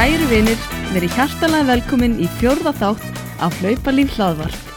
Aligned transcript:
Kæru 0.00 0.30
vinir, 0.30 0.60
verið 0.94 1.12
hjartalega 1.12 1.66
velkomin 1.68 2.14
í 2.24 2.26
fjórða 2.38 2.70
þátt 2.72 3.18
af 3.44 3.58
Hlaupalíf 3.60 4.14
hlaðvarp. 4.14 4.70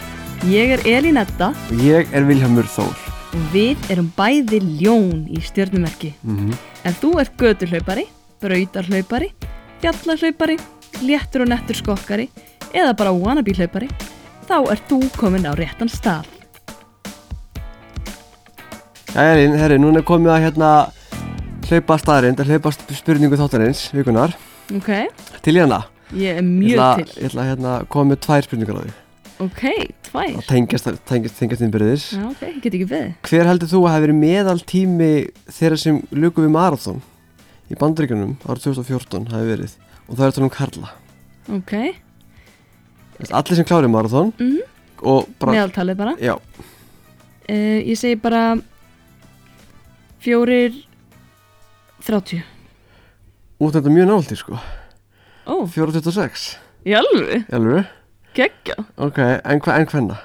Ég 0.52 0.74
er 0.76 0.84
Elín 0.84 1.16
Edda 1.22 1.54
Og 1.72 1.80
ég 1.80 2.12
er 2.12 2.28
Vilhelmur 2.28 2.68
Þór. 2.68 2.92
og 3.32 3.46
við 3.54 3.88
erum 3.88 4.12
bæði 4.18 4.60
ljón 4.82 5.24
í 5.32 5.40
stjörnumerki. 5.40 6.12
Mm 6.28 6.52
Ef 6.84 7.00
þú 7.00 7.14
ert 7.24 7.40
göturhlaupari, 7.40 8.04
brautarhlaupari, 8.44 9.32
fjallahlaupari, 9.80 10.60
léttur 11.08 11.48
og 11.48 11.54
nettur 11.56 11.80
skokkari 11.80 12.28
eða 12.76 12.92
bara 12.92 13.16
wannabe 13.16 13.56
hlaupari, 13.56 13.88
þá 14.44 14.58
ert 14.76 14.88
þú 14.92 15.08
komin 15.16 15.48
á 15.48 15.56
réttan 15.56 15.88
stað. 15.88 16.28
Jæja, 19.16 19.38
Elín, 19.38 19.56
herri, 19.56 19.80
núna 19.80 20.04
komið 20.04 20.36
að 20.36 20.50
hérna 20.50 20.78
hlaupa 21.70 21.98
staðarind, 21.98 22.44
að 22.44 22.52
hlaupa 22.52 22.76
spurningu 22.76 23.40
þáttarins, 23.40 23.88
vikunar. 23.96 24.36
Ok, 24.72 24.90
Til 25.44 25.56
í 25.58 25.60
hana. 25.60 25.82
ég 26.14 26.38
er 26.38 26.42
Ég 26.42 26.48
mjög 26.48 26.80
ætla, 26.80 27.06
til. 27.06 27.24
ég 27.24 27.30
ætla 27.30 27.42
að 27.44 27.50
hérna, 27.52 27.72
koma 27.90 28.14
með 28.14 28.20
tvær 28.26 28.46
spurningar 28.48 28.78
á 28.78 28.82
því. 28.84 28.94
Ok, 29.44 29.64
tvær. 30.08 30.30
Það 30.38 30.46
tengjast, 30.48 30.88
tengjast, 31.10 31.38
tengjast 31.40 31.62
innbyrðis. 31.66 32.06
Já, 32.16 32.24
ok, 32.30 32.42
ég 32.48 32.62
get 32.64 32.74
ekki 32.78 32.88
við. 32.88 33.08
Hver 33.28 33.46
heldur 33.50 33.68
þú 33.68 33.82
að 33.84 33.92
hafi 33.96 34.06
verið 34.08 34.20
meðal 34.22 34.60
tími 34.64 35.10
þeirra 35.50 35.78
sem 35.82 36.02
luku 36.12 36.46
við 36.46 36.54
marathón 36.54 37.02
í 37.72 37.76
bandaríkunum 37.76 38.38
árið 38.46 38.64
2014 38.70 39.28
hafi 39.34 39.50
verið 39.50 39.76
og 40.08 40.16
það 40.18 40.26
er 40.28 40.32
þetta 40.32 40.44
um 40.44 40.50
Karla. 40.50 40.90
Ok, 41.58 41.74
Allir 43.32 43.56
sem 43.56 43.66
klárið 43.66 43.92
marathón 43.94 44.34
Mhm. 44.40 44.62
og 45.04 45.28
bara, 45.40 45.52
meðaltalið 45.52 45.98
bara. 45.98 46.16
já, 46.18 46.38
Uh, 47.50 47.84
ég 47.84 47.98
segi 48.00 48.16
bara 48.16 48.56
fjórir 50.24 50.72
30. 52.06 52.42
út 53.64 53.76
þetta 53.78 53.92
mjög 53.94 54.08
nált 54.10 54.32
í 54.34 54.38
sko. 54.40 54.60
Ó, 55.48 55.56
426, 55.68 56.46
í 56.86 56.94
alveg. 57.56 57.90
Ok, 58.98 59.18
en, 59.20 59.60
hva, 59.62 59.76
en 59.78 59.86
hvenna? 59.92 60.16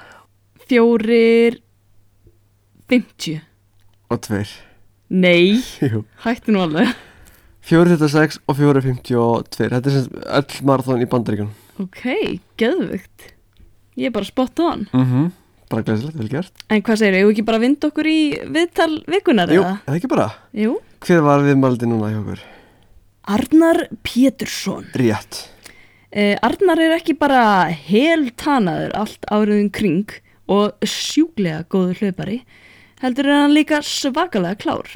Fjórir 0.69 1.59
50. 2.89 3.41
Og 4.09 4.21
tveir. 4.25 4.49
Nei, 5.09 5.59
Jú. 5.85 6.05
hættu 6.25 6.53
nú 6.55 6.63
alveg. 6.65 6.95
426 7.69 8.39
og 8.49 8.57
452 8.57 9.69
Þetta 9.69 9.91
er 9.91 9.93
sem 9.93 10.23
öll 10.39 10.69
marathón 10.69 11.03
í 11.05 11.09
bandaríkjunum 11.11 11.85
Ok, 11.85 12.01
geðvögt. 12.61 13.27
Ég 13.99 14.09
er 14.09 14.15
bara 14.15 14.25
spot 14.25 14.61
on. 14.65 14.87
mm 14.93 15.05
-hmm. 15.05 15.27
Bara 15.69 15.83
glæsilegt, 15.85 16.17
vel 16.17 16.29
gert 16.29 16.53
En 16.71 16.81
hvað 16.83 16.97
segir, 16.97 17.15
eigum 17.15 17.29
við 17.29 17.35
ekki 17.37 17.45
bara 17.45 17.59
að 17.59 17.61
vinda 17.61 17.89
okkur 17.89 18.07
í 18.07 18.21
viðtal 18.57 19.05
vikunar 19.07 19.49
Jú, 19.53 19.61
eða? 19.63 19.79
ekki 19.97 20.09
bara 20.09 20.31
Jú. 20.55 20.79
Hver 21.01 21.21
var 21.21 21.41
viðmaldi 21.45 21.87
núna 21.87 22.09
hjá 22.11 22.21
okkur? 22.23 22.41
Arnar 23.29 23.89
Pétursson. 24.03 24.89
Rétt 24.97 25.45
Uh, 26.09 26.39
Arnar 26.41 26.81
er 26.81 26.95
ekki 26.95 27.13
bara 27.21 27.69
heltanaður 27.69 28.95
allt 28.97 29.27
áriðin 29.29 29.69
kring 29.69 30.15
og 30.49 30.81
sjúklega 30.81 31.67
góður 31.69 32.01
hlaupari, 32.01 32.39
heldur 33.03 33.29
er 33.29 33.37
hann 33.43 33.53
líka 33.53 33.83
svakalega 33.85 34.57
klár. 34.57 34.89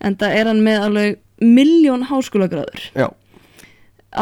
En 0.00 0.16
það 0.16 0.38
er 0.38 0.48
hann 0.48 0.64
með 0.64 0.86
alveg 0.86 1.20
miljón 1.44 2.06
háskólagráður. 2.08 2.88
Já, 2.96 3.10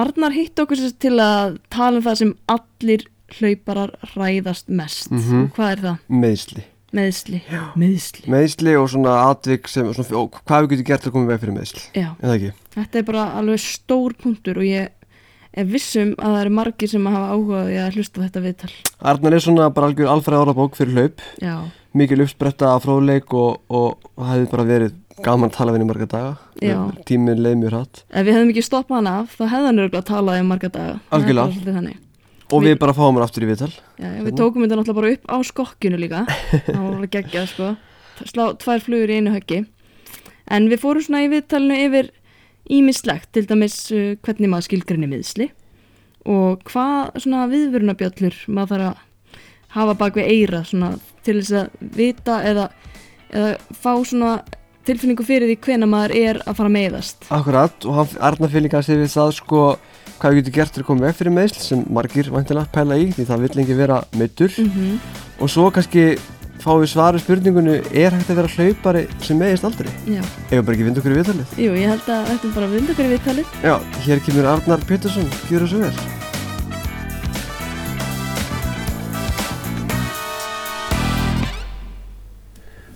Arnar 0.02 0.34
hitt 0.34 0.58
okkur 0.58 0.82
til 0.98 1.14
að 1.22 1.60
tala 1.70 2.02
um 2.02 2.08
það 2.08 2.18
sem 2.24 2.34
allir 2.50 3.06
hlauparar 3.38 3.94
hræðast 4.16 4.66
mest. 4.66 5.12
Mhm. 5.14 5.44
Og 5.44 5.54
hvað 5.54 5.76
er 5.76 5.84
það? 5.86 6.02
meðsli 6.10 6.66
Meðsli. 6.94 7.40
Meðsli. 7.74 8.28
Meðsli 8.30 8.74
og 8.78 8.86
svona 8.92 9.16
atvik 9.32 9.66
sem 9.68 9.88
svona, 9.90 10.20
og 10.20 10.36
Hvað 10.46 10.66
við 10.66 10.70
getum 10.76 10.86
gert 10.90 11.02
til 11.02 11.10
að 11.10 11.16
koma 11.16 11.32
veg 11.32 11.40
fyrir 11.42 11.56
meðsli 11.56 11.82
Já, 11.98 12.08
En 12.14 12.28
það 12.30 12.36
ekki 12.36 12.52
þetta 12.76 13.00
er 13.00 13.06
bara 13.08 13.24
alveg 13.40 13.62
stór 13.64 14.14
punktur 14.20 14.60
og 14.62 14.68
ég 14.68 14.92
er 15.56 15.64
vissum 15.72 16.12
að 16.20 16.34
það 16.36 16.40
eru 16.44 16.54
margir 16.60 16.90
sem 16.92 17.08
hafa 17.08 17.32
áhugaði 17.32 17.78
að 17.80 17.94
hlusta 17.96 18.22
þetta 18.26 18.42
viðtal. 18.44 18.70
Arnar 19.12 19.36
er 19.38 19.44
svona 19.46 19.68
bara 19.72 19.88
algjör 19.90 20.10
alfræð 20.12 20.42
árabók 20.44 20.76
fyrir 20.76 20.94
hlaup 20.98 21.24
Já, 21.42 21.54
Mikil 21.96 22.20
uppspretta 22.26 22.74
af 22.76 22.84
fróðleik 22.84 23.32
og, 23.34 23.62
og, 23.72 24.06
og 24.14 24.26
hefði 24.30 24.50
bara 24.52 24.66
verið 24.68 24.96
gaman 25.24 25.48
að 25.48 25.56
tala 25.56 25.72
við 25.72 25.78
henni 25.80 25.88
marga 25.88 26.08
daga. 26.12 26.32
Tíminn 27.08 27.40
leið 27.40 27.56
mjög 27.62 27.72
hratt 27.72 28.02
ef 28.12 28.26
við 28.28 28.34
hefðum 28.36 28.52
ekki 28.52 28.66
stoppað 28.68 28.98
hann 29.00 29.12
af 29.14 29.32
þá 29.38 29.44
hefði 29.48 29.70
hann 29.70 29.84
örgulega 29.86 30.08
talað 30.12 30.42
um 30.42 30.50
marga 30.52 30.72
daga 30.76 30.98
Það 31.08 31.16
Algjörlega. 31.18 31.96
Og 32.52 32.62
Við- 32.62 32.68
við 32.76 32.78
bara 32.78 32.94
fáum 32.94 33.16
hann 33.16 33.24
aftur 33.26 33.42
í 33.42 33.48
viðtal. 33.50 33.72
Já, 33.98 34.10
við 34.22 34.36
tókum 34.38 34.62
þetta 34.62 34.76
náttúrulega 34.78 35.00
bara 35.00 35.14
upp 35.16 35.24
á 35.26 35.36
skokkinu 35.48 35.98
líka. 35.98 36.20
Það 36.66 36.76
var 36.78 36.92
alveg 36.94 37.10
geggjað 37.16 37.48
sko. 37.50 37.70
Slá 38.22 38.44
tvær 38.62 38.84
flugur 38.84 39.10
í 39.10 39.16
einu 39.18 39.32
höggi. 39.34 39.64
En 40.46 40.68
við 40.70 40.78
fórum 40.84 41.02
svona 41.02 41.24
í 41.26 41.30
viðtalinu 41.32 41.78
yfir 41.88 42.10
ímislegt, 42.70 43.32
til 43.34 43.46
dæmis 43.46 43.76
uh, 43.94 44.14
hvernig 44.22 44.50
maður 44.50 44.68
skilgrinni 44.70 45.08
miðsli 45.10 45.50
og 46.26 46.62
hvað 46.66 47.20
svona 47.22 47.44
viðvörunabjöllur 47.52 48.38
maður 48.50 48.72
þarf 48.72 48.86
að 48.88 49.02
hafa 49.76 49.94
bak 50.00 50.16
við 50.18 50.30
eira 50.32 50.62
svona 50.66 50.88
til 51.26 51.36
þess 51.38 51.52
að 51.60 51.90
vita 51.94 52.38
eða, 52.42 52.64
eða 53.30 53.52
fá 53.78 53.92
svona 54.02 54.32
tilfinningu 54.86 55.26
fyrir 55.26 55.50
því 55.50 55.58
hvena 55.66 55.86
maður 55.90 56.14
er 56.18 56.40
að 56.42 56.58
fara 56.58 56.70
að 56.70 56.76
meiðast. 56.78 57.28
Akkurat 57.34 57.86
og 57.86 58.14
líka 58.66 58.80
að 58.80 58.88
segja 58.88 59.02
við 59.02 59.14
það 59.14 59.32
sko 59.38 59.62
hvað 60.20 60.32
við 60.32 60.40
getum 60.40 60.56
gert 60.56 60.74
til 60.74 60.82
að 60.82 60.88
koma 60.88 61.06
veg 61.06 61.18
fyrir 61.18 61.36
meðsl 61.36 61.62
sem 61.64 61.84
margir 61.92 62.32
vantilega 62.32 62.72
pæla 62.72 62.98
í 63.00 63.10
því 63.12 63.28
það 63.28 63.44
vill 63.44 63.54
lengi 63.60 63.78
vera 63.78 64.00
meittur 64.16 64.58
mm 64.62 64.98
og 65.36 65.50
svo 65.52 65.66
kannski 65.68 66.14
fáum 66.62 66.80
við 66.80 66.88
svaru 66.94 67.20
spurningunni 67.20 67.74
er 67.92 68.14
hægt 68.14 68.30
að 68.32 68.38
vera 68.40 68.52
hlaupari 68.54 69.02
sem 69.20 69.36
meðist 69.36 69.66
aldrei? 69.68 69.90
Já, 70.08 70.22
ef 70.48 70.62
bara 70.64 70.76
ekki 70.76 70.86
vind 70.86 71.00
okkur 71.00 71.12
í 71.12 71.18
viðtalið? 71.18 71.52
Jú, 71.60 71.74
ég 71.76 71.92
held 71.92 72.08
að 72.08 72.30
þetta 72.30 72.48
er 72.48 72.54
bara 72.56 72.68
að 72.68 72.76
vinda 72.76 72.94
okkur 72.94 73.06
í 73.06 73.10
viðtalið. 73.12 73.56
Já, 73.60 73.74
hér 74.06 74.22
kemur 74.24 74.48
Arnar 74.54 74.86
Pétursson, 74.88 75.28
gjör 75.50 75.66
það 75.66 75.70
svo 75.74 75.82
vel. 75.84 75.96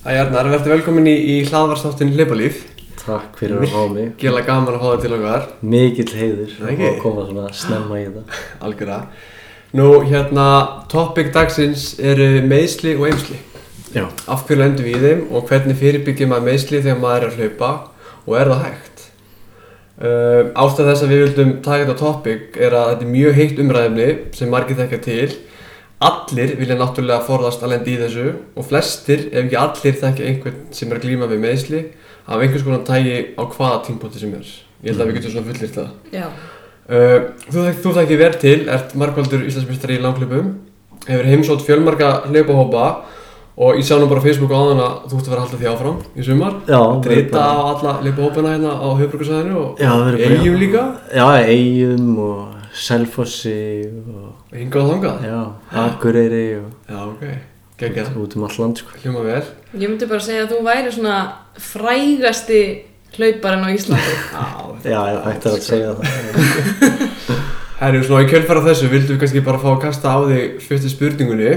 Æ 0.00 0.10
Arnar, 0.16 0.48
verður 0.56 0.78
velkomin 0.78 1.10
í, 1.12 1.16
í 1.36 1.36
hlaðvarstáttin 1.44 2.16
Leipalíf 2.16 2.64
Takk 3.00 3.36
fyrir 3.40 3.60
að 3.60 3.72
fá 3.72 3.82
mig. 3.90 4.08
Gjöla 4.20 4.42
gaman 4.46 4.76
að 4.76 4.82
fá 4.82 4.88
það 4.90 5.04
til 5.04 5.12
okkar. 5.16 5.44
Mikill 5.74 6.08
heiður 6.20 6.56
ekki? 6.72 6.88
að 6.90 6.98
koma 7.02 7.26
svona 7.28 7.50
snemma 7.56 8.00
í 8.00 8.08
þetta. 8.08 8.40
Algjörða 8.66 9.02
Nú, 9.70 9.86
hérna, 10.02 10.46
topic 10.90 11.28
dagsins 11.30 11.92
eru 12.02 12.40
meðsli 12.42 12.96
og 12.98 13.04
eimsli 13.06 13.36
Já, 13.94 14.08
Af 14.26 14.42
hverju 14.48 14.58
lendum 14.58 14.86
við 14.88 15.04
þeim 15.04 15.20
og 15.30 15.44
hvernig 15.46 15.78
fyrirbyggjum 15.78 16.32
maður 16.32 16.46
meðsli 16.48 16.80
þegar 16.80 16.98
maður 16.98 17.26
er 17.26 17.28
að 17.28 17.38
hlaupa 17.38 17.68
og 18.24 18.34
er 18.38 18.50
það 18.50 18.64
hægt? 18.64 19.04
Uh, 20.00 20.42
ástæð 20.58 20.90
þess 20.90 21.04
að 21.04 21.12
við 21.12 21.22
vildum 21.22 21.52
taka 21.62 21.84
þetta 21.84 21.96
topic 22.00 22.58
er 22.58 22.74
að 22.74 22.90
þetta 22.92 23.06
er 23.06 23.14
mjög 23.14 23.38
heitt 23.38 23.62
umræðumni 23.62 24.08
sem 24.38 24.50
margir 24.50 24.78
þekkja 24.80 25.00
til. 25.06 25.30
Allir 26.10 26.54
vilja 26.58 26.78
náttúrulega 26.80 27.26
forðast 27.26 27.62
að 27.62 27.74
lenda 27.74 27.92
í 27.92 27.98
þessu 28.00 28.28
og 28.56 28.66
flestir, 28.70 29.26
ef 29.28 29.42
ekki 29.44 29.58
allir, 29.60 29.98
þekkja 30.02 30.30
einhvern 30.30 30.62
sem 30.74 30.90
er 30.90 30.98
að 30.98 31.06
glíma 31.06 31.28
við 31.30 31.42
meðsli 31.44 31.82
af 32.30 32.40
einhvers 32.44 32.62
konar 32.64 32.84
tægi 32.86 33.16
á 33.34 33.42
hvaða 33.42 33.82
tímpóti 33.88 34.18
sem 34.22 34.32
er. 34.38 34.46
Ég 34.84 34.92
held 34.94 35.02
að 35.02 35.10
við 35.10 35.18
getum 35.18 35.34
svona 35.36 35.50
fullirt 35.52 35.76
það. 35.80 35.92
Já, 36.14 36.26
Uh, 36.90 37.28
þú, 37.46 37.62
þú 37.84 37.90
þekkir 37.94 38.18
vel 38.18 38.32
til, 38.42 38.54
ert 38.74 38.94
markvaldur 38.98 39.44
Íslandsmyndstari 39.46 39.94
í 39.94 40.00
langklöpum, 40.02 40.48
hefur 41.06 41.28
heimsótt 41.28 41.62
fjölmarga 41.62 42.08
hlaupahópa 42.24 42.86
og 43.54 43.76
ég 43.78 43.84
sá 43.86 43.92
nú 44.00 44.08
bara 44.10 44.18
á 44.18 44.26
Facebook 44.26 44.50
áðan 44.50 44.80
að 44.82 44.96
þú 45.12 45.20
ert 45.20 45.28
að 45.28 45.30
vera 45.30 45.44
halda 45.44 45.60
því 45.60 45.68
áfram 45.70 46.00
í 46.18 46.24
sumar. 46.26 46.56
já 46.66 46.80
Drita 47.04 47.44
á 47.46 47.58
alla 47.70 47.92
hlaupahópana 48.00 48.54
hérna 48.56 48.72
á 48.74 48.88
höfbrukarsæðinu 48.98 49.54
og 49.60 49.78
eigum 50.18 50.58
líka. 50.58 50.82
Já, 51.14 51.26
eigum 51.46 52.18
og 52.18 52.58
Selfossi 52.74 53.86
og 54.10 54.50
hingað 54.58 54.82
og 54.82 54.90
þangað. 54.90 55.22
já, 55.30 55.40
Akureyri 55.84 56.44
og 56.58 56.90
Já, 56.90 56.98
ok. 57.06 57.22
Geggjað. 57.78 58.16
út 58.18 58.34
um 58.36 58.44
all 58.50 58.58
land 58.58 58.76
sko 58.82 58.98
Hljóma 59.04 59.22
vel. 59.30 59.42
Ég 59.70 59.86
myndi 59.86 60.06
bara 60.10 60.22
segja 60.24 60.44
að 60.46 60.54
þú 60.54 60.60
væri 60.66 60.92
svona 60.94 61.16
frægasti 61.62 62.60
hlauparinn 63.14 63.66
á 63.66 63.70
Íslandi. 63.74 64.14
Já, 64.90 65.00
ég 65.12 65.28
ætti 65.30 65.50
að 65.52 65.60
segja 65.66 65.92
það 65.98 66.06
Herru, 67.80 68.00
svona 68.04 68.24
í 68.26 68.28
kjölfara 68.28 68.62
þessu 68.66 68.88
vildum 68.92 69.14
við 69.14 69.20
kannski 69.22 69.42
bara 69.46 69.60
fá 69.62 69.68
að 69.72 69.78
kasta 69.86 70.10
á 70.12 70.18
þig 70.28 70.58
fyrstu 70.66 70.90
spurningunni. 70.92 71.52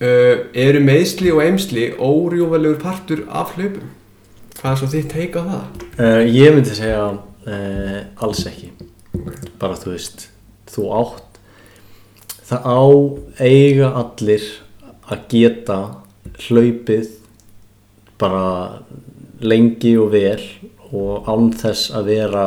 Uh, 0.00 0.48
eru 0.58 0.80
meðsli 0.82 1.30
og 1.30 1.44
eimsli 1.44 1.84
órjúvalegur 2.02 2.80
partur 2.82 3.22
af 3.30 3.52
hlaupum? 3.54 3.92
Hvað 4.58 4.72
er 4.72 4.80
svo 4.80 4.88
þitt 4.90 5.12
teika 5.12 5.44
á 5.44 5.46
það? 5.52 5.84
uh, 6.00 6.22
Ég 6.26 6.56
myndi 6.56 6.74
segja 6.74 7.04
uh, 7.12 8.00
alls 8.24 8.42
ekki 8.50 8.72
bara 9.60 9.78
þú 9.78 9.92
veist 9.92 10.26
þú 10.74 10.88
átt 10.98 11.38
það 12.48 12.66
á 12.66 12.82
eiga 13.46 13.92
allir 14.02 14.48
að 15.06 15.22
geta 15.30 15.78
hlaupið 16.48 17.12
bara 18.20 18.46
lengi 19.44 19.96
og 20.00 20.12
vel 20.14 20.40
og 20.94 21.26
án 21.28 21.50
þess 21.58 21.90
að 21.94 22.10
vera 22.12 22.44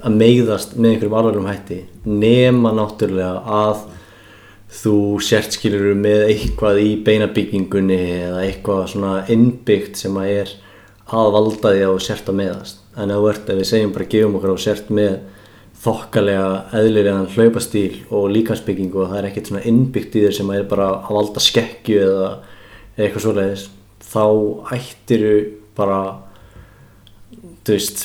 að 0.00 0.16
meiðast 0.18 0.74
með 0.76 0.90
einhverjum 0.90 1.18
alvarlegum 1.18 1.50
hætti 1.50 1.80
nema 2.06 2.72
náttúrulega 2.74 3.42
að 3.62 3.84
þú 4.74 4.96
sért 5.22 5.54
skilur 5.54 5.94
með 5.98 6.24
eitthvað 6.32 6.80
í 6.82 6.88
beinabyggingunni 7.06 8.00
eða 8.24 8.40
eitthvað 8.46 8.88
svona 8.94 9.12
innbyggt 9.30 10.00
sem 10.00 10.16
að 10.18 10.32
er 10.40 10.54
að 11.14 11.30
valda 11.36 11.74
því 11.74 11.84
að 11.84 11.94
þú 11.94 12.02
sért 12.08 12.32
að 12.32 12.38
meðast 12.40 12.82
en 12.98 13.12
þú 13.14 13.28
ert, 13.30 13.48
ef 13.50 13.60
við 13.60 13.70
segjum 13.70 13.94
bara 13.94 14.10
gefum 14.14 14.36
okkur 14.38 14.52
að 14.52 14.58
þú 14.58 14.64
sért 14.64 14.90
með 14.98 15.14
þokkalega 15.84 16.50
eðlilegan 16.78 17.30
hlaupastíl 17.34 17.94
og 18.14 18.28
líkansbyggingu 18.32 19.02
og 19.02 19.10
það 19.12 19.20
er 19.20 19.28
ekkert 19.28 19.50
svona 19.50 19.64
innbyggt 19.68 20.16
í 20.16 20.24
þér 20.24 20.36
sem 20.38 20.52
er 20.54 20.68
bara 20.70 20.90
að 20.96 21.16
valda 21.18 21.42
skekkju 21.44 21.98
eða 22.06 22.28
eitthvað 22.96 23.26
svoleiðis 23.26 23.66
þá 24.10 24.24
ættiru 24.76 25.36
bara 25.76 26.00
þú 27.64 27.76
veist 27.76 28.04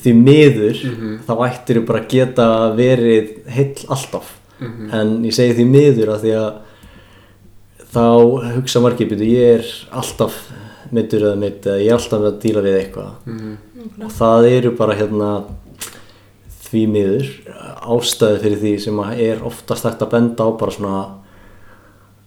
því 0.00 0.12
miður 0.16 0.82
þá 1.26 1.32
ættiru 1.48 1.84
bara 1.88 2.04
geta 2.08 2.48
verið 2.76 3.38
heill 3.50 3.86
alltaf. 3.88 4.36
En 4.92 5.24
ég 5.24 5.34
segi 5.34 5.56
því 5.56 5.66
miður 5.70 6.14
að 6.14 6.26
því 6.26 6.34
að 6.40 6.50
þá 7.90 8.04
hugsa 8.58 8.82
margir 8.84 9.24
ég 9.24 9.56
er 9.60 9.70
alltaf 9.90 10.36
meittur 10.90 11.24
eða 11.24 11.38
meitt 11.38 11.66
eða 11.66 11.80
ég 11.80 11.88
er 11.90 11.96
alltaf 11.96 12.26
að 12.28 12.38
díla 12.42 12.64
við 12.66 12.78
eitthvað. 12.80 13.10
Og 14.04 14.12
það 14.18 14.48
eru 14.50 14.74
bara 14.78 14.98
hérna 14.98 15.30
því 16.70 16.84
miður 16.92 17.30
ástæði 17.90 18.42
fyrir 18.44 18.60
því 18.60 18.74
sem 18.84 19.00
er 19.16 19.42
oftast 19.46 19.88
hægt 19.88 20.04
að 20.04 20.12
benda 20.12 20.46
á 20.46 20.48
bara 20.60 20.74
svona 20.76 20.98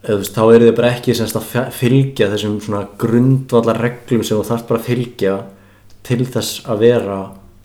eða, 0.04 0.18
veist, 0.20 0.36
þá 0.36 0.44
eru 0.46 0.68
þið 0.68 0.76
bara 0.80 0.92
ekki 0.98 1.16
semst 1.18 1.40
að 1.40 1.72
fylgja 1.78 2.30
þessum 2.34 2.60
grundvallar 3.02 3.82
reglum 3.82 4.24
sem 4.24 4.38
þú 4.38 4.48
þarft 4.50 4.70
bara 4.70 4.82
að 4.82 4.90
fylgja 4.90 5.38
til 6.04 6.22
þess 6.28 6.64
að 6.68 6.84
vera 6.84 7.20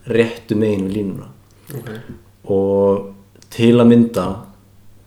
réttu 0.09 0.57
megin 0.57 0.87
við 0.87 0.95
línuna. 0.95 1.27
Ok. 1.69 1.89
og 2.49 3.09
til 3.53 3.75
að 3.77 3.89
mynda 3.91 4.25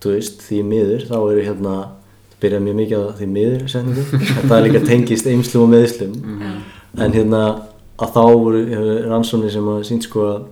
veist, 0.05 0.43
því 0.47 0.61
miður 0.67 1.05
þá 1.09 1.17
eru 1.19 1.43
hérna, 1.47 1.75
það 2.31 2.39
byrjaði 2.43 2.65
mjög 2.67 2.79
mikið 2.81 3.03
á 3.03 3.11
því 3.19 3.29
miður 3.31 3.65
það 4.49 4.57
er 4.57 4.65
líka 4.67 4.83
tengist 4.87 5.29
eimslum 5.31 5.67
og 5.67 5.73
meðslum 5.73 6.15
en 7.03 7.17
hérna 7.17 7.43
að 8.03 8.15
þá 8.17 8.23
voru 8.23 8.63
rannsóknir 9.11 9.55
sem 9.55 9.69
að 9.73 9.85
sínt 9.89 10.07
sko 10.09 10.27
að, 10.29 10.47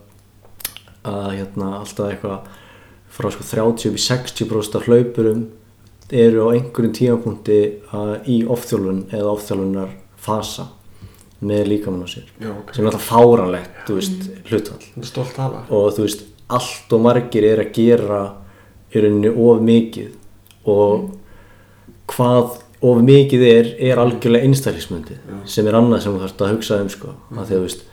að 1.10 1.30
hérna 1.36 1.70
alltaf 1.80 2.12
eitthvað 2.12 2.50
frá 3.10 3.30
sko 3.34 3.46
30 3.48 3.90
upp 3.90 3.98
í 3.98 4.04
60% 4.06 4.78
af 4.78 4.86
hlaupurum 4.86 5.46
eru 6.16 6.48
á 6.50 6.54
einhverjum 6.54 6.94
tímapunkti 6.96 7.60
að, 7.94 8.12
í 8.30 8.36
ofþjálfun 8.50 9.02
eða 9.10 9.34
ofþjálfunar 9.34 9.92
fasa 10.20 10.66
með 11.40 11.70
líkamann 11.72 12.04
á 12.04 12.08
sér. 12.10 12.26
Já, 12.40 12.50
ok. 12.52 12.72
sem 12.76 12.84
er 12.84 12.90
alltaf 12.90 13.06
fáranlegt, 13.08 13.76
tala. 15.36 15.62
og 15.72 15.94
þú 15.96 16.06
veist, 16.06 16.26
allt 16.50 16.96
og 16.96 17.04
margir 17.06 17.46
er 17.48 17.62
að 17.64 17.70
gera 17.76 18.20
í 18.90 19.04
rauninni 19.04 19.30
of 19.30 19.62
mikið. 19.64 20.10
Og 20.68 21.06
hvað 22.10 22.58
of 22.80 23.00
mikið 23.04 23.46
er, 23.46 23.70
er 23.90 24.00
algjörlega 24.00 24.48
einstaklismundið 24.48 25.40
sem 25.48 25.66
er 25.68 25.76
annað 25.76 26.04
sem 26.04 26.14
þú 26.14 26.24
þarfst 26.24 26.44
að 26.44 26.52
hugsa 26.54 26.78
um 26.80 26.92
sko, 26.92 27.14
að 27.36 27.40
því 27.40 27.56
að 27.56 27.56
þú 27.56 27.64
veist 27.66 27.86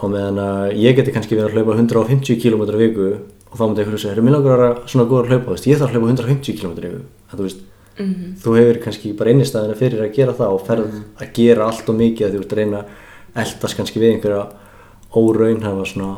á 0.00 0.04
meðan 0.08 0.40
að 0.44 0.74
ég 0.80 0.96
geti 0.96 1.14
kannski 1.14 1.36
verið 1.38 1.50
að 1.50 1.56
hlaupa 1.58 1.76
150 1.76 2.40
km 2.40 2.64
viku 2.80 3.08
og 3.50 3.58
þá 3.58 3.64
myndi 3.66 3.82
ég 3.82 3.90
hugsa, 3.90 4.12
erum 4.12 4.26
minn 4.28 4.36
langar 4.36 4.54
að 4.54 4.62
vera 4.62 4.90
svona 4.90 5.08
góður 5.10 5.26
að 5.26 5.34
hlaupa, 5.34 5.54
veist, 5.56 5.66
ég 5.66 5.80
þarf 5.80 5.90
að 5.90 5.98
hlaupa 5.98 6.14
150 6.14 6.58
km 6.60 6.72
en 6.86 7.36
þú 7.36 7.46
veist 7.46 7.66
þú 8.40 8.54
hefur 8.56 8.78
kannski 8.84 9.12
bara 9.18 9.32
innistæðina 9.34 9.76
fyrir 9.78 10.02
að 10.04 10.14
gera 10.16 10.34
það 10.36 10.54
og 10.54 10.66
ferð 10.66 10.98
að 11.20 11.32
gera 11.36 11.66
allt 11.66 11.90
og 11.90 11.98
mikið 11.98 12.26
að 12.26 12.36
þú 12.36 12.42
ert 12.44 12.54
að 12.54 12.60
reyna 12.60 12.80
að 12.80 13.42
eldast 13.42 13.78
kannski 13.78 14.00
við 14.00 14.14
einhverja 14.14 14.44
óraunhafa 15.20 15.86
svona 15.90 16.12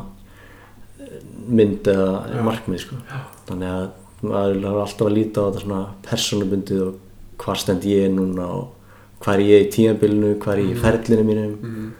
eh, 1.00 1.16
mynd 1.48 1.88
eða 1.90 2.44
markmið 2.46 2.84
sko. 2.84 3.00
þannig 3.48 3.72
að 3.72 3.88
maður 4.22 4.60
er 4.60 4.78
alltaf 4.84 5.08
að 5.08 5.16
líta 5.16 5.42
á 5.42 5.46
þetta 5.48 5.64
svona 5.64 5.80
persónubundið 6.06 6.84
og 6.84 7.42
hvar 7.42 7.58
stend 7.58 7.88
ég 7.88 8.12
núna 8.12 8.46
og 8.60 9.18
hvað 9.22 9.34
er 9.34 9.44
ég 9.48 9.66
í 9.66 9.72
tímabilinu, 9.74 10.36
hvað 10.42 10.54
er 10.54 10.62
ég 10.62 10.70
í 10.76 10.80
ferlinu 10.82 11.26
mínum 11.26 11.90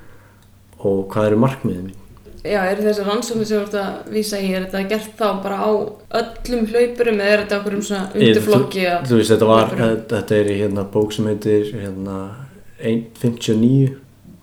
og 0.83 1.05
hvað 1.11 1.33
eru 1.33 1.43
markmiðið 1.43 1.85
mín 1.89 1.99
Já, 2.43 2.59
eru 2.67 2.83
þessar 2.83 3.07
rannsóknir 3.07 3.47
sem 3.47 3.59
þú 3.61 3.65
ert 3.69 3.75
að 3.79 4.15
vísa 4.17 4.39
í, 4.43 4.49
er 4.51 4.65
þetta 4.67 4.81
gert 4.91 5.13
þá 5.21 5.27
bara 5.45 5.59
á 5.63 5.71
öllum 6.19 6.65
hlaupurum 6.73 7.21
eða 7.23 7.35
er 7.37 7.43
þetta 7.45 7.59
okkur 7.61 7.77
um 7.77 7.85
svona 7.87 8.09
undirflokki 8.19 8.83
þú, 8.83 9.11
þú 9.11 9.19
veist, 9.21 9.31
þetta 9.31 9.51
var, 9.51 9.69
hlaupurum? 9.71 10.01
þetta 10.11 10.39
er 10.41 10.51
í 10.51 10.57
hérna 10.59 10.87
bók 10.97 11.15
sem 11.15 11.29
heitir 11.31 11.71
hérna 11.77 12.17
1.59 12.83 13.95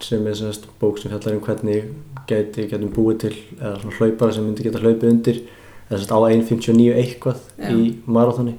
sem 0.08 0.32
er 0.32 0.40
semst 0.40 0.70
bók 0.80 1.02
sem 1.02 1.12
fjallar 1.12 1.36
um 1.36 1.44
hvernig 1.44 1.92
geti, 2.30 2.70
getum 2.72 2.96
búið 2.96 3.22
til 3.26 3.34
eða 3.60 3.76
svona 3.82 4.00
hlaupara 4.00 4.38
sem 4.38 4.48
myndi 4.48 4.70
geta 4.70 4.84
hlaupið 4.86 5.12
undir 5.12 5.44
eða 5.90 6.00
semst 6.00 6.16
á 6.16 6.20
1.59 6.24 6.98
eitthvað 7.04 7.46
Já. 7.60 7.74
í 7.76 7.94
marathoni 8.08 8.56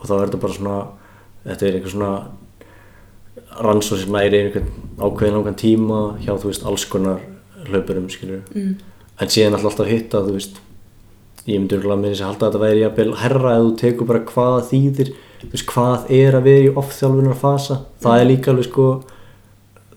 og 0.00 0.06
þá 0.08 0.14
er 0.16 0.24
þetta 0.24 0.44
bara 0.48 0.58
svona 0.58 0.78
þetta 1.46 1.68
er 1.68 1.78
einhver 1.78 1.94
svona 1.94 2.12
rannsóð 3.60 4.02
sem 4.02 4.16
næri 4.18 4.46
einhvern 4.48 4.72
ákveðin 4.98 5.38
langan 5.38 5.60
tíma 5.62 6.00
hjá 6.24 6.34
þú 6.34 6.50
veist 6.50 6.66
alls 6.66 6.90
konar 6.90 7.22
hlaupurum 7.74 8.08
Mm. 8.54 8.74
en 9.20 9.28
síðan 9.28 9.56
alltaf 9.58 9.86
hitta 9.88 10.22
þú 10.24 10.32
veist 10.36 10.60
ég 11.46 11.58
myndi 11.58 11.76
örgulega 11.76 12.00
með 12.00 12.12
þess 12.12 12.22
að 12.22 12.28
halda 12.30 12.46
að 12.46 12.52
þetta 12.52 12.62
væri 12.64 12.80
jafnvel 12.84 13.14
herra 13.20 13.52
ef 13.56 13.62
þú 13.64 13.72
tekur 13.80 14.08
bara 14.10 14.20
hvað 14.28 14.58
þýðir 14.70 15.10
þú 15.40 15.50
veist 15.54 15.66
hvað 15.72 16.10
er 16.20 16.36
að 16.36 16.46
vera 16.46 16.64
í 16.68 16.74
ofþjálfunar 16.82 17.38
fasa. 17.40 17.76
Það 18.04 18.20
er 18.20 18.28
líka 18.28 18.50
alveg 18.52 18.66
sko 18.68 18.86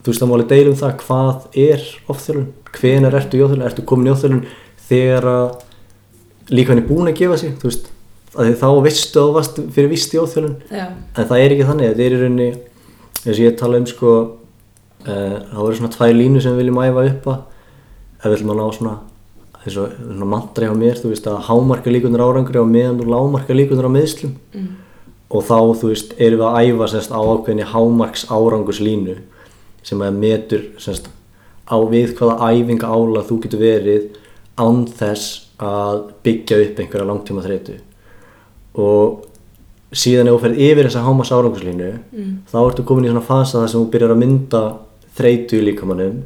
þú 0.04 0.10
veist 0.12 0.22
það 0.22 0.30
máli 0.32 0.46
deilum 0.52 0.78
það 0.80 0.94
hvað 1.04 1.58
er 1.64 1.84
ofþjálfun, 2.12 2.46
hvenar 2.74 3.18
ertu 3.20 3.38
í 3.38 3.42
ofþjálfun 3.44 3.66
ertu 3.68 3.84
komin 3.88 4.08
í 4.08 4.14
ofþjálfun 4.14 4.46
þegar 4.88 5.28
að 5.30 6.54
líka 6.54 6.72
hann 6.74 6.82
er 6.82 6.88
búin 6.88 7.08
að 7.12 7.18
gefa 7.22 7.38
sig 7.40 7.54
þú 7.60 7.70
veist, 7.70 7.90
að 8.34 8.50
þá 8.60 8.68
veistu 8.84 9.20
að 9.20 9.28
þú 9.28 9.34
varst 9.38 9.60
fyrir 9.76 9.92
vist 9.92 10.14
í 10.16 10.20
ofþjálfun 10.20 10.56
Já, 10.72 10.86
en 10.92 11.28
það 11.30 11.40
er 11.44 11.54
ekki 11.54 11.68
þannig, 11.70 11.92
þetta 11.92 12.04
er 12.08 12.16
í 12.16 12.20
rauninni 12.22 12.48
eins 13.24 13.38
og 13.38 13.44
ég 13.44 13.56
tala 13.60 13.80
um 13.80 13.86
sko 13.88 14.12
uh, 15.08 15.36
þá 15.52 15.58
eru 15.64 15.76
svona 15.78 15.92
tvær 15.94 16.16
línu 16.18 16.42
sem 16.44 16.52
við 16.56 16.64
viljum 16.64 16.82
æfa 16.84 17.06
upp 17.12 17.28
að 17.32 17.42
ef 18.24 18.30
við 18.30 18.38
viljum 18.38 18.54
að 18.54 18.60
ná 18.62 18.78
svona 18.78 18.94
eins 19.64 19.76
og 19.80 20.24
mantra 20.28 20.68
hjá 20.68 20.76
mér 20.76 20.98
þú 21.00 21.12
veist 21.12 21.28
að 21.28 21.44
hámarka 21.48 21.92
líkunar 21.92 22.24
árangri 22.24 22.60
á 22.60 22.66
meðan 22.68 23.00
og 23.00 23.12
lámarka 23.12 23.56
líkunar 23.56 23.88
á 23.88 23.96
meðslum 23.96 24.34
mm. 24.52 24.66
og 25.30 25.46
þá 25.48 25.58
þú 25.80 25.92
veist 25.92 26.12
erum 26.18 26.42
við 26.42 26.48
að 26.48 26.58
æfa 26.68 26.88
semst 26.92 27.14
á 27.16 27.20
ákveðinni 27.20 27.68
hámarks 27.72 28.26
árangurslínu 28.28 29.16
sem 29.84 30.04
að 30.04 30.20
metur 30.20 30.66
semst 30.80 31.08
á 31.64 31.76
við 31.88 32.12
hvaða 32.18 32.52
æfinga 32.52 32.92
ála 32.92 33.24
þú 33.24 33.40
getur 33.44 33.64
verið 33.64 34.10
án 34.60 34.84
þess 35.00 35.48
að 35.64 36.02
byggja 36.26 36.60
upp 36.66 36.82
einhverja 36.82 37.08
langtíma 37.08 37.44
þreytu 37.44 37.78
og 38.84 39.24
síðan 39.94 40.28
ef 40.28 40.36
þú 40.36 40.42
ferð 40.44 40.62
yfir 40.66 40.88
þessa 40.88 41.04
hámarks 41.06 41.32
árangurslínu 41.32 41.92
Mm. 42.14 42.38
þá 42.50 42.58
ertu 42.60 42.84
komin 42.84 43.06
í 43.06 43.12
svona 43.12 43.24
fasa 43.24 43.60
þar 43.62 43.68
sem 43.70 43.80
þú 43.80 43.90
byrjar 43.90 44.12
að 44.12 44.20
mynda 44.20 44.62
þreytu 45.16 45.58
í 45.58 45.64
líkamannum 45.70 46.22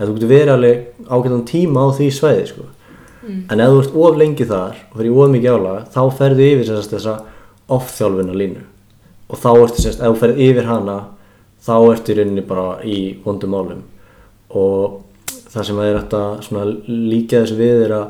en 0.00 0.08
þú 0.08 0.16
getur 0.16 0.32
verið 0.32 0.52
alveg 0.54 1.06
ágætan 1.12 1.46
tíma 1.48 1.84
á 1.84 1.88
því 1.92 2.08
svæði 2.16 2.46
sko. 2.48 2.66
en 3.28 3.60
ef 3.60 3.68
þú 3.68 3.80
ert 3.82 3.96
of 4.00 4.16
lengi 4.16 4.48
þar 4.48 4.76
og 4.90 4.96
fyrir 4.96 5.16
of 5.20 5.30
mikið 5.30 5.54
álag 5.54 5.88
þá 5.92 6.02
ferðu 6.18 6.46
yfir 6.46 6.66
sagt, 6.70 6.94
þessa 6.94 7.16
off-þjálfuna 7.68 8.34
línu 8.34 8.62
og 9.30 9.38
þá 9.38 9.50
ertu 9.52 9.84
semst, 9.84 10.00
ef 10.00 10.08
þú 10.08 10.20
ferð 10.24 10.40
yfir 10.48 10.66
hana 10.66 10.96
þá 11.60 11.74
ertu 11.92 12.14
í 12.14 12.18
rauninni 12.18 12.46
bara 12.46 12.66
í 12.82 12.96
vondum 13.24 13.52
málum. 13.54 13.84
Og 14.50 15.00
það 15.52 15.68
sem 15.68 15.80
er 15.84 16.00
að 16.00 16.42
svona 16.46 16.64
líka 16.88 17.44
þessu 17.44 17.58
við 17.58 17.84
er 17.86 17.96
að 17.98 18.06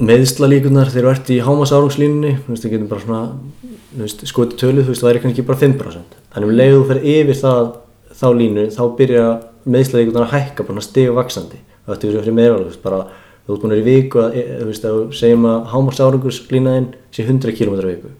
meðsla 0.00 0.48
líkunar 0.50 0.90
þegar 0.92 1.06
þú 1.06 1.12
ert 1.14 1.32
í 1.32 1.40
hámas 1.44 1.72
árangslínunni 1.76 2.36
þú 2.44 2.52
veist, 2.52 2.64
það 2.64 2.72
getur 2.74 2.90
bara 2.92 3.04
svona 3.04 4.08
skoti 4.28 4.58
tölu, 4.60 4.84
þú 4.84 4.92
veist, 4.92 5.04
það 5.04 5.10
er 5.12 5.20
kannski 5.24 5.44
bara 5.46 5.60
5% 5.60 6.16
en 6.36 6.46
um 6.46 6.54
leið 6.56 6.76
þú 6.76 6.86
fer 6.90 7.02
yfir 7.12 7.38
það 7.40 7.68
þá 8.16 8.26
línu, 8.40 8.64
þá 8.72 8.82
byrja 8.96 9.26
meðsla 9.66 10.02
líkunar 10.02 10.26
að 10.26 10.34
hækka 10.34 10.66
bara 10.66 10.84
stiga 10.84 11.14
vaksandi 11.16 11.62
og 11.86 11.94
þetta 11.94 12.08
er 12.08 12.18
fyrir 12.26 12.62
veist, 12.64 12.82
bara 12.82 13.06
þú 13.46 13.54
ert 13.54 13.62
búin 13.62 13.72
að 13.72 13.78
vera 13.78 13.82
í 13.82 13.88
viku, 13.94 14.22
að, 14.22 14.36
e, 14.36 14.44
þú 14.60 14.68
veist, 14.70 14.86
að 14.86 15.00
segjum 15.14 15.44
að 15.46 15.66
hámas 15.70 16.00
árangslínaðin 16.02 16.86
sé 17.14 17.26
100 17.26 17.54
km 17.54 17.76
viku. 17.86 18.12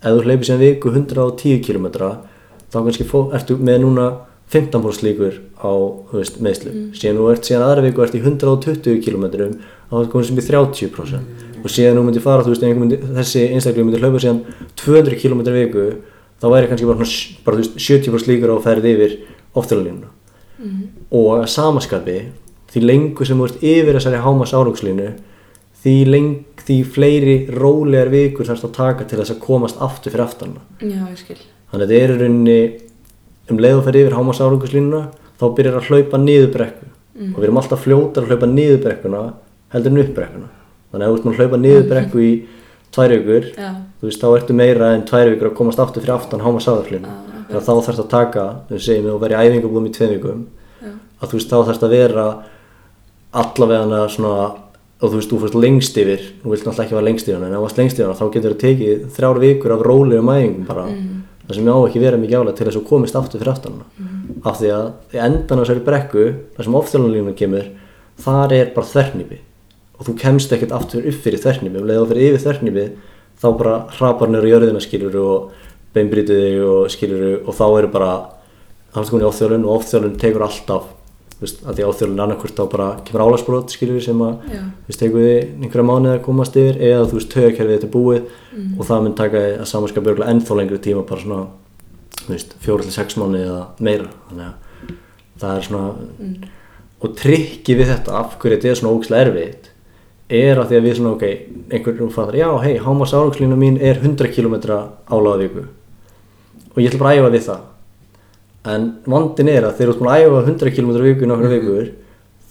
Ef 0.00 0.14
þú 0.16 0.22
hleypir 0.24 0.48
síðan 0.48 0.62
viku 0.62 0.92
110 0.92 1.60
km 1.66 1.88
þá 2.72 2.78
kannski 2.80 3.04
fó, 3.04 3.18
ertu 3.36 3.58
með 3.60 3.82
núna 3.84 4.06
15% 4.52 5.04
líkur 5.06 5.38
á 5.60 5.72
veist, 6.12 6.38
meðslu 6.44 6.72
síðan 6.96 7.20
þú 7.20 7.28
ert 7.32 7.48
síðan 7.48 7.66
aðra 7.66 7.84
viku 7.86 8.04
ert 8.04 8.16
í 8.16 8.20
120 8.20 8.98
km 9.04 9.26
þá 9.32 9.94
er 10.00 10.08
komið 10.12 10.28
sem 10.28 10.40
í 10.40 10.46
30% 10.48 11.62
og 11.62 11.72
síðan 11.72 12.00
þú 12.00 12.06
myndir 12.08 12.24
fara 12.24 12.44
þú 12.44 12.52
veist, 12.52 12.66
myndi, 12.80 12.98
þessi 13.20 13.44
einstaklega 13.48 13.88
myndir 13.88 14.04
hlaupa 14.04 14.22
síðan 14.24 14.42
200 14.82 15.20
km 15.22 15.44
viku 15.56 15.86
þá 16.42 16.48
væri 16.52 16.72
kannski 16.72 16.90
bara, 16.90 17.08
bara 17.46 17.62
veist, 17.62 17.78
70% 17.80 18.32
líkur 18.32 18.52
á 18.52 18.54
að 18.58 18.66
ferð 18.66 18.90
yfir 18.92 19.16
ofþjóðalínuna 20.62 21.02
og 21.12 21.48
samaskapi 21.48 22.18
því 22.72 22.82
lengur 22.86 23.28
sem 23.28 23.38
þú 23.38 23.48
ert 23.48 23.64
yfir 23.72 23.98
þessari 23.98 24.22
hámas 24.24 24.54
árangslínu 24.56 25.08
því, 25.82 25.96
því 26.62 26.78
fleiri 26.94 27.36
rólegar 27.52 28.12
vikur 28.12 28.48
þarfst 28.48 28.68
að 28.68 28.76
taka 28.78 29.04
til 29.08 29.18
þess 29.20 29.34
að 29.34 29.42
komast 29.42 29.82
aftur 29.82 30.14
fyrir 30.14 30.24
aftanna 30.24 30.62
já, 30.78 31.02
ég 31.10 31.18
skil. 31.18 31.38
Þannig 31.72 31.84
að 31.86 31.92
þetta 31.92 32.04
er 32.04 32.14
í 32.14 32.18
rauninni 32.20 32.58
um 33.50 33.60
leið 33.60 33.78
og 33.78 33.84
fer 33.86 33.98
yfir 34.02 34.16
hámas 34.16 34.40
áranguslínuna 34.44 35.02
þá 35.40 35.44
byrjar 35.56 35.78
að 35.78 35.88
hlaupa 35.90 36.20
niður 36.20 36.50
brekku. 36.54 36.88
Og 37.32 37.38
við 37.38 37.46
erum 37.48 37.60
alltaf 37.60 37.82
fljótar 37.82 38.24
að 38.24 38.32
hlaupa 38.32 38.48
niður 38.48 38.82
brekkuna 38.84 39.22
heldur 39.72 39.92
en 39.92 40.02
upp 40.02 40.12
brekkuna. 40.16 40.50
Þannig 40.92 41.06
að 41.06 41.12
þú 41.12 41.16
ert 41.16 41.26
maður 41.26 41.34
að 41.34 41.42
hlaupa 41.42 41.60
niður 41.62 41.88
brekku 41.90 42.22
í 42.22 42.32
tvær 42.92 43.14
vikur 43.16 43.50
Já, 43.56 43.70
þú 44.00 44.08
veist 44.08 44.22
þá 44.22 44.28
ertu 44.36 44.56
meira 44.56 44.92
en 44.96 45.04
tvær 45.08 45.32
vikur 45.32 45.50
að 45.50 45.58
komast 45.58 45.80
aftur 45.82 46.04
fyrir 46.04 46.16
aftan 46.18 46.44
hámas 46.44 46.68
áranguslínu 46.68 47.08
Já, 47.08 47.31
að 47.58 47.68
þá 47.68 47.72
þarfst 47.86 48.02
að 48.02 48.10
taka, 48.12 48.44
þau 48.68 48.78
segjum 48.78 49.06
við 49.06 49.14
að 49.14 49.22
vera 49.24 49.38
í 49.44 49.48
æfingabúðum 49.50 49.88
í 49.88 49.94
tveim 49.96 50.12
vikum 50.16 50.42
já, 50.82 50.92
að 51.20 51.30
þú 51.30 51.38
veist 51.38 51.52
þá 51.52 51.56
þarfst 51.68 51.86
að 51.86 51.94
vera 51.96 52.26
allavega 53.42 54.02
svona 54.12 54.50
og 55.02 55.10
þú 55.10 55.18
veist, 55.18 55.30
þú 55.32 55.38
fórst 55.42 55.58
lengst 55.58 55.96
yfir 55.98 56.20
þú 56.42 56.52
vilt 56.52 56.66
náttúrulega 56.66 56.84
ekki 56.84 56.96
vera 56.96 57.06
lengst 57.08 57.28
yfir 57.28 57.38
hana 57.38 57.48
en 57.48 57.54
ef 57.54 57.58
þú 57.58 57.66
varst 57.66 57.80
lengst 57.80 57.98
yfir 57.98 58.06
hana 58.06 58.18
þá 58.20 58.34
getur 58.36 58.52
þú 58.54 58.58
tekið 58.62 59.06
þrjár 59.16 59.40
vikur 59.42 59.74
af 59.74 59.84
rólegum 59.88 60.28
mæðingum 60.30 60.66
bara. 60.68 60.84
Það 61.42 61.56
sem 61.56 61.66
ég 61.66 61.74
á 61.74 61.80
ekki 61.88 62.02
vera 62.02 62.20
mikið 62.22 62.38
álega 62.38 62.56
til 62.58 62.66
þess 62.68 62.78
að 62.78 62.84
komist 62.86 63.16
aftur 63.18 63.42
fyrir 63.42 63.50
aftan 63.50 63.80
hana. 63.80 64.10
Af 64.46 64.60
því 64.60 64.70
að 64.76 65.16
endan 65.26 65.58
á 65.58 65.62
þessari 65.64 65.86
brekku 65.88 66.26
þar 66.54 66.68
sem 66.68 66.76
ofþjálfanlínu 66.78 67.34
kemur 67.40 67.66
þar 68.22 68.54
er 68.60 68.70
bara 68.76 68.90
þvernýpi 68.92 69.40
og 69.98 70.06
þú 70.06 70.14
kemst 70.22 70.54
ekkert 70.54 70.76
aftur 70.76 71.08
upp 71.10 71.18
fyrir 71.24 71.42
þvernýpi 71.42 71.82
og 71.82 71.90
leiðu 71.90 72.06
fyrir 72.12 72.28
yfir 72.28 72.44
þvernýpi 72.46 72.86
þá 73.42 73.48
bara 73.58 73.74
hrapar 73.96 74.30
nýra 74.30 74.52
jörðina 74.52 74.82
skilur 74.82 75.18
og 75.18 75.50
beinbrýtu 75.94 76.38
þig 76.38 76.64
og 76.66 76.90
skilur 76.92 77.24
og 77.42 77.56
þá 77.56 77.64
eru 77.68 77.92
bara 77.92 78.10
þá 78.92 78.98
ertu 79.00 79.12
komin 79.12 79.24
í 79.24 79.28
ofþjálfun 79.28 79.64
og 79.66 79.78
ofþjálfun 79.78 80.18
tekur 80.20 80.44
alltaf 80.46 80.90
veist, 81.42 81.62
að 81.66 81.78
því 81.78 81.86
ofþjálfun 81.88 82.22
annarkvort 82.24 82.58
þá 82.58 82.64
bara 82.72 82.88
kemur 83.06 83.24
álagsbrot 83.26 83.74
skilur 83.74 84.04
sem 84.04 84.22
að 84.24 84.46
þú 84.52 84.90
veist, 84.90 85.02
tekur 85.02 85.26
þið 85.26 85.64
einhverja 85.66 85.88
mánuði 85.88 86.14
að 86.16 86.24
komast 86.26 86.58
yfir 86.60 86.80
eða 86.90 87.08
þú 87.10 87.18
veist, 87.18 87.32
taugakerfið 87.34 87.76
þetta 87.76 87.92
búið 87.96 88.22
og 88.78 88.86
það 88.88 89.04
mun 89.06 89.18
taka 89.18 89.44
þig 89.44 89.60
að 89.60 89.70
samanskap 89.72 90.10
örgulega 90.12 90.36
ennþá 90.36 90.58
lengri 90.58 90.80
tíma 90.86 91.04
bara 91.08 91.24
svona, 91.24 91.42
þú 92.22 92.34
veist, 92.34 92.56
fjóri 92.64 92.88
til 92.88 92.96
sex 92.96 93.18
mánuði 93.20 93.48
eða 93.48 93.62
meira. 93.82 94.10
Þannig 94.30 94.48
að 94.48 94.72
það 95.42 95.56
er 95.56 95.68
svona 95.68 96.50
og 97.02 97.14
trikki 97.18 97.76
við 97.78 97.90
þetta 97.90 98.16
af 98.20 98.36
hverju 98.38 98.58
þetta 98.58 98.70
er 98.70 98.78
svona 98.78 98.96
ógislega 98.96 99.26
erfitt 99.26 99.70
er 100.32 100.60
að 100.60 100.70
því 100.70 100.78
að 100.78 100.86
við 100.86 100.98
svona, 100.98 101.14
ok, 101.16 101.24
einhverjum 101.74 102.12
fattar 102.14 102.38
já, 102.38 102.48
hei, 102.62 102.76
hámas 102.80 103.12
árangslínu 103.12 103.58
mín 103.58 103.78
er 103.82 103.98
100 104.00 104.30
km 104.32 104.54
álaga 105.10 105.40
viku 105.42 105.64
og 106.72 106.80
ég 106.80 106.90
ætla 106.90 107.02
bara 107.02 107.14
að 107.14 107.20
æfa 107.20 107.32
við 107.34 107.46
það. 107.48 107.64
En 108.72 108.86
vandin 109.10 109.50
er 109.50 109.66
að 109.66 109.76
þegar 109.78 109.90
þú 109.90 109.94
ert 109.94 110.02
búin 110.02 110.12
að 110.12 110.22
æfa 110.26 110.42
100 110.46 110.76
km 110.76 110.92
viku 111.02 111.24
í 111.26 111.30
nokkra 111.30 111.50
vikur 111.52 111.90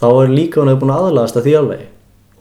þá 0.01 0.07
er 0.09 0.35
líka 0.35 0.61
hann 0.61 0.81
búin 0.81 0.93
að 0.93 1.07
aðlagast 1.07 1.39
að 1.39 1.47
því 1.47 1.55
alveg. 1.61 1.87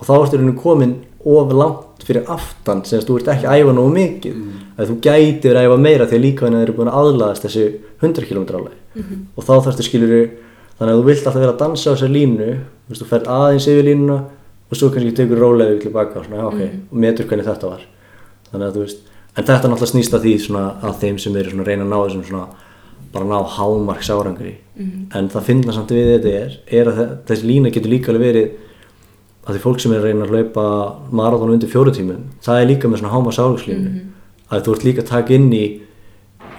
Og 0.00 0.08
þá 0.08 0.12
ertu 0.16 0.40
rauninu 0.40 0.56
komin 0.58 0.96
of 1.20 1.52
langt 1.52 2.04
fyrir 2.08 2.28
aftan 2.32 2.84
sem 2.88 3.02
þú 3.04 3.18
ert 3.20 3.32
ekki 3.34 3.46
að 3.46 3.60
æfa 3.60 3.74
nógu 3.76 3.94
mikið. 3.94 4.36
Að 4.76 4.90
þú 4.90 4.98
gæti 5.04 5.48
verið 5.50 5.60
að 5.60 5.68
æfa 5.68 5.80
meira 5.86 6.08
því 6.08 6.16
að 6.18 6.24
líka 6.24 6.46
hann 6.46 6.60
er 6.60 6.72
búin 6.76 6.90
að 6.90 7.00
aðlagast 7.00 7.46
þessu 7.46 7.66
100 8.00 8.28
km 8.30 8.46
alveg. 8.60 8.76
Og 9.36 9.44
þá 9.44 9.52
þarfstu 9.60 9.86
skilur 9.86 10.30
þannig 10.80 10.94
að 10.94 11.00
þú 11.00 11.06
vilt 11.10 11.26
alltaf 11.26 11.40
vera 11.44 11.52
að 11.52 11.60
dansa 11.60 11.90
á 11.90 11.94
þessar 11.94 12.14
línu 12.14 12.50
þú 12.88 12.96
þú 12.96 13.08
ferð 13.10 13.28
aðeins 13.28 13.68
yfir 13.68 13.84
línuna 13.90 14.18
og 14.70 14.78
svo 14.78 14.88
kannski 14.94 15.12
tekur 15.14 15.38
rólega 15.42 15.76
ykkur 15.76 15.92
baka 15.92 16.20
og 16.20 16.26
svona, 16.26 16.40
já, 16.40 16.46
ok, 16.46 16.60
og 16.90 16.98
metur 17.04 17.26
hvernig 17.26 17.46
þetta 17.46 17.70
var. 17.70 17.82
Þannig 18.50 18.66
að 18.66 18.76
þú 18.76 18.84
veist, 18.84 19.00
en 19.36 19.44
þetta 19.46 19.68
náttúrulega 19.70 19.92
snýst 19.92 20.14
að 20.16 20.24
því 20.26 20.32
svona 20.46 20.64
að 20.82 20.98
þeim 21.04 21.18
sem 21.22 21.36
eru 21.36 21.50
reyna 21.66 21.84
að 21.86 21.92
ná 21.92 21.98
þessum 22.04 22.24
svona 22.28 22.46
bara 23.12 23.26
ná 23.26 23.38
hámarks 23.56 24.10
árangri 24.14 24.54
en 25.14 25.28
það 25.28 25.46
finna 25.48 25.72
samt 25.76 25.90
við 25.94 26.10
þetta 26.14 26.34
er 26.40 26.58
er 26.80 26.90
að 26.90 26.98
þe- 27.00 27.16
þessi 27.30 27.46
lína 27.50 27.70
getur 27.74 27.90
líka 27.90 28.12
alveg 28.12 28.26
verið 28.26 28.50
að 29.46 29.54
því 29.56 29.60
fólk 29.64 29.80
sem 29.80 29.92
er 29.92 29.98
að 30.00 30.04
reyna 30.10 30.24
að 30.26 30.30
hlaupa 30.34 30.64
marathon 31.10 31.50
undir 31.54 31.68
fjóru 31.72 31.92
tímum 31.96 32.22
það 32.44 32.60
er 32.62 32.68
líka 32.70 32.88
með 32.88 33.00
svona 33.02 33.12
hámarks 33.14 33.38
árangslínu 33.42 33.90
að 34.50 34.64
þú 34.66 34.74
ert 34.76 34.84
líka 34.84 35.02
að 35.02 35.10
taka 35.10 35.34
inn 35.34 35.52
í 35.52 35.64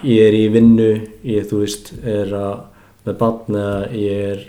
ég 0.04 0.28
er 0.28 0.34
í 0.34 0.44
vinnu 0.50 0.90
ég, 1.24 1.46
þú 1.50 1.60
veist, 1.62 1.92
er 2.04 2.32
að 2.34 2.62
með 3.06 3.18
barn 3.20 3.56
eða 3.56 3.92
ég 3.96 4.22
er 4.32 4.40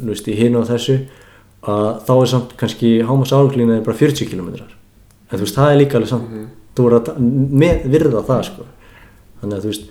þú 0.00 0.08
veist, 0.12 0.28
í 0.28 0.34
hinu 0.38 0.58
og 0.60 0.66
þessu 0.70 0.96
að 1.62 1.88
þá 2.06 2.12
er 2.20 2.26
samt 2.32 2.56
kannski 2.56 2.90
áluglína 3.04 3.76
er 3.78 3.84
bara 3.86 3.96
40 3.96 4.28
km 4.30 4.48
en 4.60 5.36
þú 5.38 5.44
veist, 5.44 5.54
það 5.56 5.70
er 5.72 5.78
líka 5.82 5.98
alveg 6.00 6.08
samt 6.10 6.30
þú 6.80 6.88
er 6.90 6.96
að 6.98 7.10
með, 7.62 7.84
virða 7.92 8.22
það 8.26 8.42
sko. 8.50 8.66
Þannig 9.40 9.56
að 9.56 9.62
þú 9.66 9.72
veist 9.74 9.86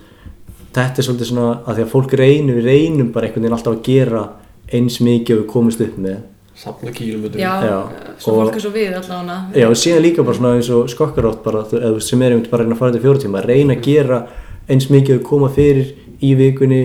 þetta 0.74 1.02
er 1.02 1.08
svolítið 1.08 1.30
svona 1.32 1.54
að 1.66 1.80
því 1.80 1.84
að 1.86 1.94
fólk 1.94 2.12
reynir 2.20 2.58
við 2.60 2.68
reynum 2.70 3.08
bara 3.14 3.26
einhvern 3.30 3.46
veginn 3.48 3.56
alltaf 3.58 3.74
að 3.78 3.86
gera 3.88 4.26
eins 4.74 5.00
mikið 5.02 5.36
og 5.38 5.42
við 5.44 5.48
komist 5.54 5.82
upp 5.82 5.96
með. 5.98 6.20
Safna 6.60 6.92
kílómetrum. 6.92 7.40
Já, 7.40 7.54
Já, 7.64 7.78
svo 8.20 8.34
og- 8.34 8.50
fólk 8.50 8.56
er 8.60 8.62
svo 8.66 8.72
við 8.76 8.94
allavega. 8.98 9.38
Já, 9.56 9.66
og 9.70 9.78
síðan 9.80 10.04
líka 10.04 10.24
bara 10.28 10.36
svona 10.38 10.56
eins 10.60 10.70
og 10.70 10.90
skokkarátt 10.92 11.44
bara, 11.44 11.64
þú- 11.64 11.80
eða 11.82 12.02
sem 12.04 12.22
er 12.22 12.32
einmitt 12.36 12.50
bara 12.52 12.64
að 12.64 12.68
reyna 12.68 12.76
að 12.76 12.80
fara 12.80 12.92
til 12.92 13.02
fjóra 13.02 13.22
tíma 13.24 13.46
reyna 13.46 13.74
að 13.76 13.82
gera 13.82 14.28
eins 14.70 14.90
mikið 14.92 15.20
að 15.20 15.24
koma 15.24 15.50
fyrir 15.50 15.94
í 16.22 16.36
vikunni 16.36 16.82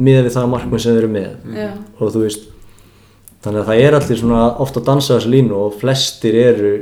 með 0.00 0.24
við 0.24 0.32
það 0.32 0.48
markmið 0.54 0.80
sem 0.80 0.94
við 0.96 1.02
erum 1.02 1.12
með. 1.12 1.30
Já, 1.54 1.70
og 2.00 2.12
þú 2.12 2.22
veist 2.24 2.48
þannig 3.44 3.60
að 3.60 3.66
það 3.68 3.80
er 3.84 3.92
allir 4.00 4.18
svona 4.22 4.42
ofta 4.64 4.80
að 4.80 4.84
dansa 4.86 5.18
þessu 5.18 5.30
línu 5.30 5.52
og 5.60 5.74
flestir 5.80 6.34
eru 6.34 6.72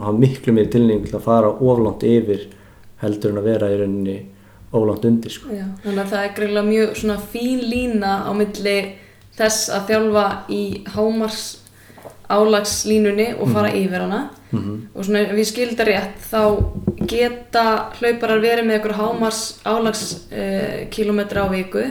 hafa 0.00 0.18
miklu 0.18 0.54
meiri 0.56 0.72
tilning 0.72 1.02
til 1.06 1.18
að 1.18 1.26
fara 1.26 1.50
oflant 1.52 2.06
yfir 2.08 2.46
heldur 3.02 3.34
en 3.34 3.40
að 3.42 3.50
vera 3.50 3.72
í 3.72 3.80
rauninni 3.80 4.18
oflant 4.74 5.04
undir 5.08 5.34
sko. 5.34 5.50
já, 5.54 5.66
þannig 5.84 6.02
að 6.04 6.14
það 6.14 6.24
er 6.24 6.36
greiðlega 6.38 6.68
mjög 6.70 6.94
svona 7.00 7.18
fín 7.32 7.60
lína 7.70 8.14
á 8.26 8.30
milli 8.36 8.78
þess 9.34 9.68
að 9.74 9.90
þjálfa 9.90 10.26
í 10.54 10.62
hámars 10.94 11.44
álagslínunni 12.34 13.34
og 13.36 13.50
fara 13.52 13.72
yfir 13.76 14.06
hana. 14.06 14.20
Og 14.94 15.04
svona 15.04 15.24
ef 15.24 15.34
ég 15.36 15.48
skilda 15.48 15.84
rétt 15.84 16.22
þá 16.30 16.40
geta 17.10 17.64
hlauparar 17.98 18.40
verið 18.40 18.68
með 18.68 18.78
ykkur 18.78 18.94
hámars 19.00 19.40
álags 19.66 20.04
uh, 20.30 20.86
kilometra 20.94 21.44
á 21.44 21.48
viku 21.50 21.82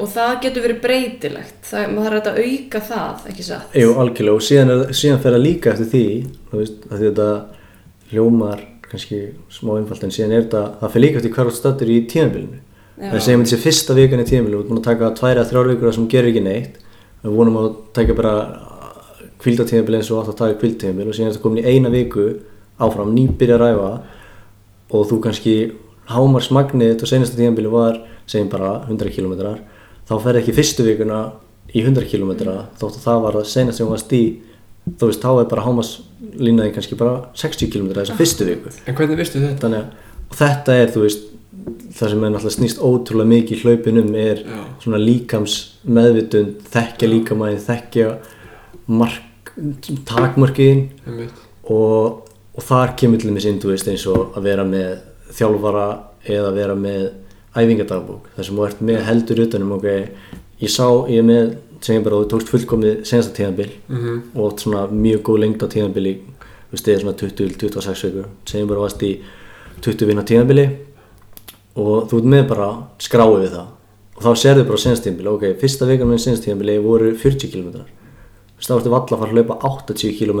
og 0.00 0.10
það 0.12 0.34
getur 0.46 0.64
verið 0.66 0.82
breytilegt. 0.82 1.58
Það, 1.68 1.86
maður 1.94 2.16
þarf 2.16 2.28
að 2.30 2.38
auka 2.42 2.80
það, 2.88 3.24
ekki 3.32 3.44
satt? 3.46 3.76
Jú, 3.78 3.88
algjörlega. 4.02 4.36
Og 4.36 4.44
síðan, 4.46 4.72
er, 4.74 4.80
síðan 4.96 5.22
fer 5.24 5.36
að 5.36 5.44
líka 5.46 5.72
eftir 5.72 5.88
því 5.92 6.06
þú 6.50 6.60
veist, 6.60 6.78
að 6.88 7.04
þetta 7.06 7.28
hljómar 8.12 8.60
kannski 8.88 9.18
smá 9.52 9.72
einfalt 9.78 10.04
en 10.06 10.14
síðan 10.14 10.34
er 10.36 10.42
þetta, 10.44 10.62
það 10.80 10.92
fer 10.94 11.04
líka 11.04 11.16
eftir 11.20 11.34
hver 11.36 11.48
átt 11.50 11.58
stættur 11.58 11.88
í 11.92 11.98
tímabilinu. 12.12 12.58
Já. 12.92 13.08
það 13.08 13.22
segjum 13.24 13.44
þessi 13.46 13.62
fyrsta 13.62 13.92
vikan 13.96 14.22
í 14.22 14.26
tímabilinu, 14.28 14.56
við 14.56 14.62
erum 14.62 14.70
búin 14.72 14.82
að 14.82 14.88
taka 14.90 15.14
tværi 15.18 15.40
að 15.40 15.48
þrjár 15.50 15.70
vikur 15.72 15.96
sem 15.96 16.10
gerir 16.12 16.30
ekki 16.32 16.44
neitt. 16.44 16.74
Við 17.22 17.30
vonum 17.38 17.56
að 17.60 17.68
taka 17.96 18.12
bara 18.18 18.34
kvildatímabil 19.42 19.94
eins 19.98 20.10
og 20.12 20.16
átt 20.20 20.32
að 20.34 20.40
taka 20.42 20.58
kvildtímabil 20.60 21.08
og 21.08 21.14
síðan 21.16 21.30
er 21.30 21.34
þetta 21.34 21.44
komin 21.46 21.62
í 21.62 21.68
eina 21.72 21.90
viku 21.90 22.24
áfram, 22.82 23.14
nýbyrja 23.16 23.56
að 23.56 23.62
ræfa 23.64 23.90
og 30.12 30.20
þú 30.20 30.20
kannski 30.20 30.20
hámarsmagnið 30.20 30.20
þetta 30.20 30.20
senasta 30.20 30.20
tímabili 30.20 30.20
var 30.20 30.20
segjum 30.20 30.20
bara 30.20 30.20
100 30.20 30.20
km 30.20 30.20
þá 30.20 30.22
ferði 30.22 30.42
ekki 30.42 30.56
fyrstu 30.58 30.86
vikuna 30.86 31.18
í 31.72 31.82
100 31.82 32.08
km 32.10 32.32
þótt 32.78 32.96
að 32.96 33.04
það 33.06 33.22
var 33.24 33.36
það 33.38 33.50
senast 33.52 33.78
sem 33.78 33.86
hún 33.86 33.94
varst 33.96 34.12
í 34.12 34.22
þú 34.98 35.08
veist, 35.08 35.22
þá 35.22 35.30
er 35.40 35.50
bara 35.50 35.62
hámarslínaði 35.66 36.72
kannski 36.74 36.98
bara 36.98 37.18
60 37.38 37.70
km 37.72 37.92
þessa 37.96 38.16
fyrstu 38.18 38.48
viku 38.48 38.72
En 38.86 38.96
hvernig 38.98 39.20
vistu 39.20 39.40
þetta? 39.42 39.60
þannig 39.62 39.78
að 39.78 40.38
þetta 40.42 40.76
er, 40.80 40.90
þú 40.92 41.04
veist 41.06 41.28
það 41.92 42.10
sem 42.10 42.24
er 42.24 42.32
náttúrulega 42.32 42.56
snýst 42.56 42.80
ótrúlega 42.82 43.30
mikið 43.30 43.56
í 43.56 43.60
hlaupinum 43.62 44.14
er 44.18 44.40
Já. 44.42 44.60
svona 44.82 44.98
líkams 44.98 45.56
meðvitund, 45.84 46.62
þekkja 46.72 47.10
líkamæði 47.12 47.60
þekkja 47.68 48.08
mark 48.90 49.52
takmörkiðin 50.08 50.86
Einmitt. 51.06 51.42
og, 51.70 52.24
og 52.56 52.66
þar 52.66 52.94
kemur 52.98 53.20
til 53.22 53.30
veist, 53.70 53.88
eins 53.92 54.06
og 54.10 54.32
að 54.36 54.48
vera 54.48 54.64
með 54.66 55.04
þjálfara 55.36 55.86
eða 56.32 56.52
vera 56.56 56.74
með 56.78 57.04
æfingadagbók, 57.56 58.28
þar 58.36 58.44
sem 58.48 58.56
þú 58.56 58.66
ert 58.66 58.80
með 58.88 59.02
heldur 59.08 59.42
utanum, 59.46 59.72
ok, 59.76 59.86
ég 60.62 60.70
sá 60.72 60.86
ég 61.10 61.18
er 61.20 61.26
með, 61.28 61.50
segjum 61.82 62.04
bara, 62.06 62.20
þú 62.22 62.28
tókst 62.32 62.52
fullkomið 62.52 63.02
senasta 63.08 63.34
tíðanbil 63.36 63.70
Mhm. 63.88 64.22
og 64.34 64.52
átt 64.52 64.60
svona 64.64 64.86
mjög 64.88 65.22
góð 65.22 65.38
lengd 65.42 65.62
á 65.62 65.66
tíðanbili 65.68 66.14
þú 66.22 66.72
veist, 66.72 66.88
eða 66.88 67.00
svona 67.02 67.18
20-26 67.18 68.02
vikur. 68.08 68.26
Segjum 68.46 68.68
bara 68.68 68.80
varst 68.80 69.02
í 69.02 69.18
20 69.82 70.06
vinna 70.06 70.22
tíðanbili 70.24 70.66
og 71.76 72.08
þú 72.10 72.18
ert 72.22 72.24
með 72.32 72.48
bara 72.48 72.68
skráið 72.98 73.42
við 73.42 73.50
það. 73.56 73.66
Og 74.16 74.22
þá 74.22 74.30
sérðu 74.36 74.64
bara 74.68 74.78
senast 74.78 75.04
tíðanbili, 75.04 75.28
ok, 75.32 75.44
fyrsta 75.60 75.86
vikan 75.88 76.08
með 76.08 76.20
senast 76.24 76.44
tíðanbili 76.46 76.78
voru 76.84 77.12
40 77.16 77.48
km 77.52 77.68
þú 77.72 77.84
veist, 78.56 78.68
þá 78.70 78.76
ertu 78.78 78.90
valla 78.92 79.16
að 79.16 79.18
fara 79.18 79.30
að 79.30 79.36
hlaupa 79.36 79.60
80 79.60 80.12
km 80.18 80.40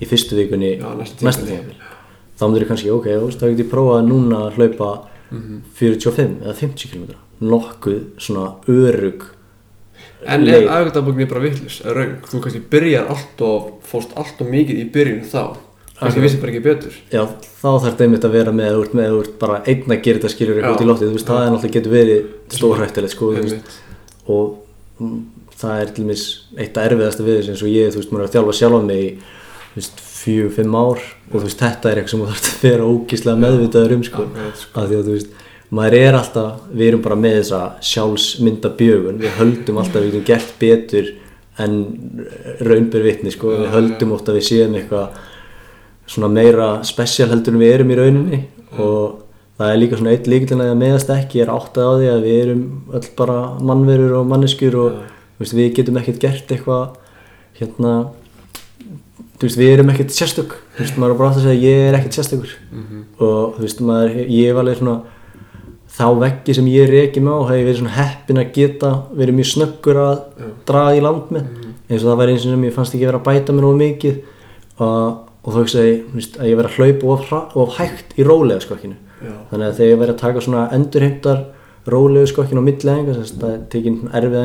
í 0.00 0.06
fyrstu 0.08 0.36
vikunni 0.38 0.78
Já, 0.78 0.88
næsta 0.96 1.44
tíðanbili 1.44 1.76
þá 2.38 2.42
myndir 2.48 2.66
kannski, 2.68 2.90
ok, 2.90 3.04
þú 3.04 3.26
veist, 3.28 3.40
þá 3.42 3.48
get 3.50 3.58
ég 3.66 3.70
prófað 3.70 4.06
núna 4.08 4.38
að 4.48 4.56
hlaupa 4.56 4.90
Mhm. 5.32 5.62
45 5.74 6.38
eða 6.44 6.54
50 6.54 6.90
km 6.92 7.14
nokkuð 7.42 8.00
svona 8.18 8.54
örug 8.68 9.22
En 10.26 10.44
leið. 10.44 10.62
er 10.62 10.68
aðgöndabókin 10.70 11.28
bara 11.28 11.40
vitlis, 11.42 11.80
raung? 11.84 12.20
Þú 12.22 12.40
kannski 12.44 12.60
byrjar 12.70 13.08
allt 13.10 13.40
og 13.42 13.80
fórst 13.82 14.12
allt 14.16 14.40
og 14.40 14.46
mikið 14.52 14.78
í 14.84 14.90
byrjun 14.92 15.24
þá 15.26 15.56
Kannski 16.02 16.18
Akkurat. 16.18 16.22
vissi 16.24 16.40
bara 16.42 16.52
ekki 16.52 16.62
betur 16.62 16.92
Já, 17.12 17.22
þá 17.62 17.68
þarf 17.78 17.84
þetta 17.92 18.04
einmitt 18.06 18.24
að 18.26 18.32
vera 18.32 18.52
með, 18.52 18.78
ert 18.82 18.94
með, 18.98 19.18
ert 19.20 19.38
bara 19.38 19.58
einn 19.66 19.84
að 19.86 20.02
gera 20.02 20.18
þetta 20.18 20.30
skilur 20.32 20.56
eitthvað 20.58 20.74
út 20.74 20.82
í 20.82 20.88
loftið, 20.90 21.08
þú 21.10 21.16
veist, 21.18 21.26
það 21.30 21.42
er 21.42 21.52
náttúrulega 21.52 21.76
getur 21.76 21.92
verið 21.92 22.24
stórhættilegt, 22.56 23.12
sko, 23.14 23.26
og 24.26 24.56
mm, 24.98 25.20
það 25.62 25.80
er 25.82 25.92
til 25.92 26.04
dæmis 26.04 26.24
eitt 26.58 26.74
að 26.80 26.88
erfiðasta 26.90 27.26
við 27.26 27.50
eins 27.52 27.62
og 27.62 27.70
ég, 27.70 27.92
þú 27.94 28.00
veist, 28.02 28.10
maður 28.12 28.24
er 28.24 28.28
að 28.28 28.34
þjálfa 28.34 28.56
sjálfa 28.58 28.82
mig 28.86 29.02
í, 29.02 29.10
fjú, 30.22 30.50
fimm 30.54 30.76
ár. 30.78 31.00
Og 31.30 31.38
þú 31.38 31.44
veist, 31.46 31.62
þetta 31.62 31.90
er 31.90 32.00
eitthvað 32.00 32.12
sem 32.14 32.22
þú 32.22 32.28
þarf 32.32 32.50
að 32.50 32.66
vera 32.66 32.90
ógíslega 32.92 33.42
meðvitaður 33.42 33.96
um, 33.96 34.04
sko, 34.06 34.26
Akkurat, 34.28 34.60
sko. 34.60 34.74
af 34.74 34.88
því 34.90 34.98
að 34.98 35.08
þú 35.08 35.16
veist, 35.16 35.34
maður 35.72 35.98
er 35.98 36.18
alltaf, 36.18 36.62
við 36.70 36.90
erum 36.90 37.02
bara 37.06 37.18
með 37.22 37.36
þessa 37.40 37.60
sjálfsmynda 37.90 38.72
bjögun, 38.78 39.20
við 39.22 39.36
höldum 39.38 39.82
alltaf 39.82 39.98
að 40.00 40.06
við 40.06 40.16
getum 40.16 40.28
gert 40.30 40.54
betur 40.60 41.10
en 41.62 41.76
raunber 42.64 43.04
vitni, 43.06 43.32
sko, 43.34 43.56
við 43.62 43.72
höldum 43.72 44.14
oft 44.16 44.30
að 44.30 44.38
við 44.40 44.48
séum 44.48 44.78
eitthvað 44.78 45.20
svona 46.12 46.30
meira 46.32 46.70
spesial 46.84 47.30
heldur 47.32 47.56
en 47.56 47.62
við 47.62 47.74
erum 47.76 47.92
í 47.92 47.98
rauninni. 47.98 48.40
Og 48.80 49.22
það 49.60 49.70
er 49.72 49.80
líka 49.80 49.98
svona 50.00 50.14
eitt 50.16 50.28
líkillin 50.30 50.64
að 50.64 50.78
meðast 50.80 51.12
ekki 51.12 51.42
er 51.44 51.52
áttað 51.52 51.88
á 51.88 51.92
því 52.00 52.08
að 52.12 52.24
við 52.26 52.40
erum 52.46 52.64
öll 52.98 53.04
bara 53.18 53.38
mannverur 53.62 54.16
og 54.20 54.28
manneskjur 54.32 54.78
og 54.80 55.00
við 55.42 55.72
getum 55.76 56.00
ekkert 56.00 56.20
gert 56.22 56.52
eitthvað 56.54 56.98
hérna 57.58 57.94
þú 59.42 59.48
veist, 59.48 59.58
við 59.58 59.72
erum 59.74 59.88
ekkert 59.90 60.12
sérstök. 60.14 60.52
Þú 60.76 60.84
veist, 60.84 60.98
maður 61.02 61.12
er 61.12 61.18
bara 61.18 61.30
átt 61.32 61.38
að 61.40 61.46
segja, 61.48 61.66
ég 61.66 61.88
er 61.88 61.96
ekkert 61.98 62.14
sérstökur 62.14 62.52
og 63.18 63.56
þú 63.56 63.62
veist, 63.64 63.80
maður, 63.82 64.10
ég 64.22 64.44
hef 64.46 64.56
alveg 64.62 64.76
svona 64.78 64.96
þá 65.92 66.06
veggi 66.20 66.54
sem 66.54 66.68
ég 66.70 66.86
reki 66.88 67.20
með 67.20 67.34
á 67.34 67.40
hef 67.50 67.58
verið 67.66 67.80
svona 67.80 67.96
heppin 67.96 68.38
að 68.38 68.52
geta 68.54 68.90
verið 69.18 69.34
mjög 69.40 69.48
snöggur 69.50 69.98
að 69.98 70.18
draga 70.68 70.94
í 70.94 71.02
land 71.02 71.26
með. 71.34 71.44
Eins 71.90 72.02
og 72.04 72.06
það 72.06 72.20
væri 72.22 72.32
eins 72.36 72.44
og 72.46 72.50
sem 72.54 72.66
ég 72.68 72.76
fannst 72.76 72.94
ekki 72.94 73.08
vera 73.08 73.18
að 73.18 73.26
bæta 73.26 73.50
mér 73.52 73.66
of 73.66 73.74
mikið. 73.82 74.14
Og, 74.78 75.08
og 75.42 75.48
þá 75.50 75.58
hugsaði 75.58 75.90
ég, 75.90 75.98
þú 76.06 76.14
veist, 76.20 76.34
að 76.38 76.46
ég 76.48 76.56
verið 76.60 76.70
að 76.70 76.76
hlaupa 76.78 77.04
of, 77.12 77.22
of 77.58 77.74
hægt 77.80 78.08
í 78.14 78.22
rólega 78.24 78.62
skokkinu 78.62 78.96
Já. 79.22 79.34
þannig 79.50 79.66
að 79.66 79.76
þegar 79.78 79.90
ég 79.90 80.00
verið 80.00 80.14
að 80.14 80.22
taka 80.22 80.40
svona 80.46 80.62
endurheimtar 80.74 81.40
rólegu 81.92 82.26
skokkinu 82.30 82.62
á 82.62 82.68
milliæðinga 82.70 83.18
þess 83.18 83.34
að 83.34 83.40
það 83.42 83.52
er 83.52 83.60
tekin 83.74 83.98
erfið 84.14 84.38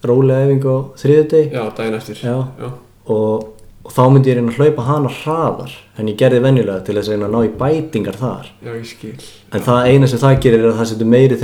sem 0.00 0.10
rólega 0.10 0.44
æfinga 0.48 0.74
á 0.74 0.78
þriðudegi 1.00 1.52
Já, 1.54 1.64
daginn 1.76 1.94
eftir. 2.00 2.20
Já. 2.24 2.36
Já. 2.60 2.70
og, 3.10 3.48
og 3.84 3.92
þá 3.96 4.00
myndi 4.12 4.30
ég 4.30 4.36
reyna 4.38 4.52
að 4.52 4.58
hlaupa 4.60 4.86
hana 4.88 5.12
hraðar 5.20 5.74
en 5.98 6.08
ég 6.08 6.16
gerði 6.20 6.40
venjulega 6.44 6.84
til 6.86 6.96
þess 6.96 7.08
að 7.10 7.14
reyna 7.16 7.28
að 7.28 7.34
ná 7.34 7.40
í 7.44 7.52
bætingar 7.60 8.16
þar. 8.20 8.50
Já, 8.64 8.70
ég 8.76 8.86
skil. 8.88 9.14
En 9.50 9.64
það 9.66 9.88
eina 9.90 10.06
sem 10.10 10.20
það 10.22 10.36
gerir 10.44 10.60
er 10.64 10.68
að 10.70 10.76
það 10.80 10.88
setur 10.92 11.10
meiri 11.10 11.38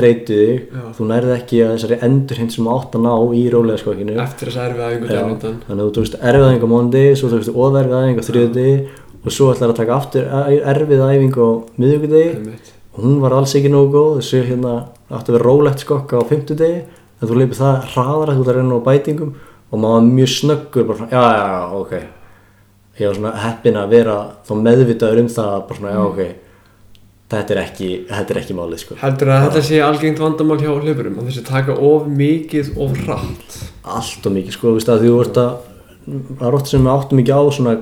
Já. 0.72 0.82
þú 0.96 1.08
nærði 1.10 1.32
ekki 1.36 1.62
að 1.66 1.72
þessari 1.74 1.98
endurheimt 2.06 2.54
sem 2.54 2.64
þú 2.68 2.76
átt 2.76 2.94
að 2.96 3.04
ná 3.06 3.14
í 3.34 3.42
rólega 3.52 3.82
skokkinu 3.82 4.14
Eftir 4.22 4.52
þess 4.52 4.60
erfið 4.66 4.84
aðeingu 4.86 5.10
undan. 5.32 5.56
Þannig 5.66 5.82
að 5.82 5.88
þú 5.90 5.96
tókst 5.98 6.18
erfið 6.22 6.46
æfingu 6.46 6.68
á 6.70 6.74
móndi 6.76 7.04
svo 7.18 7.32
tókst 7.32 7.50
oferfið 7.52 7.98
æfingu 7.98 8.22
á 8.22 8.28
þriðudegi 8.30 8.76
og 9.26 9.34
svo 9.34 9.48
ætlar 9.52 9.72
að 9.72 9.80
taka 9.80 9.96
aftur 9.98 10.28
erfið 10.70 11.02
æfingu 11.02 11.42
á 11.42 11.50
Einmitt. 12.36 12.72
og 12.94 13.02
hún 13.04 13.18
var 13.20 13.34
alls 13.36 13.56
ekki 13.58 13.72
nógu 13.74 13.90
góð 13.96 14.20
þessu 14.20 14.44
hérna 14.46 14.74
átti 15.10 15.32
að 15.32 15.36
vera 15.36 15.48
rólegt 15.50 15.82
skokka 15.82 16.20
á 16.22 16.28
fimmtudegi 16.30 16.78
en 17.16 17.28
þú 17.30 17.38
leipir 17.40 17.58
það 17.58 17.86
hraðar 17.92 18.32
að 18.32 18.38
þú 18.38 18.42
ert 18.42 18.50
að 18.52 18.58
reyna 18.58 18.80
á 18.80 18.88
bætingum 18.88 19.34
og 19.66 19.80
maður 19.82 19.94
var 19.96 20.08
mjög 20.08 20.32
snöggur 20.32 20.88
bara, 20.88 20.98
svona, 21.00 21.12
já, 21.12 21.22
já, 21.36 21.44
já, 21.52 21.62
ok. 21.80 21.94
Ég 22.96 23.08
var 23.10 23.16
svona 23.18 23.32
heppin 23.42 23.78
að 23.80 23.94
vera 23.96 24.16
þá 24.46 24.52
meðvitaður 24.66 25.22
um 25.22 25.30
það 25.36 25.54
bara 25.68 25.80
svona, 25.80 25.94
já, 25.96 26.02
ok. 26.10 26.20
Þetta 27.26 27.56
er 27.56 27.60
ekki, 27.64 27.88
þetta 28.06 28.34
er 28.34 28.38
ekki 28.38 28.54
málið 28.54 28.82
sko. 28.84 28.98
Heldur 29.00 29.32
að 29.34 29.48
þetta 29.48 29.62
sé 29.66 29.80
algengt 29.82 30.22
vandamál 30.22 30.60
hjá 30.60 30.70
hlaupurum 30.70 31.16
að 31.18 31.30
þessi 31.32 31.42
taka 31.48 31.74
of 31.88 32.06
mikið 32.06 32.70
of 32.84 33.00
hratt? 33.02 33.58
Allt 33.96 34.28
og 34.28 34.36
mikið 34.36 34.54
sko, 34.54 34.68
þú 34.70 34.78
veist 34.78 34.92
að 34.92 35.02
þú 35.02 35.16
ert 35.24 35.40
að 35.42 35.56
það 36.06 36.46
er 36.46 36.58
oft 36.60 36.70
sem 36.70 36.86
við 36.86 36.92
áttum 36.92 37.22
ekki 37.24 37.34
á 37.34 37.42
svona 37.56 37.74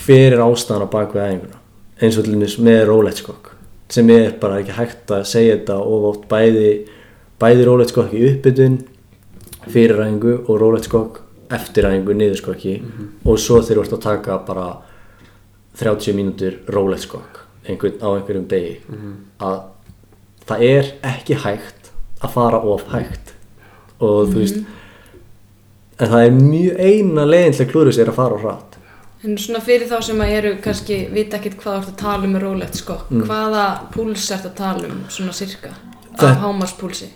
hver 0.00 0.34
er 0.34 0.42
ástæðan 0.42 0.90
á 0.90 0.94
bakvið 0.96 1.26
æfinguna. 1.28 1.60
Eins 2.00 2.18
og 2.18 2.26
til 2.26 2.34
dæmis 2.34 2.58
með 2.58 2.82
rólegt 2.88 3.22
skokk 3.22 3.52
sem 3.90 4.10
er 4.14 4.34
bara 4.40 4.60
ekki 4.62 4.74
hægt 4.76 5.10
að 5.10 5.24
segja 5.28 5.56
þetta 5.56 5.76
og 5.82 6.04
oft 6.12 6.26
bæði 6.30 6.70
bæði 7.40 7.64
rólegt 7.66 7.92
skokk 7.94 8.12
í 8.14 8.22
uppbytun 8.30 8.78
fyrir 9.70 10.00
æfingu 10.04 10.34
og 10.46 10.60
rólegt 10.60 10.88
skokk 10.88 11.20
eftir 11.50 11.88
æfingu 11.88 12.14
niður 12.16 12.38
skokki 12.40 12.74
og 13.24 13.38
svo 13.42 13.60
þeir 13.64 13.80
eru 13.82 13.96
að 13.96 14.02
taka 14.04 14.38
bara 14.46 14.68
30 15.80 16.14
mínútur 16.16 16.58
rólegt 16.68 17.06
skokk 17.06 17.40
einhvern, 17.68 17.98
á 18.02 18.08
einhverjum 18.16 18.46
degi. 18.48 18.80
Að 19.40 19.60
það 20.48 20.64
er 20.66 20.88
ekki 21.06 21.36
hægt 21.44 21.90
að 22.20 22.32
fara 22.34 22.58
of 22.60 22.82
hægt. 22.92 23.34
Og 24.00 24.30
þú 24.32 24.40
veist 24.40 24.60
en 26.00 26.08
það 26.08 26.24
er 26.26 26.36
mjög 26.40 26.80
eina 26.80 27.24
leiðin 27.28 27.56
til 27.56 27.64
að 27.66 27.70
klúður 27.74 27.96
sér 27.96 28.10
að 28.12 28.16
fara 28.18 28.36
á 28.36 28.42
hratt. 28.44 28.76
En 29.20 29.36
svona 29.36 29.60
fyrir 29.60 29.88
þá 29.90 29.98
sem 30.06 30.20
að 30.24 30.30
eru 30.38 30.52
kannski 30.64 30.96
vita 31.12 31.36
ekkert 31.36 31.58
hvað 31.60 31.74
þú 31.74 31.80
ert 31.82 31.90
að 31.92 31.98
tala 32.00 32.24
um 32.24 32.32
með 32.34 32.44
rólegt 32.46 32.78
skokk, 32.80 33.10
hvaða 33.28 33.64
púls 33.92 34.30
ert 34.32 34.46
að 34.48 34.54
tala 34.56 34.88
um 34.88 35.02
svona 35.12 35.34
sirka? 35.36 35.74
Það- 36.16 36.30
af 36.30 36.38
hámarspúlsi? 36.44 37.08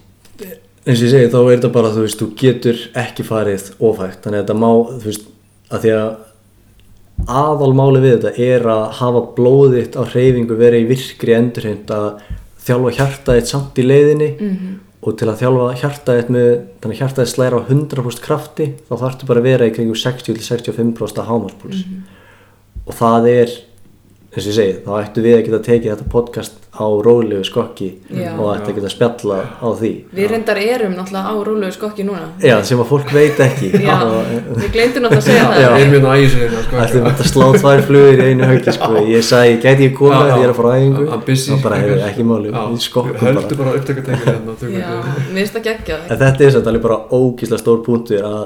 Eins 0.85 1.01
og 1.01 1.07
ég 1.07 1.13
segi 1.13 1.33
þá 1.33 1.39
er 1.41 1.51
þetta 1.55 1.73
bara 1.75 1.93
þú 1.95 2.05
veist 2.05 2.21
þú 2.21 2.29
getur 2.41 2.81
ekki 3.01 3.27
farið 3.27 3.69
ofægt 3.79 4.25
þannig 4.25 4.41
að 4.41 4.45
þetta 4.45 4.57
má 4.61 4.71
þú 4.91 5.09
veist 5.09 5.29
að 5.71 5.85
því 5.85 5.93
að 5.99 6.09
aðalmáli 7.25 8.01
við 8.03 8.17
þetta 8.17 8.49
er 8.49 8.67
að 8.75 8.87
hafa 9.01 9.23
blóðitt 9.37 9.95
á 9.97 10.03
hreyfingu 10.05 10.57
verið 10.59 10.85
í 10.85 10.89
virkri 10.91 11.37
endurheimt 11.37 11.93
að 11.95 12.09
þjálfa 12.65 12.97
hjartaðitt 12.99 13.51
samt 13.51 13.79
í 13.79 13.85
leiðinni 13.87 14.31
-hmm. 14.35 14.75
og 15.05 15.19
til 15.21 15.29
að 15.31 15.41
þjálfa 15.43 15.69
hjartaðitt 15.83 16.33
með 16.37 16.51
þannig 16.81 16.97
að 16.97 17.01
hjartaðitt 17.01 17.33
slæra 17.33 17.61
á 17.61 17.69
100% 17.69 18.25
krafti 18.25 18.67
þá 18.89 18.95
þarftu 19.05 19.29
bara 19.31 19.41
að 19.41 19.49
vera 19.49 19.69
í 19.69 19.75
kringum 19.77 20.01
60-65% 20.01 21.23
af 21.23 21.31
hámarspúls 21.31 21.85
og 22.85 22.95
það 22.99 23.29
er 23.33 23.57
eins 24.35 24.45
og 24.45 24.51
ég 24.51 24.57
segi, 24.59 24.77
þá 24.83 24.93
ættu 24.99 25.23
við 25.23 25.37
að 25.37 25.43
geta 25.47 25.61
tekið 25.69 25.91
þetta 25.93 26.11
podcast 26.11 26.61
á 26.75 26.87
rólegu 27.07 27.45
skokki 27.47 27.89
Já. 28.11 28.33
og 28.35 28.49
ættu 28.57 28.73
að 28.73 28.79
geta 28.81 28.91
spjalla 28.91 29.37
á 29.63 29.69
því 29.79 29.91
Við 30.11 30.31
reyndar 30.33 30.59
erum 30.59 30.97
náttúrulega 30.99 31.31
á 31.31 31.35
rólegu 31.47 31.77
skokki 31.77 32.07
núna. 32.09 32.25
Já, 32.43 32.57
sem 32.67 32.81
að 32.83 32.89
fólk 32.91 33.13
veit 33.15 33.39
ekki 33.45 33.71
Já, 33.79 33.95
og 34.03 34.33
við 34.59 34.73
glemdum 34.75 35.07
náttúrulega 35.07 35.23
að 35.23 35.29
segja 35.29 35.45
það. 35.45 35.61
Já. 35.63 35.69
Við 35.71 35.85
erum 35.85 35.95
hérna 35.95 36.11
á 36.11 36.15
ægisveginna 36.19 36.65
sko, 36.65 36.81
ætlum 36.83 37.07
þetta 37.07 37.25
að 37.25 37.31
slá 37.31 37.47
tvær 37.61 37.85
flugur 37.87 38.25
í 38.25 38.27
einu 38.27 38.51
höggi 38.51 38.75
sko. 38.75 38.91
ég 39.13 39.25
sagði, 39.29 39.55
gæti 39.63 39.87
ég 39.87 39.95
já. 39.95 40.19
því 40.25 40.41
ég 40.41 40.49
er 40.49 40.51
að 40.51 40.59
fara 40.59 40.75
á 40.75 40.77
æfingu 40.83 41.07
og 41.15 41.63
bara, 41.63 41.81
hefur 41.85 42.05
ekki 42.09 42.27
máli, 42.27 42.51
við 42.51 43.23
Höldu 43.25 43.59
bara 43.61 43.65
bara 43.65 43.79
upptökutækir 43.79 44.27
hérna 44.33 44.57
Já, 44.75 44.91
það 45.55 45.65
geggjað. 45.69 46.05
en 46.11 46.21
þetta 46.21 46.45
er 46.45 46.55
samt 46.55 46.69
alveg 46.71 46.83
bara 46.83 46.99
ógísla 47.15 47.59
stór 47.61 47.83
punktur 47.87 48.27
að 48.27 48.45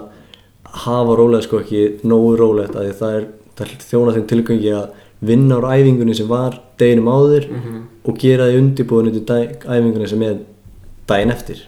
hafa 0.85 1.16
rólega 1.18 1.46
sko 1.46 1.62
ekki 1.62 1.85
nógu 2.09 2.37
rólegt 2.38 2.77
að 2.77 2.88
því 2.88 2.96
það 3.01 3.18
er, 3.18 3.29
það 3.59 3.66
er 3.66 3.85
þjóna 3.88 4.14
þeim 4.16 4.27
tilgöngi 4.33 4.72
að 4.77 4.88
vinna 5.21 5.57
úr 5.59 5.67
æfingunni 5.75 6.15
sem 6.15 6.29
var 6.29 6.59
deginum 6.79 7.09
áður 7.11 7.49
Mhm. 7.51 7.83
og 8.09 8.19
gera 8.19 8.47
því 8.49 8.59
undirbúinu 8.61 9.13
til 9.13 9.25
dag, 9.27 9.59
æfingunni 9.67 10.09
sem 10.09 10.23
er 10.23 10.37
daginn 11.07 11.31
eftir. 11.31 11.59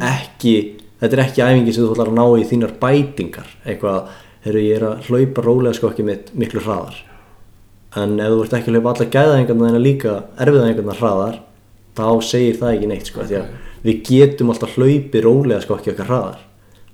Ekki, 0.00 0.74
þetta 1.00 1.12
er 1.12 1.22
ekki 1.24 1.42
æfingi 1.44 1.72
sem 1.74 1.84
þú 1.84 1.92
ætlar 1.94 2.08
að 2.08 2.16
ná 2.18 2.24
í 2.40 2.44
þínar 2.48 2.72
bætingar. 2.80 3.46
Eitthvað, 3.66 4.08
heyrðu 4.44 4.62
ég 4.64 4.76
er 4.76 4.86
að 4.88 5.04
hlaupa 5.08 5.42
rólega 5.44 5.74
sko 5.74 5.90
ekki 5.90 6.04
mitt 6.04 6.30
miklu 6.34 6.60
hraðar. 6.60 6.94
En 7.96 8.18
ef 8.20 8.26
þú 8.32 8.42
ert 8.44 8.52
ekki 8.58 8.70
að 8.70 8.74
hlaupa 8.76 8.94
alla 8.94 9.10
gæðaðingarna 9.14 9.70
þína 9.70 9.82
líka 9.82 10.24
erfiðaðingarna 10.38 10.94
hraðar 10.98 11.38
þá 11.96 12.22
segir 12.22 12.56
það 12.60 12.74
ekki 12.76 12.88
neitt 12.88 13.06
sko 13.06 13.20
því 13.22 13.36
að 13.40 13.46
við 13.86 14.02
getum 14.04 14.50
alltaf 14.50 14.74
hlaupið 14.76 15.22
rólega 15.24 15.60
sko 15.62 15.76
ekki 15.78 15.92
okkar 15.94 16.06
hraðar. 16.10 16.38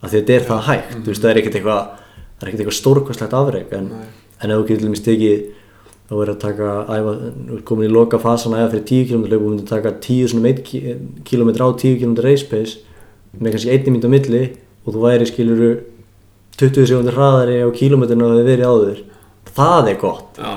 Af 0.03 0.11
því 0.11 0.17
að 0.19 0.21
þetta 0.21 0.35
er 0.37 0.47
það 0.51 0.63
hægt, 0.69 0.95
þú 1.03 1.07
veist 1.11 1.23
það 1.23 1.31
er 1.31 1.41
ekkert 1.43 1.55
eitthvað 1.55 1.89
er 2.43 2.49
eitthvað 2.53 2.79
stórkostlegt 2.79 3.35
afreg 3.39 3.73
en, 3.73 3.91
en 4.43 4.51
ef 4.51 4.57
þú 4.59 4.67
getur 4.67 4.79
til 4.83 4.87
dæmis 4.89 5.05
tekið 5.07 5.43
þá 6.13 6.17
verður 6.19 6.35
að 6.35 6.41
taka, 6.43 6.71
æfa, 6.93 7.13
komin 7.65 7.89
í 7.89 7.93
loka 7.93 8.19
fasan 8.21 8.53
að 8.53 8.67
æfa 8.67 8.73
fyrir 8.75 8.85
10 8.91 9.07
km 9.09 9.23
hlaup 9.31 9.41
og 9.47 9.49
myndir 9.55 9.69
taka 9.71 9.93
10 10.05 10.29
svona 10.29 10.51
1 10.53 10.61
km 11.25 11.51
á 11.57 11.69
10 11.73 11.97
km 12.03 12.15
race 12.27 12.45
pace 12.51 12.83
með 13.41 13.55
kannski 13.57 13.73
1 13.73 13.89
mínúti 13.89 14.11
á 14.13 14.13
milli 14.13 14.43
og 14.85 14.93
þú 14.93 15.05
væri 15.07 15.29
skiluru 15.31 15.71
20 16.61 16.85
sekundir 16.91 17.17
hraðari 17.17 17.57
á 17.65 17.69
kilometrinu 17.73 18.29
að 18.29 18.39
þið 18.43 18.49
verið 18.51 18.69
áður. 18.69 19.01
Það 19.57 19.89
er 19.93 19.97
gott. 20.01 20.37
Já, 20.39 20.53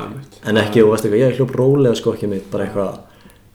en 0.51 0.59
ekki 0.61 0.83
og 0.83 0.91
varst 0.91 1.07
eitthvað, 1.07 1.21
ég 1.23 1.39
hljóp 1.39 1.53
rólega 1.55 1.95
skokki 1.99 2.27
mitt 2.31 2.49
bara 2.51 2.67
eitthvað 2.67 2.99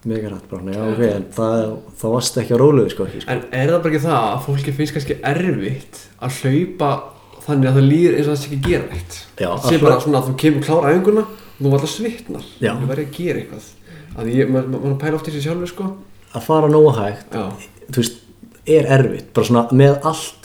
mega 0.09 0.31
rætt 0.33 0.47
bara, 0.49 0.73
já 0.73 0.81
ok, 0.95 1.03
en 1.13 1.25
það, 1.37 1.63
það 2.01 2.15
varst 2.17 2.39
ekki 2.41 2.57
á 2.57 2.59
rólegu 2.65 2.93
skokki 2.95 3.21
sko. 3.21 3.31
En 3.35 3.43
er 3.53 3.69
það 3.75 3.83
bara 3.85 3.93
ekki 3.93 4.03
það 4.07 4.19
að 4.31 4.43
fólki 4.47 4.75
finnst 4.79 4.97
kannski 4.97 5.17
erfitt 5.31 6.01
að 6.25 6.39
hlaupa 6.41 6.91
þannig 7.45 7.69
að 7.71 7.77
það 7.77 7.89
líður 7.91 8.17
eins 8.17 8.27
og 8.27 8.33
það 8.33 8.41
sé 8.41 8.49
ekki 8.49 8.61
gera 8.65 8.89
Það 8.97 9.67
sé 9.67 9.77
hlaupa- 9.77 9.85
bara 9.87 10.01
svona 10.07 10.21
að 10.23 10.29
þú 10.31 10.35
kemur 10.43 10.65
klára 10.67 10.95
æfinguna 10.95 11.25
þú 11.61 11.75
alltaf 11.77 11.93
svitnar. 11.95 12.49
Já. 12.61 12.73
Þú 12.81 12.91
verður 12.91 13.07
að 13.07 13.17
gera 13.19 13.43
eitthvað. 13.45 13.69
Að 14.17 14.33
ég, 14.35 14.51
maður 14.51 14.69
ma 14.73 14.83
ma 14.89 14.97
pæla 15.01 15.21
oft 15.21 15.29
í 15.31 15.35
sig 15.37 15.45
sjálfur 15.47 15.71
sko. 15.71 15.89
Að 16.35 16.47
fara 16.47 16.71
nógu 16.71 16.93
hægt 16.97 17.35
Já. 17.35 17.47
þú 17.91 18.03
veist, 18.03 18.21
er 18.67 18.91
erfitt. 18.99 19.33
Bara 19.35 19.47
svona 19.47 19.67
með 19.73 19.99
allt. 20.11 20.41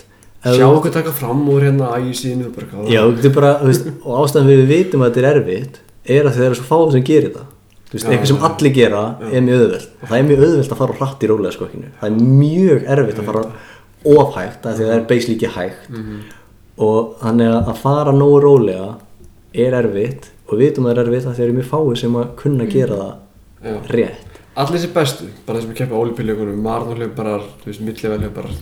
Sjá 0.46 0.68
okkur 0.70 0.94
taka 0.94 1.12
fram 1.16 1.42
úr 1.50 1.64
hérna 1.66 1.90
ægi 1.98 2.14
sínu 2.20 2.52
bara 2.54 2.86
Já, 2.92 3.02
bara, 3.34 3.56
veist, 3.66 3.88
og 4.06 4.20
ástæðan 4.22 4.52
við 4.52 4.68
vitum 4.70 5.02
að 5.02 5.16
þetta 5.16 5.22
er 5.24 5.40
erfitt 5.40 5.80
er 6.06 6.28
að 6.28 6.36
það 6.36 6.46
eru 6.46 6.58
svo 6.60 6.66
fáið 6.70 6.92
sem 6.94 7.06
gerir 7.08 7.32
þetta 7.32 7.46
þú 7.46 7.96
veist, 7.96 8.06
Já, 8.06 8.12
eitthvað 8.12 8.30
sem 8.30 8.38
já. 8.38 8.46
allir 8.50 8.76
gera 8.76 9.02
er 9.32 9.46
mjög 9.46 9.64
auðvelt. 9.64 9.88
Og 10.02 10.12
það 10.12 10.18
er 10.20 10.28
mjög 10.30 10.44
auðvelt 10.46 10.76
að 10.76 10.82
fara 10.84 10.98
hratt 11.00 11.26
í 11.26 11.30
rólega 11.32 11.56
skokkinu 11.56 11.90
það 12.02 12.06
er 12.12 12.30
mjög 12.44 12.86
erfitt 12.96 13.22
að 13.24 13.30
fara 13.32 13.44
ofhægt 14.06 14.68
af 14.70 14.78
því 14.78 14.86
að 14.86 14.92
það 14.92 14.96
er 15.00 15.34
ekki 15.34 15.52
hægt. 15.56 15.90
Mhm. 15.90 16.22
og 16.86 17.16
þannig 17.24 17.52
að 17.56 17.70
að 17.72 17.82
fara 17.82 18.12
nógu 18.12 18.40
rólega 18.44 18.88
er 19.54 19.78
erfitt 19.82 20.30
og 20.46 20.54
við 20.56 20.64
vitum 20.70 20.88
að 20.88 20.94
það 20.94 21.02
er 21.02 21.10
erfitt 21.10 21.28
að 21.28 21.36
það 21.36 21.46
eru 21.46 21.58
mjög 21.60 21.70
fáið 21.74 22.00
sem 22.02 22.18
að 22.22 22.32
kunna 22.42 22.70
gera 22.72 23.02
það 23.02 23.14
Já. 23.66 23.78
rétt 23.98 24.32
Allir 24.56 24.78
þessi 24.80 24.92
bestu, 24.96 25.26
bara 25.44 25.60
þeir 25.60 25.66
sem 25.66 25.76
keppa 25.76 25.98
ólipiljökunum, 26.00 26.60
marathonhlauparar, 26.64 27.42
þú 27.60 27.68
veist, 27.68 27.82
millivelhlauparar, 27.84 28.54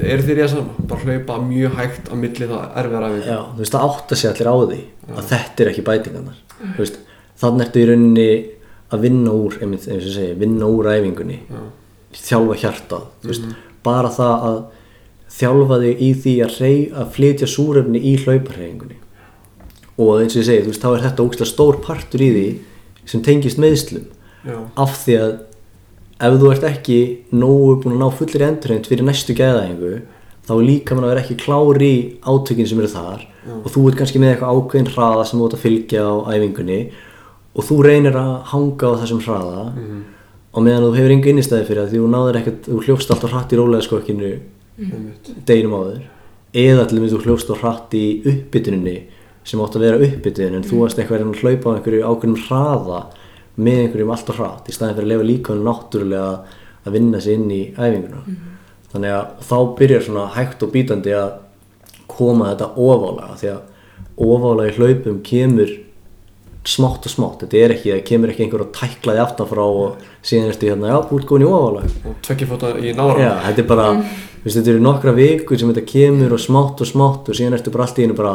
eru 0.00 0.24
þeir 0.24 0.38
í 0.38 0.40
það 0.40 0.52
sama? 0.54 0.84
Bara 0.88 1.02
hlaupa 1.02 1.36
mjög 1.44 1.74
hægt 1.76 2.08
á 2.08 2.14
milli 2.16 2.48
þá 2.48 2.54
erfiðar 2.80 3.04
æfingu? 3.10 3.26
Já, 3.28 3.40
þú 3.50 3.60
veist, 3.60 3.74
það 3.74 3.84
átta 3.90 4.16
sig 4.16 4.30
allir 4.30 4.48
á 4.48 4.56
því 4.56 4.78
að 5.12 5.28
þetta 5.34 5.64
er 5.66 5.70
ekki 5.74 5.84
bætingarnar 5.90 6.38
Þú 6.62 6.80
veist, 6.80 6.96
þannig 7.42 7.66
ertu 7.66 7.82
í 7.82 7.88
rauninni 7.90 8.26
að 8.96 9.04
vinna 9.04 9.36
úr, 9.36 9.58
eins 9.66 9.86
og 9.92 10.08
segi, 10.16 10.32
vinna 10.40 10.72
úr 10.72 10.88
æfingunni 10.94 11.38
Já. 11.50 11.62
þjálfa 12.16 12.58
hjartað 12.62 13.06
þú 13.20 13.32
veist, 13.34 13.48
bara 13.84 14.12
það 14.16 14.46
að 14.48 14.60
þjálfa 15.36 15.82
þig 15.84 16.00
í 16.06 16.10
því 16.22 16.34
að, 16.46 16.60
rey, 16.62 16.78
að 16.96 17.12
flytja 17.18 17.50
súrefni 17.50 18.00
í 18.00 18.16
hlauparhefingunni 18.22 19.02
og 19.96 20.20
eins 20.20 20.36
og 20.36 20.42
ég 20.42 20.48
segi, 20.48 20.64
þú 20.64 20.72
veist, 20.72 20.82
þá 20.84 20.90
er 20.92 21.04
þetta 21.06 21.24
ógstlega 21.26 21.52
stór 21.52 21.80
partur 21.84 22.24
í 22.24 22.30
því 22.34 22.46
sem 23.06 23.22
tengist 23.24 23.60
meðslum 23.62 24.04
Já. 24.46 24.58
af 24.76 24.98
því 25.04 25.16
að 25.22 25.32
ef 26.26 26.36
þú 26.40 26.50
ert 26.52 26.66
ekki 26.68 26.98
nógu 27.36 27.80
búin 27.82 27.96
að 27.96 28.02
ná 28.02 28.18
fullir 28.18 28.44
endurheimt 28.46 28.88
fyrir 28.88 29.06
næstu 29.06 29.36
gæðahengu 29.36 29.94
þá 30.46 30.52
líka 30.62 30.94
mann 30.94 31.06
að 31.06 31.12
vera 31.12 31.22
ekki 31.24 31.38
klár 31.42 31.82
í 31.82 31.94
átökin 32.22 32.68
sem 32.70 32.80
eru 32.80 32.90
þar. 32.92 33.24
Og 33.64 33.70
þú 33.74 33.84
ert 33.90 33.98
kannski 34.00 34.20
með 34.22 34.32
eitthvað 34.34 34.58
ákveðin 34.60 34.90
hraða 34.94 35.24
sem 35.26 35.40
þú 35.40 35.48
ert 35.48 35.56
að 35.56 35.64
fylgja 35.64 36.04
á 36.06 36.14
æfingunni. 36.36 36.78
Og 37.56 37.66
þú 37.66 37.78
reynir 37.86 38.18
að 38.20 38.34
hanga 38.52 38.90
á 38.94 38.98
þessum 39.02 39.22
hraða. 39.24 39.64
Og 40.56 40.64
meðan 40.64 40.86
þú 40.86 40.92
hefur 40.96 41.14
enga 41.16 41.32
innistæði 41.32 41.66
fyrir 41.66 41.82
það 41.82 41.90
því 41.90 42.02
þú 42.02 42.10
náður 42.12 42.38
ekkert, 42.40 42.68
þú 42.68 42.82
hljófst 42.86 43.10
alltaf 43.12 43.34
hratt 43.34 43.52
í 43.52 43.58
rólega 43.58 43.86
skokkinu 43.86 44.30
einmitt. 44.78 45.32
deginum 45.48 45.74
áður. 45.80 46.04
Eða 46.56 46.86
til 46.86 47.00
dæmis 47.00 47.12
þú 47.16 47.22
hljófst 47.26 47.50
á 47.50 47.54
hratt 47.58 47.96
í 47.98 48.04
uppbytuninni 48.22 48.96
sem 49.46 49.62
átt 49.62 49.78
að 49.78 49.86
vera 49.86 50.02
uppbytun 50.08 50.58
en 50.58 50.66
þú 50.66 50.82
varst 50.82 50.98
eitthvað 51.00 51.24
að 51.24 51.40
hlaupa 51.42 51.70
á 51.70 51.74
einhverju 51.76 52.02
ákveðnum 52.10 52.44
hraða 52.48 53.00
með 53.56 53.80
einhverjum 53.84 54.12
alltaf 54.12 54.40
hratt 54.40 54.68
í 54.68 54.74
staðin 54.74 54.98
fyrir 54.98 55.06
að 55.06 55.12
lefa 55.14 55.28
líka 55.30 55.56
náttúrulega 55.56 56.30
að 56.86 56.98
vinna 56.98 57.22
sig 57.22 57.38
inn 57.38 57.48
í 57.54 57.62
æfinguna. 57.72 58.22
Þannig 58.92 59.14
að 59.16 59.46
þá 59.48 59.56
byrjar 59.78 60.04
svona 60.06 60.26
hægt 60.36 60.62
og 60.66 60.72
bítandi 60.74 61.14
að 61.16 61.32
koma 62.10 62.52
þetta 62.52 62.68
ofalega 62.74 63.40
því 63.40 63.50
að 63.54 64.26
ofalega 64.26 64.72
í 64.72 64.76
hlaupum 64.76 65.18
kemur 65.26 65.74
smátt 66.66 67.06
og 67.06 67.12
smátt, 67.12 67.42
þetta 67.44 67.58
er 67.62 67.74
ekki, 67.76 67.90
það 67.92 68.04
kemur 68.08 68.32
ekki 68.32 68.44
einhver 68.44 68.64
að 68.64 68.72
tækla 68.74 69.14
því 69.14 69.22
aftan 69.22 69.48
frá 69.50 69.62
og 69.62 70.06
síðan 70.26 70.48
ertu 70.50 70.70
hérna, 70.70 70.88
já, 70.90 70.96
ert 70.98 71.28
góðin 71.28 71.44
í 71.44 71.50
ofalega. 71.50 71.90
Og 72.10 72.16
tveggjafóta 72.26 72.70
í 72.80 72.94
nára 72.96 73.18
Já, 73.22 73.32
þetta 73.44 73.62
er 73.62 73.68
bara, 73.70 73.84
veist, 74.42 74.56
þetta 74.56 74.72
eru 74.72 74.82
nokkra 74.82 75.14
vikur 75.16 75.60
sem 75.60 75.70
þetta 75.70 75.92
kemur 75.92 76.34
og 76.34 76.42
smátt 76.42 76.82
og 76.82 76.90
smátt 76.90 77.30
og 77.30 77.38
síðan 77.38 77.58
ertu 77.58 77.74
bara 77.74 77.86
allt 77.86 78.00
í 78.02 78.06
einu 78.08 78.18
bara, 78.18 78.34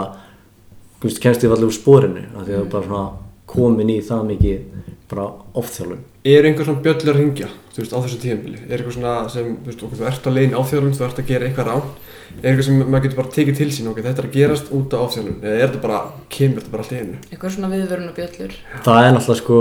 veist, 1.10 1.22
kemst 1.24 1.44
þið 1.44 1.56
allir 1.56 1.72
úr 1.72 1.78
spórinu, 1.78 2.28
af 2.36 2.46
því 2.46 2.54
að 2.54 2.60
þú 2.60 2.66
er 2.66 2.72
bara 2.76 2.88
svona 2.88 3.06
komin 3.52 3.92
í 3.92 3.98
það 4.06 4.30
mikið 4.30 4.88
bara 5.12 5.26
ofþjálfun. 5.60 6.06
er 6.24 6.46
einhver 6.48 6.68
svona 6.68 6.84
bjöllur 6.86 7.12
að 7.12 7.20
ringja 7.20 7.50
þú 7.72 7.82
veist, 7.82 7.94
á 7.96 8.00
þessu 8.04 8.20
tíðanbili 8.22 8.62
er 8.68 8.78
eitthvað 8.78 8.96
svona 8.96 9.16
sem, 9.32 9.50
þú 9.58 9.72
veist, 9.72 9.84
okkur, 9.88 10.00
þú 10.00 10.08
ert 10.12 10.28
á 10.28 10.32
leiðin 10.32 10.56
áþjálfun 10.60 10.96
þú 10.96 11.06
ert 11.08 11.20
að 11.22 11.30
gera 11.32 11.48
eitthvað 11.48 11.70
rán. 11.72 11.92
Er 12.32 12.48
eitthvað 12.52 12.68
sem 12.68 12.80
maður 12.86 13.04
getur 13.06 13.20
bara 13.20 13.34
tekið 13.36 13.58
til 13.60 13.68
sín 13.76 13.90
ok, 13.92 14.00
þetta 14.06 14.22
er 14.24 14.28
að 14.30 14.38
gerast 14.38 14.72
út 14.72 14.96
á 14.96 14.98
áþjálfun 15.02 15.42
eða 15.42 15.58
er 15.58 15.66
þetta 15.66 15.84
bara, 15.84 16.00
kemur 16.32 16.62
þetta 16.62 16.74
bara 16.76 16.86
allt 16.86 16.94
í 16.96 17.02
einu? 17.02 17.20
Eitthvað 17.32 17.56
svona 17.58 17.72
viðvörun 17.74 18.08
og 18.08 18.18
bjöllur 18.22 18.56
Það 18.86 19.02
er 19.02 19.16
náttúrulega 19.18 19.42
sko 19.42 19.60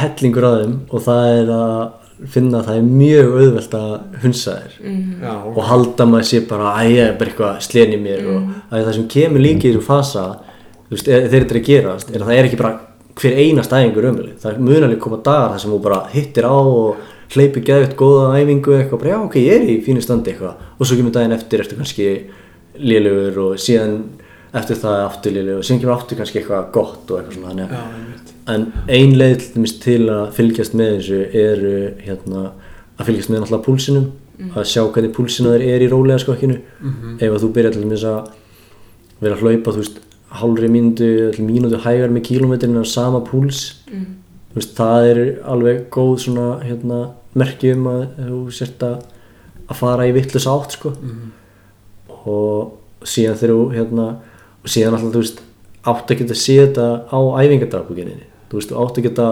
hellingur 0.00 0.48
að 0.48 0.58
þeim 0.62 0.76
og 0.88 1.06
það 1.10 1.28
er 1.34 1.52
að 1.56 1.76
finna 2.32 2.62
að 2.62 2.68
það 2.70 2.78
er 2.78 2.86
mjög 2.88 3.34
auðvelt 3.36 3.74
að 3.76 4.20
hunsa 4.22 4.54
þér 4.56 4.76
já, 5.20 5.32
og 5.52 5.58
halda 5.68 6.06
maður 6.08 6.28
sér 6.30 6.46
bara 6.48 6.70
að 6.72 6.92
ég 6.94 7.02
er 7.10 7.18
bara 7.20 7.32
eitthvað 7.32 7.58
slen 7.66 7.92
í 7.92 7.98
mér 8.00 8.28
og 8.32 8.46
að 8.70 8.86
það 8.86 8.94
sem 8.96 9.08
kemur 9.12 9.44
líka 9.44 9.66
í 9.66 9.74
þessum 9.74 9.84
fasa 9.84 10.24
þú 10.88 10.96
veist, 10.96 11.08
e- 11.08 11.26
þegar 11.26 11.44
þetta 11.46 11.58
að 11.60 11.66
gerast 11.70 12.10
er 12.12 12.20
að 12.22 12.30
það 12.30 12.38
er 12.38 12.48
ekki 12.50 12.60
bara 12.62 12.74
hver 13.16 13.38
einast 13.40 13.72
æfingur 13.72 14.08
umvili 14.10 14.34
það 14.42 14.58
mun 14.60 14.86
alveg 14.86 15.00
koma 15.00 15.20
dagar 15.24 15.54
þar 15.54 15.62
sem 15.62 15.72
þú 15.72 15.82
bara 15.86 16.00
hittir 16.12 16.44
á 16.46 16.56
og 16.56 17.04
hleypir 17.34 17.64
geðvitt 17.66 17.96
góða 17.98 18.36
æfingu 18.40 18.76
eitthvað 18.76 19.00
bara 19.00 19.14
já 19.14 19.18
ok, 19.24 19.38
ég 19.40 19.56
er 19.56 19.70
í 19.72 19.78
fínu 19.84 20.02
standi 20.04 20.32
eitthvað. 20.32 20.60
Og 20.78 20.86
svo 20.86 20.98
kemur 20.98 21.14
daginn 21.14 21.34
eftir 21.34 21.62
eftir 21.64 21.80
kannski 21.80 22.06
lélugur 22.76 23.40
og 23.46 23.58
síðan 23.60 23.96
eftir 24.56 24.78
það 24.82 25.00
aftur 25.08 25.34
lélugur 25.34 25.62
og 25.62 25.66
síðan 25.66 25.82
kemur 25.82 25.96
aftur 25.96 26.20
kannski 26.20 26.40
eitthvað 26.42 26.70
gott 26.76 27.10
og 27.10 27.18
eitthvað 27.18 27.40
svona 27.40 27.66
já, 27.66 27.82
En 28.46 28.68
ein 28.86 29.16
leið 29.18 29.48
til 29.82 30.02
að 30.06 30.28
fylgjast 30.36 30.76
með 30.78 30.92
þessu 31.00 31.20
er 31.34 31.64
hérna, 32.04 32.52
að 32.94 33.08
fylgjast 33.08 33.32
með 33.32 33.42
náttúrulega 33.42 33.66
púlsinum 33.66 34.06
að 34.54 34.68
sjá 34.70 34.82
hvernig 34.84 35.14
púlsinu 35.16 35.54
þeir 35.54 35.64
er 35.72 35.82
í 35.82 35.88
rólega 35.90 36.22
skokkinu. 36.22 36.60
Ef 37.18 37.32
að 37.32 37.42
þú 37.42 37.48
byrjar 37.56 37.72
til 37.74 37.82
að 38.06 38.28
vera 39.18 39.34
að 39.34 39.42
hlaupa 39.42 39.72
veist 39.80 39.98
hálfri 40.40 40.70
mínútu 40.72 41.10
mínútu 41.42 41.80
hægar 41.84 42.12
með 42.12 42.26
kílómetrin 42.30 42.78
á 42.80 42.84
sama 42.86 43.22
púls. 43.24 43.82
Þú 43.88 44.60
veist 44.60 44.76
það 44.78 45.08
er 45.10 45.20
alveg 45.44 45.82
góð 45.92 46.14
svona 46.26 46.46
hérna 46.64 47.00
merki 47.36 47.74
um 47.74 47.90
að 47.92 48.06
þú 48.20 48.40
sért 48.56 48.82
að 48.86 48.96
að 49.66 49.80
fara 49.80 50.06
í 50.06 50.14
vittlust 50.14 50.48
átt 50.50 50.78
sko. 50.78 50.94
Og 52.26 53.06
síðan 53.06 53.38
þegar 53.38 53.54
þú 53.54 53.66
hérna 53.74 54.06
og 54.62 54.72
síðan 54.72 54.96
alltaf 54.96 55.12
þú 55.14 55.22
veist 55.24 55.42
átt 55.86 56.10
að 56.10 56.22
geta 56.22 56.38
séð 56.38 56.62
þetta 56.64 56.86
á 57.06 57.18
æfingadagbuginni 57.42 58.16
þú 58.50 58.58
veist, 58.58 58.72
þú 58.72 58.80
átt 58.82 58.98
að 58.98 59.06
geta 59.06 59.28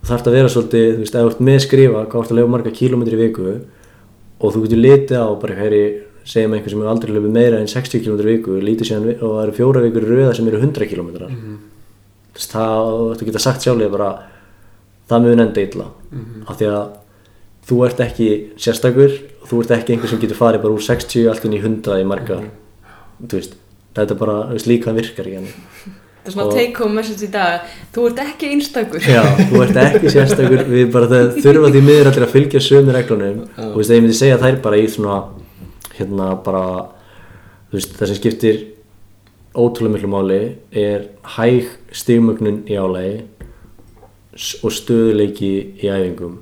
þú 0.00 0.08
þarft 0.10 0.28
að 0.28 0.36
vera 0.38 0.52
svolítið, 0.52 0.86
þú 0.94 1.02
veist, 1.04 1.16
ef 1.16 1.26
þú 1.26 1.32
ert 1.32 1.42
með 1.48 1.58
skrifa 1.66 2.04
hvað 2.06 2.22
átt 2.22 2.32
að 2.32 2.38
lefa 2.38 2.52
marga 2.54 2.72
kílómetri 2.76 3.18
í 3.18 3.20
viku 3.20 3.50
og 4.40 4.54
þú 4.54 4.62
getur 4.64 4.80
litið 4.80 5.20
á 5.20 5.28
bara 5.42 5.58
hægri 5.58 5.82
segjum 6.30 6.54
einhver 6.56 6.70
sem 6.72 6.80
hefur 6.80 6.92
aldrei 6.92 7.12
löpið 7.16 7.34
meira 7.34 7.58
en 7.60 7.70
60 7.70 8.04
km 8.04 8.20
í 8.22 8.28
viku 8.30 8.56
lítið 8.62 8.90
síðan 8.90 9.08
og 9.18 9.34
það 9.34 9.42
eru 9.46 9.56
fjóra 9.58 9.82
vikur 9.86 10.06
í 10.06 10.10
röða 10.14 10.34
sem 10.38 10.48
eru 10.50 10.60
100 10.62 10.90
km 10.92 11.10
mm 11.26 11.58
veist, 12.34 12.52
það, 12.54 12.90
þú 13.18 13.26
getur 13.28 13.42
sagt 13.42 13.64
sjálflega 13.66 13.92
bara 13.92 14.10
það 15.10 15.24
mun 15.26 15.42
enda 15.44 15.62
illa. 15.64 15.86
Af 16.46 16.58
því 16.60 16.68
að 16.70 16.82
þú 17.70 17.78
ert 17.86 18.02
ekki 18.04 18.28
sérstakur 18.58 19.16
og 19.42 19.48
þú 19.50 19.62
ert 19.64 19.72
ekki 19.76 19.94
einhver 19.96 20.12
sem 20.12 20.20
getur 20.22 20.38
farið 20.38 20.62
bara 20.64 20.76
úr 20.76 20.84
60 20.86 21.26
allt 21.30 21.46
inn 21.48 21.56
í 21.58 21.60
100 21.62 21.98
í 22.02 22.06
margar 22.06 22.44
þú 23.20 23.34
veist, 23.40 23.56
þetta 23.98 24.14
er 24.14 24.20
bara, 24.22 24.36
þú 24.50 24.56
veist, 24.58 24.70
líka 24.70 24.94
virkar 24.96 25.26
ekki 25.26 25.40
henni 25.40 25.96
Það 26.20 26.28
er 26.28 26.34
svona 26.34 26.46
Og- 26.46 26.56
take 26.58 26.76
home 26.84 26.94
message 27.00 27.24
í 27.24 27.30
dag. 27.32 27.62
Þú 27.94 28.02
ert 28.10 28.18
ekki 28.20 28.48
einstakur. 28.52 29.00
Já, 29.08 29.22
þú 29.48 29.60
ert 29.64 29.78
ekki 29.80 30.10
sérstakur. 30.12 30.64
Við 30.68 30.90
bara 30.92 31.06
það 31.08 31.38
þurfa 31.40 31.70
því 31.72 31.80
miður 31.86 32.10
allir 32.10 32.26
að 32.26 32.34
fylgja 32.34 32.60
sömu 32.60 32.92
reglunum. 32.92 33.38
Og 33.56 33.70
þú 33.72 33.78
veist, 33.80 33.90
ég 33.94 34.02
myndi 34.04 34.16
segja 34.18 34.36
þær 34.42 34.58
bara 34.66 34.76
í 34.76 34.84
svona 34.92 35.14
hérna 35.98 36.30
bara 36.44 36.64
veist, 37.72 37.92
það 37.98 38.06
sem 38.12 38.18
skiptir 38.20 38.60
ótrúlega 39.54 39.96
miklu 39.96 40.10
máli 40.12 40.40
er 40.72 41.08
hæg 41.36 41.68
stigmögnun 41.92 42.62
í 42.70 42.76
álagi 42.78 43.22
s- 44.36 44.58
og 44.64 44.70
stöðuleiki 44.74 45.52
í 45.82 45.90
æfingum. 45.90 46.38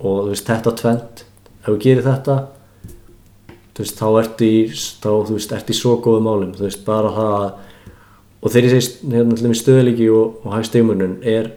Og 0.00 0.24
þú 0.24 0.28
veist, 0.30 0.46
þetta 0.48 0.74
tvent 0.80 1.24
ef 1.64 1.66
þú 1.68 1.78
gerir 1.82 2.02
þetta 2.06 2.36
veist, 3.78 3.98
þá 3.98 4.06
ertu 4.22 4.44
í 4.46 4.58
þá, 4.70 5.10
þú 5.26 5.34
veist, 5.34 5.52
ertu 5.52 5.72
í 5.74 5.78
svo 5.78 5.96
góðum 6.00 6.28
málum. 6.28 6.52
Þú 6.54 6.66
veist, 6.68 6.84
bara 6.86 7.10
það 7.10 7.34
að 7.40 7.52
og 8.44 8.52
þegar 8.52 8.68
ég 8.68 8.82
segi 8.84 9.10
hérna, 9.14 9.54
stöðuleiki 9.56 10.08
og, 10.12 10.34
og 10.44 10.52
hæg 10.54 10.66
stigmögnun 10.68 11.14
er 11.24 11.50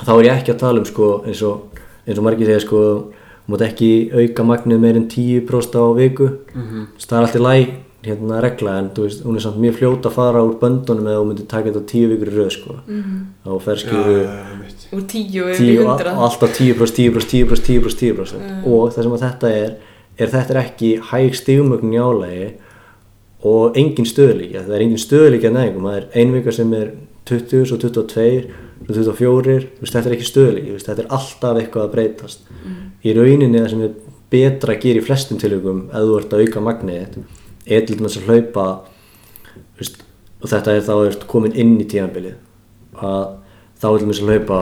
þá 0.00 0.10
er 0.18 0.24
ég 0.26 0.40
ekki 0.40 0.52
að 0.56 0.58
tala 0.64 0.80
um 0.82 0.88
sko 0.88 1.08
eins 1.24 1.42
og, 1.46 1.78
og 2.18 2.24
margir 2.26 2.48
segja 2.50 2.64
sko 2.64 2.80
þú 3.44 3.52
mátt 3.54 3.66
ekki 3.68 3.92
auka 4.14 4.46
magnið 4.46 4.82
meir 4.82 4.96
en 4.96 5.08
10% 5.08 5.78
á 5.78 5.84
viku. 5.96 6.28
Mhm. 6.54 6.86
Þess, 6.96 7.06
það 7.06 7.18
er 7.18 7.26
alltaf 7.26 7.46
læg 7.46 7.70
hérna 8.02 8.40
regla 8.40 8.78
en 8.78 8.88
þú 8.96 9.02
veist, 9.04 9.24
hún 9.24 9.36
er 9.36 9.44
samt 9.44 9.60
mjög 9.60 9.74
fljót 9.76 10.06
að 10.08 10.14
fara 10.16 10.40
úr 10.40 10.54
böndunum 10.60 11.04
eða 11.04 11.20
þú 11.20 11.26
myndir 11.28 11.48
taka 11.48 11.68
þetta 11.68 11.86
10 11.90 12.08
vikur 12.14 12.30
í 12.30 12.36
röð 12.38 12.50
sko. 12.54 12.76
Þá 13.44 13.60
fer 13.60 13.76
já, 13.76 13.82
skilur 13.82 14.22
einmitt. 14.30 14.86
Úr 14.90 15.02
tíu 15.10 15.44
yfir 15.50 15.60
10 15.60 15.68
í 15.68 15.78
og 15.78 15.90
hundra 15.90 16.14
og 16.16 16.24
alltaf 16.30 16.54
10% 16.56 16.96
10% 16.96 17.28
10% 17.28 17.66
10% 17.68 18.00
10% 18.00 18.64
og 18.64 18.92
það 18.94 19.02
sem 19.02 19.12
að 19.12 19.24
þetta 19.26 19.52
er 19.52 19.76
er 20.20 20.32
þetta 20.32 20.54
er 20.54 20.60
ekki 20.64 20.90
hæg 21.10 21.36
stigmögn 21.38 21.94
í 21.94 22.00
álagi 22.00 22.48
og 23.46 23.76
engin 23.80 24.08
stöðuleikja 24.08 24.64
það 24.66 24.74
er 24.76 24.84
engin 24.86 25.04
stöðuleikja 25.04 25.52
nægum 25.54 25.86
það 25.88 26.00
er 26.00 26.08
ein 26.20 26.34
vika 26.34 26.52
sem 26.52 26.74
er 26.76 26.90
20, 27.30 27.64
svo 27.68 27.78
22 27.80 28.56
svo 28.90 29.12
24, 29.14 29.68
þú 29.76 29.84
veist, 29.84 29.94
þetta 29.94 30.08
er 30.08 30.16
ekki 30.16 30.28
stöðuleikja 30.28 30.74
veist, 30.76 30.88
þetta 30.88 31.04
er 31.04 31.14
alltaf 31.16 31.60
eitthvað 31.60 31.86
að 31.86 31.94
breytast 31.94 32.50
í 33.04 33.14
rauninni 33.16 33.58
það 33.58 33.68
sem 33.72 33.82
er 33.86 33.96
betra 34.30 34.74
að 34.76 34.84
gera 34.84 35.02
í 35.02 35.06
flestum 35.06 35.40
tilökum 35.40 35.82
ef 35.88 36.06
þú 36.06 36.16
ert 36.20 36.34
að 36.36 36.44
auka 36.44 36.64
magnið 36.64 37.18
er 37.66 37.84
til 37.86 37.98
dæmis 37.98 38.18
að 38.20 38.30
hlaupa 38.30 38.66
veist, 39.78 40.00
og 40.40 40.52
þetta 40.52 40.76
er 40.76 40.86
þá 40.86 40.94
ert 41.08 41.26
komin 41.30 41.56
inn 41.58 41.76
í 41.80 41.88
tíðanbilið 41.90 42.36
að 43.00 43.24
þá 43.80 43.86
er 43.90 43.98
til 43.98 44.06
dæmis 44.06 44.22
að 44.22 44.32
hlaupa 44.32 44.60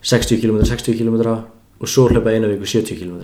60 0.00 0.40
km, 0.40 0.60
60 0.64 0.96
km 0.96 1.18
og 1.80 1.88
svo 1.88 2.06
hlaupa 2.08 2.32
eina 2.32 2.48
viku 2.50 2.68
70 2.68 3.00
km 3.00 3.20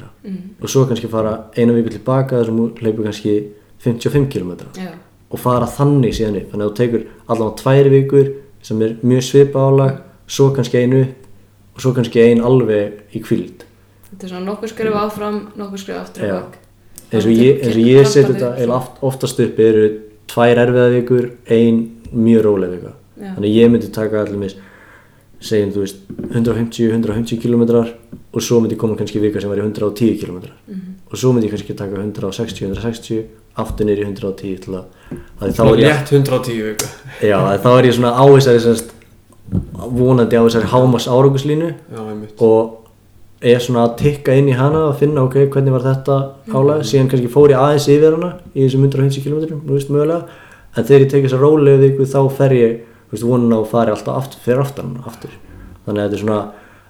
og 0.60 0.70
svo 0.72 0.84
kannski 0.88 1.10
fara 1.12 1.36
eina 1.56 1.76
viku 1.76 1.94
tilbaka 1.94 2.40
þar 2.40 2.50
sem 2.50 2.60
þú 2.60 2.68
hlaupur 2.82 3.08
kannski 3.08 3.36
55 3.84 4.30
km 4.32 4.52
Já, 4.76 4.90
og 5.30 5.42
fara 5.42 5.68
þannig 5.68 6.14
síðan 6.16 6.40
upp. 6.40 6.50
Þannig 6.52 6.64
að 6.64 6.70
þú 6.70 6.76
tekur 6.80 7.06
allavega 7.26 7.56
tvær 7.60 7.90
vikur 7.92 8.28
sem 8.66 8.82
er 8.82 8.96
mjög 9.02 9.24
svipa 9.26 9.64
álag 9.68 9.98
svo 10.26 10.50
kannski 10.54 10.82
einu 10.82 11.02
og 11.76 11.82
svo 11.84 11.92
kannski 11.96 12.22
ein 12.22 12.42
alveg 12.44 13.14
í 13.14 13.22
kvíld 13.22 13.66
þetta 14.10 14.22
er 14.26 14.32
svona 14.32 14.44
nokkur 14.46 14.72
skrifa 14.72 15.02
áfram 15.06 15.40
Nokkur 15.56 15.82
skrifa 15.82 16.00
aftur 16.04 16.22
Já. 16.26 16.36
á 16.36 16.40
bak. 16.40 16.58
Eins 17.12 17.26
og 17.26 17.32
ég, 17.32 17.60
eins 17.62 17.76
og 17.76 17.82
ég 17.86 18.06
seti 18.10 18.34
þetta 18.34 18.70
oft, 18.74 19.02
oftast 19.06 19.40
upp 19.44 19.58
eru 19.62 19.88
tvær 20.30 20.62
erfiða 20.64 20.88
vikur 20.96 21.28
ein 21.50 21.82
mjög 22.12 22.42
róleg 22.46 22.70
vika. 22.76 22.94
Já. 23.16 23.34
þannig 23.36 23.54
ég 23.56 23.70
myndi 23.72 23.92
taka 23.92 24.20
allir 24.22 24.40
mis 24.40 24.56
segjum 25.40 25.72
þú 25.72 25.84
veist 25.84 25.96
150-150 26.32 27.40
km 27.40 27.62
og 28.36 28.42
svo 28.44 28.60
myndi 28.60 28.76
koma 28.76 28.96
kannski 28.98 29.20
vika 29.22 29.40
sem 29.40 29.50
var 29.52 29.60
í 29.60 29.64
110 29.64 30.18
km 30.20 30.38
og 31.06 31.16
svo 31.16 31.32
myndi 31.32 31.48
ég 31.48 31.54
kannski 31.54 31.76
taka 31.76 32.00
160-160 32.02 33.22
aftur 33.56 33.88
í 33.88 34.04
110 34.04 34.58
til 34.64 34.74
að, 34.76 34.84
að 35.40 35.54
þá 35.56 35.62
er 35.64 35.80
ég 35.80 35.86
létt 35.86 36.12
110 36.12 36.58
viku 36.70 36.90
Já, 37.24 37.38
þá 37.64 37.70
er 37.72 37.88
ég 37.88 37.96
svona 37.96 38.12
á 38.16 38.24
þessari 38.36 38.90
vonandi 39.96 40.36
á 40.36 40.42
þessari 40.44 40.70
hámas 40.72 41.06
einmitt. 42.10 42.36
og 42.42 42.85
er 43.52 43.62
svona 43.62 43.84
að 43.86 43.96
tikka 44.00 44.34
inn 44.38 44.48
í 44.50 44.56
hana 44.56 44.86
að 44.88 44.98
finna 45.02 45.24
ok, 45.26 45.38
hvernig 45.52 45.74
var 45.74 45.84
þetta 45.84 46.16
álag? 46.52 46.82
Síðan 46.88 47.10
kannski 47.12 47.30
fór 47.32 47.52
ég 47.52 47.60
aðeins 47.60 47.88
yfir 47.92 48.16
hana 48.16 48.30
í 48.52 48.64
þessum 48.64 48.86
150 48.88 49.24
km, 49.24 49.58
nú 49.60 49.76
veist 49.76 49.90
mögulega. 49.92 50.36
En 50.76 50.86
þegar 50.86 51.04
ég 51.04 51.10
tek 51.12 51.26
þessa 51.26 51.40
rólegu 51.40 51.82
viku 51.82 52.06
þá 52.08 52.20
fer 52.38 52.54
ég 52.56 52.76
veist, 53.12 53.26
vonin 53.26 53.52
á 53.52 53.58
að 53.58 53.68
fara 53.72 53.96
alltaf 53.96 54.20
aftur, 54.22 54.42
fer 54.44 54.62
aftur 54.62 54.86
hana 54.86 55.04
aftur. 55.10 55.34
Þannig 55.86 56.00
að 56.00 56.06
þetta 56.06 56.18
er 56.18 56.24
svona 56.24 56.40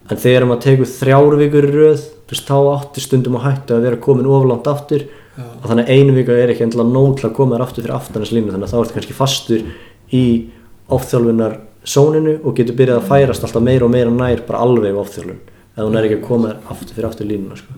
en 0.07 0.23
þegar 0.23 0.47
maður 0.47 0.65
tekur 0.67 0.91
þrjár 0.93 1.39
vikur 1.43 1.67
í 1.67 1.73
röð 1.75 2.07
veist, 2.31 2.47
þá 2.47 2.59
áttir 2.77 3.07
stundum 3.07 3.41
á 3.43 3.47
hættu 3.49 3.77
að 3.77 3.89
vera 3.89 4.03
komin 4.07 4.31
oflant 4.31 4.71
aftur. 4.71 5.09
Og 5.37 5.67
þannig 5.67 5.91
að 5.91 5.99
einu 5.99 6.15
vika 6.17 6.33
er 6.37 6.55
ekki 6.55 6.65
endilega 6.65 6.95
nóg 6.95 7.19
til 7.19 7.27
að 7.29 7.35
koma 7.37 7.57
þér 7.57 7.67
aftur 7.67 7.85
fyrir 7.85 7.97
aftanis 7.99 8.33
línu. 8.33 8.55
Þannig 8.55 8.71
að 8.71 8.73
þá 8.73 8.79
ertu 8.81 8.97
kannski 8.97 9.17
fastur 9.19 9.67
í 10.17 10.25
ofþjálfunar 10.97 11.59
sóninu 11.87 12.39
og 12.43 12.57
getur 12.57 12.79
byrjað 12.79 13.03
að 13.03 13.11
færast 13.11 13.45
alltaf 13.45 13.67
meira 13.67 13.85
og 13.85 13.93
meira 13.93 14.15
nær 14.15 14.41
bara 14.47 14.63
alveg 14.65 14.97
ofþjálfun 14.97 15.43
ef 15.77 15.83
hún 15.85 15.97
er 16.01 16.05
ekki 16.09 16.19
að 16.21 16.27
koma 16.29 16.49
þér 16.49 16.73
aftur 16.75 16.95
fyrir 16.97 17.09
aftur 17.11 17.27
línuna 17.29 17.57
sko. 17.57 17.73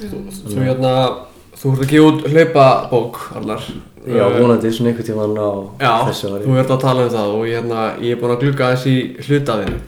Þú 0.00 0.64
hérna, 0.66 0.92
þú 1.54 1.72
ert 1.74 1.82
að 1.84 1.90
gefa 1.92 2.06
út 2.10 2.24
hlaupabók, 2.32 3.18
Arnar. 3.36 3.60
já, 4.04 4.20
Eh, 4.26 4.40
vonandi 4.40 4.68
svona 4.72 4.90
einhvern 4.90 5.06
tímann 5.06 5.38
á 5.40 5.48
Já, 5.80 5.92
þessu 6.10 6.32
ári 6.34 6.44
þú 6.44 6.58
ert 6.60 6.70
að 6.74 6.80
tala 6.80 7.04
um 7.06 7.12
það 7.14 7.34
og 7.38 7.44
ég, 7.46 7.54
hérna, 7.56 7.84
ég 8.02 8.10
er 8.12 8.18
búinn 8.20 8.34
að 8.36 8.40
glugga 8.42 8.72
þess 8.74 8.86
í 8.86 8.96
hlutaðinu. 9.24 9.78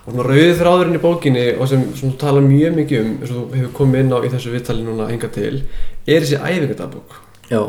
Og 0.00 0.12
svona 0.12 0.26
rauðið 0.26 0.58
þráðurinn 0.60 0.98
í 0.98 1.00
bókinni 1.00 1.46
og 1.60 1.68
sem 1.68 1.82
svona, 1.94 2.12
þú 2.12 2.18
talar 2.20 2.42
mjög 2.44 2.74
mikið 2.76 3.00
um, 3.00 3.10
eins 3.20 3.30
og 3.30 3.36
þú 3.40 3.56
hefur 3.60 3.72
komið 3.78 4.00
inn 4.00 4.12
á 4.12 4.18
í 4.20 4.30
þessu 4.34 4.52
viðtali 4.54 4.84
núna 4.84 5.08
hinga 5.10 5.28
til, 5.32 5.62
er 6.06 6.20
þessi 6.20 6.40
æfingadabók. 6.40 7.16
já, 7.50 7.62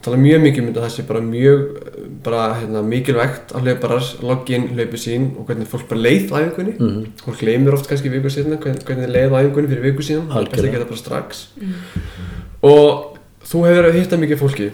Þú 0.00 0.04
talar 0.06 0.20
mjög 0.22 0.40
mikið 0.46 0.60
um 0.62 0.68
þetta, 0.70 0.80
það 0.86 0.92
sé 0.94 1.02
bara 1.10 1.20
mjög 1.20 1.64
bara, 2.24 2.42
hérna, 2.56 2.80
mikilvægt 2.88 3.50
að 3.52 3.66
hlauparar 3.66 4.06
loggi 4.24 4.54
inn 4.56 4.68
hlaupi 4.72 4.96
sín 5.00 5.26
og 5.36 5.44
hvernig 5.50 5.68
fólk 5.68 5.88
bara 5.90 6.00
leið 6.06 6.30
á 6.32 6.36
æfingunni. 6.40 6.74
Mhm. 6.80 7.02
Fólk 7.20 7.38
gleymir 7.42 7.74
oft 7.76 7.88
kannski 7.90 8.08
viku 8.12 8.32
síðan 8.32 8.56
hvernig, 8.62 8.84
hvernig 8.88 9.10
leið 9.12 9.34
á 9.36 9.40
æfingunni 9.44 9.68
fyrir 9.68 9.84
viku 9.90 10.02
síðan. 10.06 10.28
Það 10.32 10.40
er 10.40 10.50
best 10.54 10.64
að 10.64 10.72
gera 10.72 10.84
bara 10.88 11.00
strax. 11.02 11.42
Og 12.62 13.18
þú 13.44 13.62
hefur 13.68 13.88
að 13.90 13.98
hitta 14.00 14.16
mikið 14.20 14.40
fólki 14.40 14.70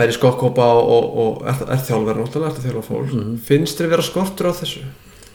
færi 0.00 0.12
skokkhópa 0.16 0.66
og, 0.72 0.88
og, 0.88 1.18
og 1.20 1.48
er, 1.50 1.60
er 1.74 1.80
þjálfur 1.84 2.20
náttúrulega, 2.22 2.56
er 2.56 2.64
þjálfur 2.64 2.88
fólk 2.88 3.12
Mhm. 3.12 3.36
finnst 3.44 3.78
þér 3.80 3.90
vera 3.92 4.02
skortur 4.06 4.48
á 4.48 4.52
þessu 4.56 4.80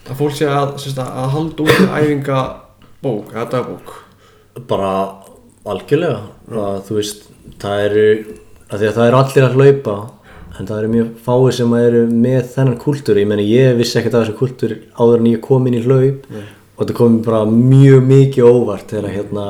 að 0.09 0.17
fólk 0.17 0.33
sé 0.37 0.45
að, 0.49 0.73
sérst, 0.81 0.97
að 1.01 1.29
halda 1.33 1.63
út 1.65 1.93
æfingabók 1.99 3.33
eða 3.33 3.49
dagbók 3.51 3.93
bara 4.67 4.91
algjörlega 5.65 6.21
að, 6.49 6.81
þú 6.87 6.95
veist, 6.99 7.23
það 7.59 7.85
eru 7.85 8.07
að 8.69 8.81
því 8.81 8.89
að 8.89 8.97
það 8.97 9.07
eru 9.07 9.21
allir 9.21 9.47
að 9.47 9.57
hlaupa 9.59 9.95
en 10.55 10.69
það 10.69 10.77
eru 10.79 10.91
mjög 10.93 11.07
fáið 11.25 11.49
sem 11.57 11.73
eru 11.79 12.03
með 12.11 12.45
þennan 12.53 12.77
kultúr, 12.79 13.19
ég 13.19 13.27
meni 13.27 13.47
ég 13.49 13.73
vissi 13.79 13.99
ekkert 13.99 14.15
af 14.19 14.23
þessu 14.25 14.37
kultúr 14.39 14.77
áður 14.95 15.19
en 15.19 15.33
ég 15.33 15.41
kom 15.43 15.67
inn 15.67 15.79
í 15.79 15.83
hlaup 15.83 16.29
og 16.29 16.79
þetta 16.79 16.95
kom 16.97 17.19
bara 17.25 17.43
mjög 17.49 18.07
mikið 18.07 18.47
óvart 18.47 18.93
þegar 18.93 19.13
hérna 19.13 19.47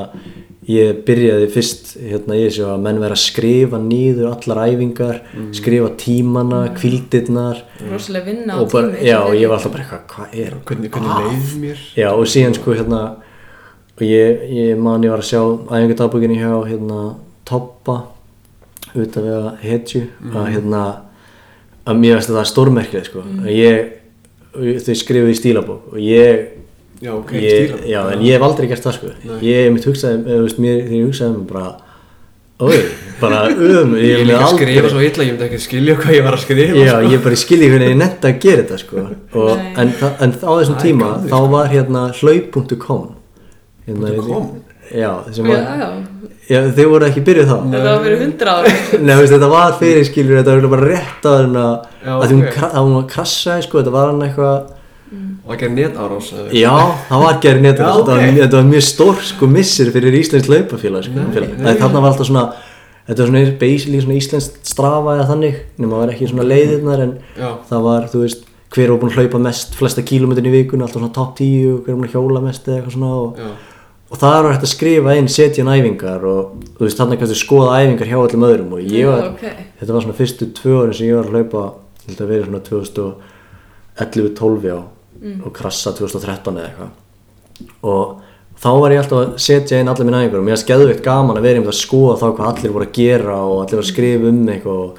ég 0.66 1.04
byrjaði 1.06 1.50
fyrst 1.54 1.92
hérna 2.00 2.38
ég 2.40 2.54
sé 2.56 2.64
að 2.66 2.82
menn 2.82 3.02
vera 3.02 3.14
að 3.14 3.22
skrifa 3.22 3.78
nýður 3.82 4.32
allar 4.32 4.62
æfingar, 4.66 5.20
skrifa 5.54 5.92
tímana, 6.02 6.64
kvildirnar 6.74 7.62
rosalega 7.92 8.32
vinna 8.32 8.58
á 8.58 8.62
og 8.64 8.72
bara, 8.74 8.90
tími 8.96 9.06
já, 9.06 9.20
og 9.22 9.38
ég 9.38 9.52
var 9.52 9.60
alltaf 9.60 9.76
bara 9.76 9.86
eitthvað, 9.86 10.08
hvað 10.16 10.42
er 10.42 10.58
hvernig, 10.66 10.92
hvernig 10.96 11.22
leið 11.22 11.54
mér 11.62 11.86
Já, 11.94 12.10
og 12.16 12.26
síðan 12.34 12.58
sko 12.58 12.74
hérna 12.74 13.04
og 13.96 14.04
ég, 14.10 14.42
ég 14.58 14.82
man 14.82 15.06
ég 15.06 15.14
var 15.14 15.22
að 15.22 15.30
sjá 15.30 15.42
æfingardagbókinni 15.70 16.42
hjá 16.42 16.52
hérna 16.66 17.04
Toppa 17.46 18.00
af 18.96 19.24
við 19.26 19.36
að 19.36 19.48
hetju 19.66 20.04
að 20.32 20.50
hérna 20.54 20.84
að 21.86 22.02
mér 22.02 22.18
veist 22.18 22.32
að 22.32 22.38
það 22.38 22.44
er 22.44 22.52
stórmerkilegt 22.52 23.10
sko. 23.12 23.24
Að 23.44 23.50
ég, 23.54 23.90
þau 24.86 24.94
skrifuðu 25.02 25.34
í 25.34 25.40
stílabók 25.40 25.90
og 25.94 25.98
ég, 26.02 26.46
já, 27.04 27.12
ok, 27.14 27.34
ég 27.44 27.74
já, 27.92 28.00
en 28.14 28.24
ég 28.26 28.38
hef 28.38 28.46
aldrei 28.48 28.70
gert 28.72 28.86
það 28.86 29.00
sko. 29.00 29.16
Ég 29.46 29.74
mitt 29.76 29.90
hugsaði, 29.90 30.22
eða, 30.24 30.38
þú 30.40 30.46
veist, 30.48 30.62
mér, 30.64 30.80
þegar 30.86 30.98
ég 30.98 31.10
hugsaði 31.12 31.36
mér 31.36 31.50
bara 31.52 31.74
oi, 32.66 32.78
bara 33.20 33.42
um 33.52 33.96
ég 34.00 34.22
er 34.22 34.30
líka 34.30 34.46
að 34.48 34.54
skrifa 34.56 34.92
svo 34.94 35.04
illa, 35.04 35.28
ég 35.28 35.36
myndi 35.36 35.48
ekki 35.50 35.62
skilja 35.66 35.98
hvað 36.00 36.16
ég 36.16 36.26
var 36.26 36.38
að 36.38 36.44
skrifa 36.46 36.80
Já, 36.80 36.92
sko. 36.94 37.12
ég 37.12 37.24
bara 37.26 37.40
skilji 37.42 37.72
hvernig 37.74 37.92
ég 37.92 38.00
netta 38.00 38.32
að 38.32 38.40
gera 38.46 38.64
þetta 38.64 38.82
sko. 38.82 39.06
Og, 39.36 39.52
Nei. 39.60 39.72
en, 39.84 39.94
en 40.24 40.36
á 40.40 40.52
þessum 40.56 40.78
Æ, 40.80 40.84
tíma 40.86 41.10
gaman, 41.12 41.30
þá 41.34 41.52
var 41.52 41.74
hérna 41.74 42.06
hlaup.com 42.16 43.06
hérna? 43.86 44.14
Já, 44.96 45.12
sem 45.34 45.50
já, 45.50 45.58
var, 45.58 45.98
já, 46.50 46.60
þau 46.78 46.86
voru 46.92 47.08
ekki 47.10 47.24
byrjuð 47.26 47.50
þá. 47.50 47.58
Þetta 47.74 47.90
var 47.90 48.04
fyrir 48.06 48.22
hundra 48.24 48.56
ára 48.60 48.74
Nei, 49.02 49.16
veist, 49.20 49.34
þetta 49.34 49.50
var 49.52 49.76
fyrir 49.80 50.06
skilur, 50.10 50.40
þetta 50.42 50.56
var 50.60 50.72
bara 50.76 50.90
rétt 50.92 51.28
að 51.32 51.38
hérna 51.42 51.66
Já, 52.06 52.14
að 52.16 52.26
því 52.26 52.36
hún, 52.36 52.44
ok. 52.46 52.56
kra- 52.58 52.72
að 52.72 52.86
hún 52.88 52.96
var 53.00 53.08
krassaði 53.16 53.66
sko, 53.68 53.82
þetta 53.82 53.96
var 53.96 54.12
hann 54.12 54.26
eitthvað 54.30 54.74
og 55.46 55.52
að 55.54 55.60
gera 55.62 55.74
netárás 55.78 56.30
eða- 56.34 56.54
Já, 56.58 56.72
það 57.10 57.22
var 57.26 57.36
gerð 57.46 57.62
netta, 57.62 57.84
Já, 57.86 57.92
þetta, 58.00 58.14
var, 58.16 58.38
þetta 58.40 58.58
var 58.60 58.70
mjög 58.72 58.86
stór 58.88 59.20
sko 59.32 59.48
missir 59.48 59.92
fyrir 59.94 60.16
Íslands 60.18 60.48
laupafélag 60.50 61.04
sko. 61.06 61.26
Það 61.36 61.78
þarna 61.84 62.02
var 62.02 62.10
alltaf 62.12 62.28
svona 62.32 62.46
þetta 63.06 63.20
var 63.22 63.30
svona 63.30 63.44
basically 63.62 64.02
svona 64.02 64.18
Íslands 64.18 64.48
strafa 64.66 65.14
eða 65.20 65.28
þannig, 65.30 65.60
nema 65.78 65.94
það 65.94 66.02
var 66.02 66.14
ekki 66.16 66.30
svona 66.32 66.48
leiðirnar 66.50 67.04
en 67.06 67.14
já, 67.38 67.50
það 67.70 67.84
var, 67.86 68.08
þú 68.10 68.24
veist, 68.26 68.48
hver 68.76 68.90
var 68.92 68.98
búinn 69.04 69.14
að 69.14 69.20
hlaupa 69.22 69.40
mest 69.46 69.76
flesta 69.78 70.02
kílómetrin 70.02 70.50
í 70.50 70.56
vikun, 70.58 70.82
alltaf 70.82 70.98
svona 71.00 71.14
top 71.14 71.38
10 71.38 71.70
og 71.70 71.86
hver 71.86 71.94
var 71.94 72.00
búinn 72.02 72.10
að 72.10 72.16
hjóla 72.18 72.42
mest 72.44 72.66
eða 72.68 72.80
eitthvað 72.82 72.96
svona 72.98 73.12
og, 73.22 73.38
já, 73.38 73.52
og 74.16 74.22
það 74.22 74.46
var 74.46 74.54
hægt 74.54 74.64
að 74.64 74.70
skrifa 74.72 75.14
inn, 75.20 75.26
setja 75.32 75.64
inn 75.64 75.74
æfingar 75.74 76.22
og 76.24 76.42
þú 76.78 76.84
veist, 76.86 77.00
þannig 77.00 77.20
kannski 77.20 77.38
skoða 77.40 77.80
æfingar 77.84 78.08
hjá 78.08 78.20
öllum 78.22 78.46
öðrum 78.48 78.76
og 78.78 78.82
ég 78.94 79.06
var, 79.10 79.24
ok. 79.34 79.44
þetta 79.82 79.96
var 79.96 80.04
svona 80.06 80.20
fyrstu 80.20 80.44
tvö 80.56 80.74
árin 80.80 80.96
sem 80.96 81.10
ég 81.10 81.18
var 81.18 81.28
að 81.28 81.34
hlaupa, 81.36 81.64
ég 82.00 82.06
held 82.14 82.22
að 82.24 82.32
vera 82.32 82.48
svona 82.48 82.68
2011-12 82.70 84.72
á 84.72 84.80
og 85.36 85.52
krassa 85.56 85.90
2013 85.98 86.60
eða 86.62 86.70
eitthvað. 86.70 86.92
Og 87.88 88.04
þá 88.62 88.72
var 88.80 88.90
ég 88.96 89.00
alltaf 89.02 89.20
að 89.20 89.28
setja 89.42 89.80
inn 89.82 89.92
allir 89.92 90.06
minn 90.08 90.20
æfingar 90.22 90.40
og 90.40 90.46
mér 90.48 90.56
var 90.56 90.64
skeðveikt 90.64 91.04
gaman 91.04 91.38
að 91.40 91.46
vera 91.50 91.58
einmitt 91.60 91.74
að 91.74 91.82
skoða 91.82 92.20
þá 92.22 92.28
hvað 92.30 92.50
allir 92.52 92.76
voru 92.76 92.86
að 92.88 92.98
gera 93.00 93.36
og 93.42 93.58
allir 93.64 93.78
voru 93.80 93.84
að 93.84 93.92
skrifa 93.92 94.26
um 94.32 94.42
eitthvað 94.54 94.80
og, 94.86 94.92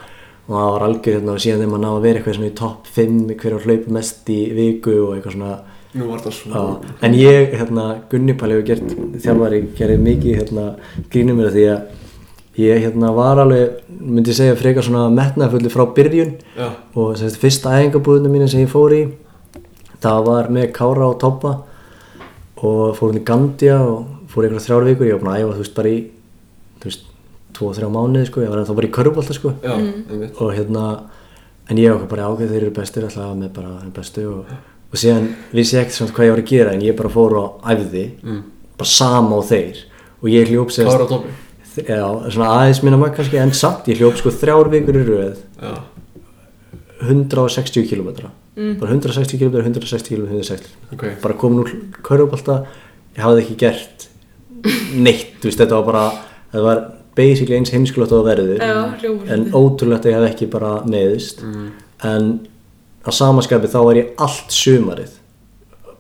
og 0.47 0.53
það 0.59 0.69
var 0.75 0.83
algjör 0.91 1.17
hérna 1.17 1.33
og 1.33 1.41
síðan 1.45 1.61
þegar 1.63 1.73
maður 1.73 1.85
náði 1.87 1.97
að 1.97 2.07
vera 2.07 2.17
eitthvað 2.21 2.37
svona 2.37 2.51
í 2.51 2.59
topp 2.61 2.81
5 2.99 3.17
hver 3.33 3.53
var 3.57 3.65
hlaupa 3.71 3.89
mest 3.97 4.21
í 4.35 4.41
viku 4.57 4.95
og 5.07 5.11
eitthvað 5.17 5.35
svona 5.39 5.55
nú 5.99 6.09
var 6.11 6.23
það 6.25 6.35
svo 6.37 6.51
Já, 6.53 6.91
en 7.07 7.15
ég, 7.17 7.55
hérna, 7.59 7.85
Gunni 8.11 8.35
Palli 8.39 8.57
hefur 8.57 8.67
gert, 8.71 8.97
þjálfari, 9.25 9.61
gerði 9.79 9.97
mikið, 10.05 10.41
hérna, 10.41 10.67
grínum 11.13 11.41
mér 11.41 11.53
því 11.55 11.65
að 11.73 12.61
ég, 12.63 12.83
hérna, 12.85 13.13
var 13.17 13.43
alveg, 13.43 13.81
myndi 14.01 14.35
segja, 14.37 14.57
frekar 14.59 14.87
svona 14.87 15.07
metnaðfulli 15.15 15.73
frá 15.73 15.85
byrjun. 15.97 16.37
Já, 16.57 16.69
og 16.97 17.17
semst, 17.21 17.41
fyrsta 17.43 17.75
æfingabúðinu 17.81 18.33
mínu 18.33 18.51
sem 18.53 18.65
ég 18.65 18.73
fór 18.73 18.95
í, 18.97 19.03
það 20.05 20.23
var 20.31 20.53
með 20.57 20.71
Kára 20.77 21.11
og 21.11 21.19
Toppa 21.23 21.59
og 22.57 22.97
fór 22.97 23.11
hún 23.11 23.21
í 23.21 23.27
Gandia 23.27 23.81
og 23.85 24.31
fór 24.33 24.47
einhverja 24.47 24.65
þrjár 24.69 24.89
vikur, 24.91 25.11
ég 25.11 25.19
var 25.19 25.25
búin 25.25 25.35
að 25.35 25.43
æfa, 25.45 25.59
þú 25.59 25.65
veist, 25.65 25.77
bara 25.77 25.93
í, 25.93 26.01
þú 26.81 26.91
veist, 26.91 27.13
tvo 27.57 27.69
og 27.71 27.77
þrjá 27.77 27.93
mánuði, 27.93 28.31
sko, 28.31 28.45
ég 28.45 28.53
var 28.53 28.63
ennþá 28.63 28.79
bara 28.79 28.89
í 28.89 28.97
körbólta, 28.97 29.37
sko. 29.37 29.53
Já, 29.65 29.77
einmitt. 29.77 30.41
Og 30.41 30.53
hérna 30.57 30.87
en 31.71 31.81
ég 31.81 31.93
var 31.93 32.07
bara 32.11 32.31
ákveð 32.31 32.53
þeir 32.53 32.63
eru 32.63 32.75
bestir 32.77 33.07
alltaf 33.07 33.35
með 33.39 33.53
bara 33.57 33.73
þeir 33.81 33.93
bestu 33.97 34.27
og, 34.31 34.51
og 34.97 35.03
síðan 35.03 35.27
vissi 35.53 35.77
ég 35.77 35.85
ekkert 35.85 35.99
samt 35.99 36.15
hvað 36.17 36.29
ég 36.31 36.33
var 36.33 36.43
að 36.43 36.53
gera 36.55 36.73
en 36.73 36.85
ég 36.87 36.97
bara 36.97 37.13
fór 37.13 37.37
og 37.43 37.67
æfði 37.69 38.07
bara 38.77 38.89
sama 38.89 39.37
á 39.37 39.43
þeir. 39.45 39.83
Og 40.23 40.31
ég 40.33 40.49
hljóp 40.49 40.73
sérst 40.73 40.89
Kára 40.89 41.05
á 41.05 41.13
toppi 41.13 41.35
já, 41.85 42.01
svona 42.33 42.49
aðeins 42.57 42.81
minna 42.81 42.97
maður 43.01 43.19
kannski 43.19 43.39
en 43.43 43.53
samt 43.53 43.89
ég 43.93 44.01
hljóp 44.01 44.17
sko 44.17 44.33
þrjár 44.33 44.71
vikur 44.73 44.97
í 44.97 45.05
röð. 45.05 45.45
Já, 45.61 45.75
160 47.05 47.85
km 47.91 48.09
bara 48.17 48.89
160 48.89 49.37
km, 49.37 49.61
160 49.61 50.09
km, 50.09 50.25
160 50.33 50.71
km 50.73 50.95
ok. 50.97 51.05
Bara 51.21 51.37
komin 51.37 51.61
úr 51.61 51.73
körfubólta 52.01 52.63
ég 53.17 53.21
hafði 53.21 53.43
ekki 53.45 53.57
gert 53.61 54.07
neitt, 54.97 55.37
þú 55.43 55.51
veist, 55.51 55.61
þetta 55.61 55.77
var 55.77 55.87
bara 55.91 56.05
þetta 56.55 56.65
var 56.65 56.81
basically 57.17 57.57
eins 57.59 57.73
heimskulegt 57.73 58.13
og 58.13 58.25
það 58.25 58.31
verður. 58.31 58.65
Já, 58.65 59.13
en 59.37 59.47
ótrúlegt 59.53 60.09
að 60.09 60.15
ég 60.15 60.19
hef 60.21 60.31
ekki 60.33 60.49
bara 60.53 60.73
neðist 60.89 61.45
en 62.05 62.33
á 63.07 63.11
samaskapi 63.15 63.71
þá 63.71 63.79
var 63.87 64.01
ég 64.01 64.13
allt 64.19 64.51
sumarið 64.55 65.15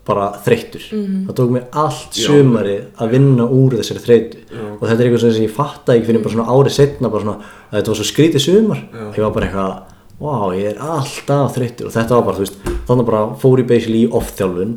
bara 0.06 0.28
þreyttur. 0.44 0.84
Það 1.26 1.34
tók 1.34 1.50
mér 1.50 1.64
allt 1.82 2.14
Já. 2.14 2.28
sumarið 2.28 2.82
að 3.02 3.12
vinna 3.16 3.46
úr 3.50 3.74
þessari 3.80 4.02
þreytu. 4.04 4.42
Og 4.78 4.84
þetta 4.86 4.96
er 5.02 5.08
eitthvað 5.08 5.24
sem 5.34 5.42
ég 5.46 5.54
fatta 5.56 5.96
ekki 5.96 6.06
fyrir 6.06 6.22
bara 6.22 6.34
svona 6.36 6.54
árið 6.54 6.74
setna 6.76 7.10
bara 7.10 7.24
svona 7.24 7.36
að 7.42 7.76
þetta 7.78 7.90
var 7.90 7.98
svo 7.98 8.06
skrítið 8.06 8.44
sumar. 8.44 8.82
Ég 9.16 9.22
var 9.24 9.34
bara 9.34 9.48
eitthvað 9.48 9.94
wow, 10.22 10.52
ég 10.54 10.70
er 10.70 10.78
alltaf 10.80 11.56
þreyttur. 11.56 11.88
Og 11.90 11.96
þetta 11.96 12.14
var 12.14 12.26
bara, 12.28 12.36
þú 12.38 12.44
veist, 12.46 12.60
þannig 12.86 13.08
bara 13.10 13.24
fór 13.42 13.62
ég 13.62 13.68
basically 13.72 14.04
í 14.04 14.12
off-þjálfun. 14.20 14.76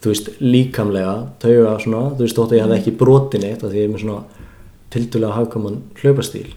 Þú 0.00 0.12
veist, 0.12 0.32
líkamlega 0.40 1.14
tauga 1.42 1.76
svona, 1.82 2.02
þú 2.16 2.24
veist, 2.24 2.38
þótt 2.40 2.54
að 2.54 2.58
ég 2.58 2.64
hef 2.66 2.78
ekki 2.80 2.96
brotin 2.96 3.44
eitt 3.44 3.62
að 3.62 3.74
því 3.74 3.82
ég 3.82 3.86
er 3.90 3.92
með 3.92 4.06
svona 4.06 4.48
tildulega 4.96 5.36
hagkaman 5.36 5.78
hlaupastíl. 6.00 6.48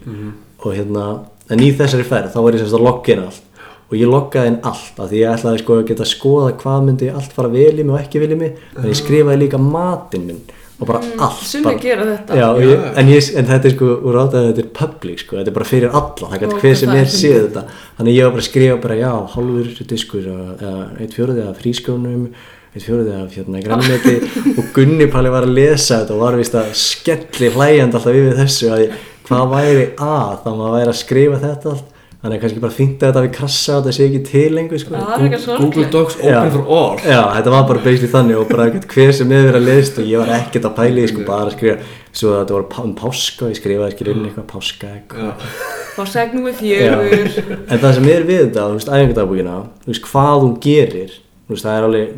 Og 0.64 0.72
hérna, 0.72 1.06
en 1.50 1.60
í 1.60 1.70
þessari 1.76 2.08
ferð 2.08 2.32
þá 2.32 2.40
var 2.40 2.56
ég 2.56 2.64
semst 2.64 2.80
að 2.80 2.86
logga 2.88 3.14
inn 3.14 3.24
allt 3.28 3.46
og 3.90 3.98
ég 3.98 4.06
loggaði 4.10 4.52
inn 4.52 4.60
allt 4.70 5.02
af 5.02 5.10
því 5.10 5.20
ég 5.20 5.34
ætlaði 5.34 5.62
sko 5.64 5.76
að 5.80 5.84
geta 5.90 6.06
að 6.06 6.12
skoða 6.12 6.54
hvað 6.60 6.84
myndi 6.86 7.10
allt 7.10 7.34
fara 7.34 7.50
vel 7.50 7.74
í 7.74 7.84
mig 7.84 7.94
og 7.96 8.00
ekki 8.00 8.22
vel 8.22 8.30
í 8.30 8.38
mig. 8.38 8.64
En 8.78 8.86
ég 8.86 8.98
skrifaði 9.00 9.42
líka 9.42 9.60
matinn 9.62 10.28
minn 10.28 10.42
og 10.80 10.88
bara 10.88 11.00
allt 11.26 11.42
Sumir 11.44 11.76
bara, 11.76 12.36
Já, 12.38 12.46
ég, 12.62 12.84
en, 12.96 13.10
ég, 13.12 13.26
en 13.36 13.48
þetta 13.50 13.68
er 13.68 13.74
sko 13.74 13.88
úr 14.08 14.16
áttæðu 14.22 14.46
þetta 14.52 14.62
er 14.62 14.70
public 14.78 15.20
sko, 15.20 15.36
þetta 15.36 15.52
er 15.52 15.58
bara 15.58 15.68
fyrir 15.68 15.98
alla. 15.98 16.30
Það 16.30 16.38
Ó, 16.38 16.40
gæti 16.44 16.62
hver 16.62 16.78
sem 16.80 16.94
er 16.94 17.10
séð 17.12 17.42
þetta. 17.42 17.64
Þannig 17.98 18.16
ég 18.16 18.24
var 18.24 18.32
bara 18.36 18.44
að 18.44 18.48
skrifa 18.48 18.78
bara 18.86 18.96
já, 18.96 19.10
hálfur 19.34 19.90
diskur 19.90 20.30
eða 20.30 20.72
eitt 20.96 21.18
fjóruði 21.18 21.44
af 21.44 21.60
frískjónum 21.60 22.24
eitt 22.70 22.86
fjóruði 22.86 23.14
af 23.18 23.34
hérna 23.34 23.60
grannmeti 23.64 24.16
og 24.58 24.68
Gunni 24.76 25.08
Palli 25.10 25.32
var 25.34 25.46
að 25.46 25.56
lesa 25.58 26.00
þetta 26.00 26.14
og 26.14 26.20
var 26.22 26.36
vist 26.38 26.54
að 26.54 26.68
skelli 26.78 27.50
hlæjand 27.56 27.96
alltaf 27.98 28.18
yfir 28.20 28.36
þessu 28.38 28.68
að 28.70 28.84
hvað 29.26 29.54
væri 29.56 29.86
að 29.96 30.36
þá 30.44 30.50
maður 30.52 30.76
væri 30.76 30.92
að 30.92 31.00
skrifa 31.00 31.40
þetta 31.42 31.72
allt 31.74 31.96
þannig 32.20 32.36
að 32.36 32.42
kannski 32.44 32.62
bara 32.62 32.76
fínt 32.76 33.00
að 33.00 33.10
þetta 33.10 33.22
við 33.24 33.32
krassa 33.36 33.76
og 33.76 33.84
þetta 33.84 33.96
sé 33.96 34.06
ekki 34.06 34.20
til 34.28 34.42
lengur 34.56 34.82
sko. 34.82 34.92
Já, 34.92 35.04
það 35.06 35.14
er 35.14 35.24
eitthvað 35.26 35.46
Google 35.46 35.70
sorglega 35.70 35.92
Docs 35.94 36.16
Já. 36.20 36.34
open 36.34 36.52
for 36.56 36.74
all. 36.76 36.98
Já, 37.00 37.20
þetta 37.36 37.54
var 37.54 37.64
bara 37.70 37.84
basically 37.86 38.12
þannig 38.12 38.40
og 38.40 38.50
bara 38.50 38.66
ekkert 38.68 38.94
hver 38.94 39.14
sem 39.16 39.32
hefur 39.34 39.48
verið 39.48 39.60
að 39.60 39.70
leðist 39.70 40.00
og 40.02 40.10
ég 40.10 40.22
var 40.22 40.34
ekkert 40.36 40.68
að 40.68 40.76
pæli 40.80 41.06
sko, 41.08 41.24
bara 41.30 41.48
að 41.48 41.56
skrifa. 41.56 41.88
Svo 42.10 42.34
að 42.34 42.42
þetta 42.42 42.56
var 42.58 42.84
um 42.84 42.94
páska 42.98 43.46
og 43.46 43.54
ég 43.54 43.60
skrifaði 43.60 43.96
skilur 43.96 44.16
inn 44.18 44.28
eitthvað 44.28 44.48
páska 44.50 44.92
eitthvað. 44.98 45.48
Fá 45.96 46.02
segnum 46.10 46.46
við 46.50 46.60
fjögur. 46.60 47.40
En 47.70 47.82
það 47.86 47.96
sem 47.96 48.12
er 48.12 48.28
við 48.28 48.44
þetta, 48.44 48.66
þú 48.66 48.78
veist, 48.80 48.92
æfingardagbúkina 48.94 49.58
þú 49.84 49.92
veist, 49.94 50.08
hvað 50.10 50.44
hún 50.44 50.56
gerir 50.66 51.18
þú 51.50 51.56
veist, 51.56 51.66
það 51.66 51.76
er 51.76 51.86
alveg, 51.88 52.10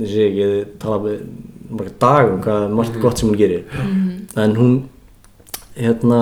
ég 0.00 0.08
sé 0.12 0.26
ekki 0.28 0.42
ég 0.42 0.70
tala 0.80 0.98
með 1.02 1.18
marga 1.72 1.92
dagum 2.00 2.38
hvað 2.44 2.62
er 2.64 2.74
margt 2.78 2.96
gott 3.02 3.20
sem 3.20 3.28
hún 3.28 3.40
gerir. 3.40 3.66
En 4.40 4.56
hún 4.56 4.72
hérna 5.76 6.20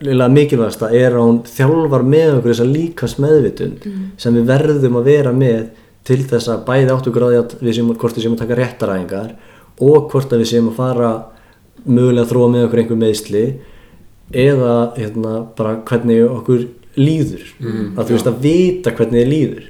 liðlega 0.00 0.32
mikilvægasta 0.34 0.90
er 0.96 1.14
að 1.14 1.26
hún 1.26 1.40
þjálfar 1.48 2.04
með 2.08 2.34
okkur 2.38 2.52
þessa 2.54 2.68
líkast 2.70 3.20
meðvitund 3.20 3.86
sem 4.20 4.36
við 4.38 4.46
verðum 4.48 5.00
að 5.00 5.10
vera 5.10 5.32
með 5.36 5.66
til 6.08 6.22
þess 6.24 6.48
að 6.48 6.62
bæði 6.68 6.94
áttu 6.94 7.12
gráði 7.14 7.40
að 7.40 7.56
við 7.60 7.76
séum 7.76 7.90
hvort 7.92 8.16
við 8.16 8.24
séum 8.24 8.36
að 8.36 8.42
taka 8.44 8.58
réttaræðingar 8.60 9.34
og 9.80 10.08
hvort 10.12 10.32
að 10.32 10.42
við 10.42 10.50
séum 10.54 10.70
að 10.70 10.78
fara 10.80 11.10
mögulega 11.84 12.24
að 12.24 12.32
þróa 12.32 12.48
með 12.54 12.64
okkur 12.66 12.82
einhver 12.82 13.00
meðsli 13.00 13.44
eða 14.30 14.74
hérna, 14.96 15.34
bara 15.58 15.76
hvernig 15.88 16.24
okkur 16.28 16.66
líður. 17.00 17.44
Að 17.96 18.06
þú 18.06 18.16
veist 18.16 18.30
að 18.30 18.40
vita 18.44 18.94
hvernig 18.94 19.20
þið 19.20 19.30
líður. 19.30 19.68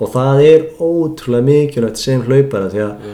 Og 0.00 0.12
það 0.14 0.42
er 0.46 0.66
ótrúlega 0.80 1.46
mikilvægt 1.46 2.00
sem 2.00 2.22
hlaupara 2.24 2.70
því 2.72 2.84
að 2.86 3.10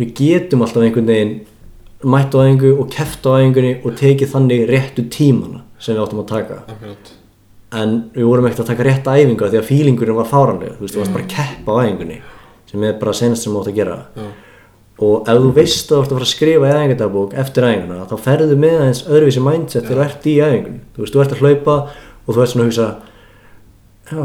við 0.00 0.12
getum 0.20 0.62
alltaf 0.62 0.84
einhvern 0.86 1.10
veginn 1.10 1.32
mætt 2.04 2.34
á 2.34 2.38
æfingu 2.40 2.74
og 2.80 2.90
keft 2.92 3.26
á 3.28 3.30
æfingunni 3.36 3.72
og 3.84 3.96
tekið 4.00 4.30
þannig 4.34 4.66
réttu 4.70 5.04
tímana 5.12 5.64
sem 5.78 5.96
við 5.96 6.02
áttum 6.04 6.22
að 6.22 6.28
taka. 6.30 6.60
Akkurat. 6.68 7.10
en 7.72 7.90
við 8.14 8.24
vorum 8.26 8.46
ekkert 8.48 8.64
að 8.64 8.70
taka 8.72 8.84
rétta 8.88 9.16
æfingu 9.20 9.44
af 9.46 9.50
því 9.52 9.58
að 9.60 9.68
fílingurinn 9.68 10.16
var 10.16 10.26
fáranlega 10.26 10.74
þú 10.76 10.82
veist, 10.84 10.94
þú 10.94 11.00
varst 11.02 11.12
bara 11.14 11.24
að 11.24 11.34
keppa 11.34 11.70
á 11.70 11.80
æfingunni 11.84 12.16
sem 12.70 12.84
er 12.84 12.96
bara 12.98 13.12
senast 13.12 13.44
sem 13.44 13.52
þú 13.52 13.60
átt 13.60 13.70
að 13.70 13.76
gera. 13.76 13.98
Já. 14.16 14.26
og 15.00 15.28
ef 15.28 15.38
þú 15.44 15.52
veist 15.56 15.92
að 15.92 15.96
þú 15.96 16.00
ert 16.00 16.10
að 16.10 16.16
fara 16.16 16.26
að 16.26 16.32
skrifa 16.32 16.66
í 16.66 16.74
æfingardagbók 16.74 17.36
eftir 17.44 17.68
æfinguna 17.68 18.08
þá 18.10 18.16
ferðu 18.26 18.56
með 18.64 18.74
aðeins 18.80 19.04
öðruvísi 19.06 19.44
mindset 19.46 19.86
þegar 19.86 20.00
þú 20.00 20.08
ert 20.08 20.26
í 20.26 20.34
æfingunni. 20.40 20.80
Þú 20.96 21.04
veist, 21.04 21.14
þú 21.14 21.22
ert 21.22 21.32
að 21.36 21.40
hlaupa 21.44 21.76
og 22.26 22.34
þú 22.34 22.42
ert 22.42 22.52
svona 22.52 22.66
að 22.66 22.70
hugsa 22.70 22.88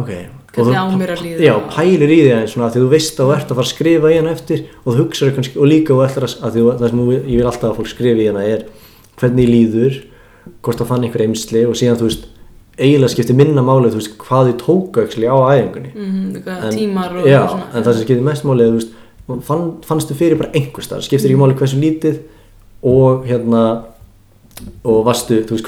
ok 0.01 0.11
Hvernig 0.55 0.75
þú- 0.75 0.79
á 0.79 0.85
mér 0.95 1.11
að 1.15 1.21
líða? 1.25 1.39
já, 1.45 1.53
pælir 1.75 2.09
í 2.15 2.19
því 2.23 2.31
aðeins 2.35 2.53
svona 2.55 2.65
af 2.67 2.73
því 2.73 2.79
að 2.79 2.85
þú 2.85 2.89
veist 2.95 3.19
að 3.19 3.25
þú 3.25 3.33
ert 3.35 3.49
að 3.51 3.55
fara 3.55 3.65
að 3.67 3.73
skrifa 3.75 4.11
í 4.11 4.17
hana 4.17 4.31
eftir 4.35 4.59
og 4.85 4.89
þú 4.93 4.97
hugsaður 5.03 5.35
kannski, 5.35 5.57
og 5.59 5.67
líka 5.67 5.93
þú 5.93 6.03
ætlar 6.05 6.25
að, 6.27 6.35
að 6.45 6.51
því, 6.55 6.61
að 6.71 6.79
það 6.79 6.89
sem 6.89 6.99
þú- 6.99 7.25
ég 7.25 7.37
vil 7.37 7.45
alltaf 7.49 7.69
að 7.71 7.77
fólk 7.79 7.91
skrifa 7.91 8.21
í 8.23 8.27
hana 8.31 8.43
er 8.45 8.65
hvernig 9.19 9.47
líður 9.51 9.93
hvort 10.63 10.77
það 10.79 10.87
fann 10.87 11.03
einhver 11.03 11.23
eimsli 11.25 11.65
og 11.65 11.75
síðan 11.75 11.97
þú 11.99 12.07
veist 12.09 12.25
eiginlega 12.77 13.13
skiptir 13.15 13.35
minna 13.35 13.61
máli 13.63 13.89
þú 13.91 13.99
veist 13.99 14.17
hvað 14.19 14.49
þið 14.51 14.57
tóku 14.59 15.01
actually 15.03 15.27
á 15.27 15.35
Mhm, 15.35 16.35
eitthvað 16.35 16.63
en, 16.63 16.73
tímar 16.75 17.11
og 17.15 17.25
já, 17.25 17.47
svona. 17.47 17.67
en 17.73 17.83
það 17.83 17.93
sem 17.93 18.03
skiptir 18.05 18.21
mest 18.23 18.43
máli 18.43 18.61
er, 18.61 18.71
þú 18.71 18.79
veist, 18.79 18.91
fann, 19.47 19.71
fannstu 19.81 20.13
fyrir 20.15 20.37
bara 20.37 20.51
einhvers 20.51 20.87
þar 20.87 21.01
skiptir 21.01 21.31
ekki 21.31 21.39
máli 21.39 21.55
hversu 21.55 21.79
lítið 21.79 22.19
og 22.83 23.25
hérna 23.25 23.83
og 24.85 25.05
varstu, 25.05 25.43
þú 25.43 25.55
veist, 25.55 25.65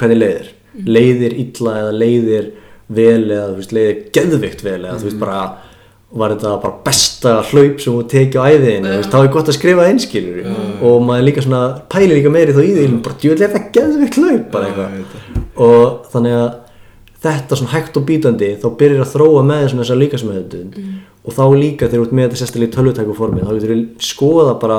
vel 2.88 3.24
eða 3.28 3.48
þú 3.48 3.56
veist, 3.58 3.74
leiðir 3.76 3.98
geðvikt 4.16 4.62
vel 4.64 4.78
eða 4.80 4.98
þú 4.98 5.08
veist, 5.08 5.18
bara 5.20 5.40
var 6.08 6.32
þetta 6.32 6.54
bara 6.62 6.78
besta 6.86 7.32
hlaup 7.50 7.82
sem 7.84 7.92
þú 7.92 8.04
tekið 8.08 8.40
á 8.40 8.44
þú 8.48 8.94
veist, 8.94 9.10
þá 9.12 9.18
er 9.18 9.32
gott 9.34 9.50
að 9.50 9.58
skrifa 9.58 9.88
einskilur 9.90 10.38
og 10.88 11.02
maður 11.04 11.26
líka 11.26 11.44
svona, 11.44 11.64
pælir 11.92 12.16
líka 12.16 12.32
meiri 12.32 12.54
þá 12.56 12.62
í 12.62 12.70
því 12.78 12.86
bara 13.04 13.18
djúvel 13.20 13.42
er 13.44 13.52
þetta 13.52 13.74
geðvikt 13.76 14.18
hlaup? 14.22 14.46
bara 14.54 14.70
eitthvað. 14.70 15.28
og 15.66 16.08
þannig 16.14 16.38
að 16.38 16.48
þetta 17.26 17.58
svona 17.58 17.74
hægt 17.74 17.98
og 17.98 18.06
bítandi 18.08 18.48
þá 18.62 18.68
byrjar 18.78 19.04
að 19.04 19.12
þróa 19.16 19.44
með 19.44 19.62
þessum 19.64 19.82
þessar 19.82 20.00
líkasmöðundun 20.04 20.88
og 21.24 21.36
þá 21.36 21.44
líka 21.58 21.90
þegar 21.90 22.06
ert 22.06 22.14
með 22.14 22.28
þetta 22.28 22.40
sérstaklega 22.40 22.70
í 22.70 22.74
tölvutækuformi 22.76 23.44
þá 23.44 23.52
getur 23.56 23.74
við 23.74 23.84
skoða 24.08 24.54
bara 24.62 24.78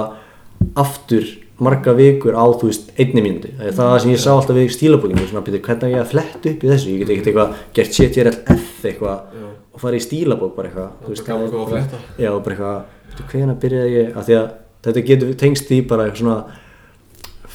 aftur 0.80 1.28
marga 1.64 1.94
vikur 1.98 2.38
á 2.40 2.46
þú 2.56 2.70
veist 2.70 2.92
einni 2.96 3.24
mínúti 3.26 3.52
það 3.58 3.68
er 3.68 3.76
það 3.80 3.96
sem 4.04 4.14
ég 4.14 4.22
sá 4.24 4.30
alltaf 4.34 4.58
við 4.58 4.72
stílabókinu 4.76 5.28
svona 5.28 5.44
býta 5.46 5.62
hvernig 5.66 5.96
ég 5.96 6.04
að 6.04 6.14
fletta 6.14 6.54
upp 6.54 6.64
í 6.64 6.72
þessu? 6.72 6.94
Ég 6.94 7.02
get 7.04 7.12
ekkert 7.14 7.30
eitthvað 7.32 7.50
gert 7.76 7.98
CTRL-F 7.98 8.88
eitthvað 8.90 9.20
og 9.74 9.84
fara 9.84 10.00
í 10.00 10.04
stílabók 10.04 10.56
bara 10.56 10.72
eitthvað 10.72 11.12
veist, 11.12 11.30
að 11.30 11.70
fletta. 11.74 12.02
já 12.20 12.32
bara 12.32 12.56
eitthvað 12.56 13.30
hvenær 13.34 13.60
byrjaði 13.60 13.96
ég? 13.98 14.10
Að 14.16 14.30
því 14.30 14.40
að 14.40 14.50
þetta 14.88 15.06
getur 15.12 15.38
tengst 15.44 15.72
í 15.76 15.82
bara 15.88 16.08
eitthvað 16.08 16.24
svona 16.24 16.40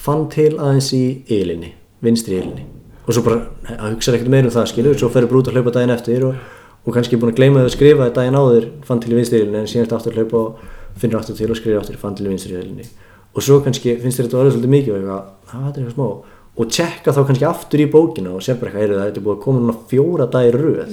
fann 0.05 0.27
til 0.33 0.53
aðeins 0.59 0.91
í 0.97 1.05
ylinni, 1.33 1.73
vinstri 2.05 2.41
ylinni 2.43 2.67
og 3.05 3.13
svo 3.13 3.25
bara, 3.25 3.41
að 3.69 3.95
hugsa 3.95 4.15
ekkert 4.17 4.33
meira 4.33 4.49
um 4.49 4.55
það 4.55 4.71
skilur, 4.71 4.99
svo 5.01 5.11
ferur 5.13 5.31
bara 5.31 5.43
út 5.43 5.51
að 5.51 5.59
hlaupa 5.59 5.73
daginn 5.77 5.93
eftir 5.93 6.25
og, 6.29 6.39
og 6.85 6.97
kannski 6.97 7.19
búin 7.21 7.35
að 7.35 7.41
gleyma 7.41 7.63
þau 7.63 7.69
að 7.69 7.75
skrifa 7.77 8.09
daginn 8.17 8.39
áður 8.39 8.69
fann 8.89 9.03
til 9.05 9.13
í 9.13 9.19
vinstri 9.19 9.43
ylinni 9.43 9.61
en 9.61 9.69
síðan 9.69 9.93
aftur 9.97 10.15
að 10.15 10.23
hlaupa 10.23 10.41
og 10.41 11.01
finnur 11.01 11.21
aftur 11.21 11.37
til 11.37 11.51
og 11.53 11.59
skrifa 11.61 11.83
aftur 11.83 12.01
fann 12.01 12.17
til 12.17 12.29
í 12.29 12.33
vinstri 12.33 12.57
ylinni 12.57 12.87
og 13.35 13.43
svo 13.43 13.61
kannski 13.65 13.97
finnst 14.01 14.21
þér 14.21 14.29
þetta 14.29 14.39
að 14.39 14.43
vera 14.45 14.55
svolítið 14.55 14.75
mikið 14.75 14.95
og 14.95 15.11
"Ah, 15.15 15.25
þetta 15.53 15.77
er 15.79 15.85
eitthvað 15.85 15.95
smá. 15.95 16.09
Og 16.57 16.69
tjekka 16.71 17.11
þá 17.13 17.21
kannski 17.27 17.47
aftur 17.49 17.81
í 17.83 17.91
bókina 17.91 18.31
og 18.35 18.43
sem 18.43 18.57
bara 18.57 18.71
eitthvað, 18.71 18.83
heyrðu, 18.83 18.99
þetta 19.05 19.19
er 19.19 19.25
búið 19.27 19.37
að 19.37 19.43
koma 19.43 19.61
núna 19.61 19.77
fjóra 19.91 20.27
dagir 20.31 20.55
röð. 20.55 20.93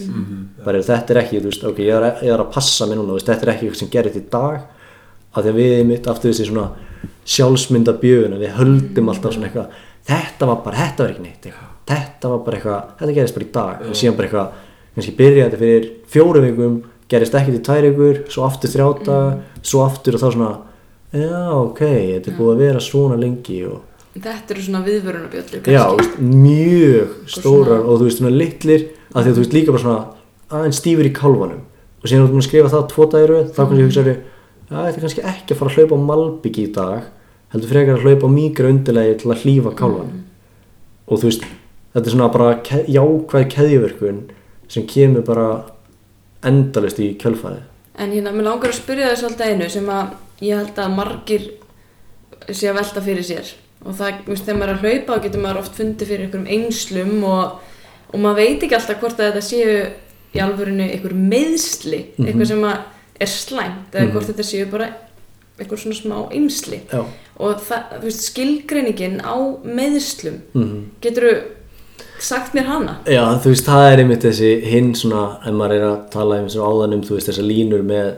Bara 0.66 0.80
þetta 0.82 1.12
er 1.12 1.22
ekki, 1.22 1.40
þú 1.42 1.50
veist, 1.52 1.64
ok, 1.64 1.78
ég 1.78 1.94
er, 1.94 2.16
ég 2.26 2.34
er 2.34 2.40
að 2.42 2.52
passa 2.52 2.88
mig 2.88 2.98
núna, 2.98 3.14
veist, 3.14 3.28
þetta 3.28 3.44
er 3.46 3.54
ekki 3.54 3.66
eitthvað 3.68 3.78
sem 3.84 3.90
gerist 3.94 4.16
í 4.18 4.24
dag. 4.32 4.62
Af 5.36 5.44
því 5.46 5.50
að 5.52 5.60
við 5.62 5.86
mitt 5.86 6.08
aftur 6.08 6.32
þessi 6.32 6.48
svona 6.50 6.72
sjálfsmynda 7.26 7.94
bjögun 8.02 8.40
við 8.42 8.56
höldum 8.58 9.10
alltaf 9.14 9.34
svona 9.36 9.48
eitthvað 9.48 9.68
þetta 10.08 10.48
var 10.50 10.60
bara, 10.66 10.76
þetta 10.82 11.04
var 11.04 11.14
ekki 11.14 11.26
neitt 11.28 11.46
eitthvað. 11.46 11.68
þetta 11.92 12.30
var 12.32 12.40
bara 12.46 12.58
eitthvað, 12.58 12.84
þetta 13.00 13.14
gerist 13.18 13.36
bara 13.36 13.46
í 13.46 13.52
dag. 13.52 13.82
Og 13.90 13.96
síðan 14.00 14.18
bara 14.18 14.28
eitthvað, 14.28 14.52
kannski 14.96 15.16
byrja 15.18 15.46
þetta 15.50 15.62
fyrir 15.62 15.88
fjórum 16.08 16.46
vikum, 16.48 16.76
gerist 17.12 17.36
ekki 17.36 17.52
til 17.56 17.64
tvær 17.68 17.88
vikur 17.90 18.20
svo 18.32 18.46
aftur 18.48 18.72
þrjáta, 18.72 19.18
svo 19.62 19.84
aftur 19.86 20.16
og 20.18 20.22
þá 20.24 20.30
svona, 20.36 20.52
já 21.12 21.46
ok 21.56 21.82
þetta 21.82 22.32
er 22.32 22.38
búið 22.38 22.52
að 22.54 22.62
vera 22.66 22.84
svona 22.84 23.18
lengi 23.20 23.64
og 23.70 23.88
Þetta 24.12 24.52
eru 24.52 24.64
svona 24.66 24.82
viðvörunabjöllu 24.84 25.60
já, 25.72 25.84
veist, 25.96 26.18
mjög 26.20 27.12
stórar 27.32 27.86
og 27.86 28.02
þú 28.02 28.08
veist, 28.10 28.20
svona 28.20 28.34
litlir 28.36 28.82
af 29.14 29.24
því 29.24 29.30
að 29.30 29.38
þú 29.38 29.44
veist 29.44 29.54
líka 29.56 29.72
bara 29.72 29.84
svona 29.86 30.02
aðeins 30.52 30.82
stífur 30.82 31.08
í 31.08 31.14
kálfanum. 31.16 31.62
Og 32.02 32.10
síðan 32.12 32.28
þú 32.28 32.42
að 32.42 32.48
skrifa 32.50 32.72
það 32.74 32.84
tvo 32.92 33.08
dagir 33.14 33.32
röð, 33.32 33.46
þá 33.56 33.62
kannski 33.62 33.86
hugsaðu 33.86 34.16
að 34.72 34.84
þetta 34.88 34.92
er 34.92 35.06
kannski 35.06 35.24
ekki 35.32 35.56
að 35.56 35.62
fara 35.62 35.72
að 35.72 35.78
hlaupa 35.78 35.96
á 35.96 36.08
malbyggi 36.10 36.66
í 36.66 36.74
dag 36.76 37.08
heldur 37.54 37.72
frekar 37.72 37.96
að 37.96 38.06
hlaupa 38.08 38.28
á 38.28 38.36
mýgra 38.36 38.72
undirlegi 38.72 39.16
til 39.22 39.32
að 39.32 39.46
hlýfa 39.46 39.74
kálfanum. 39.80 40.22
Og 41.08 41.22
þú 41.22 41.30
veist, 41.30 41.48
þetta 41.96 42.04
er 42.04 42.16
svona 42.16 42.30
bara 42.36 42.50
ke 42.68 42.82
jákvæð 42.92 43.48
keðjuverkun 43.56 44.22
sem 44.72 44.88
kemur 44.88 45.24
bara 45.28 45.48
endalist 46.48 47.00
í 47.00 47.14
kjölfæði 47.22 47.64
En 48.02 48.14
hérna, 48.16 48.32
mér 48.34 48.48
langar 48.48 48.72
að 48.72 48.80
spyrja 48.80 49.12
þessu 49.12 49.28
alltaf 49.28 49.52
einu 49.52 49.68
sem 49.70 49.90
að 49.92 50.14
ég 50.42 50.62
held 50.62 50.80
að 50.82 50.96
margir 50.98 51.50
sé 52.50 52.72
að 52.72 52.80
velta 52.82 53.04
fyrir 53.06 53.28
sér. 53.28 53.52
Og 53.82 53.98
það, 53.98 54.24
þú 54.26 54.34
veist, 54.34 54.46
þegar 54.46 54.60
maður 54.60 54.72
er 54.72 54.78
að 54.78 54.86
hlaupa 54.86 55.16
þá 55.16 55.26
getur 55.26 55.44
maður 55.46 55.62
oft 55.62 55.78
fundið 55.80 56.12
fyrir 56.12 56.26
einhverjum 56.26 56.50
einslum 56.58 57.14
og, 57.26 57.78
og 58.12 58.18
maður 58.22 58.42
veit 58.42 58.66
ekki 58.66 58.78
alltaf 58.78 59.00
hvort 59.02 59.22
að 59.22 59.32
þetta 59.32 59.46
séu 59.48 59.78
í 60.32 60.42
alvörinu 60.42 60.88
einhver 60.88 61.16
meðsli, 61.18 62.04
eitthvað 62.22 62.52
sem 62.52 62.68
er 63.22 63.32
slæmt 63.32 63.96
eða 63.96 64.12
hvort 64.14 64.30
þetta 64.30 64.46
séu 64.48 64.68
bara 64.72 64.92
einhver 65.62 65.82
svona 65.82 65.98
smá 65.98 66.18
einsli 66.34 66.82
já, 66.90 67.02
og 67.42 67.64
það, 67.66 67.98
þú 67.98 68.06
veist, 68.08 68.28
skilgreiningin 68.30 69.18
á 69.22 69.36
meðslum 69.66 70.40
mm 70.56 70.78
getur 71.04 71.28
sagt 72.22 72.54
mér 72.54 72.68
hana? 72.70 73.00
Já, 73.10 73.24
þú 73.42 73.54
veist, 73.54 73.66
það 73.66 73.88
er 73.92 74.02
einmitt 74.04 74.26
þessi 74.26 74.50
hinn 74.70 74.92
svona, 74.98 75.24
ef 75.42 75.56
maður 75.58 75.76
er 75.78 75.86
að 75.88 75.96
tala 76.14 76.38
um 76.42 76.50
svona 76.54 76.70
áðan 76.70 76.98
um, 76.98 77.06
þú 77.06 77.16
veist, 77.18 77.30
þessar 77.32 77.48
línur 77.50 77.86
með 77.86 78.12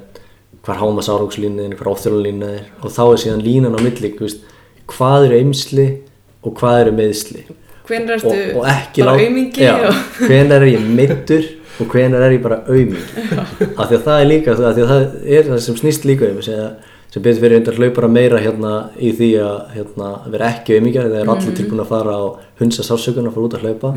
hvar 0.64 0.80
hámas 0.80 1.10
árákslínuðin, 1.12 1.76
hvar 1.80 1.92
óþjólunlínuð 1.92 2.54
er 2.56 2.70
og 2.80 2.94
þá 2.96 3.04
er 3.06 3.22
síðan 3.26 3.44
línan 3.44 3.76
á 3.76 3.80
milli, 3.84 4.14
veist, 4.20 4.46
hvað 4.92 5.28
eru 5.28 5.42
eimsli 5.42 5.90
og 6.44 6.56
hvað 6.60 6.80
eru 6.86 6.96
meðsli 7.00 7.44
hvenær 7.88 8.24
og, 8.24 8.32
ertu 8.32 8.62
og 8.62 8.70
ekki 8.72 9.04
og... 9.04 10.00
hvenær 10.24 10.64
er 10.64 10.72
ég 10.72 10.88
meittur 10.88 11.50
og 11.82 11.92
hvenær 11.92 12.24
er 12.24 12.38
ég 12.38 12.44
bara 12.44 12.62
aumingi 12.70 13.04
af 13.80 13.90
því 13.90 13.98
að 13.98 14.08
það 14.08 14.18
er 14.18 14.30
líka, 14.30 14.56
af 14.56 14.76
því 14.78 14.86
að 14.86 14.92
það 14.94 15.06
er 15.38 15.48
það 15.50 15.62
sem 15.68 15.80
snýst 15.82 16.08
líka 16.08 16.30
um 16.30 16.40
sem, 16.46 16.92
sem 17.14 17.26
betur 17.26 17.44
fyrir 17.44 17.60
undar 17.60 17.80
hlaupara 17.82 18.10
meira 18.12 18.40
hérna 18.42 18.74
í 18.96 19.12
því 19.18 19.30
að 19.44 19.58
hérna, 19.76 20.12
vera 20.34 20.50
ekki 20.54 20.78
aumingjar 20.78 21.10
þegar 21.10 21.26
er 21.26 21.34
allir 21.36 21.58
tilbúin 21.60 21.84
að 21.84 21.92
fara 21.92 22.16
á 22.16 22.24
hunsa 22.62 22.88
sársökun 22.88 23.28
að 23.30 23.36
fara 23.36 23.50
út 23.50 23.58
að 23.58 23.68
hlaupa. 23.68 23.92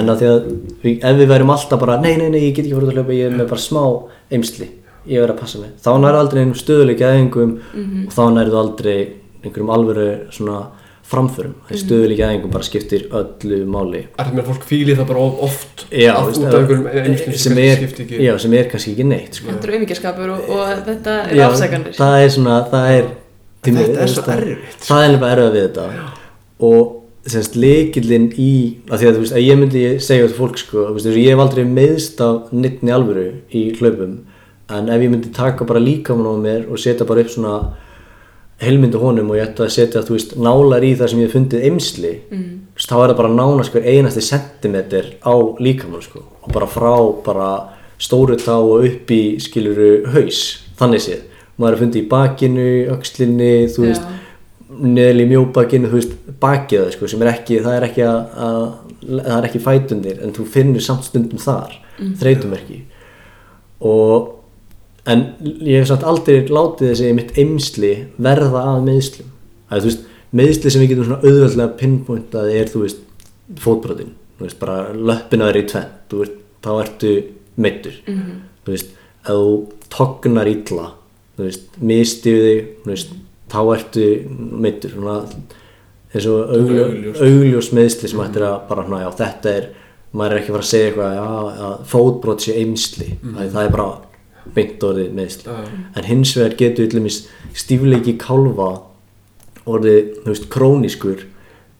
En 0.00 0.10
að 0.10 0.22
því 0.22 0.30
að 0.32 0.48
ef 1.12 1.20
við 1.20 1.30
værum 1.34 1.54
alltaf 1.54 1.82
bara 1.82 2.00
nei, 2.00 2.14
nei, 2.16 2.28
nei, 2.32 2.40
ég 2.46 2.56
get 2.56 2.64
ekki 2.64 2.74
fara 2.78 2.88
út 2.88 2.94
að 2.94 3.00
hlaupa, 3.02 3.18
ég 3.18 3.28
er 3.28 3.36
með 3.36 3.52
bara 3.52 3.66
smá 3.66 3.84
eimsli, 4.30 4.70
ég 5.06 5.20
verð 5.22 5.34
að 5.36 5.40
passa 5.40 5.58
mig. 5.62 5.70
Þá 5.80 5.90
nærðu 6.02 6.20
aldrei 6.24 6.40
einhverjum 6.42 6.60
stöðuleika 6.64 7.08
eðingum 7.14 7.56
og 8.06 8.12
þá 8.14 8.22
nærðu 8.36 8.58
aldrei 8.60 8.96
einhverjum 9.44 9.70
alvöru 9.76 10.08
svona 10.34 10.58
framförum. 11.10 11.54
Mm 11.70 11.78
stöðuleika 11.80 12.26
eðingum 12.28 12.52
bara 12.54 12.62
skiptir 12.66 13.06
öllu 13.10 13.62
máli. 13.66 14.04
Er 14.18 14.28
það 14.28 14.34
með 14.36 14.42
að 14.44 14.50
fólk 14.52 14.66
fíli 14.68 14.94
það 14.98 15.08
bara 15.08 15.24
of 15.24 15.40
oft 15.48 15.86
já, 15.90 16.12
af- 16.14 16.26
veist, 16.28 16.40
út 16.44 16.54
af 16.54 16.60
einhverjum 16.60 17.34
sem, 17.40 17.58
er, 17.58 17.82
já, 18.26 18.32
sem 18.38 18.54
er 18.54 18.68
kannski 18.70 18.92
ekki 18.94 19.06
neitt 19.10 19.34
sko. 19.40 19.48
Þetta 19.50 19.66
er 19.66 19.74
auðmyggjaskapur 19.74 20.30
og, 20.36 20.52
og 20.54 20.84
þetta 20.86 21.16
er 21.24 21.34
Já, 21.40 21.46
afsækanir. 21.48 21.96
það 21.98 22.20
er 22.26 22.30
svona 22.36 22.60
það 22.70 22.94
er, 23.00 23.10
því 23.64 23.74
Þetta 23.80 24.00
er 24.06 24.12
svo 24.14 24.22
það- 24.28 24.44
erfitt, 24.44 24.78
sko. 24.78 24.86
það 24.94 25.02
er 25.04 25.12
nefnilega 25.16 25.34
erfið 25.36 25.52
við 25.56 25.66
þetta. 25.66 26.08
Og 26.70 26.96
semst 27.30 27.56
leikillin 27.60 28.28
í 28.40 28.52
að 28.88 29.02
því 29.02 29.08
að 29.10 29.14
þú 29.18 29.20
veist 29.24 29.34
að 29.36 29.44
ég 29.44 29.58
myndi 29.60 29.82
segja 30.00 30.28
til 30.30 30.36
fólk 30.38 30.56
sko, 30.62 30.86
veist, 30.94 31.06
ég 31.10 31.28
hef 31.34 31.42
aldrei 31.42 31.64
meðst 31.68 32.20
af 32.24 32.52
nittni 32.52 32.94
alvöru 32.94 33.26
í 33.52 33.64
hlaupum 33.80 34.14
en 34.76 34.88
ef 34.88 35.02
ég 35.02 35.12
myndi 35.12 35.32
taka 35.34 35.66
bara 35.68 35.82
líkamann 35.82 36.30
á 36.30 36.36
mér 36.40 36.68
og 36.70 36.78
setja 36.78 37.06
bara 37.08 37.24
upp 37.24 37.32
svona 37.34 37.54
heilmyndu 38.60 39.00
honum 39.00 39.32
og 39.32 39.40
ég 39.40 39.48
ætti 39.48 39.64
að 39.64 39.74
setja 39.76 40.04
þú 40.04 40.16
veist 40.16 40.36
nálar 40.36 40.84
í 40.84 40.94
það 40.98 41.12
sem 41.12 41.20
ég 41.20 41.28
hef 41.28 41.36
fundið 41.36 41.66
eimsli 41.68 42.14
mm. 42.30 42.48
þá 42.76 42.96
er 42.98 43.10
það 43.10 43.18
bara 43.22 43.34
nánast 43.34 43.74
hver 43.74 43.88
einasti 43.88 44.24
sentimeter 44.24 45.14
á 45.24 45.34
líkamann 45.60 46.04
sko 46.04 46.24
og 46.42 46.50
bara 46.54 46.68
frá 46.70 46.94
bara 47.24 47.50
stóru 48.00 48.36
tá 48.40 48.56
og 48.56 48.86
upp 48.88 49.12
í 49.12 49.22
skiluru 49.42 50.08
haus 50.14 50.40
þannig 50.80 51.04
séð, 51.04 51.24
maður 51.60 51.76
er 51.76 51.82
fundið 51.82 52.02
í 52.02 52.08
bakinu 52.08 52.66
öxlinni, 52.94 53.52
þú 53.74 53.84
veist 53.84 54.06
Já. 54.06 54.16
neðli 54.80 55.26
mjóbakinu, 55.28 55.90
þú 55.90 55.98
veist 55.98 56.14
bakið 56.40 56.84
það 56.84 56.94
sko, 56.96 57.10
sem 57.12 57.24
er 57.24 57.32
ekki, 57.34 57.60
það 57.66 57.76
er 57.76 57.86
ekki 57.90 58.06
að, 58.08 58.20
að 58.46 58.62
það 59.10 59.34
er 59.36 59.48
ekki 59.50 59.62
fætundir, 59.66 60.20
en 60.24 60.34
þú 60.36 60.46
finnur 60.56 60.84
samt 60.84 61.08
stundum 61.08 61.42
þar, 61.42 61.76
mm. 61.98 62.14
þreytumerki 62.22 62.80
og 63.90 64.36
en 65.08 65.24
ég 65.64 65.80
hef 65.80 65.88
samt 65.88 66.04
aldrei 66.06 66.44
látið 66.48 66.92
þessi 66.92 67.12
mitt 67.16 67.36
eimsli 67.40 67.92
verða 68.20 68.66
að 68.74 68.86
meðslum 68.88 69.30
að 69.70 69.84
þú 69.84 69.90
veist, 69.90 70.06
meðsli 70.40 70.72
sem 70.72 70.82
við 70.82 70.92
getum 70.92 71.08
svona 71.08 71.24
auðveldlega 71.24 71.76
pinpointað 71.80 72.52
er, 72.54 72.70
þú 72.70 72.84
veist 72.84 73.02
fótbrotin, 73.60 74.12
þú 74.38 74.46
veist, 74.46 74.58
bara 74.60 74.78
löppina 74.94 75.48
er 75.50 75.58
í 75.60 75.66
tvenn, 75.70 75.90
þú 76.10 76.22
veist, 76.22 76.36
þá 76.60 76.70
ertu 76.76 77.14
meittur, 77.60 77.96
þú 78.64 78.74
veist 78.74 78.92
ef 79.20 79.30
þú 79.30 79.54
tognar 79.92 80.48
illa 80.50 80.90
þú 81.36 81.46
veist, 81.46 81.66
mistiðu 81.80 82.44
þig 82.46 82.68
þú 82.84 82.92
veist, 82.92 83.16
þá 83.50 83.60
ertu 83.74 84.06
meittur 84.60 84.94
svona 84.94 85.16
eins 86.10 86.26
og 86.26 86.54
augljós, 87.22 87.72
meðsli 87.76 88.10
sem 88.10 88.22
ættir 88.24 88.46
að 88.46 88.56
bara 88.68 88.86
svona, 88.86 89.02
já 89.04 89.10
þetta 89.22 89.54
er 89.54 89.68
maður 90.10 90.32
er 90.32 90.40
ekki 90.40 90.50
að 90.50 90.56
fara 90.56 90.64
að 90.64 90.70
segja 90.70 90.86
eitthvað 90.90 91.66
að 91.66 91.74
fótbrot 91.90 92.44
sé 92.44 92.54
eimsli 92.58 93.10
mm. 93.14 93.36
það 93.52 93.60
er 93.62 93.74
bara 93.76 93.88
beint 94.54 94.82
orðið 94.86 95.10
meðsli 95.16 95.44
Já. 95.50 95.64
en 95.96 96.04
hins 96.08 96.32
vegar 96.36 96.56
getur 96.60 96.88
dæmis 96.92 97.20
stífleiki 97.54 98.16
kálfa 98.18 98.70
orðið, 99.66 100.00
þú 100.24 100.30
veist, 100.32 100.48
krónískur 100.52 101.26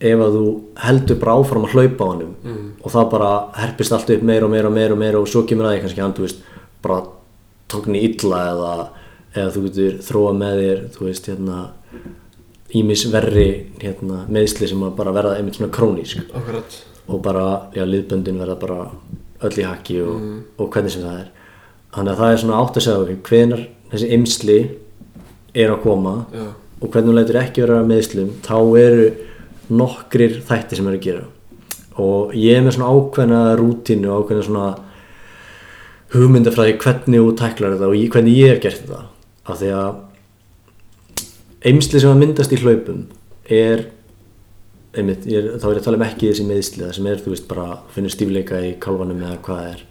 ef 0.00 0.20
að 0.24 0.36
þú 0.38 0.44
heldur 0.84 1.18
bara 1.20 1.34
áfram 1.40 1.64
að 1.66 1.74
hlaupa 1.74 2.04
á 2.04 2.10
honum 2.12 2.34
Mm. 2.44 2.68
og 2.82 2.90
það 2.92 3.10
bara 3.10 3.30
herpist 3.60 3.92
allt 3.92 4.10
upp 4.10 4.22
meira 4.22 4.44
og 4.46 4.50
meira 4.52 4.68
og 4.68 4.72
meira 4.74 4.92
og 4.92 4.98
meira 4.98 5.18
og 5.20 5.28
svo 5.28 5.42
kemur 5.46 5.66
að 5.68 5.74
því 5.76 5.80
kannski 5.84 6.00
hann, 6.00 6.14
þú 6.16 6.24
veist, 6.24 6.38
bara 6.82 7.02
tókni 7.68 8.00
illa 8.02 8.38
eða, 8.52 8.72
eða 9.34 9.50
þú 9.56 9.62
getur 9.68 9.98
þróa 10.08 10.32
með 10.38 10.60
þér, 10.62 10.80
þú 10.96 11.04
veist, 11.04 11.26
hérna 11.28 11.58
ímis 12.74 13.04
verri 13.12 13.48
hérna, 13.82 14.24
meðsli 14.30 14.68
sem 14.70 14.82
að 14.86 14.94
bara 14.96 15.12
verða 15.12 15.36
einmitt 15.38 15.56
svona 15.58 15.72
krónísk. 15.74 16.22
Akkurat. 16.34 16.76
Og 17.10 17.20
bara, 17.22 17.44
já, 17.74 17.82
liðböndin 17.84 18.38
verða 18.38 18.56
bara 18.60 18.90
öll 19.42 19.58
í 19.58 19.64
hakki 19.66 20.00
og, 20.04 20.20
og 20.60 20.70
hvernig 20.70 20.92
sem 20.94 21.02
það 21.02 21.20
er 21.24 21.30
þannig 21.94 22.12
að 22.12 22.22
það 22.22 22.32
er 22.32 22.42
svona 22.44 22.60
átt 22.62 22.78
að 22.78 22.86
segja 22.86 23.18
hvenar 23.28 23.66
þessi 23.90 24.10
ymsli 24.16 24.58
er 25.58 25.72
að 25.72 25.82
koma 25.82 26.14
Já, 26.30 26.46
og 26.80 26.88
hvernig 26.88 27.10
hún 27.10 27.18
lætur 27.18 27.40
ekki 27.40 27.64
vera 27.64 27.80
að 27.82 27.90
meðslum 27.90 28.30
þá 28.46 28.56
eru 28.80 29.08
nokkrir 29.70 30.40
þætti 30.48 30.78
sem 30.78 30.88
eru 30.90 30.98
að 30.98 31.04
gera. 31.06 31.24
Og 32.00 32.34
ég 32.38 32.56
er 32.56 32.64
með 32.64 32.76
svona 32.76 32.92
ákveðna 32.94 33.40
rútínu 33.60 34.10
og 34.10 34.24
ákveðna 34.24 34.46
svona 34.46 34.68
hugmyndafræði 36.14 36.78
hvernig 36.80 37.22
þú 37.22 37.34
tæklar 37.38 37.76
þetta 37.76 37.90
og 37.90 38.14
hvernig 38.14 38.38
ég 38.38 38.54
hef 38.54 38.62
gert 38.64 38.80
þetta. 38.82 39.02
Af 39.50 39.60
því 39.60 39.72
að 39.76 39.90
eimsli 41.70 42.02
sem 42.02 42.12
að 42.14 42.22
myndast 42.22 42.54
í 42.56 42.60
hlaupum 42.62 43.04
er 43.50 43.84
einmitt, 44.96 45.26
er, 45.28 45.52
þá 45.60 45.66
er 45.68 45.76
ég 45.76 45.82
að 45.82 45.86
tala 45.86 46.00
um 46.00 46.06
ekki 46.08 46.30
þessi 46.30 46.48
meðsli 46.48 46.86
það 46.86 46.96
sem 46.96 47.10
er, 47.10 47.20
þú 47.20 47.34
veist, 47.34 47.48
bara 47.50 47.66
finnur 47.94 48.14
stífleika 48.14 48.62
í 48.64 48.72
kálfanum 48.82 49.20
eða 49.22 49.38
hvað 49.44 49.66
er 49.68 49.84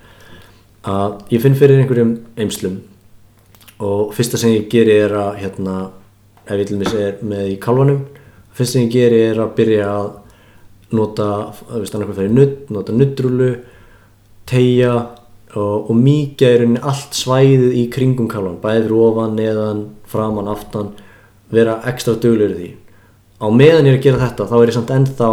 að 0.87 1.33
ég 1.33 1.43
finn 1.43 1.57
fyrir 1.59 1.81
einhverjum 1.81 2.15
eimslum 2.39 2.79
og 3.83 4.13
fyrsta 4.15 4.39
sem 4.39 4.53
ég 4.55 4.69
geri 4.71 4.95
er 5.03 5.15
að 5.15 5.41
hérna, 5.43 5.75
ef 6.45 6.55
ég 6.55 6.67
til 6.67 6.77
dæmis 6.77 6.95
er 6.95 7.19
með 7.23 7.53
í 7.53 7.59
kálfanum 7.61 8.01
fyrsta 8.55 8.77
sem 8.77 8.87
ég 8.87 8.95
geri 8.95 9.21
er 9.29 9.41
að 9.43 9.53
byrja 9.59 9.89
að 9.91 10.09
nota, 10.95 11.27
þú 11.67 11.81
veist, 11.83 11.95
annarkoð 11.95 12.19
fyrir 12.21 12.33
nutt, 12.33 12.71
nota 12.73 12.95
nuttrúlu 12.95 13.49
tegja 14.49 14.93
og, 15.55 15.89
og 15.89 15.95
mýkja 15.97 16.53
í 16.53 16.59
rauninni 16.61 16.81
allt 16.85 17.17
svæðið 17.17 17.77
í 17.77 17.85
kringum 17.93 18.29
kálvan, 18.31 18.59
bæði 18.61 18.85
fyrir 18.87 19.03
ofan, 19.05 19.35
neðan, 19.37 19.83
framan, 20.09 20.49
aftan 20.51 20.93
vera 21.53 21.79
ekstra 21.89 22.15
duglur 22.21 22.53
í 22.53 22.57
því. 22.57 22.71
Á 23.39 23.47
meðan 23.53 23.87
ég 23.87 23.95
er 23.95 23.99
að 23.99 24.05
gera 24.05 24.23
þetta 24.25 24.49
þá 24.49 24.55
er 24.59 24.71
ég 24.71 24.77
samt 24.77 24.95
ennþá 24.95 25.29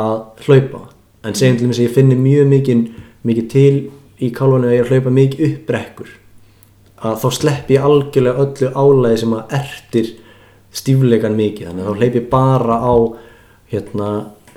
að 0.00 0.44
hlaupa. 0.46 0.82
En 1.26 1.36
segjum 1.36 1.58
til 1.58 1.66
dæmis 1.66 1.80
að 1.80 1.86
ég 1.88 1.96
finni 1.96 2.16
mjög 2.20 2.52
mikið, 2.52 2.84
mikið 3.28 3.48
til 3.52 3.74
í 4.20 4.30
kálvanu 4.36 4.70
að 4.70 4.76
ég 4.76 4.90
hlaupa 4.90 5.12
mikið 5.14 5.46
upp 5.46 5.62
brekkur 5.68 6.10
að 7.00 7.22
þá 7.22 7.28
slepp 7.32 7.70
ég 7.72 7.86
algjörlega 7.86 8.44
öllu 8.44 8.70
álæði 8.76 9.20
sem 9.22 9.36
að 9.36 9.54
ertir 9.56 10.10
stífleikan 10.76 11.38
mikið. 11.38 11.70
Þannig 11.70 11.84
að 11.84 11.88
þá 11.88 12.02
hleyp 12.02 12.18
ég 12.18 12.26
bara 12.30 12.76
á 12.76 12.94
hérna 13.72 14.10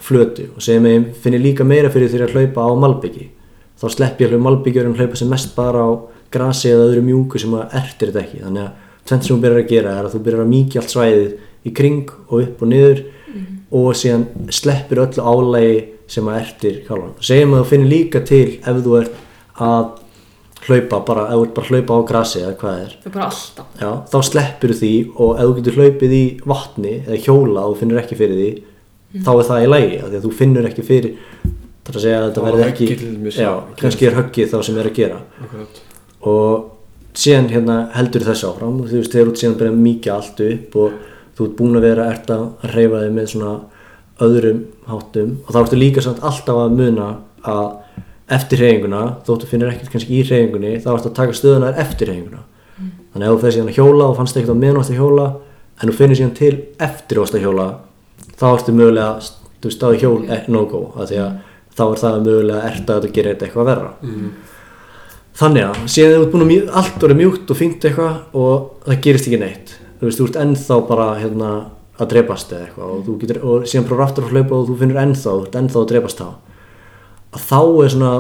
flötu. 0.04 0.50
Og 0.52 0.60
að 0.60 0.90
ég 0.90 1.08
finn 1.24 1.38
ég 1.38 1.46
líka 1.46 1.68
meira 1.68 1.92
fyrir 1.94 2.12
því 2.12 2.26
að 2.26 2.36
hlaupa 2.36 2.68
á 2.68 2.72
malbyggi 2.84 3.30
þá 3.80 3.88
slepp 3.96 4.22
ég 4.22 4.34
hlaupa 4.34 4.48
malbyggjur 4.50 4.90
en 4.90 4.98
hlaupa 5.00 5.20
sem 5.20 5.32
mest 5.32 5.56
bara 5.56 5.88
á 5.88 5.92
grasi 6.34 6.72
eða 6.74 6.90
öðru 6.90 7.06
mjúku 7.08 7.40
sem 7.40 7.56
að 7.56 7.78
ertir 7.80 8.12
þetta 8.12 8.26
ekki. 8.26 8.44
Þannig 8.44 8.68
að 8.68 8.92
tvent 9.08 9.26
sem 9.26 9.36
þú 9.36 9.42
byrjar 9.44 9.64
að 9.64 9.72
gera 9.72 9.96
er 9.98 10.08
að 10.08 10.14
þú 10.14 10.24
byrjar 10.28 10.44
að 10.44 10.54
mýkja 10.54 10.82
allt 10.82 10.94
svæðið 10.94 11.34
í 11.64 11.74
kring 11.76 12.14
og 12.28 12.38
upp 12.42 12.64
og 12.64 12.72
niður 12.72 13.04
og 13.74 13.98
síðan 13.98 14.26
sleppir 14.54 15.02
öllu 15.04 15.24
álægi 15.24 15.78
sem 16.14 16.28
að 16.30 16.40
ertir 16.42 16.80
kálvan 16.88 17.14
segjum 17.24 17.56
að 17.56 17.64
þú 17.64 17.70
finnir 17.72 17.92
líka 17.94 18.22
til 18.28 18.48
ef 18.60 18.82
þú 18.86 18.98
ert 19.00 19.22
að 19.62 19.92
hlaupa 20.64 21.00
bara, 21.04 21.26
ef 21.28 21.36
þú 21.36 21.46
ert 21.46 21.56
bara 21.58 21.66
að 21.66 21.72
hlaupa 21.74 21.96
á 22.00 22.02
grasi 22.08 22.42
eða 22.42 22.54
hvað 22.62 22.78
er 22.84 22.92
Það 22.94 23.08
er. 23.08 23.14
Bara 23.14 23.26
alltaf. 23.28 23.66
Já, 23.80 23.90
þá 24.14 24.18
sleppir 24.30 24.76
því 24.80 24.94
og 25.14 25.32
ef 25.34 25.50
þú 25.50 25.56
getur 25.60 25.80
hlaupið 25.80 26.14
í 26.18 26.24
vatni 26.48 26.94
eða 27.04 27.20
hjóla 27.26 27.66
og 27.66 27.74
þú 27.74 27.80
finnur 27.82 28.04
ekki 28.04 28.20
fyrir 28.20 28.40
því 28.40 28.52
þá 29.24 29.32
er 29.34 29.48
það 29.50 29.64
í 29.64 29.72
lægi 29.74 29.98
af 30.00 30.08
því 30.08 30.20
að 30.20 30.28
þú 30.28 30.32
finnur 30.40 30.70
ekki 30.70 30.86
fyrir 30.88 31.18
það 31.84 31.92
er 31.92 31.98
að 31.98 32.06
segja 32.06 32.20
að 32.20 32.28
þetta 32.30 32.46
verði 32.48 32.68
ekki 32.70 32.88
já, 33.44 33.50
kannski 33.82 34.08
er 34.08 34.18
höggið 34.18 34.54
þá 34.54 34.58
sem 34.64 34.80
er 34.80 34.90
að 34.90 35.02
gera. 35.02 35.20
Akkurat. 35.44 35.82
Og 36.32 36.70
síðan 37.20 37.52
hérna 37.52 37.78
heldur 37.94 38.26
þessu 38.26 38.50
áfram 38.50 38.80
og 38.82 38.90
þú 38.90 39.02
veist 39.02 39.14
þegar 39.14 39.28
þú 39.28 39.34
ert 39.34 39.44
síðan 39.44 39.68
að 39.68 39.82
mýkja 39.84 40.16
allt 40.16 40.44
upp 40.48 40.78
og 40.80 40.96
þú 41.38 41.48
ert 41.48 41.56
búin 41.60 41.78
að 41.78 41.88
vera 41.90 42.10
ert 42.14 42.34
að 42.34 42.46
reyfa 42.72 43.04
þig 43.04 43.14
með 43.18 43.30
svona 43.34 43.54
öðrum 44.24 44.62
háttum 44.88 45.36
og 45.44 45.52
þá 45.52 45.60
ertu 45.64 45.80
líka 45.82 46.04
samt 46.06 46.24
alltaf 46.24 46.62
að 46.64 46.76
muna 46.80 47.10
að 47.44 47.68
eftir 48.32 48.62
hreyfinguna, 48.62 49.04
þóttu 49.28 49.50
finnir 49.50 49.72
ekkert 49.74 49.92
kannski 49.94 50.20
í 50.20 50.24
hreyfingunni, 50.24 50.78
þá 50.84 50.90
ertu 50.96 51.10
að 51.12 51.18
taka 51.20 51.38
stöðunar 51.38 51.80
eftir 51.84 52.12
hreyfinguna. 52.12 52.44
Þannig 53.14 53.28
að 53.28 53.30
ef 53.30 53.34
þú 53.34 53.44
fer 53.44 53.56
síðan 53.56 53.72
að 53.72 53.80
hjóla 53.80 54.06
og 54.10 54.16
fannst 54.18 54.38
ekkert 54.40 54.54
á 54.54 54.84
að 54.84 54.96
hjóla 54.98 55.26
en 55.80 55.90
þú 55.90 55.98
finnir 55.98 56.20
síðan 56.20 56.38
til 56.38 56.54
eftir 56.82 57.20
að 57.24 57.44
hjóla 57.44 57.68
þá 58.40 58.48
ertu 58.54 58.74
mögulega, 58.74 59.12
þú 59.62 59.74
stáði 59.74 60.02
hjól 60.02 60.18
eh, 60.30 60.48
no 60.50 60.64
go, 60.70 60.82
því 60.98 61.20
að 61.22 61.38
þá 61.74 61.84
er 61.86 62.02
það 62.02 62.26
mögulega 62.28 62.72
ert 62.72 62.90
að 62.90 63.08
þetta 63.14 63.46
eitthvað 63.46 63.70
verra. 63.70 63.94
Þannig 65.34 65.64
að 65.68 65.86
síðan 65.90 66.16
þú 66.16 66.26
ert 66.26 66.34
búin 66.34 66.44
að 66.44 66.76
allt 66.82 67.06
orðið 67.06 67.22
mjúkt 67.22 67.54
og 67.54 67.58
fínt 67.58 67.88
eitthvað 67.88 68.38
og 68.38 68.68
það 68.86 69.00
gerist 69.06 69.30
ekki 69.30 69.42
neitt 69.42 69.78
þú 70.04 70.10
veist, 70.10 70.20
þú 70.20 70.28
ert 70.28 70.40
ennþá 70.44 70.80
bara 70.88 71.06
hérna, 71.16 71.52
að 72.02 72.10
drepast 72.12 72.52
eða 72.52 72.66
eitthvað 72.68 72.90
og, 72.94 73.36
og 73.48 73.68
síðan 73.70 73.86
prófur 73.88 74.04
aftur 74.04 74.26
að 74.28 74.34
hlaupa 74.34 74.58
og 74.58 74.66
þú 74.68 74.80
finnur 74.82 75.00
ennþá, 75.04 75.36
ert 75.46 75.56
ennþá 75.62 75.80
að 75.80 75.92
drepast 75.94 76.20
þá. 76.20 76.26
að 76.28 76.53
þá 77.40 77.60
er 77.84 77.94
svona 77.94 78.14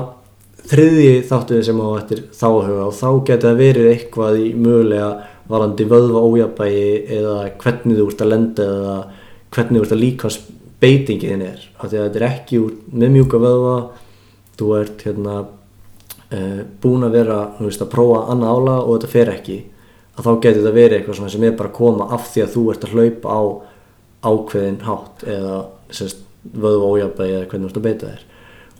þriðji 0.63 1.13
þáttuði 1.27 1.65
sem 1.67 1.81
á 1.83 1.87
eftir 1.99 2.23
þá 2.31 2.47
að 2.47 2.67
huga 2.69 2.85
og 2.87 2.97
þá 2.97 3.07
getur 3.27 3.49
það 3.49 3.61
verið 3.61 3.89
eitthvað 3.91 4.39
í 4.39 4.51
mögulega 4.55 5.09
varandi 5.51 5.87
vöðva 5.91 6.21
ójabægi 6.23 6.85
eða 7.17 7.35
hvernig 7.59 7.99
þú 7.99 8.05
ert 8.07 8.23
að 8.23 8.31
lenda 8.31 8.67
eða 8.77 8.95
hvernig 9.53 9.79
þú 9.81 9.83
ert 9.83 9.95
að 9.95 10.03
líkans 10.03 10.39
beitingin 10.83 11.43
er. 11.43 11.59
Af 11.79 11.91
því 11.91 11.99
að 11.99 12.07
þetta 12.07 12.21
er 12.21 12.27
ekki 12.29 12.61
úr 12.63 12.71
með 12.91 13.13
mjúka 13.17 13.41
vöðva 13.43 13.75
þú 14.59 14.71
ert 14.79 15.05
hérna 15.07 15.35
uh, 15.43 16.63
búin 16.83 17.07
að 17.07 17.19
vera 17.19 17.37
veist, 17.59 17.83
að 17.83 17.93
prófa 17.93 18.25
annað 18.31 18.57
ála 18.57 18.79
og 18.81 18.97
þetta 18.97 19.13
fer 19.13 19.33
ekki 19.33 19.59
að 20.13 20.27
þá 20.27 20.33
getur 20.33 20.59
þetta 20.61 20.75
verið 20.77 20.99
eitthvað 20.99 21.31
sem 21.33 21.47
er 21.47 21.55
bara 21.57 21.71
að 21.71 21.79
koma 21.79 22.09
af 22.13 22.27
því 22.31 22.43
að 22.43 22.53
þú 22.55 22.65
ert 22.73 22.85
að 22.87 22.93
hlaupa 22.97 23.33
á 23.33 23.41
ákveðin 24.23 24.83
hátt 24.87 25.25
eða 25.27 25.55
sérst, 25.91 26.21
vöðva 26.43 26.91
ójabægi 26.93 27.35
eða 27.35 27.47
hvernig 27.51 27.65
þú 27.65 27.71
ert 27.71 27.81
að 27.81 27.87
beita 27.87 28.11
þér 28.11 28.29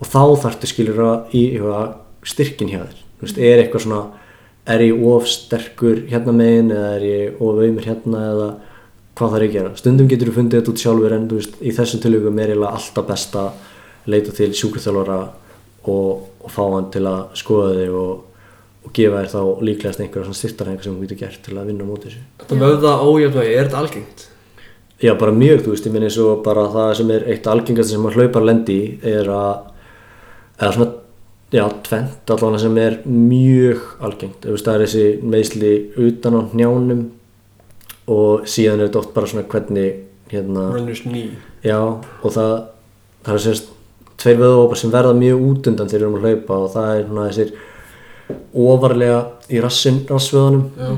og 0.03 0.09
þá 0.09 0.43
þarftu 0.43 0.69
skilur 0.69 1.01
að 1.05 1.37
í 1.37 1.45
eitthvað 1.53 1.95
styrkin 2.27 2.71
hjá 2.71 2.81
þér. 2.83 2.99
Veist, 3.23 3.39
er 3.39 3.61
eitthvað 3.63 3.85
svona 3.85 4.01
er 4.73 4.83
ég 4.83 5.05
of 5.07 5.27
sterkur 5.27 6.03
hérna 6.11 6.35
megin 6.35 6.71
eða 6.71 6.89
er 6.97 7.05
ég 7.07 7.39
of 7.43 7.59
auðmur 7.59 7.87
hérna 7.87 8.25
eða 8.31 8.49
hvað 9.13 9.35
þarf 9.35 9.45
ég 9.45 9.49
að 9.49 9.55
gera? 9.57 9.71
Stundum 9.79 10.09
getur 10.11 10.31
þú 10.31 10.35
fundið 10.37 10.59
þetta 10.59 10.73
út 10.73 10.83
sjálfur 10.83 11.15
en 11.15 11.29
veist, 11.31 11.55
í 11.59 11.71
þessum 11.75 12.03
tilögum 12.03 12.39
er 12.39 12.53
eiginlega 12.53 12.79
alltaf 12.79 13.07
best 13.07 13.39
að 13.39 14.11
leita 14.11 14.35
til 14.35 14.51
sjúkraþjálfara 14.59 15.17
og, 15.91 16.29
og 16.43 16.51
fá 16.51 16.63
hann 16.63 16.91
til 16.93 17.03
að 17.07 17.35
skoða 17.39 17.73
þig 17.79 17.97
og, 17.99 18.45
og 18.83 18.93
gefa 18.95 19.23
þér 19.23 19.33
þá 19.33 19.65
líklegast 19.69 20.03
einhverja 20.03 20.37
styrtarhengar 20.39 20.87
sem 20.87 20.95
þú 20.95 21.07
getur 21.07 21.21
gert 21.23 21.43
til 21.45 21.57
að 21.57 21.71
vinna 21.71 21.87
móti 21.87 22.09
þessu. 22.09 22.23
Þetta 22.43 22.61
vöða 22.63 22.93
ójöfnvægi, 23.03 23.57
er 23.57 23.67
þetta 23.67 23.83
algengt? 23.83 24.25
Já, 25.03 25.11
bara 25.19 25.35
mjög, 25.35 25.65
þú 25.65 25.73
veist, 25.73 25.87
ég 25.87 25.93
minn 25.93 26.07
eins 26.07 26.17
og 26.23 26.43
bara 26.45 26.63
það 26.71 26.91
sem 27.01 27.09
er 27.11 27.25
eitt 27.33 27.47
algengast 27.51 27.91
sem 27.91 28.05
að 28.07 28.19
hlaupar 28.19 28.45
lendi 28.47 28.79
er 29.03 29.27
að, 29.35 29.72
eða 30.59 30.71
svona, 30.75 30.89
já, 31.53 31.65
tvent 31.87 32.33
allavega 32.35 32.61
sem 32.63 32.79
er 32.81 32.97
mjög 33.07 33.83
algengt, 34.03 34.39
þú 34.45 34.55
veist, 34.55 34.67
það 34.67 34.75
er 34.75 34.85
þessi 34.85 35.05
meðsli 35.33 35.73
utan 36.07 36.39
á 36.39 36.41
njánum 36.53 37.03
og 38.13 38.47
síðan 38.49 38.81
er 38.81 38.89
þetta 38.89 39.01
oft 39.03 39.13
bara 39.15 39.31
svona 39.31 39.47
hvernig, 39.51 40.01
hérna, 40.33 40.67
já, 41.63 41.79
og 41.79 42.35
það, 42.35 42.55
það 43.23 43.37
er 43.37 43.45
semst 43.47 43.73
tveir 44.23 44.39
vöðvópar 44.39 44.79
sem 44.79 44.93
verða 44.93 45.13
mjög 45.17 45.43
út 45.49 45.69
undan 45.71 45.89
þegar 45.91 46.03
við 46.03 46.07
erum 46.07 46.17
að 46.19 46.27
hlaupa 46.29 46.57
og 46.63 46.71
það 46.73 46.89
er 46.93 47.05
svona 47.07 47.27
þessir 47.29 47.53
ofarlega 48.63 49.19
í 49.51 49.61
rassin, 49.63 49.99
rassvöðunum 50.09 50.65
Já, 50.79 50.91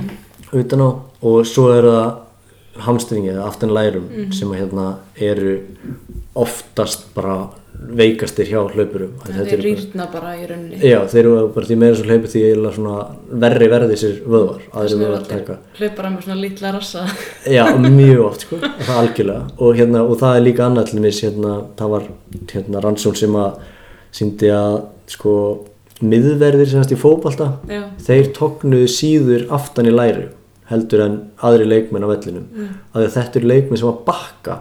utan 0.61 0.83
á 0.85 0.89
og 1.25 1.47
svo 1.49 1.69
eru 1.73 1.93
það 1.95 2.83
hamstringi 2.85 3.31
eða 3.31 3.47
aftan 3.47 3.73
lærum 3.73 4.07
sem 4.35 4.51
að 4.51 4.59
hérna 4.61 4.87
eru 5.15 5.53
oftast 6.35 7.07
bara 7.15 7.37
veikastir 7.95 8.47
hjá 8.49 8.59
hlaupurum. 8.63 9.11
Þetta 9.25 9.41
er 9.41 9.49
bara- 9.49 9.65
rýrna 9.65 10.07
bara 10.11 10.31
í 10.35 10.47
rauninni. 10.49 10.79
Já, 10.81 10.99
þeir 11.11 11.19
eru 11.23 11.47
bara 11.55 11.65
því 11.69 11.77
meira 11.81 11.95
svo 11.99 12.05
hlaupu 12.09 12.31
því 12.31 12.41
verri 13.45 13.69
verði 13.71 13.99
sér 14.01 14.17
vöðvar 14.25 14.61
Hlaupar 15.79 16.09
með 16.11 16.25
svona 16.25 16.39
lítla 16.41 16.73
rassa. 16.75 17.05
Já, 17.45 17.65
mjög 17.99 18.25
oft 18.25 18.47
sko, 18.47 18.57
það 18.57 18.97
algjörlega. 19.01 19.45
Og, 19.59 19.75
hérna, 19.75 20.03
og 20.03 20.19
það 20.19 20.35
er 20.39 20.45
líka 20.47 20.65
annað 20.65 20.91
hérna, 21.27 21.55
það 21.77 21.93
var 21.95 22.09
hérna, 22.53 22.83
rannsón 22.83 23.15
sem 23.15 23.39
að 23.39 23.59
síndi 24.15 24.51
að 24.55 24.79
sko 25.11 25.35
miðverðir 26.03 26.67
semast 26.67 26.91
í 26.91 26.97
fótbalta 26.99 27.53
Já, 27.71 27.85
þeir 28.03 28.31
tóknuðu 28.35 28.87
síður 28.91 29.45
aftan 29.55 29.87
í 29.87 29.93
læri 29.95 30.25
heldur 30.69 31.03
en 31.05 31.17
aðri 31.45 31.67
leikmenn 31.69 32.03
á 32.03 32.09
vellinum. 32.09 32.47
Mm. 32.51 32.69
að 32.95 33.09
þetta 33.13 33.39
eru 33.39 33.51
leikmenn 33.51 33.79
sem 33.79 33.91
að 33.91 33.99
bakka 34.07 34.55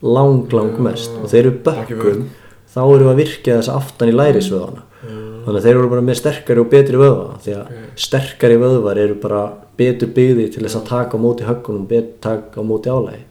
lang, 0.00 0.46
lang 0.56 0.78
mest 0.80 1.12
og 1.20 1.28
þeir 1.28 1.42
eru 1.44 1.56
vörn. 2.00 2.22
Þá 2.70 2.80
eru 2.84 3.10
að 3.10 3.20
virkja 3.24 3.58
þess 3.58 3.72
aftan 3.74 4.12
í 4.12 4.16
lærisvöðana 4.16 4.86
þannig 5.00 5.58
að 5.58 5.66
þeir 5.66 5.78
eru 5.78 5.90
bara 5.90 6.04
með 6.04 6.18
sterkari 6.20 6.60
og 6.60 6.70
betri 6.70 7.00
vöðva 7.00 7.38
því 7.44 7.54
að 7.56 7.76
sterkari 8.04 8.56
vöðvar 8.60 9.00
eru 9.00 9.16
bara 9.22 9.42
betur 9.80 10.10
byggði 10.16 10.46
til 10.52 10.64
þess 10.66 10.76
að 10.76 10.88
taka 10.90 11.16
á 11.16 11.24
móti 11.24 11.46
höggunum, 11.48 11.86
betur 11.88 12.18
taka 12.20 12.60
á 12.60 12.64
móti 12.66 12.92
álægi 12.92 13.22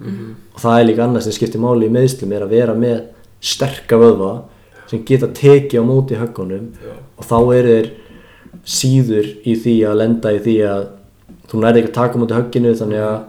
og 0.55 0.63
það 0.63 0.79
er 0.79 0.87
líka 0.89 1.05
annað 1.05 1.25
sem 1.27 1.37
skiptir 1.37 1.61
máli 1.61 1.85
í 1.85 1.93
meðslum 1.93 2.33
er 2.33 2.45
að 2.45 2.55
vera 2.57 2.75
með 2.75 3.03
sterka 3.39 3.99
vöðva 4.01 4.31
sem 4.89 5.03
geta 5.05 5.29
tekið 5.29 5.85
á 5.85 5.85
móti 5.85 6.17
höggunum 6.17 6.71
og 6.89 7.29
þá 7.29 7.37
eru 7.59 7.75
þeir 7.75 7.91
síður 8.65 9.29
í 9.45 9.55
því 9.55 9.75
að 9.85 9.99
lenda 10.01 10.33
í 10.33 10.41
því 10.47 10.55
að 10.67 10.87
þú 11.49 11.61
nærði 11.61 11.83
ekki 11.83 11.91
að 11.93 11.99
taka 12.01 12.17
á 12.17 12.21
móti 12.23 12.39
högginu 12.39 12.73
þannig 12.81 13.05
að 13.05 13.19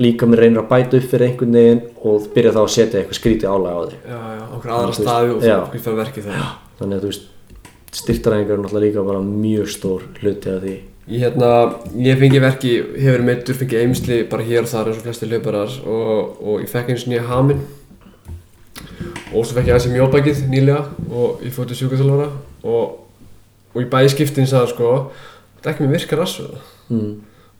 líka 0.00 0.28
mér 0.28 0.44
reynir 0.44 0.62
að 0.62 0.70
bæta 0.70 0.98
upp 0.98 1.08
fyrir 1.10 1.26
einhvern 1.28 1.56
veginn 1.58 1.82
og 2.08 2.28
byrja 2.34 2.54
þá 2.56 2.60
að 2.62 2.70
setja 2.74 3.00
eitthvað 3.00 3.18
skrítið 3.18 3.50
álæg 3.54 3.74
á 3.76 3.82
þig. 3.90 3.96
Já, 4.00 4.20
já, 4.36 4.44
okkur 4.56 4.74
aðra 4.76 4.94
staði 4.96 5.32
og 5.34 5.42
já. 5.44 5.56
það 5.56 5.74
fyrir 5.86 5.98
verkið 6.00 6.28
það 6.28 6.46
þannig 6.80 6.94
að 6.96 7.02
þú 7.02 7.10
veist 7.10 7.26
styrtaræðingar 8.00 8.54
er 8.54 8.62
náttúrulega 8.62 8.86
líka 8.86 9.04
bara 9.10 9.24
mjög 9.26 9.72
stór 9.74 10.06
hluti 10.20 10.52
af 10.52 10.62
því. 10.64 10.76
Ég, 11.10 11.24
hérna, 11.24 11.50
ég 11.98 12.20
fengi 12.20 12.40
verki, 12.40 12.72
hefur 13.02 13.24
meittur, 13.26 13.56
fengi 13.58 13.80
eimsli 13.80 14.20
bara 14.30 14.46
hér 14.46 14.62
og 14.62 14.70
þar 14.70 14.92
eins 14.92 15.00
og 15.00 15.06
flesti 15.08 15.26
hlauparar 15.26 15.74
og, 15.82 16.36
og 16.38 16.62
ég 16.62 16.70
fekk 16.70 16.92
eins 16.94 17.06
nýja 17.10 17.24
haminn. 17.26 17.64
Og 19.34 19.42
svo 19.42 19.56
fekk 19.56 19.72
ég 19.72 19.74
aðeins 19.74 19.88
í 19.90 19.94
mjóbækið 19.96 20.44
nýlega 20.52 20.84
og 21.10 21.42
ég 21.42 21.54
fótti 21.54 21.76
sjúkaþjálfara 21.78 22.30
og, 22.62 22.94
og 23.74 23.82
í 23.82 23.88
bæði 23.90 24.14
skiptin 24.14 24.48
sagði 24.48 24.74
sko 24.74 24.94
þetta 25.60 25.68
er 25.68 25.74
ekki 25.74 25.86
með 25.86 25.96
virka 25.96 26.18
rassvöða 26.18 26.62
mm. 26.88 27.12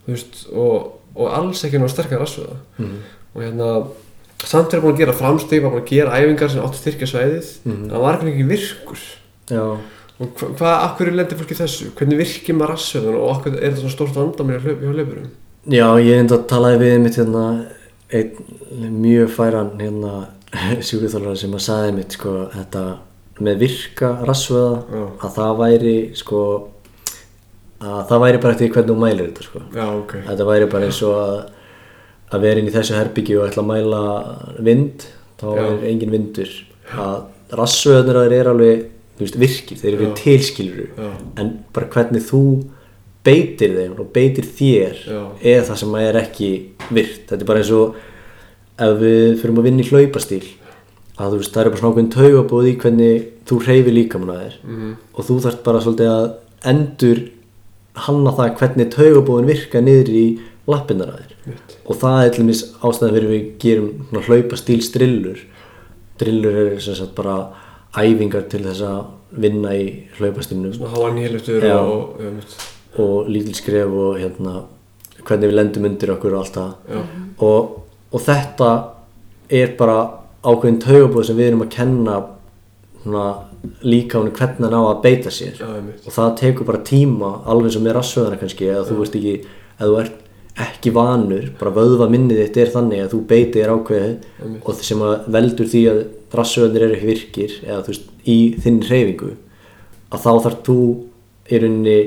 þú 0.05 0.15
veist, 0.15 0.41
og, 0.53 0.89
og 1.15 1.33
alls 1.33 1.65
ekki 1.65 1.79
náðu 1.81 1.91
sterkar 1.95 2.21
rassvöða 2.23 2.57
Mm. 2.79 2.99
og 3.35 3.43
hérna 3.43 3.87
samt 4.45 4.73
er 4.75 4.81
búin 4.81 4.95
að 4.95 4.99
gera 5.05 5.13
framstig, 5.13 5.63
var 5.63 5.71
búin 5.73 5.83
að 5.83 5.91
gera 5.91 6.17
æfingar 6.21 6.51
sem 6.51 6.61
áttu 6.63 6.77
að 6.79 6.83
styrkja 6.85 7.07
svæðið. 7.11 7.49
Mhm. 7.65 7.83
en 7.85 7.91
það 7.91 8.01
var 8.01 8.19
ekki 8.25 8.47
virkur. 8.49 8.99
Já, 9.51 9.63
og 10.21 10.29
hva, 10.37 10.49
hvað, 10.57 10.75
akkur 10.87 11.11
lendir 11.13 11.37
fólki 11.39 11.57
þessu? 11.59 11.91
Hvernig 11.97 12.19
virkir 12.19 12.55
maður 12.55 12.73
rassvöðun 12.75 13.15
og 13.21 13.31
okkur 13.37 13.55
er 13.57 13.71
þetta 13.71 13.81
svona 13.83 13.97
stórt 13.97 14.15
vandamir 14.15 14.59
hjá 14.59 14.65
hlaup- 14.65 14.81
hjá 14.83 14.93
hlaupurum? 14.95 15.31
Já, 15.69 15.87
ég 16.01 16.19
enda 16.21 16.37
að 16.39 16.47
talaði 16.49 16.79
við 16.81 17.01
mitt 17.01 17.17
hérna 17.17 17.67
einn 18.13 18.31
mjög 19.03 19.29
færan 19.31 19.71
hérna 19.79 20.29
sjúkvæðþálara 20.87 21.37
sem 21.37 21.53
að 21.55 21.65
sagði 21.67 21.93
mitt 21.95 22.13
sko 22.17 22.33
þetta 22.55 22.85
með 23.41 23.59
virka 23.59 24.09
rassvöða 24.27 24.83
að 25.21 25.35
það 25.37 25.53
væri 25.61 25.95
sko 26.17 26.41
að 27.81 28.01
það 28.11 28.23
væri 28.25 28.41
bara 28.43 28.53
eftir 28.57 28.73
hvernig 28.75 28.91
þú 28.93 28.99
mælir 29.01 29.29
þetta 29.31 29.47
sko. 29.47 29.63
Já, 29.75 29.87
ok. 29.97 30.13
Þetta 30.29 30.47
væri 30.51 30.71
bara 30.75 30.89
eins 30.91 31.03
og 31.09 31.17
að 31.21 31.39
að 32.31 32.45
vera 32.47 32.61
inn 32.63 32.69
í 32.71 32.75
þessu 32.75 32.95
herbyggju 32.95 33.39
og 33.41 33.49
ætla 33.49 33.63
að 33.65 33.71
mæla 33.73 34.01
vind 34.63 35.07
þá 35.41 35.47
Já. 35.51 35.63
er 35.67 35.87
engin 35.91 36.13
vindur. 36.15 36.51
Að 36.95 37.57
rassvöðnir 37.59 38.19
að 38.21 38.27
þeir 38.29 38.37
eru 38.41 38.53
alveg 38.55 38.85
þú 39.17 39.25
veist, 39.25 39.39
virkir, 39.43 39.81
þeir 39.81 39.95
eru 39.97 40.07
Já. 40.07 40.13
tilskiluru 40.21 40.87
en 41.41 41.51
bara 41.75 41.89
hvernig 41.97 42.23
þú 42.29 42.43
beitir 43.27 43.75
þeim 43.77 43.99
og 44.01 44.13
beitir 44.15 44.47
þér 44.47 45.03
er 45.43 45.67
það 45.67 45.77
sem 45.83 45.95
er 46.05 46.21
ekki 46.23 46.51
virt. 46.95 47.27
Þetta 47.29 47.41
er 47.43 47.51
bara 47.51 47.65
eins 47.65 47.73
og 47.75 47.99
ef 48.81 48.95
við 49.03 49.27
fyrir 49.43 49.59
að 49.59 49.67
vinna 49.67 49.83
í 49.85 49.91
hlaupastíl 49.91 50.47
að 51.21 51.35
þú 51.35 51.41
veist, 51.43 51.53
það 51.53 51.61
er 51.65 51.71
bara 51.73 51.81
svona 51.83 51.93
ákveðin 51.93 52.15
taugabóð 52.15 52.69
í 52.71 52.77
hvernig 52.81 53.27
þú 53.51 53.59
hreyfir 53.67 53.93
líkamann 53.99 54.31
að 54.37 54.41
þér. 54.45 54.55
Mhm. 54.65 54.95
og 55.19 55.25
þú 55.27 55.41
þarft 55.45 55.63
bara 55.67 55.83
svolítið 55.85 56.11
að 56.15 56.31
endur 56.71 57.21
hanna 57.95 58.33
það 58.37 58.57
hvernig 58.61 58.91
taugabóðin 58.95 59.49
virka 59.51 59.81
niður 59.83 60.11
í 60.15 60.25
lappinnar 60.71 61.15
að 61.15 61.23
þér 61.23 61.51
Mitt. 61.51 61.77
og 61.87 61.97
það 62.01 62.25
er 62.25 62.35
til 62.35 62.43
dæmis 62.45 62.63
ástæðan 62.81 63.15
fyrir 63.17 63.31
við 63.31 63.47
gerum 63.65 63.89
svona 64.11 64.27
hlaupastíl 64.29 64.83
strillur 64.87 65.41
drillur 66.21 66.59
er 66.65 66.81
sem 66.85 66.95
sagt 66.99 67.15
bara 67.17 67.37
æfingar 67.97 68.47
til 68.53 68.63
þess 68.67 68.85
að 68.87 69.01
vinna 69.43 69.75
í 69.75 69.87
hlaupastílnum 70.19 70.75
Svona 70.77 70.93
háa 70.95 71.11
nýheluftur 71.17 71.65
Já. 71.65 71.77
og, 71.79 72.21
og, 72.21 72.33
mitt. 72.37 72.57
og 72.99 73.29
lítil 73.31 73.55
skref 73.59 73.87
og 74.05 74.19
hérna 74.21 74.65
hvernig 75.25 75.51
við 75.51 75.57
lendum 75.59 75.87
undir 75.91 76.15
okkur 76.15 76.35
og 76.35 76.45
allt 76.45 76.59
það 76.59 76.95
Já. 76.95 77.03
og, 77.47 77.77
og 78.13 78.25
þetta 78.27 78.71
er 79.51 79.75
bara 79.79 79.99
ákveðin 80.45 80.81
taugabóð 80.83 81.27
sem 81.29 81.37
við 81.37 81.51
erum 81.51 81.65
að 81.67 81.73
kenna 81.75 82.21
svona, 83.03 83.25
líka 83.85 84.19
hún 84.19 84.33
hvernig 84.33 84.67
hann 84.67 84.77
á 84.77 84.83
að 84.89 85.03
beita 85.05 85.31
sér. 85.35 85.61
Já, 85.61 85.69
og 86.07 86.15
það 86.15 86.35
tekur 86.41 86.69
bara 86.69 86.83
tíma 86.87 87.31
alveg 87.51 87.75
sem 87.75 87.85
með 87.85 87.97
rassvöðana 87.99 88.41
kannski 88.41 88.71
eða 88.71 88.87
þú 88.89 88.99
veist 89.03 89.19
ekki, 89.21 89.35
eða 89.77 89.91
þú 89.91 90.01
ert 90.05 90.19
ekki 90.61 90.93
vanur 90.95 91.51
bara 91.61 91.73
vöðva 91.75 92.09
minnið 92.11 92.43
þitt 92.45 92.59
er 92.61 92.73
þannig 92.75 93.05
að 93.05 93.13
þú 93.15 93.21
beitir 93.31 93.63
þér 93.63 93.73
ákveðið 93.77 94.25
Einmitt. 94.43 94.65
og 94.65 94.83
sem 94.85 95.05
að 95.07 95.29
veldur 95.37 95.71
því 95.71 95.83
að 95.91 96.01
rassvöðanir 96.41 96.87
eru 96.87 96.97
ekki 96.97 97.11
virkir 97.11 97.55
eða 97.67 97.81
þú 97.85 97.93
veist 97.93 98.11
í 98.27 98.39
þinn 98.65 98.81
hreyfingu 98.89 99.31
að 100.11 100.25
þá 100.25 100.31
þarf 100.47 100.61
þú 100.67 100.79
í 101.51 101.61
rauninni 101.63 101.99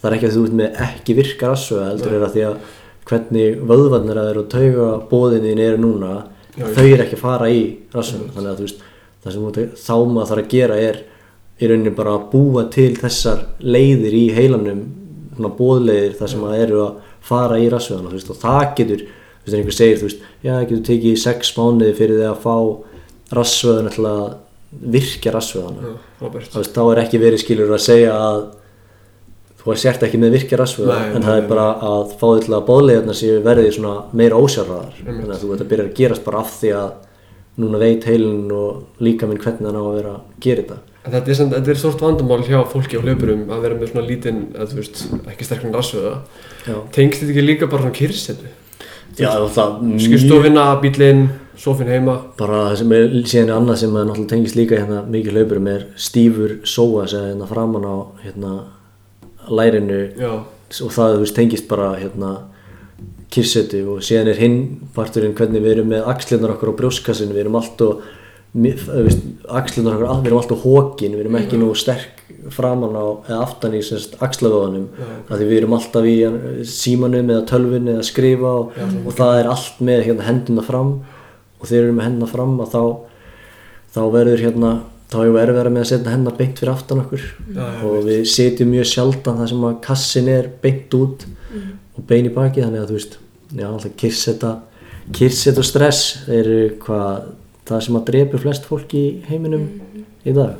það 0.00 0.10
er 0.10 0.16
ekki 0.16 0.28
að 0.30 0.36
þú 0.36 0.44
ert 0.46 0.58
með 0.60 0.82
ekki 0.86 1.16
virka 1.20 1.52
rassvöða 1.52 1.88
heldur 1.90 2.16
er 2.16 2.26
að 2.26 2.36
því 2.36 2.44
að 2.48 2.76
hvernig 3.10 3.64
vöðvarnir 3.70 4.20
að 4.20 4.30
þeir 4.30 4.40
og 4.40 4.50
tauga 4.54 4.90
bóðinni 5.10 5.56
eru 5.66 5.82
núna 5.82 6.12
Já, 6.56 6.66
þau 6.74 6.86
eru 6.86 7.04
ekki 7.04 7.18
að 7.18 7.24
fara 7.24 7.50
í 7.52 7.60
rassvöðan 7.94 8.32
þannig 8.34 8.50
að 8.50 8.60
þú 8.60 8.66
veist 8.66 8.86
það 9.24 9.34
sem 9.34 9.46
þá 9.76 9.94
maður 10.10 10.30
þarf 10.30 10.44
að 10.44 10.52
gera 10.54 10.80
er 10.80 11.00
í 11.60 11.68
rauninni 11.68 11.92
bara 11.96 12.16
að 12.16 12.26
búa 12.32 12.64
til 12.72 12.92
þessar 12.96 13.44
leiðir 13.60 14.16
í 14.16 14.26
heilanum 14.36 14.84
svona 15.36 15.54
bóðleiðir 15.56 16.14
þar 16.18 16.32
sem 16.32 16.44
að 16.48 16.60
eru 16.64 16.84
að 16.84 17.00
fara 17.30 17.58
í 17.60 17.66
veist, 18.14 18.30
og 18.32 18.38
það 18.40 18.62
getur, 18.78 19.02
þú 19.04 19.44
veist, 19.44 19.58
einhver 19.58 19.76
segir 19.76 19.98
þú 20.00 20.08
veist, 20.08 20.22
já, 20.40 20.52
það 20.52 20.64
getur 20.70 20.86
tekið 20.88 21.18
sex 21.20 21.52
mánuði 21.56 21.96
fyrir 21.98 22.20
því 22.20 22.30
að 22.30 22.40
fá 22.46 22.56
rassvöðuna 23.40 23.92
til 23.94 24.06
að 24.10 24.24
virkja 24.94 25.34
veist, 26.56 26.72
þá 26.74 26.82
er 26.86 27.02
ekki 27.04 27.20
verið 27.20 27.44
skilur 27.44 27.76
að 27.76 27.84
segja 27.84 28.16
að 28.16 28.40
þú 29.60 29.74
er 29.74 29.80
sért 29.82 30.04
ekki 30.06 30.20
með 30.20 30.34
virkja 30.38 30.58
rassvöða 30.60 30.96
Nei, 30.96 31.12
en 31.12 31.20
nei, 31.20 31.26
það 31.28 31.38
er 31.42 31.48
bara 31.50 31.68
að 31.90 32.16
fá 32.16 32.26
því 32.30 32.44
til 32.46 32.56
að 32.56 32.66
bóðleiðarna 32.70 33.16
séu 33.18 33.40
verði 33.44 33.72
svona 33.76 33.94
meira 34.16 34.40
ósjálfraðar 34.40 34.94
Einmitt. 34.96 35.18
þannig 35.20 35.34
að 35.34 35.42
þú 35.42 35.50
veit 35.50 35.64
að 35.64 35.72
byrja 35.72 35.86
að 35.86 35.96
gerast 36.00 36.24
bara 36.24 36.40
af 36.40 36.54
því 36.56 36.70
að 36.80 36.92
núna 37.60 37.78
veit 37.82 38.04
heilin 38.08 38.50
og 38.52 39.00
líka 39.04 39.28
minn 39.28 39.38
hvernig 39.42 39.66
hann 39.68 39.76
á 39.76 39.84
að 39.84 39.96
vera 40.00 40.14
að 40.16 40.40
gera 40.46 40.62
þetta 40.62 40.78
En 41.00 41.12
Þetta 41.14 41.30
er, 41.32 41.34
samt- 41.38 41.52
þetta 41.56 41.70
er 41.72 41.78
stort 41.80 42.00
vandamál 42.04 42.42
hjá 42.44 42.58
fólki 42.68 42.98
á 42.98 43.00
hlaupurum 43.00 43.46
að 43.48 43.62
vera 43.64 43.74
með 43.80 43.88
svona 43.92 44.02
lítinn, 44.06 44.40
að 44.52 44.66
þú 44.68 44.76
veist, 44.76 44.98
ekki 45.32 45.46
sterkna 45.46 45.70
rassvöða. 45.72 46.10
Já, 46.68 46.74
Tengst 46.92 47.22
þetta 47.22 47.32
ekki 47.32 47.44
líka 47.46 47.66
bara 47.72 47.82
svona 47.86 47.96
kyrsetu? 47.96 48.50
Já 49.16 49.30
það 49.48 49.78
mjög- 49.80 50.02
Skrifstofina, 50.04 50.64
bílinn, 50.82 51.22
sofinn 51.56 51.88
heima. 51.88 52.18
bara 52.36 52.58
það 52.68 52.76
sem 52.82 52.92
er 52.92 53.08
síðan 53.32 53.54
annað 53.56 53.76
sem 53.80 53.90
náttúrulega 53.96 54.28
tengist 54.28 54.56
líka 54.60 54.76
hérna 54.76 55.00
mikið 55.08 55.32
hlaupurum 55.38 55.66
er 55.72 55.86
stífur 55.96 56.52
sóa 56.68 57.08
sem 57.08 57.18
er 57.24 57.32
hérna 57.34 57.48
framan 57.48 57.84
á 57.88 57.96
hérna 58.24 58.52
lærinu 59.50 60.00
Já, 60.20 60.32
og 60.84 60.92
það 60.94 61.14
þú 61.16 61.20
veist 61.24 61.34
tengist 61.36 61.68
bara 61.70 61.94
hérna 61.98 62.30
kyrsetu 63.30 63.82
og 63.94 64.04
síðan 64.06 64.32
er 64.32 64.40
hinn 64.40 64.56
parturinn 64.94 65.36
hvernig 65.38 65.62
við 65.62 65.76
erum 65.76 65.92
með 65.92 66.08
axlirnar 66.10 66.56
okkur 66.56 66.74
á 66.74 66.78
brjóskassin 66.80 67.34
við 67.34 67.44
erum 67.44 67.60
alltaf 67.60 68.08
axlirnar 69.60 70.00
okkur, 70.00 70.24
við 70.24 70.30
erum 70.30 70.40
alltaf 70.40 70.64
hókin 70.64 71.14
við 71.14 71.24
erum 71.24 71.38
ekki 71.38 71.60
nú 71.60 71.70
sterk 71.78 72.20
framan 72.48 72.96
á 72.96 73.06
eða 73.28 73.40
aftan 73.44 73.74
í 73.76 73.80
semst 73.84 74.16
axlavöðunum. 74.22 74.86
Já, 74.96 75.08
af 75.28 75.34
því 75.34 75.48
við 75.48 75.58
erum 75.60 75.74
alltaf 75.76 76.06
í 76.08 76.16
eh, 76.26 76.38
símanum 76.68 77.32
eða 77.32 77.46
tölvun 77.50 77.90
eða 77.92 78.06
skrifa 78.06 78.52
og, 78.62 78.78
og 79.04 79.16
það 79.18 79.40
er 79.40 79.50
allt 79.50 79.82
með 79.84 80.04
hérna 80.08 80.28
henduna 80.28 80.64
fram. 80.64 80.94
Og 81.60 81.68
þeir 81.68 81.82
eru 81.82 81.96
með 81.98 82.08
hennar 82.08 82.32
fram 82.32 82.56
að 82.64 82.72
þá 82.74 82.82
þá 83.90 84.00
verður 84.14 84.44
hérna 84.46 84.72
þá 85.10 85.16
hefur 85.18 85.34
við 85.34 85.42
erfiðara 85.42 85.74
með 85.74 85.84
að 85.84 85.90
setja 85.90 86.14
hennar 86.14 86.38
beint 86.38 86.62
fyrir 86.62 86.72
aftan 86.72 87.02
okkur. 87.02 87.28
Já, 87.50 87.60
já, 87.60 87.84
og 87.90 88.00
við 88.06 88.24
setjum 88.32 88.72
mjög 88.72 88.90
sjaldan 88.94 89.40
það 89.42 89.52
sem 89.52 89.68
að 89.68 89.78
kassin 89.86 90.32
er 90.32 90.50
beint 90.62 90.98
út 90.98 91.26
og 92.00 92.06
bein 92.08 92.28
í 92.28 92.32
baki 92.34 92.64
þannig 92.64 92.82
að 92.82 92.90
þú 92.90 92.98
veist 92.98 93.16
já, 93.52 93.66
alltaf 93.68 93.94
kyrseta 94.00 94.54
kyrseta 95.16 95.62
og 95.62 95.66
stress 95.68 96.02
eru 96.30 96.58
hvað 96.80 97.30
það 97.68 97.84
sem 97.86 97.98
að 97.98 98.06
drepi 98.10 98.40
flest 98.42 98.66
fólk 98.66 98.94
í 98.98 99.04
heiminum 99.28 99.66
í 100.26 100.34
dag. 100.34 100.56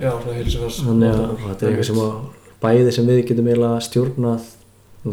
Já, 0.00 0.10
þannig 0.24 1.12
að 1.12 1.34
þetta 1.44 1.66
er 1.66 1.68
eitthvað 1.68 1.88
sem 1.90 2.00
að 2.02 2.12
bæði 2.62 2.94
sem 2.96 3.08
við 3.10 3.22
getum 3.28 3.50
eiginlega 3.50 3.86
stjórnað 3.86 4.50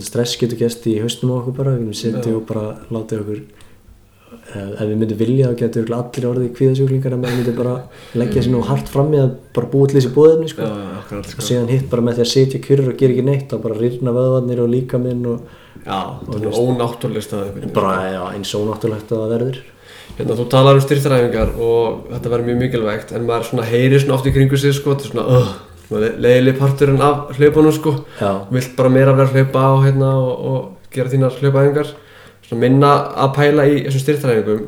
stress 0.06 0.38
getur 0.40 0.60
gæst 0.60 0.86
í 0.90 1.00
haustum 1.02 1.34
á 1.34 1.40
okkur 1.40 1.58
bara 1.58 1.74
við 1.76 1.84
getum 1.84 2.00
setið 2.00 2.38
og 2.38 2.46
bara 2.50 2.66
látið 2.94 3.24
okkur 3.24 3.42
ef 4.50 4.82
ef 4.82 4.82
við 4.82 4.96
myndum 4.98 5.20
vilja 5.20 5.50
þá 5.50 5.60
getur 5.62 5.94
allir 5.98 6.28
orðið 6.30 6.52
kvíðasjúklingar 6.58 7.16
að 7.16 7.24
maður 7.24 7.40
myndi 7.40 7.56
bara 7.58 7.76
leggja 8.22 8.44
sér 8.46 8.54
nú 8.54 8.62
hart 8.66 8.92
fram 8.92 9.14
í 9.14 9.22
að 9.22 9.32
bara 9.56 9.72
búa 9.72 9.90
til 9.90 10.00
þessi 10.00 10.14
búðefni 10.16 10.52
sko. 10.52 10.70
akkurat 11.00 11.26
og 11.30 11.34
sko. 11.36 11.46
síðan 11.46 11.72
hitt 11.74 11.90
bara 11.92 12.06
með 12.06 12.20
því 12.20 12.26
að 12.26 12.32
setja 12.34 12.62
kjurur 12.66 12.92
og 12.94 13.00
gera 13.00 13.16
ekki 13.16 13.26
neitt 13.28 13.50
þá 13.52 13.58
bara 13.66 13.80
rýrna 13.80 14.16
vöðvarnir 14.16 14.64
og 14.64 14.72
líkaminn 14.74 15.26
og 15.30 15.58
Já, 15.86 16.00
það 16.26 16.44
er 16.44 16.58
ónáttúrulega 16.60 17.24
staði 17.24 17.70
bara 17.76 17.94
já, 18.10 18.24
eins 18.34 18.52
og 18.58 18.66
náttúrulegt 18.68 19.14
að 19.14 19.22
það 19.22 19.32
verður. 19.36 19.60
Hérna, 20.18 20.36
þú 20.36 20.46
talar 20.52 20.76
um 20.76 20.84
styrtaræfingar 20.84 21.54
og 21.56 22.02
þetta 22.10 22.32
verður 22.34 22.50
mjög 22.50 22.60
mikilvægt 22.66 23.14
en 23.16 23.28
maður 23.30 23.48
svona 23.52 23.68
heyrir 23.70 24.04
svona 24.04 24.18
oft 24.18 24.28
í 24.28 24.34
kringu 24.36 24.60
sig 24.60 24.76
sko, 24.76 24.96
þetta 24.96 25.08
er 25.08 25.14
svona, 25.14 25.40
svona 25.86 26.12
leiðileg 26.26 26.60
parturinn 26.60 27.06
af 27.06 27.32
hlaupunum 27.38 27.76
sko. 27.78 27.96
Vilt 28.52 28.76
bara 28.76 28.92
meira 28.92 29.16
vera 29.16 29.30
að 29.30 29.38
hlaupa 29.38 29.64
á 29.64 29.74
hérna 29.86 30.12
og, 30.20 30.46
og 30.52 30.94
gera 30.94 31.14
þínar 31.14 31.40
hlaupaæfingar 31.40 31.94
minna 32.58 32.92
að 33.16 33.34
pæla 33.36 33.66
í 33.70 33.84
þessum 33.86 34.02
styrtaræfingum 34.06 34.68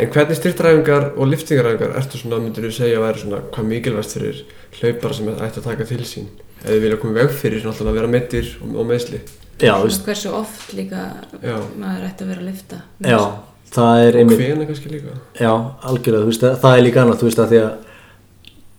en 0.00 0.08
hvernig 0.10 0.36
styrtaræfingar 0.38 1.04
og 1.16 1.28
liftingaræfingar 1.28 1.96
ertu 2.00 2.18
svona, 2.18 2.38
myndir 2.42 2.64
þú 2.64 2.72
segja 2.72 2.98
að 2.98 3.06
vera 3.06 3.18
svona 3.22 3.40
hvað 3.52 3.68
mikilvægt 3.68 4.14
fyrir 4.16 4.42
hlaupara 4.80 5.14
sem 5.14 5.28
ætti 5.36 5.60
að 5.60 5.64
taka 5.68 5.84
til 5.84 6.00
sín? 6.08 6.26
Eða 6.64 6.80
vilja 6.80 6.96
koma 7.02 7.12
veg 7.20 7.30
fyrir 7.30 7.62
náttúrulega 7.66 7.90
að 7.92 7.98
vera 8.00 8.08
meittir 8.14 8.50
og, 8.62 8.76
og 8.80 8.86
meðsli 8.88 9.20
já, 9.60 9.72
Svona 9.74 9.84
veist, 9.84 10.04
hversu 10.06 10.32
oft 10.34 10.72
líka 10.74 11.02
Já. 11.42 11.56
maður 11.78 12.06
ætti 12.08 12.24
að 12.24 12.28
vera 12.32 12.40
að 12.40 12.48
lifta 12.50 12.82
já 13.04 13.20
það 13.72 14.02
er 14.06 14.12
og 14.14 14.20
einmitt 14.20 14.38
hvena 14.42 14.66
kannski 14.68 14.90
líka? 14.92 15.14
Já, 15.40 15.52
algjörlega, 15.88 16.22
þú 16.24 16.28
veist, 16.32 16.42
það- 16.44 16.58
það 16.60 16.76
er 16.78 16.82
líka 16.86 17.02
annað, 17.02 17.20
þú 17.22 17.28
veist, 17.28 17.38
að 17.40 17.52
því 17.52 17.60
að 17.62 17.72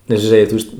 eins 0.09 0.17
og 0.17 0.23
ég 0.23 0.33
segi, 0.33 0.49
þú 0.51 0.57
veist, 0.59 0.73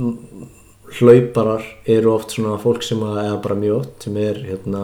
hlauparar 0.99 1.63
eru 1.89 2.11
oft 2.13 2.31
svona 2.35 2.57
fólk 2.61 2.83
sem 2.85 2.99
að, 3.01 3.15
eða 3.23 3.39
bara 3.41 3.55
mjög 3.57 3.77
oft, 3.79 3.95
sem 4.05 4.17
er 4.21 4.41
hérna 4.45 4.83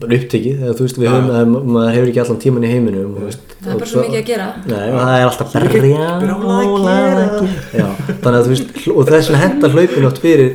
bara 0.00 0.16
upptekið, 0.18 0.56
eða 0.60 0.74
þú 0.76 0.84
veist, 0.84 0.98
við 1.00 1.08
höfum, 1.08 1.28
að 1.34 1.52
maður 1.74 1.94
hefur 1.96 2.08
ekki 2.10 2.20
allan 2.24 2.40
tíman 2.42 2.64
í 2.66 2.72
heiminum, 2.74 3.14
veist, 3.24 3.54
það 3.64 3.70
er 3.72 3.78
bara 3.80 3.90
svo 3.90 4.02
mikið 4.04 4.18
að 4.20 4.26
gera. 4.28 4.48
Nei, 4.68 4.82
og 4.90 4.98
það 5.00 5.14
er 5.14 5.28
alltaf 5.28 5.54
brjálað 5.54 6.50
að 6.50 7.22
að 7.22 7.30
gera. 7.30 7.54
Já, 7.78 7.86
þannig 8.24 8.38
að 8.40 8.44
þú 8.44 8.52
veist, 8.54 8.74
hl- 8.84 8.96
og 8.98 9.08
þess 9.08 9.30
vegna 9.30 9.40
henda 9.44 9.70
hlaupin 9.72 10.08
átt 10.10 10.20
fyrir 10.20 10.52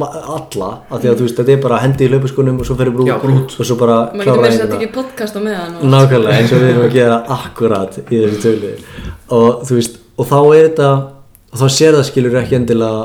ma- 0.00 0.10
alla, 0.38 0.70
af 0.88 1.02
því 1.02 1.10
að 1.10 1.16
þú 1.20 1.26
veist, 1.26 1.38
þetta 1.42 1.52
er 1.56 1.62
bara 1.66 1.80
hendi 1.84 2.06
í 2.06 2.10
hlaupaskunum 2.14 2.60
og 2.62 2.68
svo 2.68 2.76
fyrir 2.80 2.94
brú 2.96 3.06
og 3.12 3.54
svo 3.68 3.76
bara 3.80 3.96
maður 4.14 4.24
getur 4.24 4.40
meira 4.40 4.52
að 4.54 4.58
setja 4.60 4.78
ekki 4.78 4.90
podcast 4.94 5.34
á 5.36 5.40
meðan 5.44 5.74
og 5.80 5.88
Nákvæmlega 5.94 6.36
eins 6.38 6.52
og 6.54 6.62
við 6.62 6.68
erum 6.72 6.84
að 6.88 6.94
gera 6.94 7.16
akkurat 7.36 7.98
í 8.04 8.20
þessu 8.22 8.38
tölu 8.44 8.70
og 9.34 9.64
þú 9.68 9.78
veist, 9.80 9.98
og 10.16 10.28
þá 10.30 10.36
er 10.54 10.68
þetta 10.68 10.90
og 10.94 11.58
þá 11.60 11.66
sér 11.76 11.98
það 11.98 12.06
skilur 12.08 12.38
ekki 12.40 12.56
endilega 12.60 13.02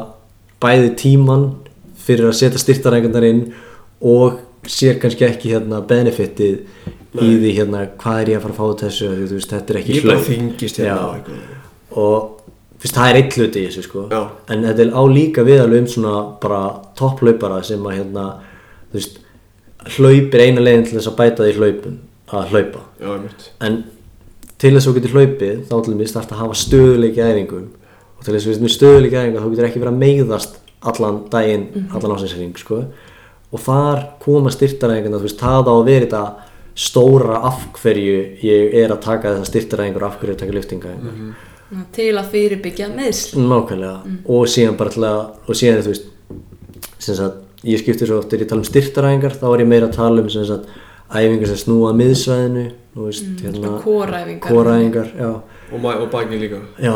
bæði 0.64 0.92
tíman 1.02 1.48
fyrir 2.06 2.30
að 2.30 2.38
setja 2.40 2.62
styrtarækundar 2.62 3.26
inn 3.28 3.42
og 4.00 4.38
sér 4.70 5.00
kannski 5.02 5.26
ekki 5.28 5.54
hérna 5.54 5.82
benefitið 5.90 6.60
í 7.20 7.30
því 7.42 7.54
hérna 7.58 7.86
hvað 8.00 8.22
er 8.24 8.34
ég 8.34 8.40
að 8.40 8.44
fara 8.46 8.54
að 8.54 8.60
fá 8.60 8.66
út 8.68 8.84
þessu 8.86 9.08
því, 9.14 9.30
veist, 9.34 9.54
þetta 9.56 9.74
er 9.74 9.80
ekki 9.80 10.02
þingist 10.28 10.82
hérna 10.84 11.40
og 11.98 12.36
veist, 12.80 12.96
það 12.96 13.08
er 13.08 13.20
eitt 13.22 13.38
hluti 13.40 13.64
í 13.64 13.70
þessu 13.70 13.86
sko. 13.88 14.06
Já. 14.14 14.22
en 14.54 14.68
þetta 14.68 14.86
er 14.86 14.94
á 14.94 15.04
líka 15.10 15.46
við 15.48 15.64
alveg 15.64 15.84
um 15.86 15.90
svona 15.96 16.14
bara 16.44 16.62
topplaupara 17.00 17.64
sem 17.66 17.90
að 17.90 17.98
hérna 17.98 18.28
þú 18.92 19.00
veist, 19.00 19.20
hlaupir 19.98 20.46
eina 20.46 20.64
leiðin 20.64 20.86
til 20.88 21.00
þess 21.00 21.12
að 21.12 21.20
bæta 21.24 21.48
því 21.48 21.58
hlaupum 21.58 22.00
að 22.30 22.54
hlaupa. 22.54 22.86
Já, 23.02 23.12
en 23.66 23.84
til 24.60 24.74
þess 24.76 24.86
að 24.86 24.90
þú 24.90 24.96
getur 25.00 25.18
hlaupið 25.18 25.60
þá 25.70 25.76
til 25.76 25.94
dæmis 25.94 26.16
þarf 26.16 26.34
að 26.34 26.42
hafa 26.44 26.58
stöðuleiki 26.62 27.26
æfingum 27.26 27.68
og 28.20 28.26
til 28.26 28.34
þess 28.36 28.46
að 28.46 28.52
við 28.52 28.66
með 28.66 28.74
stöðuleiki 28.76 29.20
æfinga 29.20 29.44
þá 29.44 29.52
getur 29.54 29.68
ekki 29.70 29.84
verið 29.84 29.94
að 29.94 30.02
meiðast 30.04 30.58
allan 30.90 31.22
daginn, 31.32 31.66
allan 31.96 32.16
ásæðsring 32.16 32.60
sko. 32.60 32.84
Og 33.50 33.64
þar 33.66 34.04
koma 34.22 34.52
styrtaræfingarna 34.54 35.20
þú 35.20 35.28
veist, 35.28 35.42
það 35.42 35.70
á 35.70 35.74
að 35.74 35.86
vera 35.90 36.06
þetta 36.06 36.24
stóra 36.80 37.40
af 37.50 37.64
hverju 37.76 38.18
ég 38.46 38.76
er 38.80 38.94
að 38.94 39.02
taka 39.04 39.34
þessar 39.34 39.50
styrtaræfingar 39.52 40.06
og 40.06 40.10
af 40.10 40.20
hverju 40.20 40.30
ég 40.30 40.36
er 40.36 40.38
að 40.38 40.44
taka 40.46 40.58
lyftinga 40.58 40.94
til 41.94 42.12
að 42.18 42.30
fyrirbyggja 42.34 42.88
meðsl 42.94 43.44
nákvæmlega. 43.46 44.16
Og 44.26 44.48
síðan 44.50 44.78
bara 44.80 44.94
til 44.94 45.04
að 45.06 45.20
og 45.46 45.58
síðan 45.60 45.84
þú 45.86 45.92
veist 45.94 46.08
sem 47.00 47.16
sagt, 47.18 47.42
ég 47.68 47.82
skipti 47.82 48.08
svo 48.08 48.20
oft, 48.22 48.34
er 48.34 48.42
ég 48.42 48.48
að 48.48 48.54
tala 48.54 48.64
um 48.64 48.70
styrtaræfingar 48.70 49.36
þá 49.40 49.46
er 49.52 49.64
ég 49.64 49.70
meira 49.70 49.90
að 49.90 49.98
tala 50.00 50.24
um 50.24 50.32
sem 50.34 50.46
sagt, 50.50 50.70
æfingar 51.10 51.52
sem 51.52 51.60
snúa 51.64 51.92
að 51.92 52.00
miðsvæðinu 52.02 52.66
þú 52.96 53.06
veist, 53.06 53.30
hérna, 53.44 53.74
já, 55.20 55.30
og, 55.72 55.86
og 55.86 56.10
baki 56.14 56.40
líka. 56.42 56.62
Já, 56.82 56.96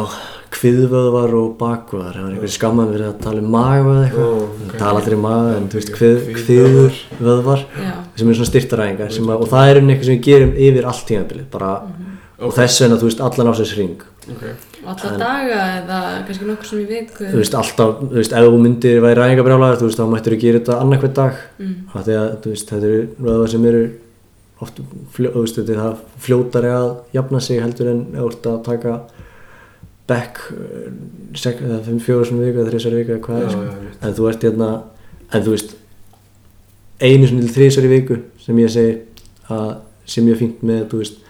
kviðvöðvar 0.53 1.33
og 1.39 1.49
bakvöðvar 1.59 2.17
það 2.17 2.25
var 2.25 2.33
einhver 2.35 2.53
skamman 2.53 2.91
fyrir 2.93 3.07
að 3.09 3.19
tala 3.23 3.41
um 3.41 3.49
magvöð 3.53 3.99
eitthvað, 4.03 4.29
Ó, 4.29 4.43
okay. 4.43 4.67
ok. 4.67 4.75
tala 4.79 5.01
allir 5.01 5.15
um 5.17 5.23
maga 5.25 5.53
en 5.57 5.67
þú 5.71 5.79
veist, 5.79 5.91
Ok, 5.97 6.29
kvið, 6.37 6.99
Já. 7.79 7.93
sem 8.19 8.29
er 8.31 8.39
svona 8.39 8.49
að, 9.33 9.43
og 9.43 9.51
það 9.53 9.69
er 9.69 9.79
einhvern 9.79 9.93
eitthvað 9.93 10.09
sem 10.09 10.17
við 10.17 10.27
gerum 10.29 10.53
yfir 10.67 10.89
allt 10.91 11.05
tímabilið 11.09 11.47
bara, 11.53 11.71
og 12.39 12.49
Ok. 12.49 12.55
þess 12.59 12.83
vegna, 12.83 12.99
þú 13.01 13.09
veist, 13.09 13.23
allan 13.27 13.49
á 13.49 13.53
þess 13.59 13.77
ring 13.79 14.05
ok, 14.23 14.45
alla 14.93 15.11
daga 15.19 15.59
eða 15.79 15.99
kannski 16.27 16.47
nokkur 16.47 16.69
sem 16.69 16.83
í 16.83 16.87
viku 16.87 17.27
þú 17.27 17.41
veist, 17.41 17.57
alltaf, 17.59 17.97
þú 18.03 18.19
veist, 18.19 18.37
ef 18.37 18.47
þú 18.47 18.61
myndir 18.63 19.01
væri 19.03 19.19
ræðingabrjálæður, 19.19 19.81
þú 19.81 19.89
veist, 19.89 19.99
þá 19.99 20.13
mættir 20.13 20.35
þú 20.35 20.39
gera 20.43 20.61
þetta 20.61 20.79
annarkvæð 20.83 21.13
dag, 21.19 21.43
mm. 21.59 21.75
af 21.93 22.07
því 22.07 22.17
að, 22.19 22.29
þú 22.43 22.53
veist, 22.53 22.71
þetta 22.71 22.89
eru 22.89 23.27
vöðvar 23.27 23.53
sem 23.53 23.67
eru 23.71 23.83
oft, 24.63 24.79
fljó, 25.15 25.33
þú 25.33 25.43
veist, 25.43 25.59
þetta 25.59 25.75
er 25.75 25.81
það 25.81 26.05
fljótari 26.27 26.71
að 26.73 26.89
jafna 27.17 27.43
sig 27.43 27.61
heldur 27.63 27.91
en 27.91 28.01
ef 28.13 28.21
þú 28.21 28.29
ert 28.29 28.49
að 28.53 28.59
taka 28.69 28.95
back 30.07 30.39
eh, 30.51 31.89
fjóru 32.03 32.25
svona 32.27 32.45
viku 32.47 32.59
eða 32.63 32.69
þrísar 32.73 32.95
viku 32.99 33.15
eða 33.15 33.23
hvað 33.27 33.39
Já, 33.39 33.45
er, 33.45 33.51
sko. 33.53 33.63
já, 33.63 33.73
einmitt. 33.73 33.97
en 34.03 34.15
þú 34.17 34.29
ert 34.29 34.45
hérna, 34.47 34.69
en 35.33 35.43
þú 35.47 35.55
veist 35.55 35.75
einu 37.03 37.27
svona 37.29 37.45
til 37.47 37.53
þrísar 37.57 37.87
í 37.87 37.91
viku 37.93 38.17
sem 38.43 38.59
ég 38.63 38.73
segi 38.73 38.95
að 39.53 39.69
sem 40.13 40.27
ég 40.27 40.39
fínt 40.39 40.63
með, 40.67 40.81
þú 40.91 40.99
veist 41.03 41.21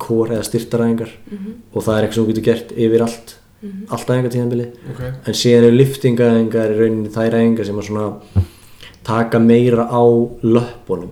kór 0.00 0.30
eða 0.36 0.46
styrtaræðingar 0.46 1.10
og 1.74 1.82
það 1.82 1.96
er 1.98 2.04
eitthvað 2.06 2.14
sem 2.14 2.24
þú 2.24 2.30
getur 2.32 2.46
gert 2.46 2.70
yfir 2.86 3.02
allt 3.04 3.34
allt 3.64 4.10
æfingatíðanbili 4.12 4.66
ok. 4.92 5.02
En 5.28 5.36
síðan 5.40 5.66
eru 5.70 5.76
liftingaæfingar 5.78 6.72
í 6.74 6.78
rauninni 6.78 7.12
þær 7.12 7.36
æfingar 7.40 7.68
sem 7.68 7.78
að 7.80 7.86
svona 7.88 8.42
taka 9.04 9.38
meira 9.40 9.86
á 9.88 10.02
löppunum. 10.44 11.10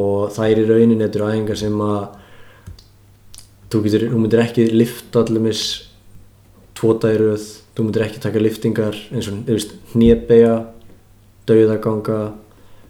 Og 0.00 0.30
þær 0.32 0.62
í 0.62 0.64
rauninni 0.68 1.02
þetta 1.04 1.18
eru 1.20 1.28
æfingar 1.32 1.60
sem 1.60 1.76
að 1.84 2.00
þú, 3.68 3.82
getur, 3.84 4.06
þú 4.12 4.22
myndir 4.22 4.42
ekki 4.44 4.66
lifta 4.72 5.22
allumis 5.24 5.62
tvo 6.78 6.94
dagiröð 7.02 7.46
þú 7.76 7.86
myndir 7.86 8.06
ekki 8.06 8.22
taka 8.22 8.42
liftingar 8.42 8.98
eins 9.12 9.30
og 9.30 9.42
þú 9.46 9.56
veist, 9.56 9.74
hnébega 9.94 10.54
dauðaganga 11.48 12.18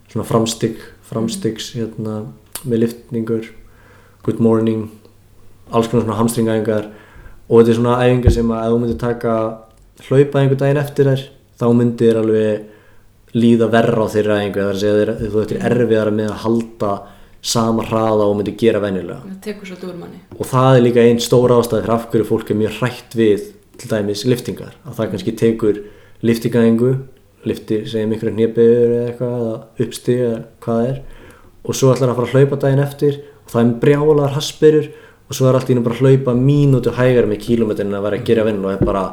svona 0.08 0.26
framstig 0.28 0.80
framstigs 1.08 1.72
hérna, 1.76 2.26
með 2.64 2.84
liftningur 2.84 3.50
good 4.26 4.40
morning 4.44 4.88
alls 5.72 5.88
konar 5.88 6.06
svona 6.06 6.18
hamstringæfingar 6.18 6.90
og 7.48 7.60
þetta 7.60 7.72
er 7.72 7.78
svona 7.80 7.98
æfingar 8.04 8.34
sem 8.34 8.52
að 8.52 8.64
ef 8.64 8.72
þú 8.72 8.80
myndir 8.82 9.00
taka 9.02 9.34
hlaupa 10.08 10.40
einhver 10.40 10.60
daginn 10.60 10.80
eftir 10.82 11.08
þær 11.10 11.22
þá 11.58 11.66
myndir 11.74 12.18
alveg 12.20 12.66
líða 13.36 13.68
verra 13.72 14.06
á 14.08 14.12
þeirra 14.12 14.40
æfingu. 14.40 14.60
Það 14.60 14.68
er 14.68 14.74
að 14.74 14.82
segja 14.82 14.98
þér 14.98 15.32
þú 15.32 15.40
ættir 15.42 15.64
erfiðara 15.68 16.14
með 16.14 16.30
að 16.32 16.42
halda 16.44 16.92
sama 17.42 17.84
hraða 17.86 18.26
og 18.26 18.38
myndir 18.38 18.56
gera 18.58 18.80
venjulega. 18.82 19.20
Það 19.22 19.36
og 20.38 20.50
það 20.50 20.72
er 20.72 20.82
líka 20.84 21.04
einn 21.04 21.22
stór 21.22 21.54
ástæð 21.54 21.84
fyrir 21.84 21.94
af 21.94 22.08
hverju 22.10 22.26
fólk 22.28 22.50
er 22.50 22.60
mjög 22.62 22.80
hrætt 22.80 23.14
við 23.18 23.46
til 23.78 23.90
dæmis 23.92 24.24
liftingar 24.26 24.74
að 24.82 24.98
það 24.98 25.12
kannski 25.12 25.34
tekur 25.38 25.80
liftingaðingu 26.26 26.92
lifti, 27.46 27.84
segjum 27.86 28.14
ykkur 28.16 28.32
hnébegur 28.34 28.94
eða 28.96 29.10
eitthvað 29.12 29.34
eða 29.38 29.84
uppstig 29.84 30.22
eða 30.24 30.38
hvað 30.64 30.80
það 30.80 30.88
er. 30.90 31.02
Og 31.68 31.76
svo 31.76 31.92
ætlar 31.92 32.12
að 32.12 32.18
fara 32.18 32.28
að 32.28 32.34
hlaupa 32.34 32.58
daginn 32.64 32.82
eftir 32.82 33.20
og 33.20 33.52
það 33.52 33.62
er 33.62 33.74
brjálar 33.84 34.34
haspirur 34.34 34.90
og 35.28 35.36
svo 35.36 35.48
er 35.48 35.58
allt 35.58 35.70
í 35.70 35.76
nú 35.76 35.84
bara 35.86 35.98
að 35.98 36.04
hlaupa 36.04 36.34
mínútu 36.34 36.94
hægar 36.96 37.28
með 37.30 37.42
kílómetrin 37.44 37.94
að 37.94 38.06
vera 38.08 38.18
að 38.18 38.28
gera 38.28 38.46
vinn 38.48 38.62
og 38.64 38.72
er 38.72 38.84
bara 38.84 39.04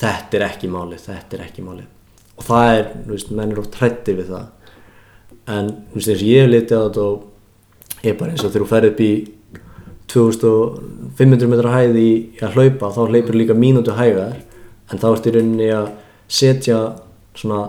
þetta 0.00 0.38
er 0.38 0.46
ekki 0.48 0.70
málið, 0.70 1.06
þetta 1.08 1.38
er 1.38 1.44
ekki 1.48 1.64
málið. 1.64 1.86
Og 2.34 2.46
það 2.46 2.70
er, 2.78 2.88
þú 3.04 3.14
veist, 3.14 3.30
menn 3.38 3.54
er 3.54 3.62
oft 3.62 3.78
hrættir 3.80 4.18
við 4.18 4.32
það. 4.34 4.74
En, 5.54 5.70
veist, 5.94 6.10
ég 6.14 6.44
hef 6.44 6.50
litið 6.50 6.78
á 6.78 6.84
þetta 6.84 7.06
og 7.08 7.22
er 8.10 8.18
bara 8.18 8.34
eins 8.34 8.44
og 8.44 8.52
þegar 8.52 8.64
þú 8.64 8.70
ferð 8.72 8.90
upp 8.90 9.02
í 9.04 9.12
2500 10.14 11.50
metra 11.50 11.72
hæð 11.74 11.96
í 11.98 12.08
í 12.08 12.42
að 12.44 12.58
hlaupa 12.58 12.90
þá 12.94 13.00
hleypur 13.08 13.38
líka 13.38 13.56
mínútu 13.56 13.94
hægar 13.96 14.36
en 14.92 15.00
þá 15.00 15.06
ertu 15.10 15.30
í 15.30 15.34
rauninni 15.38 15.70
að 15.74 15.88
setja 16.28 16.80
svona 17.34 17.62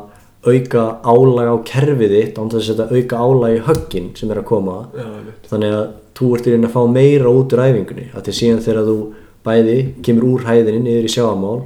auka 0.45 0.83
álag 1.01 1.49
á 1.49 1.55
kerfið 1.65 2.15
þitt 2.15 2.39
án 2.39 2.49
þess 2.53 2.61
að 2.61 2.67
setja 2.69 2.87
auka 2.91 3.21
álag 3.25 3.55
í 3.55 3.61
höggin 3.65 4.09
sem 4.17 4.31
er 4.31 4.41
að 4.41 4.49
koma. 4.51 4.75
Já, 4.93 5.07
þannig 5.49 5.77
að 5.77 5.85
þú 6.15 6.31
ert 6.35 6.49
í 6.49 6.53
rauninni 6.53 6.69
að 6.69 6.75
fá 6.75 6.81
meira 6.95 7.31
út 7.31 7.55
úr 7.55 7.63
æfingunni 7.65 8.09
að 8.11 8.27
því 8.27 8.35
síðan 8.39 8.65
þegar 8.67 8.89
þú 8.89 8.97
bæði 9.45 9.77
kemur 10.05 10.27
úr 10.29 10.45
hæðinni 10.49 10.83
niður 10.85 11.07
í 11.07 11.13
sjáamál 11.15 11.57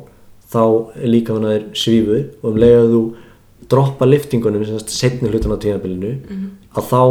þá 0.49 0.63
er 0.99 1.11
líka 1.11 1.35
hann 1.35 1.49
að 1.49 1.55
þeir 1.55 1.65
svífur 1.83 2.23
og 2.39 2.47
um 2.49 2.61
leið 2.63 2.77
að 2.79 2.93
þú 2.93 3.01
droppa 3.69 4.07
liftingunum 4.07 4.65
setni 4.89 5.29
hlutan 5.29 5.53
á 5.53 5.61
tíðanbylinu 5.61 6.13
að 6.73 6.87
þá 6.89 7.01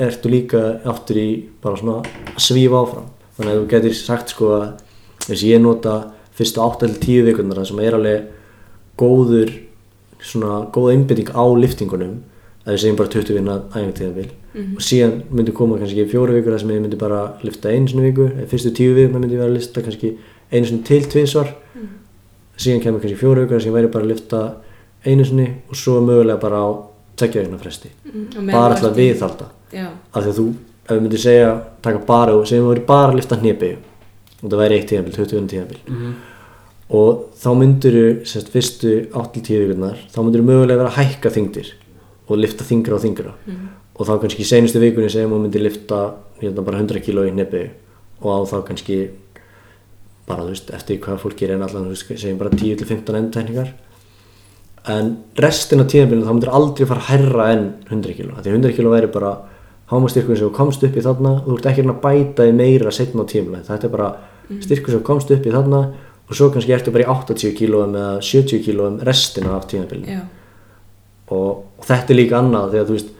ertu 0.00 0.28
líka 0.32 0.62
aftur 0.90 1.16
í 1.20 1.28
bara 1.62 1.76
svona 1.78 2.00
að 2.02 2.40
svífa 2.42 2.80
áfram. 2.82 3.08
Þannig 3.36 3.52
að 3.54 3.60
þú 3.60 3.68
getur 3.74 3.94
sagt 3.98 4.28
sko 4.34 4.50
að 4.56 4.66
þess 5.24 5.40
að 5.42 5.48
ég 5.50 5.60
nota 5.62 5.94
fyrstu 6.34 6.60
8-10 6.62 7.24
vikurnar 7.28 7.60
þar 7.62 7.68
sem 7.70 7.80
er 7.84 7.96
alveg 7.98 8.24
góður 8.98 9.52
svona 10.24 10.64
góð 10.74 10.92
einbytting 10.94 11.30
á 11.34 11.44
liftingunum 11.58 12.14
að 12.64 12.72
við 12.74 12.80
segjum 12.84 12.96
bara 12.98 13.12
20 13.12 13.34
vinna 13.36 13.56
æfingartíðanbíl 13.74 14.30
og 14.78 14.82
síðan 14.86 15.16
myndi 15.34 15.52
koma 15.52 15.76
kannski 15.80 16.06
fjóru 16.08 16.32
vikur 16.38 16.54
þar 16.54 16.62
sem 16.62 16.70
ég 16.70 16.80
myndi 16.84 16.96
bara 17.00 17.20
lifta 17.42 17.68
einu 17.74 18.04
viku 18.04 18.28
fyrstu 18.50 18.70
10 18.70 18.94
vikur 18.96 19.18
myndi 19.18 19.34
ég 19.34 19.42
vera 19.42 19.50
að 19.50 19.58
lifta 19.58 19.82
kannski 19.82 20.12
einu 20.54 20.78
til 20.86 21.02
tvisvar. 21.10 21.50
Síðan 22.56 22.82
kemur 22.84 23.02
kannski 23.02 23.18
fjóru 23.18 23.42
vikur 23.44 23.58
þar 23.58 23.64
sem 23.66 23.72
ég 23.72 23.78
væri 23.80 23.90
bara 23.92 24.04
að 24.06 24.12
lifta 24.14 24.42
einu 25.04 25.48
og 25.68 25.76
svo 25.76 25.98
mögulega 26.00 26.40
bara 26.40 26.62
á 26.62 26.68
tekja 27.18 27.42
vegna 27.42 27.58
fresti. 27.58 27.90
Mm, 28.06 28.46
með 28.46 28.52
bara 28.52 28.74
alltaf 28.74 28.90
ert 28.92 28.98
í- 28.98 29.04
af 30.12 30.22
því 30.22 30.30
að 30.30 30.38
þú, 30.38 30.46
ef 30.84 30.92
við 30.94 31.02
myndum 31.04 31.22
segja 31.24 31.50
taka 31.82 32.02
bara 32.06 32.36
og 32.36 32.46
segjum 32.48 32.68
við 32.68 32.74
væri 32.74 32.86
bara 32.86 33.10
að 33.12 33.18
lifta 33.20 33.40
hnébygju 33.40 33.76
og 34.42 34.50
það 34.50 34.60
væri 34.60 34.78
eitt 34.78 34.88
tíðanbíl, 34.90 35.14
20 35.16 35.34
vinna 35.38 35.52
tíðanbíl 35.54 35.80
og 36.94 37.22
þá 37.40 37.48
myndur 37.58 37.96
þú 38.28 38.50
fyrstu 38.52 38.92
8-10 39.12 39.62
vikurnar 39.64 39.96
þá 40.12 40.18
myndur 40.22 40.42
þú 40.42 40.48
mögulega 40.50 40.82
vera 40.82 40.92
að 40.92 40.98
hækka 41.00 41.32
þingdir 41.32 41.72
og 42.28 42.38
lifta 42.38 42.64
þingra 42.64 42.98
og 42.98 43.02
þingra 43.04 43.32
og 43.94 44.06
þá 44.08 44.14
kannski 44.20 44.42
í 44.42 44.48
seinustu 44.48 44.80
vikunni 44.82 45.10
segjum 45.10 45.32
við 45.32 45.44
myndir 45.46 45.64
lifta 45.64 46.14
hérna, 46.40 46.62
bara 46.62 46.80
100 46.82 47.00
kg 47.04 47.28
í 47.28 47.32
hnébygju 47.34 47.70
og 48.24 48.30
á 48.30 48.38
þá 48.50 48.56
kannski 48.68 48.98
bara 50.28 50.44
þú 50.44 50.52
veist, 50.54 50.70
eftir 50.72 51.00
hvað 51.04 51.20
fólk 51.20 51.36
gerir 51.38 51.58
en 51.58 51.66
allan 51.66 51.90
veist, 51.90 52.08
segjum 52.08 52.38
bara 52.40 52.52
10-15 52.54 53.18
endurtekningar. 53.18 53.74
En 54.88 55.10
restin 55.40 55.80
af 55.80 55.90
tíðanbílinu 55.92 56.26
þá 56.26 56.32
myndir 56.32 56.52
aldrei 56.52 56.88
fara 56.88 57.06
hærra 57.08 57.48
en 57.54 57.66
100 57.88 58.16
kg 58.18 58.40
því 58.44 58.54
100 58.56 58.74
kg 58.76 58.92
væri 58.92 59.12
bara 59.12 59.34
hámastyrkur 59.90 60.38
sem 60.38 60.52
komst 60.54 60.84
upp 60.86 60.96
í 60.96 61.04
þarna 61.04 61.34
og 61.40 61.48
þú 61.48 61.58
ert 61.58 61.68
ekki 61.72 61.84
að 61.84 61.98
bæta 62.04 62.46
í 62.48 62.54
meira 62.56 62.92
setna 62.94 63.24
á 63.24 63.30
tíðanbílinu 63.30 63.66
þetta 63.68 63.88
er 63.88 63.92
bara 63.92 64.10
styrkur 64.64 64.94
sem 64.94 65.02
þú 65.02 65.08
komst 65.08 65.34
upp 65.34 65.44
í 65.44 65.52
þarna 65.52 65.82
og 66.24 66.38
svo 66.38 66.48
kannski 66.52 66.72
ertu 66.76 66.94
bara 66.94 67.04
í 67.04 67.10
80 67.12 67.56
kg 67.58 67.82
eða 67.90 68.06
70 68.24 68.64
kg 68.64 69.04
restina 69.04 69.58
af 69.58 69.68
tíðanbílinu 69.68 70.16
já, 70.16 70.22
og, 71.28 71.66
og 71.78 71.84
þetta 71.88 72.14
er 72.14 72.20
líka 72.20 72.40
annað 72.40 72.72
þegar 72.76 72.88
þú 72.88 72.96
veist 72.98 73.12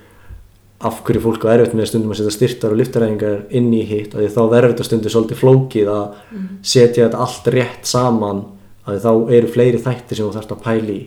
af 0.84 1.00
hverju 1.04 1.22
fólk 1.24 1.44
á 1.48 1.54
erfitt 1.54 1.76
með 1.76 1.90
stundum 1.90 2.12
að 2.12 2.20
setja 2.20 2.34
styrtar 2.34 2.72
og 2.74 2.80
liftaræðingar 2.80 3.44
inn 3.56 3.70
í 3.72 3.84
hitt 3.88 4.16
að 4.16 4.24
því 4.24 4.30
þá 4.34 4.42
verður 4.52 4.72
þetta 4.72 4.86
stundum 4.88 5.12
svolítið 5.14 5.40
flókið 5.40 5.90
að 5.92 6.16
setja 6.60 7.06
þetta 7.06 7.20
allt 7.24 7.52
rétt 7.54 7.88
saman 7.88 8.42
að 8.84 8.98
þá 9.04 9.12
eru 9.38 9.52
fleiri 9.52 9.80
þættir 9.80 10.18
sem 10.18 10.26
þú 10.26 10.34
þarfst 10.34 10.56
að 10.56 10.64
pæli 10.64 10.96
í 10.96 11.04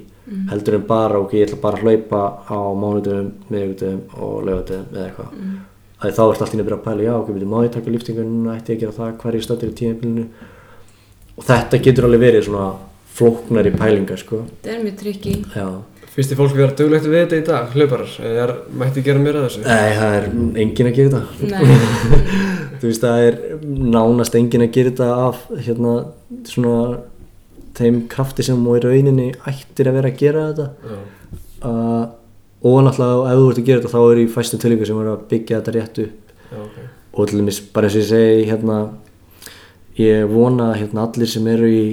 heldur 0.52 0.78
en 0.78 0.86
bara 0.90 1.22
ok, 1.24 1.34
ég 1.38 1.48
ætla 1.48 1.60
bara 1.64 1.80
að 1.80 1.88
hlaupa 1.88 2.22
á 2.48 2.60
mánudum, 2.82 3.32
miðugudum 3.52 4.00
og 4.20 4.38
lögadum 4.48 4.86
eða 4.94 5.06
eitthvað. 5.08 5.34
Að 5.98 6.04
því 6.04 6.14
þá 6.18 6.24
ert 6.28 6.42
allt 6.46 6.54
inn 6.54 6.62
að 6.62 6.68
byrja 6.68 6.78
að 6.78 6.86
pæla 6.88 7.08
já 7.08 7.14
ok, 7.16 7.30
byrju, 7.34 7.50
má 7.50 7.58
ég 7.64 7.74
taka 7.74 7.94
liftingun 7.94 8.32
núna, 8.34 8.58
ætti 8.58 8.74
ég 8.74 8.78
að 8.78 8.84
gera 8.84 8.98
það, 8.98 9.14
hver 9.22 9.32
er 9.32 9.40
ég 9.40 9.46
stöttur 9.48 9.72
í 9.72 9.78
tíðanbílinu 9.80 10.26
og 11.38 11.48
þetta 11.48 11.82
getur 11.88 12.08
alveg 12.08 12.24
verið 12.26 12.48
svona 12.48 12.68
flóknari 13.18 13.72
pælingar 13.74 14.22
sko. 14.22 14.44
Þetta 14.52 14.76
er 14.76 14.84
mjög 14.84 15.00
trikki 15.02 15.38
já. 15.56 15.68
Finnst 16.18 16.32
þið 16.32 16.40
fólk 16.40 16.56
vera 16.58 16.74
duglegt 16.74 17.06
við 17.06 17.20
þetta 17.20 17.38
í 17.38 17.46
dag, 17.46 17.74
hlauparar? 17.78 18.14
Er, 18.26 18.54
mætti 18.82 19.04
gera 19.06 19.22
mér 19.22 19.38
að 19.38 19.44
þessu? 19.48 19.60
Nei, 19.68 19.90
það 20.00 20.16
er 20.18 20.24
engin 20.64 20.90
að 20.90 20.96
gera 20.98 21.20
þetta. 21.38 21.60
Þú 22.82 22.90
veist 22.90 23.04
það 23.04 23.26
er 23.28 23.38
nánast 23.98 24.38
engin 24.38 24.66
að 24.66 24.72
gera 24.74 24.94
þetta 24.94 25.10
af 25.28 25.44
hérna 25.68 25.94
svona 26.50 26.80
þeim 27.78 28.04
krafti 28.12 28.46
sem 28.46 28.68
og 28.68 28.78
í 28.78 28.84
rauninni 28.86 29.28
ættir 29.50 29.90
að 29.90 30.00
vera 30.00 30.12
að 30.12 30.22
gera 30.22 30.46
þetta. 30.52 30.68
Já, 30.84 31.00
uh, 31.72 32.06
og 32.68 32.78
náttúrulega 32.86 33.32
ef 33.32 33.40
þú 33.40 33.50
ert 33.50 33.60
að 33.62 33.68
gera 33.68 33.82
þetta 33.82 33.94
þá 33.94 34.02
er 34.12 34.22
í 34.22 34.30
fæstum 34.34 34.62
tilvíku 34.64 34.88
sem 34.90 35.02
er 35.02 35.10
að 35.12 35.26
byggja 35.32 35.60
þetta 35.60 35.76
rétt 35.76 36.00
upp. 36.06 36.32
Já, 36.48 36.62
ok. 36.64 36.78
og 37.18 37.28
til 37.28 37.40
dæmis 37.42 37.60
bara 37.74 37.88
eins 37.88 37.98
og 37.98 38.02
ég 38.04 38.10
segi 38.12 38.48
hérna 38.48 38.78
ég 39.98 40.30
vona 40.30 40.72
að 40.72 40.80
hérna, 40.84 41.08
allir 41.08 41.30
sem 41.32 41.48
eru 41.50 41.70
í 41.74 41.84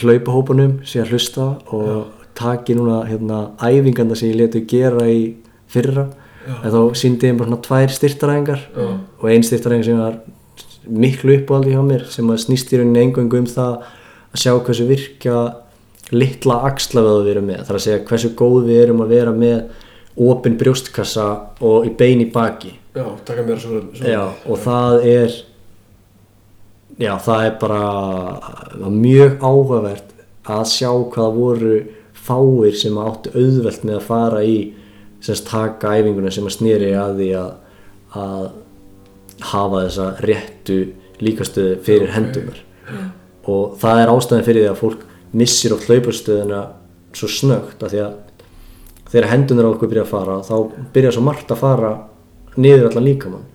hlaupahópunum 0.00 0.78
sé 0.88 1.02
að 1.02 1.12
hlusta 1.12 1.46
og 1.76 2.16
taki 2.38 2.76
núna 2.78 3.02
hérna 3.08 3.40
æfingarna 3.60 4.16
sem 4.16 4.30
ég 4.30 4.40
letu 4.40 4.64
gera 4.68 5.04
í 5.08 5.36
fyrra. 5.70 6.08
En 6.50 6.72
þá 6.72 6.96
síndi 6.96 7.28
ég 7.28 7.36
bara 7.36 7.50
svona 7.50 7.64
tvær 7.66 7.92
styrtaræfingar 7.94 8.62
og 8.80 9.26
ein 9.28 9.44
styrtaræfing 9.44 9.84
sem 9.86 10.00
var 10.00 10.20
miklu 10.88 11.36
uppáhaldi 11.36 11.74
hjá 11.74 11.82
mér 11.84 12.06
sem 12.10 12.30
að 12.32 12.40
snýst 12.46 12.72
í 12.72 12.80
rauninni 12.80 13.04
engungu 13.04 13.42
um 13.42 13.48
það 13.50 13.84
að 14.30 14.42
sjá 14.42 14.52
hversu 14.56 14.86
virka 14.88 15.36
litla 16.10 16.60
axlavöðu 16.70 17.24
við 17.26 17.32
erum 17.34 17.48
með. 17.50 17.62
Þar 17.68 17.78
að 17.78 17.84
segja 17.86 18.02
hversu 18.08 18.32
góð 18.38 18.58
við 18.70 18.82
erum 18.84 19.04
að 19.04 19.14
vera 19.14 19.34
með 19.36 19.60
opin 20.30 20.58
brjóstkassa 20.60 21.28
og 21.64 21.86
í 21.86 21.94
bein 21.96 22.22
í 22.24 22.28
baki. 22.32 22.74
Já, 22.96 23.06
taka 23.26 23.46
mér 23.46 23.60
svo, 23.62 23.84
svo. 23.94 24.06
Já, 24.10 24.24
og 24.50 24.58
það 24.64 25.06
er 25.06 25.36
já, 27.00 27.14
það 27.22 27.44
er 27.46 27.56
bara 27.60 28.90
mjög 28.90 29.36
áhugavert 29.44 30.14
að 30.50 30.64
sjá 30.72 30.90
hvað 31.14 31.36
voru 31.38 31.76
fáir 32.20 32.76
sem 32.76 32.98
áttu 33.00 33.32
auðvelt 33.34 33.84
með 33.86 33.98
að 34.00 34.08
fara 34.08 34.42
í 34.44 34.56
semst 35.24 35.46
taka 35.48 35.94
æfinguna 36.00 36.32
sem 36.32 36.48
að 36.48 36.56
snýri 36.56 36.90
að 36.96 37.20
því 37.20 37.28
að, 37.40 37.52
að 38.20 38.48
hafa 39.52 39.84
þessa 39.86 40.08
réttu 40.26 40.80
líkastöðu 41.20 41.78
fyrir 41.84 42.12
hendunar 42.16 42.60
og 43.50 43.78
það 43.80 44.02
er 44.02 44.12
ástæðan 44.14 44.46
fyrir 44.46 44.64
því 44.64 44.70
að 44.72 44.80
fólk 44.80 45.06
missir 45.40 45.74
oft 45.74 45.88
hlaupastöðuna 45.90 46.60
svo 47.16 47.30
snögt 47.30 47.82
að 47.84 47.94
því 47.94 48.02
að 48.04 48.18
þegar 49.10 49.30
hendunar 49.32 49.66
á 49.66 49.72
okkur 49.72 49.90
byrja 49.90 50.04
að 50.06 50.12
fara 50.12 50.36
þá 50.46 50.56
byrja 50.94 51.14
svo 51.16 51.24
margt 51.26 51.50
að 51.50 51.62
fara 51.64 51.92
niður 52.60 52.90
allan 52.90 53.06
líkamann. 53.06 53.46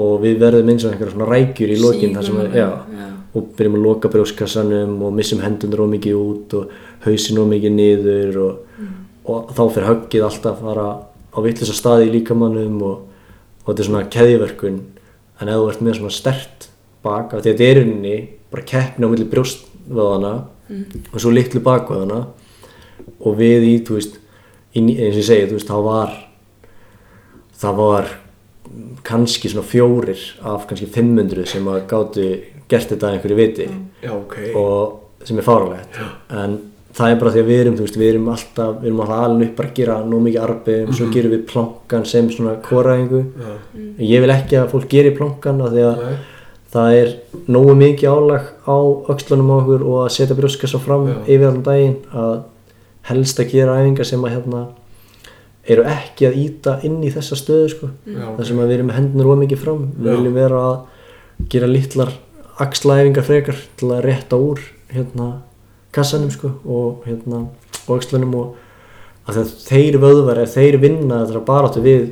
Og 0.00 0.20
við 0.22 0.38
verðum 0.38 0.70
eins 0.70 0.84
og 0.86 0.92
einhverja 0.92 1.14
svona 1.16 1.28
rækjur 1.28 1.72
í 1.74 1.78
lokin 1.80 2.12
þar 2.14 2.26
sem 2.28 2.36
við, 2.38 2.56
já, 2.60 2.68
já. 2.94 3.06
og 3.34 3.46
byrjum 3.58 3.76
að 3.76 3.86
loka 3.88 4.10
brjóskassanum 4.12 4.92
og 5.02 5.14
missum 5.16 5.42
hendunar 5.42 5.82
ómikið 5.82 6.18
út 6.20 6.56
og 6.60 6.74
hausin 7.06 7.40
ómikið 7.42 7.74
niður 7.74 8.38
og, 8.44 8.84
og 9.26 9.50
þá 9.56 9.62
fyrir 9.64 9.88
höggið 9.90 10.26
alltaf 10.28 10.60
að 10.60 10.68
fara 10.68 10.86
á 11.30 11.38
vittlisa 11.42 11.74
staði 11.74 12.06
í 12.06 12.14
líkamannum 12.18 12.78
og, 12.86 13.24
og 13.64 13.72
þetta 13.72 13.82
er 13.82 13.90
svona 13.90 14.06
keðiverkun 14.14 14.78
en 15.40 15.50
ef 15.50 15.58
þú 15.58 15.68
ert 15.72 15.84
með 15.86 15.98
svona 15.98 16.14
stert 16.14 16.68
bak 17.02 17.34
af 17.34 17.42
því 17.42 17.50
að 17.50 17.50
þetta 17.50 17.68
er 17.70 17.82
inni 17.82 18.16
bara 18.50 18.66
keppni 18.66 19.06
á 19.06 19.10
milli 19.12 19.28
brjóstvöðana 19.30 20.32
og 21.12 21.18
svo 21.20 21.32
litlu 21.34 21.60
bakvöðana 21.66 22.20
og 23.20 23.36
við 23.38 23.66
í, 23.66 23.74
þú 23.86 23.98
veist 23.98 24.18
í, 24.74 24.80
eins 24.80 25.14
og 25.14 25.20
ég 25.22 25.26
segi, 25.26 25.48
þú 25.50 25.58
veist, 25.58 25.70
þá 25.70 25.78
var 25.86 26.16
það 27.60 27.80
var 27.80 28.10
kannski 29.06 29.50
svona 29.50 29.66
fjórir 29.66 30.20
af 30.46 30.66
kannski 30.70 30.86
500 30.94 31.46
sem 31.50 31.66
að 31.68 31.80
gátu 31.90 32.26
gert 32.70 32.92
þetta 32.92 33.10
einhverju 33.14 33.38
viti 33.38 33.66
Já, 34.04 34.12
ok. 34.14 34.36
og 34.56 35.24
sem 35.26 35.38
er 35.40 35.46
fáralegt 35.46 35.98
en 36.30 36.58
það 36.94 37.12
er 37.12 37.18
bara 37.20 37.32
því 37.34 37.42
að 37.42 37.48
við 37.50 37.60
erum, 37.64 37.76
þú 37.78 37.84
veist, 37.86 37.98
við 38.00 38.12
erum 38.12 38.28
alltaf 38.32 38.76
við 38.80 38.88
erum 38.90 39.02
alltaf 39.04 39.24
alveg 39.24 39.48
upp 39.50 39.56
bara 39.58 39.70
að 39.70 39.78
gera 39.80 39.96
nóg 40.06 40.24
mikið 40.26 40.44
arbeið 40.46 40.92
svo 40.98 41.08
gerum 41.14 41.34
við 41.34 41.44
plankan 41.50 42.06
sem 42.12 42.30
svona 42.34 42.54
koraðingu 42.64 43.22
ég 44.06 44.24
vil 44.24 44.34
ekki 44.34 44.60
að 44.60 44.70
fólk 44.74 44.88
geri 44.90 45.12
plankan 45.18 45.64
af 45.66 45.74
því 45.74 45.84
að 45.90 46.04
Nei. 46.04 46.14
Það 46.70 46.96
er 47.00 47.12
nógu 47.50 47.74
mikið 47.78 48.12
álag 48.14 48.50
á 48.62 48.76
öxlunum 49.12 49.50
á 49.50 49.56
okkur 49.58 49.82
og 49.86 49.98
að 50.04 50.12
setja 50.16 50.36
brjóskassa 50.38 50.80
fram 50.82 51.08
Já. 51.08 51.16
yfir 51.26 51.48
allan 51.48 51.64
daginn 51.66 51.96
að 52.14 52.36
helst 53.10 53.40
að 53.42 53.52
gera 53.54 53.78
æfingar 53.80 54.06
sem 54.06 54.24
að 54.24 54.34
hérna 54.36 54.62
eru 55.70 55.84
ekki 55.90 56.28
að 56.28 56.38
íta 56.40 56.76
inn 56.86 56.98
í 57.04 57.10
þessa 57.12 57.36
stöðu 57.38 57.68
sko. 57.72 57.90
Ok. 58.06 58.36
þar 58.38 58.48
sem 58.48 58.62
að 58.62 58.70
við 58.70 58.76
erum 58.78 58.90
með 58.90 58.98
hendunar 59.00 59.32
ómikið 59.34 59.62
fram 59.64 59.84
við 59.96 60.10
Já. 60.10 60.16
viljum 60.16 60.38
vera 60.40 60.64
að 60.70 61.46
gera 61.50 61.70
litlar 61.70 62.12
axlaæfingar 62.60 63.26
frekar 63.26 63.60
til 63.80 63.90
að 63.94 64.04
rétta 64.06 64.38
úr 64.40 64.62
hérna 64.92 65.28
kassanum 65.94 66.30
sko 66.30 66.52
og 66.66 67.06
hérna 67.08 67.46
og 67.86 67.94
öxlunum 67.98 68.34
og 68.38 69.30
að 69.30 69.52
þeir 69.66 69.98
vöðvar 70.02 70.42
ef 70.42 70.54
þeir 70.56 70.78
vinna 70.82 71.24
þetta 71.24 71.44
baráttu 71.46 71.82
við 71.84 72.10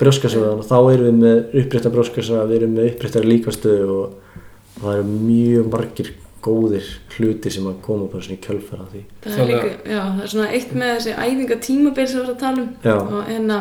brjóskasöðan 0.00 0.64
þá 0.66 0.76
erum 0.80 1.06
við 1.06 1.20
með 1.20 1.60
upprétta 1.62 1.92
brjóskasa 1.94 2.46
við 2.48 2.58
erum 2.60 2.74
með 2.78 2.90
uppréttar 2.94 3.28
líkastöðu 3.28 3.96
og, 3.96 4.38
og 4.76 4.82
það 4.82 4.96
eru 4.96 5.18
mjög 5.28 5.70
margir 5.74 6.12
góðir 6.40 6.86
hlutir 7.16 7.52
sem 7.52 7.66
að 7.68 7.82
koma 7.84 8.06
bara 8.08 8.24
svona 8.24 8.38
í 8.38 8.44
kjölfara 8.44 8.86
því. 8.88 9.02
Það 9.26 9.42
er 9.42 9.50
líka, 9.50 9.72
já, 9.84 10.00
það 10.00 10.22
er 10.24 10.30
svona 10.32 10.52
eitt 10.56 10.70
með 10.72 10.94
þessi 10.94 11.16
æfinga 11.18 11.58
tímabil 11.66 12.06
sem 12.06 12.16
við 12.16 12.22
erum 12.22 12.32
að 12.32 12.40
tala 12.40 12.62
um. 12.62 12.70
Já. 12.86 12.94
og 12.96 13.28
hérna 13.28 13.58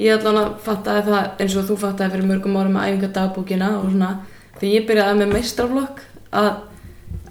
ég 0.00 0.16
allan 0.16 0.40
að 0.40 0.52
fattaði 0.64 1.04
það 1.08 1.42
eins 1.44 1.56
og 1.56 1.66
þú 1.68 1.78
fattaði 1.82 2.14
fyrir 2.14 2.28
mörgum 2.28 2.58
árum 2.60 2.76
með 2.76 2.90
æfinga 2.90 3.10
dagbókina 3.16 3.70
og 3.78 3.88
svona 3.90 4.10
þegar 4.58 4.72
ég 4.72 4.86
byrjaði 4.88 5.18
með 5.18 5.34
meistraflokk 5.36 6.04
að, 6.42 6.50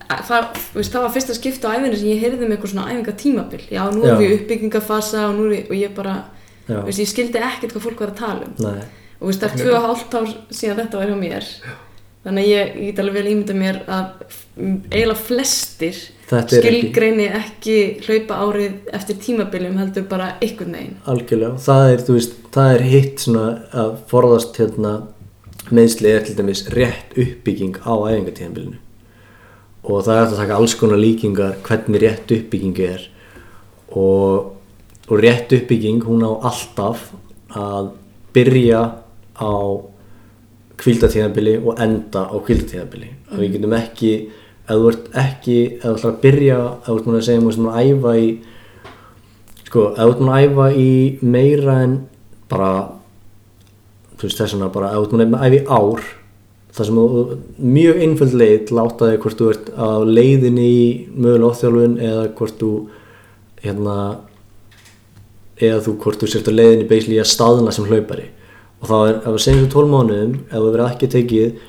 að 0.05 0.25
það, 0.29 0.59
veist, 0.75 0.93
það 0.93 1.05
var 1.05 1.15
fyrsta 1.15 1.37
skipta 1.37 1.71
á 1.71 1.75
æfinu 1.77 2.01
sem 2.01 2.11
ég 2.11 2.21
heyrði 2.21 2.45
með 2.45 2.55
eitthvað 2.57 2.73
svona 2.75 2.87
æfinga 2.91 3.15
tímabil 3.23 3.61
já, 3.65 3.81
nú 3.89 4.05
erum 4.05 4.21
við 4.21 4.27
í 4.27 4.37
uppbyggingafasa 4.39 5.25
og, 5.29 5.35
nú 5.37 5.47
er 5.49 5.57
ég, 5.57 5.65
og 5.69 5.79
ég 5.79 5.95
bara, 5.97 6.15
veist, 6.67 6.99
ég 6.99 7.07
skildi 7.09 7.39
ekkert 7.41 7.73
hvað 7.75 7.85
fólk 7.87 7.99
var 8.05 8.11
að 8.13 8.19
tala 8.21 8.47
um. 8.47 8.53
Nei, 8.59 8.83
og 9.21 9.27
veist, 9.31 9.41
það 9.41 9.51
er 9.51 9.63
tvö 9.63 9.77
og 9.77 9.87
hálft 9.87 10.13
ár 10.19 10.27
síðan 10.51 10.81
þetta 10.83 11.01
var 11.01 11.11
hjá 11.11 11.17
mér. 11.21 11.47
Þannig 12.21 12.43
að 12.45 12.51
ég, 12.51 12.73
ég 12.77 12.89
get 12.91 12.99
alveg 13.01 13.15
vel 13.17 13.29
ímynda 13.31 13.53
mér 13.57 13.77
að 13.89 14.35
eiginlega 14.91 15.15
flestir 15.17 15.95
er 16.29 16.43
ekki- 16.43 16.59
skilgreini 16.61 17.25
ekki 17.39 17.77
hlaupa 18.05 18.35
árið 18.45 18.75
eftir 18.93 19.17
tímabiljum 19.23 19.79
heldur 19.81 20.05
bara 20.11 20.27
einhvern 20.39 20.75
veginn. 20.77 20.99
Algjörlega, 21.09 21.55
það 21.65 21.87
er, 21.95 22.03
veist, 22.13 22.35
það 22.53 22.75
er 22.75 22.85
hitt 22.91 23.23
svona 23.25 23.47
að 23.73 23.95
forðast 24.11 24.61
hérna 24.61 24.93
meðsli 25.71 26.11
er 26.13 26.21
til 26.27 26.35
dæmis 26.37 26.61
rétt 26.75 27.17
uppbygging 27.17 27.81
á 27.89 27.93
æfingatíðanbylinu 28.11 28.77
og 29.83 30.03
það 30.05 30.17
er 30.19 30.25
að 30.27 30.37
taka 30.37 30.55
alls 30.61 30.75
konar 30.77 30.99
líkingar 31.01 31.55
hvernig 31.65 32.01
rétt 32.03 32.31
uppbygging 32.37 32.77
er. 32.85 33.07
Og, 33.97 34.51
og 35.11 35.19
rétt 35.19 35.51
uppbygging 35.51 36.05
hún 36.07 36.23
á 36.23 36.31
alltaf 36.47 37.09
að 37.51 37.89
byrja 38.31 38.81
á 39.35 39.53
kvildatíðanbili 40.79 41.57
og 41.59 41.81
enda 41.83 42.23
á 42.31 42.35
kvildatíðanbili 42.39 43.09
og 43.31 43.41
við 43.41 43.57
getum 43.57 43.75
ekki 43.75 44.13
ef 44.71 44.77
þú 44.77 44.87
ert 44.93 45.11
ekki, 45.19 45.57
ef 45.75 45.83
þú 45.83 45.91
ætlar 45.97 46.13
að 46.13 46.21
byrja 46.23 46.61
ef 46.61 46.87
þú 46.87 46.95
ert 46.95 47.09
múin 47.09 47.19
að 47.19 47.27
segja 47.27 47.43
múin 47.43 47.67
að 47.73 47.91
æfa 47.91 48.15
í 48.21 48.31
sko, 49.67 49.85
ef 49.91 49.99
þú 49.99 50.07
ert 50.07 50.23
múin 50.23 50.33
að 50.37 50.47
æfa 50.47 50.69
í 50.85 50.95
meira 51.35 51.77
en 51.83 51.99
bara 52.51 52.71
þú 54.15 54.27
veist 54.27 54.41
þess 54.41 54.55
vegna 54.55 54.71
bara 54.79 54.95
ef 54.95 54.97
þú 54.97 55.05
ert 55.09 55.15
múin 55.17 55.37
að 55.41 55.45
æfa 55.49 55.59
í 55.59 55.63
ár 55.67 56.09
það 56.71 56.87
sem 56.87 56.99
þú, 57.03 57.37
mjög 57.75 58.01
einföld 58.05 58.35
leið 58.39 58.75
átta 58.85 59.11
þig 59.11 59.23
hvort 59.25 59.41
þú 59.41 59.51
ert 59.51 59.71
á 59.75 59.89
leiðinni 60.07 60.67
í 60.71 60.83
mögulega 61.17 61.51
óþjálfun 61.51 61.97
eða 61.99 62.27
hvort 62.39 62.61
þú 62.61 62.73
hérna 63.61 63.97
eða 65.69 65.81
þú 65.85 65.95
hvort 66.03 66.21
þú 66.21 66.29
sért 66.31 66.49
á 66.49 66.53
leiðinni 66.57 66.87
beisli 66.89 67.17
í 67.17 67.21
að 67.21 67.29
staðna 67.31 67.73
sem 67.75 67.87
hlaupari. 67.89 68.27
Og 68.81 68.89
þá 68.89 68.95
er, 68.97 69.15
ef 69.21 69.27
við 69.35 69.43
segjum 69.45 69.65
þú 69.65 69.71
12 69.75 69.91
mánuðum 69.93 70.35
ef 70.41 70.55
þú 70.57 70.71
verið 70.71 70.85
ekki 70.87 71.09
tekið 71.15 71.67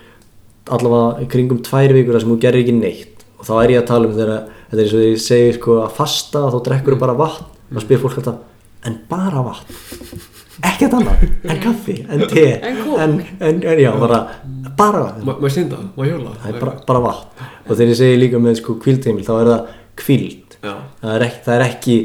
allavega 0.72 1.28
kringum 1.32 1.62
tvær 1.66 1.94
vikur 1.96 2.16
þar 2.16 2.24
sem 2.24 2.32
þú 2.32 2.38
gerir 2.44 2.62
ekki 2.62 2.76
neitt. 2.78 3.24
Og 3.38 3.48
þá 3.48 3.52
er 3.58 3.74
ég 3.74 3.82
að 3.82 3.88
tala 3.90 4.08
um 4.08 4.16
þegar 4.16 4.32
þetta 4.70 4.78
er 4.78 4.84
eins 4.84 4.94
og 4.96 5.04
ég 5.04 5.22
segi 5.26 5.54
sko 5.58 5.78
að 5.82 5.96
fasta 5.98 6.44
þá 6.52 6.58
drekkur 6.68 6.96
þú 6.96 7.00
bara 7.02 7.18
vatn 7.18 7.76
og 7.76 7.84
spyr 7.84 8.00
fólk 8.02 8.20
alltaf 8.22 8.86
en 8.88 8.98
bara 9.10 9.42
vatn? 9.46 9.80
Ekkert 10.62 10.92
annað, 10.94 11.22
en 11.48 11.60
kaffi, 11.62 11.94
en 12.12 12.22
te 12.28 12.42
En 12.60 12.76
en, 13.02 13.14
en, 13.40 13.60
en 13.66 13.78
já, 13.80 13.90
bara 13.98 14.18
bara 14.78 15.00
vatn. 15.08 15.30
Ég 15.42 15.54
synda? 15.54 15.80
Má 15.96 16.04
ég 16.06 16.12
hjóla? 16.12 16.34
það 16.42 16.52
er 16.52 16.58
bara, 16.60 16.74
bara 16.86 17.00
vatn. 17.06 17.46
Og 17.66 17.72
þegar 17.72 17.92
ég 17.92 17.98
segi 17.98 18.18
líka 18.20 18.40
með 18.42 18.58
sko 18.60 18.76
kvíldheimil 18.82 19.26
þá 19.26 19.32
er 19.38 19.50
það 19.52 19.70
kvíld 20.02 20.56
Já, 20.62 20.74
það 21.02 21.14
er 21.16 21.24
ekki, 21.26 21.40
það 21.46 21.54
er 21.56 21.64
ekki 21.66 21.96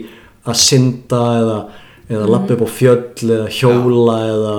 að 0.54 0.62
synda 0.64 1.22
eða, 1.41 1.58
eða 2.10 2.30
lappa 2.32 2.54
upp 2.58 2.64
á 2.64 2.70
fjöll 2.72 3.32
eða 3.38 3.48
hjóla 3.58 4.18
eða 4.32 4.56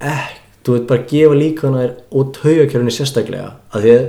ekki, 0.00 0.40
þú 0.66 0.74
veit 0.76 0.86
bara 0.90 1.00
að 1.02 1.10
gefa 1.12 1.36
líka 1.40 1.68
hana 1.68 1.84
og 2.12 2.32
taugakjörunni 2.36 2.92
sérstaklega. 2.94 3.52
Að 3.72 3.84
því 3.86 3.94
að 3.96 4.06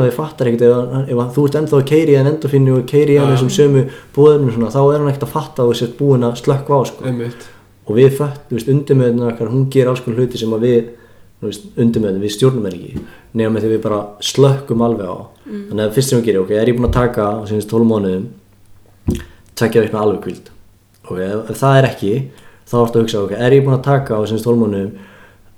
að 0.00 0.08
þið 0.10 0.16
fattar 0.16 0.46
ekkert 0.50 0.62
ef, 0.62 0.74
hann- 0.76 1.08
ef 1.10 1.16
hann- 1.20 1.32
þú 1.34 1.44
ert 1.46 1.56
ennþá 1.60 1.78
að 1.80 1.88
keiri 1.90 2.14
en 2.16 2.26
endafinni 2.30 2.70
og 2.72 2.86
keiri 2.86 3.16
en 3.18 3.32
þessum 3.34 3.50
sömu 3.50 3.82
búðunum 4.14 4.52
svona, 4.54 4.70
þá 4.70 4.80
er 4.94 4.98
hann 5.00 5.08
ekkert 5.10 5.26
að 5.26 5.34
fatta 5.34 5.62
að 5.62 5.70
þú 5.72 5.76
sért 5.80 5.98
búin 5.98 6.22
að 6.26 6.36
slökka 6.42 6.70
á 6.70 6.80
sko. 6.86 7.04
og 7.88 7.96
við 7.96 8.16
undirmöðuna 8.70 9.32
okkar 9.32 9.48
hún 9.50 9.68
ger 9.70 9.86
alls 9.88 10.00
konar 10.00 10.18
hluti 10.18 10.38
sem 10.38 10.50
að 10.50 10.60
við 10.66 10.88
undirmöðuna, 11.76 12.22
við 12.22 12.32
stjórnum 12.34 12.66
er 12.66 12.72
ekki. 12.78 13.00
Með 13.34 13.60
því 13.62 13.70
við 13.74 13.82
bara 13.82 14.00
slökkum 14.20 14.82
alveg 14.82 15.06
á. 15.06 15.16
Þannig 15.46 15.84
að 15.84 15.94
fyrst 15.94 16.08
sem 16.08 16.20
við 16.22 16.26
gerum, 16.30 16.44
ok, 16.46 16.50
er 16.56 16.66
ég 16.66 16.76
búin 16.78 16.88
að 16.88 16.92
taka 16.96 17.22
á 17.22 17.34
sínist 17.46 17.68
12 17.68 17.86
mánuðum 17.90 18.24
tvekja 19.56 19.84
veikna 19.84 20.02
alveg 20.04 20.22
kvild 20.26 20.50
ok, 21.06 21.18
ef, 21.18 21.50
ef 21.52 21.60
það 21.60 21.78
er 21.80 21.90
ekki, 21.90 22.14
þá 22.66 22.76
ertu 22.82 22.98
að 22.98 23.04
hugsa 23.04 23.22
ok, 23.24 23.36
er 23.36 23.56
ég 23.56 23.66
búin 23.66 23.78
að 23.78 23.86
taka 23.88 24.18
á 24.18 24.22
12 24.24 24.58
mánuðum 24.62 24.92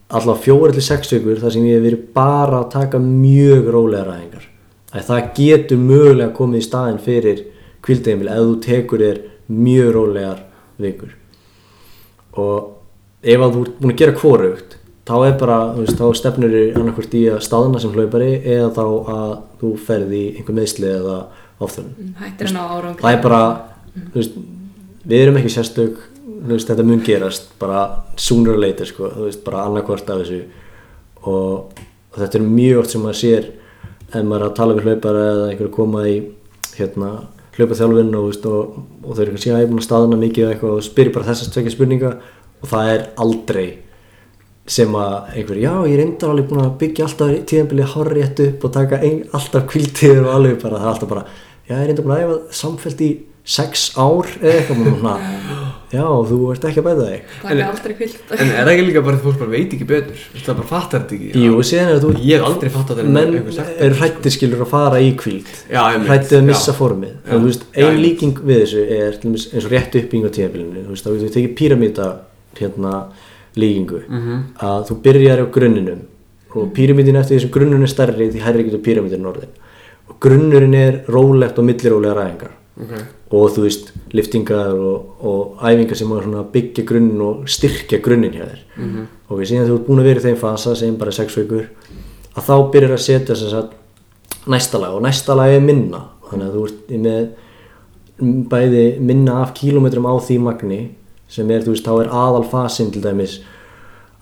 alltaf 0.08 0.44
fjóra 0.44 0.72
til 0.72 0.84
6 0.86 1.16
vikur 1.16 1.42
þar 1.42 1.54
sem 1.54 1.66
ég 1.68 1.78
hef 1.78 1.84
verið 1.84 2.06
bara 2.16 2.62
að 2.62 2.70
taka 2.76 3.00
mjög 3.02 3.68
rólega 3.74 4.06
ræðingar 4.08 4.48
að 4.92 5.08
það 5.10 5.30
getur 5.36 5.80
mögulega 5.82 6.34
komið 6.36 6.62
í 6.62 6.64
staðin 6.64 7.02
fyrir 7.04 7.44
kvildeimil 7.84 8.30
ef 8.32 8.46
þú 8.46 8.54
tekur 8.64 9.04
þér 9.04 9.20
mjög 9.48 9.92
rólegar 9.96 10.42
vikur. 10.80 11.14
Og 12.38 13.24
ef 13.24 13.42
að 13.42 13.54
þú 13.54 13.62
ert 13.64 13.80
búin 13.80 13.94
að 13.94 14.00
gera 14.02 14.18
hvorugt 14.20 14.76
þá 15.08 15.14
er 15.24 15.36
bara, 15.40 15.58
þú 15.72 15.84
veist, 15.84 15.98
þá 15.98 16.20
stefnir 16.20 16.54
þér 16.54 16.80
annarkvort 16.82 17.16
í 17.16 17.24
að 17.32 17.44
staðna 17.46 17.80
sem 17.82 17.94
hlaupari 17.94 18.32
eða 18.42 18.68
þá 18.76 18.84
að 19.14 19.32
þú 19.62 19.72
ferði 19.88 20.20
í 20.20 20.32
einhver 20.36 20.58
meðsli 20.58 20.90
eða 20.92 21.18
áþörun 21.58 22.12
hættir 22.20 22.50
hann 22.50 22.60
á 22.60 22.64
árangri. 22.68 23.02
Það 23.02 23.14
er 23.14 23.22
bara, 23.24 23.42
þú 24.12 24.20
veist 24.20 24.38
við 25.08 25.22
erum 25.24 25.38
ekki 25.40 25.52
sérstök, 25.54 26.00
veist, 26.48 26.68
þetta 26.68 26.86
mun 26.86 27.04
gerast 27.04 27.52
bara 27.60 27.84
sooner 28.20 28.54
or 28.54 28.60
later 28.62 28.88
sko, 28.88 29.12
veist, 29.24 29.44
bara 29.46 29.64
annarkvort 29.68 30.10
af 30.12 30.22
þessu. 30.22 30.42
Og, 31.24 31.80
og 32.12 32.20
þetta 32.20 32.38
er 32.38 32.46
mjög 32.46 32.82
oft 32.82 32.94
sem 32.94 33.02
maður 33.04 33.20
sér 33.22 33.48
ef 34.08 34.22
maður 34.22 34.44
er 34.44 34.46
að 34.46 34.54
tala 34.56 34.76
við 34.76 34.86
hlaupara 34.88 35.24
eða 35.32 35.48
einhver 35.50 35.68
að 35.68 35.74
koma 35.74 36.04
í 36.08 36.14
hérna 36.78 37.10
hlaupaþjálfin 37.58 38.14
og, 38.14 38.30
og, 38.46 38.78
og 39.02 39.10
þau 39.10 39.22
eru 39.24 39.34
kannski 39.34 39.52
að 39.52 39.64
ég 39.64 39.70
búin 39.72 39.82
að 39.82 39.88
staðna 39.88 40.20
mikið 40.20 40.52
eitthvað 40.52 40.76
og 40.76 40.86
spyrir 40.86 41.14
bara 41.14 41.28
þessast 41.28 41.54
tvekja 41.56 41.74
spurninga 41.74 42.12
og 42.62 42.70
það 42.70 42.90
er 42.94 43.04
aldrei 43.24 43.66
sem 44.68 44.96
að 45.00 45.14
einhver, 45.32 45.60
já 45.62 45.72
ég 45.88 45.94
er 45.94 46.02
reyndar 46.02 46.32
alveg 46.32 46.48
búin 46.50 46.62
að 46.62 46.74
byggja 46.82 47.06
alltaf 47.08 47.34
tíðanbilið 47.50 47.92
hárri 47.94 48.18
rétt 48.18 48.42
upp 48.44 48.66
og 48.68 48.74
taka 48.76 49.00
ein, 49.00 49.22
alltaf 49.36 49.64
kviltíður 49.72 50.26
og 50.26 50.34
alveg 50.34 50.58
bara, 50.62 50.80
það 50.82 50.88
er 50.88 50.92
alltaf 50.92 51.12
bara 51.12 51.24
já 51.68 51.72
ég 51.72 51.80
er 51.80 51.90
reyndar 51.90 52.06
búin 52.06 52.16
að 52.16 52.24
æfa 52.24 52.58
samfellt 52.60 53.04
í 53.04 53.10
sex 53.48 53.84
ár 53.96 54.28
eða 54.42 54.54
eitthvað 54.58 54.80
maður 54.82 54.96
svona, 54.98 55.12
já 55.88 56.04
þú 56.28 56.38
ert 56.52 56.64
ekki 56.68 56.82
að 56.82 56.86
bæta 56.88 57.04
þig. 57.08 57.22
Það 57.42 57.52
er 57.54 57.62
aldrei 57.64 57.94
kvilt 57.96 58.32
En 58.36 58.50
er 58.52 58.58
það 58.58 58.72
ekki 58.74 58.86
líka 58.88 59.02
bara 59.06 59.16
því 59.16 59.24
fólk 59.24 59.38
bara 59.40 59.52
veit 59.54 59.76
ekki 59.78 59.86
betur? 59.88 60.24
Það 60.36 60.58
bara 60.58 60.68
fattar 60.68 61.04
þetta 61.04 61.16
ekki. 61.16 61.44
Jú, 61.46 61.54
og 61.56 61.64
síðan 61.64 61.92
er 61.94 62.02
þú 62.02 62.10
Ég 62.18 62.34
hef 62.34 62.48
aldrei 62.50 62.72
fattat 62.74 63.00
þetta 63.00 63.14
menn 63.16 63.52
sagt 63.56 63.80
eru 63.86 63.98
hrættir 64.02 64.34
skilur 64.36 64.64
að 64.66 64.70
fara 64.74 65.00
í 65.00 65.08
einmitt. 65.08 65.54
Hrættið 66.10 66.36
að 66.38 66.44
missa 66.50 66.74
Já. 66.74 66.76
formið. 66.76 67.14
Já. 67.24 67.32
og 67.32 67.40
þú 67.40 67.48
veist, 67.48 67.64
ein 67.72 67.88
já. 67.88 68.02
líking 68.04 68.34
við 68.44 68.60
þessu 68.66 68.84
er 68.98 69.16
til 69.16 69.30
dæmis 69.30 69.48
eins 69.54 69.64
og 69.64 69.72
rétt 69.72 69.98
uppbygging 70.02 70.28
á 70.28 70.32
tíðabilinu 70.36 70.84
þú 70.84 70.92
veist, 70.92 71.08
þá 71.08 71.34
tekið 71.38 71.56
píramíta 71.56 72.10
hérna 72.58 72.94
líkingu. 73.58 74.02
Mhm. 74.08 74.42
að 74.60 74.86
þú 74.88 75.00
byrjar 75.02 75.42
á 75.42 75.46
grunninum 75.50 76.00
og 76.54 76.72
píramítin 76.74 77.16
eftir 77.16 77.36
því 77.36 77.40
sem 77.40 77.50
grunnun 77.50 77.82
er 77.82 77.92
stærri 77.92 78.30
því 78.32 78.40
hærri 78.44 78.64
getur 78.68 78.84
píramítin 78.84 79.26
orðin 79.28 79.52
og 80.08 80.20
grunnurinn 80.20 80.74
er 80.74 81.04
rólegt 81.08 81.58
og 81.58 81.64
millirólega 81.64 82.14
ræðingar 82.16 82.54
Ok 82.78 82.94
og 83.28 83.50
þú 83.52 83.64
veist, 83.66 83.90
liftingar 84.16 84.72
og, 84.72 85.08
og 85.20 85.58
æfingar 85.60 85.98
sem 86.00 86.12
að 86.12 86.22
svona 86.24 86.44
byggja 86.52 86.84
grunnin 86.88 87.24
og 87.24 87.48
styrkja 87.50 88.00
grunnin 88.04 88.32
hjá 88.32 88.46
þér. 88.46 88.62
Mhm. 88.76 89.06
og 89.28 89.38
við 89.38 89.50
síðan 89.50 89.68
þú 89.68 89.74
ert 89.74 89.86
búin 89.86 90.00
að 90.00 90.08
vera 90.08 90.20
í 90.20 90.24
þeim 90.24 90.38
fasa 90.40 90.74
sem 90.74 90.96
bara 90.96 91.12
sex 91.12 91.36
vikur 91.36 91.66
að 92.34 92.46
þá 92.46 92.54
byrjar 92.72 92.94
að 92.96 93.04
setja 93.04 93.34
að 93.58 93.68
næsta 94.48 94.80
lag 94.80 94.94
og 94.94 95.02
næsta 95.04 95.36
lag 95.36 95.52
er 95.52 95.60
minna. 95.60 96.00
Þannig 96.30 96.46
að 96.46 96.54
þú 96.54 96.64
ert 96.68 96.90
með 97.04 97.28
bæði 98.50 98.84
minna 99.00 99.42
af 99.42 99.52
kílómetrum 99.54 100.08
á 100.08 100.14
því 100.18 100.38
magni 100.42 100.80
sem 101.28 101.50
er, 101.50 101.62
þú 101.62 101.74
veist, 101.74 101.86
þá 101.86 102.02
er 102.02 102.08
aðal 102.08 102.44
fasin 102.48 102.90
til 102.90 103.02
dæmis 103.04 103.42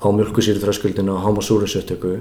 á 0.03 0.07
mjölkusýru 0.11 0.61
þröskuldinu 0.61 1.15
og 1.15 1.23
hámasúrusöttöku 1.25 2.19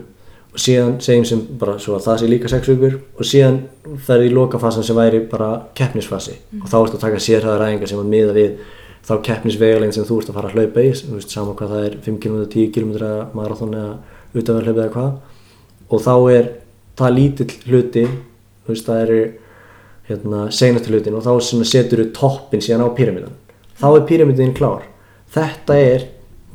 og 0.56 0.62
síðan 0.64 0.94
segjum 1.04 1.26
sem 1.28 1.42
bara 1.60 1.76
svo 1.84 1.98
að 1.98 2.06
það 2.06 2.20
sé 2.22 2.28
líka 2.32 2.50
sex 2.52 2.70
vikur 2.72 2.94
og 2.96 3.28
síðan 3.28 3.58
ferði 4.06 4.30
í 4.30 4.34
lokafasan 4.38 4.86
sem 4.88 4.96
væri 4.96 5.20
bara 5.28 5.50
keppnisfasi. 5.76 6.38
Og 6.62 6.70
þá 6.72 6.76
ertu 6.80 6.96
að 6.96 7.02
taka 7.02 7.24
sérhæðar 7.26 7.60
ræðingar 7.60 7.92
sem 7.92 8.00
að 8.00 8.12
miða 8.14 8.36
við 8.38 8.54
þá 9.06 9.14
keppnisvegalegin 9.28 9.96
sem 9.98 10.08
þú 10.08 10.20
ert 10.22 10.30
að 10.32 10.38
fara 10.40 10.52
að 10.52 10.56
hlaupa 10.56 10.86
í 10.86 10.94
þú 10.96 11.18
veist, 11.18 11.34
sama 11.36 11.56
hvað 11.60 11.74
það 11.74 11.88
er 11.90 11.98
5 12.06 12.20
km, 12.24 12.38
10 12.54 12.72
km 12.72 12.94
marathon 13.36 13.76
eða 13.76 13.92
utanverð 14.32 14.70
hlaupa 14.70 14.86
eða 14.86 14.94
hvað. 14.96 15.12
Og 15.92 16.06
þá 16.06 16.14
er 16.38 16.48
það 17.02 17.18
lítill 17.18 17.52
hluti 17.66 18.06
veist, 18.70 18.88
það 18.88 19.02
eru 19.04 19.22
hérna, 20.08 20.46
seinasti 20.56 20.94
hlutin 20.94 21.18
og 21.20 21.26
þá 21.26 21.66
setur 21.68 22.06
þú 22.06 22.12
toppin 22.16 22.64
síðan 22.64 22.88
á 22.88 22.96
píramídan. 22.96 23.36
Þá 23.76 23.88
er 23.92 24.08
píramídin 24.08 24.56
klár. 24.56 24.88
Þetta 25.36 25.82
er 25.84 26.08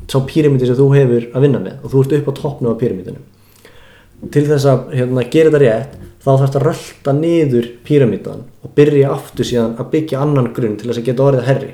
sá 0.09 0.17
píramídi 0.25 0.65
sem 0.65 0.79
þú 0.79 0.89
hefur 0.95 1.29
að 1.35 1.45
vinna 1.45 1.61
með 1.61 1.85
og 1.85 1.93
þú 1.93 2.01
ert 2.01 2.17
upp 2.17 2.33
á 2.33 2.39
toppnu 2.41 2.73
á 2.73 2.81
píramídinu 2.81 3.21
til 4.29 4.43
þess 4.45 4.67
að 4.69 4.91
hérna, 4.97 5.25
gera 5.33 5.49
þetta 5.51 5.61
rétt 5.63 5.95
þá 6.21 6.29
þarfst 6.29 6.57
að 6.59 6.65
rölda 6.67 7.13
niður 7.17 7.69
píramídan 7.87 8.43
og 8.61 8.75
byrja 8.77 9.13
aftur 9.15 9.47
síðan 9.47 9.79
að 9.81 9.89
byggja 9.95 10.21
annan 10.21 10.51
grunn 10.53 10.77
til 10.77 10.91
þess 10.91 11.01
að 11.01 11.07
geta 11.09 11.25
orðið 11.25 11.47
herri 11.49 11.71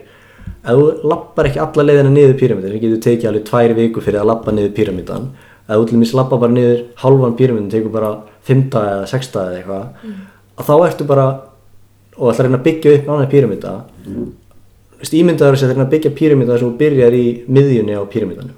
ef 0.48 0.80
þú 0.80 0.86
lappar 1.12 1.50
ekki 1.50 1.62
alla 1.64 1.86
leiðina 1.90 2.14
niður 2.14 2.38
píramídan 2.40 2.74
sem 2.74 2.84
getur 2.86 3.04
tekið 3.04 3.30
alveg 3.32 3.46
tvær 3.50 3.76
viku 3.82 4.04
fyrir 4.06 4.22
að 4.22 4.32
lappa 4.32 4.56
niður 4.56 4.74
píramídan 4.78 5.28
ef 5.68 5.74
þú 5.74 5.84
til 5.90 5.98
dæmis 5.98 6.16
lappa 6.16 6.40
bara 6.40 6.56
niður 6.56 6.80
halvan 7.04 7.36
píramídan 7.40 7.72
tekur 7.74 7.94
bara 7.98 8.14
fymta 8.48 8.84
eða 8.94 9.12
sexta 9.12 9.50
eða 9.50 9.60
eitthvað 9.60 10.16
að 10.58 10.70
þá 10.70 10.76
ertu 10.88 11.08
bara 11.12 11.28
og 12.18 12.32
ætlar 12.32 12.48
að 12.48 12.50
reyna 12.50 12.60
að 12.62 12.68
byggja 12.68 12.94
upp 12.98 13.10
annað 13.14 13.34
píramída 13.34 13.74
mm. 14.06 14.30
ímyndaður 15.20 15.58
þess 15.58 15.66
að 15.68 15.74
reyna 15.74 15.86
að 15.86 15.92
byggja 15.94 16.14
píramída 16.18 16.58
sem 16.58 16.70
þú 16.70 16.78
byrjar 16.80 17.18
í 17.18 17.26
miðjunni 17.46 17.98
á 18.00 18.04
píramídanum. 18.10 18.56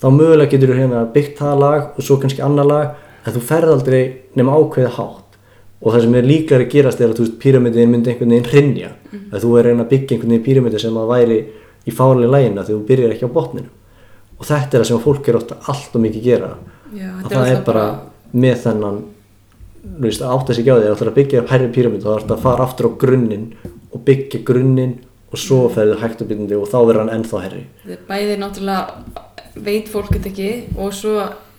Þá 0.00 0.06
mögulega 0.12 0.52
getur 0.52 0.72
þú 0.72 0.78
hérna 0.80 1.02
byggt 1.12 1.38
það 1.40 1.60
lag 1.60 1.82
og 1.92 2.06
svo 2.06 2.16
kannski 2.20 2.44
annar 2.44 2.68
lag 2.68 3.05
en 3.26 3.36
þú 3.36 3.42
ferð 3.48 3.72
aldrei 3.74 4.02
nema 4.38 4.56
ákveða 4.56 4.92
hátt. 4.96 5.38
Og 5.82 5.92
það 5.92 6.06
sem 6.06 6.14
er 6.16 6.28
líklega 6.30 6.64
að 6.64 6.70
gerast 6.72 7.00
er 7.00 7.10
að 7.10 7.18
þú 7.18 7.26
veist 7.26 7.40
píramídin 7.42 7.90
myndi 7.92 8.12
einhvern 8.12 8.32
veginn 8.32 8.50
hrinja 8.52 8.92
að 9.32 9.42
þú 9.42 9.50
er 9.58 9.68
reyna 9.68 9.84
að 9.84 9.90
byggja 9.90 10.16
einhvern 10.16 10.32
veginn 10.32 10.46
píramída 10.46 10.80
sem 10.80 10.96
að 10.96 11.10
væri 11.10 11.40
í 11.86 11.94
fárlega 11.94 12.32
lægina 12.32 12.64
þegar 12.64 12.78
þú 12.78 12.86
byrjar 12.88 13.12
ekki 13.16 13.28
á 13.28 13.36
botninu 13.36 13.68
og 14.36 14.48
þetta 14.48 14.76
er 14.76 14.82
það 14.82 14.88
sem 14.88 15.02
fólk 15.04 15.28
er 15.28 15.38
ofta 15.38 15.58
allt 15.72 15.94
og 15.96 16.02
mikið 16.06 16.24
gera. 16.24 16.48
Já, 16.96 17.10
að 17.12 17.28
það 17.28 17.36
er 17.36 17.52
alltaf 17.52 17.66
bara 17.68 17.84
með 18.32 18.56
þennan 18.64 18.98
þú 19.86 20.06
veist, 20.06 20.22
að 20.22 20.34
átta 20.34 20.56
sig 20.56 20.66
á 20.66 20.74
því 20.74 20.86
að 20.86 20.94
það 20.96 21.04
er 21.04 21.10
að 21.10 21.18
byggja 21.20 21.42
upp 21.42 21.52
hærri 21.52 21.68
píramid 21.74 22.04
þá 22.04 22.08
er 22.12 22.24
þetta 22.24 22.36
að 22.36 22.44
fara 22.46 22.66
aftur 22.66 22.88
á 22.88 22.98
grunninn 23.02 23.46
og 23.92 24.02
byggja 24.06 24.42
grunninn 24.46 24.94
og 25.30 25.40
svo 25.40 25.60
ferðu 25.72 25.98
hægt 26.00 26.22
og 26.22 26.30
byrjandi 26.30 26.58
og 26.58 26.68
þá 26.70 26.76
verður 26.78 27.02
hann 27.02 27.14
ennþá 27.16 27.42
herri 27.44 27.62
er 27.86 28.02
Bæði 28.08 28.38
náttúrulega 28.42 29.62
veit 29.66 29.90
fólk 29.90 30.12
þetta 30.14 30.32
ekki 30.32 30.50
og 30.82 30.94
svo 30.96 31.16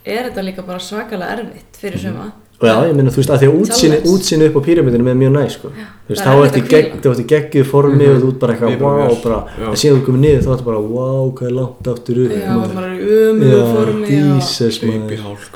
er 0.08 0.28
þetta 0.30 0.44
líka 0.48 0.66
bara 0.68 0.84
svakalega 0.84 1.38
erfitt 1.38 1.80
fyrir 1.82 2.00
suma. 2.02 2.32
og 2.58 2.66
já, 2.66 2.74
ég 2.90 2.96
meina 2.98 3.12
þú 3.14 3.20
veist 3.22 3.30
að 3.30 3.42
því 3.44 3.48
að 3.48 3.54
Challenge. 3.78 4.10
útsinni 4.10 4.46
upp 4.48 4.56
á 4.58 4.62
píramidinu 4.66 5.06
er 5.12 5.18
mjög 5.20 5.34
næ 5.36 5.44
sko. 5.54 5.68
þú 5.70 6.10
veist, 6.10 6.24
þá 6.26 6.32
er 6.32 6.42
ertu 6.48 6.62
að 6.62 6.70
gegg, 6.72 6.88
ertu 6.98 7.26
geggið 7.34 7.66
formi 7.70 8.06
og 8.08 8.18
þú 8.24 8.28
ert 8.32 8.40
bara 8.42 8.52
eitthvað 8.54 8.82
wow, 8.82 9.14
bara, 9.24 9.40
Já. 9.60 9.68
en 9.68 9.78
síðan 9.78 9.98
þú 10.00 10.04
komið 10.08 10.22
niður 10.26 10.42
þá 10.42 10.52
ertu 10.56 10.66
bara 10.66 10.82
wow, 10.82 11.26
hvað 11.38 11.48
er 11.48 11.56
langt 11.60 11.88
aftur 11.94 12.16
upp 12.24 12.32
Já, 12.34 12.56
maður. 12.58 12.98
í 12.98 13.00
ömulu 13.28 13.60
formi 13.76 14.08
Já, 14.08 14.14
í 14.18 14.20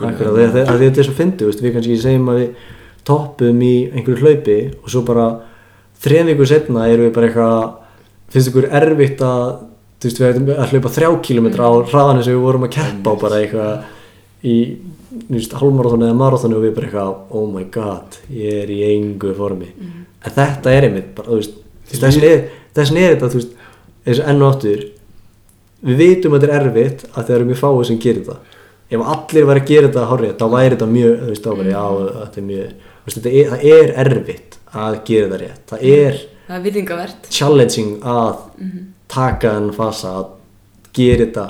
maður 0.02 0.30
að 0.30 0.36
að 0.62 0.78
þetta 0.84 1.00
er 1.02 1.06
svo 1.10 1.16
fyndið, 1.18 1.46
veist, 1.50 1.62
við 1.62 1.74
kannski 1.74 1.98
segjum 2.02 2.30
að 2.30 2.38
við 2.42 2.50
toppum 3.04 3.58
í 3.66 3.76
einhverju 3.96 4.22
hlaupi 4.22 4.60
og 4.84 4.88
svo 4.94 5.02
bara 5.08 5.26
þrejum 6.02 6.28
vikur 6.34 6.48
setna 6.50 6.86
erum 6.90 7.06
við 7.08 7.16
bara 7.16 7.26
eitthvað 7.32 7.58
finnst 8.32 8.50
ykkur 8.52 8.70
erfitt 8.70 9.22
að 9.26 9.42
þú 10.02 10.06
veist, 10.06 10.20
við 10.22 10.30
ættum 10.30 10.46
að 10.54 10.70
hlaupa 10.70 10.94
þrjá 10.94 11.10
í 14.44 14.56
halvmarathonu 15.30 16.08
eða 16.08 16.18
marathonu 16.18 16.58
og 16.58 16.64
við 16.66 16.74
bara 16.78 16.88
eitthvað 16.88 17.36
oh 17.38 17.48
my 17.52 17.66
god, 17.74 18.18
ég 18.34 18.62
er 18.64 18.72
í 18.74 18.80
engu 18.92 19.34
formi. 19.38 19.68
En 20.22 20.36
þetta 20.38 20.74
er 20.76 20.88
einmitt 20.88 21.12
bara, 21.18 21.36
veist, 21.38 21.58
þessin 21.92 22.26
er, 22.28 22.42
þessin 22.78 23.00
er 23.02 23.16
þetta 23.18 23.32
veist, 23.36 23.54
eins 24.06 24.22
og 24.24 24.32
enn 24.32 24.42
og 24.46 24.54
aftur 24.56 24.84
við 25.82 25.98
vitum 26.02 26.36
að 26.38 26.44
þetta 26.46 26.56
er 26.58 26.66
erfitt 26.70 27.06
að 27.12 27.22
það 27.28 27.36
eru 27.38 27.50
mjög 27.52 27.62
fáið 27.62 27.86
sem 27.90 28.00
gerir 28.02 28.26
þetta 28.26 28.60
ef 28.92 29.04
allir 29.14 29.46
væri 29.48 29.62
að 29.64 29.70
gera 29.72 29.88
þetta 29.88 30.08
hárið 30.12 30.34
þá 30.38 30.46
væri 30.52 30.76
þetta 30.76 30.88
mjög, 30.92 31.14
þú 31.22 31.30
veist, 31.32 31.46
þá 31.46 31.52
væri 31.62 31.72
já, 31.72 31.84
þetta 32.18 32.42
er 32.42 32.48
mjög 32.52 32.72
þú 32.82 33.08
veist, 33.08 33.18
þetta 33.18 33.32
er, 33.32 33.50
það 33.52 33.66
er 33.72 33.94
erfitt 34.06 34.58
að 34.72 34.98
gera 35.08 35.28
þetta 35.32 35.42
rétt. 35.42 35.64
Það 35.72 35.86
er 35.92 36.20
Það 36.52 36.58
er 36.58 36.64
viðingavert. 36.66 37.28
challenging 37.32 37.92
að 38.04 38.40
taka 39.12 39.54
þennan 39.56 39.76
fasa 39.78 40.12
að 40.20 40.26
gera 40.98 41.26
þetta 41.26 41.46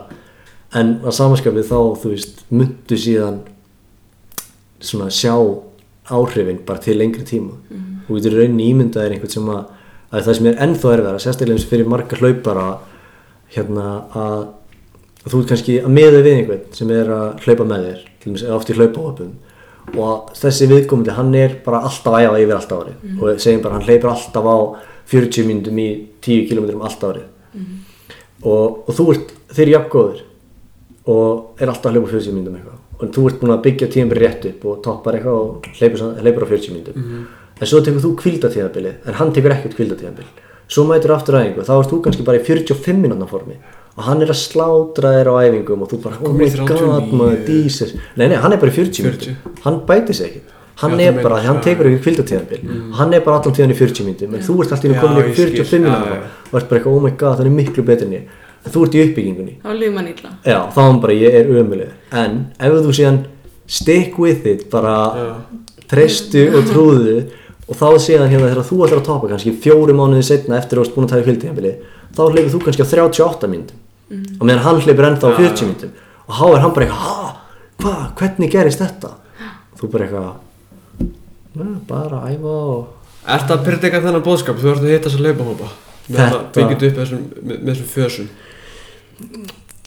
en 0.77 0.93
að 1.03 1.17
samanskapið 1.17 1.67
þá, 1.67 1.79
þú 2.01 2.13
veist, 2.13 2.45
myndu 2.53 2.97
síðan 2.99 3.41
svona 4.81 5.09
sjá 5.13 5.35
áhrifin 6.11 6.63
bara 6.65 6.81
til 6.81 6.97
lengri 6.99 7.25
tíma. 7.27 7.57
Og 8.07 8.17
þú 8.17 8.31
í 8.31 8.33
rauninni 8.33 8.71
ímyndaðir 8.71 9.15
einhvern 9.15 9.33
sem 9.33 9.51
að, 9.51 9.61
að 10.11 10.25
það 10.25 10.37
sem 10.37 10.49
er 10.49 10.63
ennþá 10.65 10.95
erfiðara 10.95 11.21
sérstaklega 11.23 11.57
eins 11.57 11.67
og 11.67 11.71
fyrir 11.71 11.91
marga 11.91 12.19
hlaupara 12.19 12.65
hérna 13.51 13.85
að 14.17 14.41
að 15.21 15.33
þú 15.35 15.39
ert 15.41 15.51
kannski 15.51 15.73
að 15.83 15.93
miða 15.93 16.21
við 16.25 16.35
einhvern 16.39 16.61
sem 16.73 16.91
er 16.95 17.09
að 17.13 17.43
hlaupa 17.45 17.65
með 17.69 17.83
þér 17.87 17.99
til 18.21 18.31
dæmis 18.31 18.45
oft 18.55 18.71
í 18.71 18.77
hlaupahopum 18.77 19.33
og 20.01 20.31
þessi 20.37 20.69
viðkomandi 20.71 21.13
hann 21.17 21.35
er 21.37 21.53
bara 21.65 21.83
alltaf 21.85 22.15
að 22.15 22.25
æfa 22.25 22.41
yfir 22.41 22.55
alltaf 22.57 22.81
árið. 22.81 23.05
Og 23.19 23.43
segjum 23.43 23.61
bara 23.65 23.77
hann 23.77 23.85
hleypur 23.85 24.11
alltaf 24.13 24.49
á 24.49 24.57
40 25.11 25.47
mínútum 25.49 25.79
í 25.81 25.87
10 26.25 26.49
km 26.49 26.81
alltaf 26.81 27.11
árið. 27.11 27.27
Og, 28.41 28.81
og 28.87 28.91
þú 28.97 29.07
ert, 29.13 29.33
þeir 29.51 29.63
eru 29.67 29.73
jafn 29.75 29.89
góður 29.93 30.21
og 31.09 31.61
er 31.61 31.71
alltaf 31.71 31.89
að 31.89 31.97
hlaupa 31.97 32.11
á 32.11 32.13
40 32.13 32.35
mínútum 32.37 32.59
eitthvað. 32.59 32.79
Og 33.01 33.13
þú 33.15 33.25
ert 33.29 33.39
búin 33.41 33.55
að 33.55 33.63
byggja 33.65 33.91
tíðanbyrð 33.95 34.21
rétt 34.25 34.47
upp 34.51 34.65
og 34.69 34.81
toppar 34.85 35.17
eitthvað 35.17 35.39
og 35.41 35.71
hleypur, 35.79 36.05
hleypur 36.21 36.45
á 36.45 36.49
40 36.53 36.75
mínútum. 36.75 37.09
En 37.61 37.69
svo 37.69 37.81
tekur 37.81 38.03
þú 38.05 38.15
kvildatíðanbyrð 38.21 39.09
en 39.09 39.19
hann 39.19 39.33
tekur 39.33 39.55
ekkert 39.55 39.77
kvildatíðanbyrð 39.79 40.47
svo 40.71 40.85
mætur 40.87 41.11
aftur 41.15 41.35
æfingu, 41.35 41.65
þá 41.67 41.73
ert 41.75 41.91
þú 41.91 41.99
kannski 42.05 42.25
bara 42.27 42.39
í 42.39 42.45
45 42.47 43.01
minútna 43.03 43.27
formi 43.27 43.57
og 43.91 44.05
hann 44.07 44.23
er 44.23 44.31
að 44.31 44.39
slátra 44.39 45.11
þér 45.17 45.27
á 45.27 45.35
æfingum 45.43 45.83
og 45.83 45.91
þú 45.91 45.99
bara, 46.05 46.19
oh 46.23 46.31
my 46.31 46.47
í 46.47 46.53
39. 46.53 46.79
god 46.79 47.11
maður, 47.19 47.41
Jesus. 47.51 47.91
Nei, 48.15 48.29
nei, 48.31 48.37
hann 48.39 48.55
er 48.55 48.61
bara 48.61 48.71
í 48.71 48.75
40 48.77 49.03
40. 49.03 49.33
mínútum 49.35 49.63
hann 49.65 49.79
bæti 49.89 50.15
sig 50.15 50.29
ekkert. 50.29 50.53
Hann 50.81 50.95
Já, 50.95 51.09
er 51.11 51.17
bara, 51.19 51.41
hann 51.43 51.59
tekur 51.61 51.89
ekki 51.89 52.05
kvildatíðanbyrð 52.05 52.71
og 52.71 52.93
hann 53.01 53.13
er 53.17 53.25
bara 53.25 53.41
allan 53.41 53.57
tíðan 53.57 53.73
í 53.75 53.79
40 53.81 54.07
mínútum 54.07 54.37
en 54.37 54.45
þú 54.47 54.55
ert 54.63 54.71
alltaf 54.77 54.87
í 54.87 54.93
ég 54.93 55.35
skil. 55.35 55.49
45 55.59 55.75
Já, 55.75 55.83
minútum 55.83 56.15
já. 56.15 56.23
og 56.47 56.55
ert 56.61 56.69
bara 56.71 56.79
eitthvað, 56.79 56.95
oh 56.95 57.03
my 57.03 57.11
god, 57.19 57.41
hann 57.41 57.51
er 57.51 57.57
miklu 57.59 57.85
betri 57.91 58.07
en 58.07 58.15
ég 58.15 58.39
þú 58.69 58.83
ert 58.85 58.95
í 58.95 59.01
uppbyggingunni. 59.07 59.53
Þá 59.63 59.69
líður 59.73 59.93
mann 59.95 60.07
illa. 60.11 60.29
Já, 60.45 60.57
þá 60.73 60.77
er 60.81 60.87
hann 60.87 60.99
bara, 61.01 61.13
ég 61.13 61.33
er 61.39 61.45
ömuleg 61.61 61.89
En 62.13 62.35
ef 62.59 62.73
þú 62.85 62.93
síðan 62.99 63.19
stick 63.67 64.17
with 64.19 64.45
it 64.45 64.69
bara 64.69 64.95
treystu 65.91 66.43
og 66.57 66.67
trúðu 66.69 67.15
og 67.71 67.75
þá 67.79 67.87
síðan 68.03 68.29
hérna 68.31 68.49
þegar 68.51 68.67
þú 68.67 68.77
ætlar 68.85 68.99
að 69.01 69.07
toppa 69.07 69.29
kannski 69.31 69.53
fjóri 69.63 69.93
mánuði 69.95 70.23
setna 70.27 70.57
eftir 70.59 70.77
að 70.79 70.83
þú 70.83 70.87
ert 70.89 70.95
búin 70.95 71.07
að 71.07 71.13
taka 71.15 71.25
kvildtíðanbili 71.27 71.73
þá 72.11 72.21
hleypur 72.27 72.51
þú 72.53 72.61
kannski 72.65 72.83
á 72.83 72.91
38 72.91 73.51
mínútum. 73.51 73.77
Og 74.11 74.43
meðan 74.47 74.63
hann 74.65 74.81
hleypur 74.83 75.07
ennþá 75.07 75.31
á 75.31 75.39
40 75.39 75.67
mínútum. 75.69 75.91
Og 76.27 76.33
þá 76.35 76.45
er 76.51 76.63
hann 76.65 76.73
bara 76.75 76.85
eitthvað, 76.85 77.03
ha, 77.07 77.35
hvað, 77.81 78.01
hvernig 78.19 78.51
gerist 78.51 78.81
þetta? 78.83 79.13
Þú 79.79 79.91
bara 79.93 80.05
eitthvað 80.05 80.31
"Ja, 81.55 81.67
bara 81.87 82.19
æfa 82.31 82.55
og 82.75 82.87
Er 83.27 83.37
þetta 83.39 83.53
að 83.57 83.65
predika 83.65 83.99
þennan 84.01 84.23
bóðskap? 84.25 84.57
Þú 84.57 84.69
ert 84.71 84.81
að 84.81 84.91
hitta 84.95 85.09
þessa 85.09 85.23
laupahópa 85.25 85.67
með 86.09 86.17
Þetta- 86.17 86.51
byggja 86.55 86.75
þetta 86.75 86.87
upp 86.87 86.97
þessum, 87.01 87.19
með, 87.45 87.57
með 87.61 87.69
þessum 87.71 87.89
fösum 87.95 88.29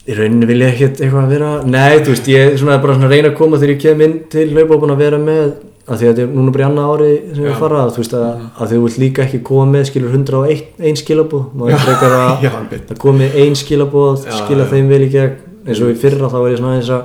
í 0.05 0.17
rauninni 0.19 0.49
vil 0.51 0.61
ég 0.61 0.75
ekkert 0.75 1.01
eitthvað 1.01 1.31
vera 1.33 1.53
nei, 1.65 2.01
þú 2.05 2.13
veist, 2.13 2.27
ég 2.33 2.51
er 2.51 2.59
svona 2.61 2.81
bara 2.83 2.97
svona 2.99 3.09
að 3.09 3.15
reyna 3.17 3.31
að 3.31 3.39
koma 3.39 3.61
þegar 3.61 3.75
ég 3.75 3.81
kem 3.87 4.05
inn 4.05 4.19
til 4.33 4.51
hlaupahópan 4.51 4.95
að 4.95 5.01
vera 5.05 5.23
með 5.23 5.55
að 5.85 6.01
því 6.01 6.07
að 6.07 6.11
þetta 6.11 6.23
er 6.25 6.35
núna 6.35 6.53
bara 6.53 6.65
í 6.65 6.67
annað 6.69 6.93
ári 6.93 7.09
sem 7.37 7.49
ég 7.49 7.59
fara 7.61 7.81
þú 7.93 8.01
veist 8.03 8.15
að, 8.17 8.29
að 8.55 8.71
því 8.71 8.77
þú 8.77 8.85
vilt 8.85 9.01
líka 9.03 9.25
ekki 9.25 9.41
koma 9.49 9.67
með 9.73 9.89
skilur 9.91 10.15
101 10.17 11.01
skilabóð 11.01 11.59
maður 11.61 11.83
frekar 11.85 12.15
að, 12.19 12.47
að 12.95 13.01
koma 13.03 13.21
með 13.21 13.37
ein 13.43 13.59
skilabóð 13.61 14.23
skila 14.25 14.65
já. 14.65 14.71
þeim 14.73 14.89
vel 14.93 15.03
í 15.05 15.11
gegn. 15.13 15.43
Eins 15.65 15.81
og 15.81 15.93
í 15.93 15.97
fyrra 15.97 16.29
þá 16.29 16.39
var 16.41 16.51
ég 16.53 16.59
svona 16.61 16.73
aðeins 16.75 16.91
að 16.93 17.05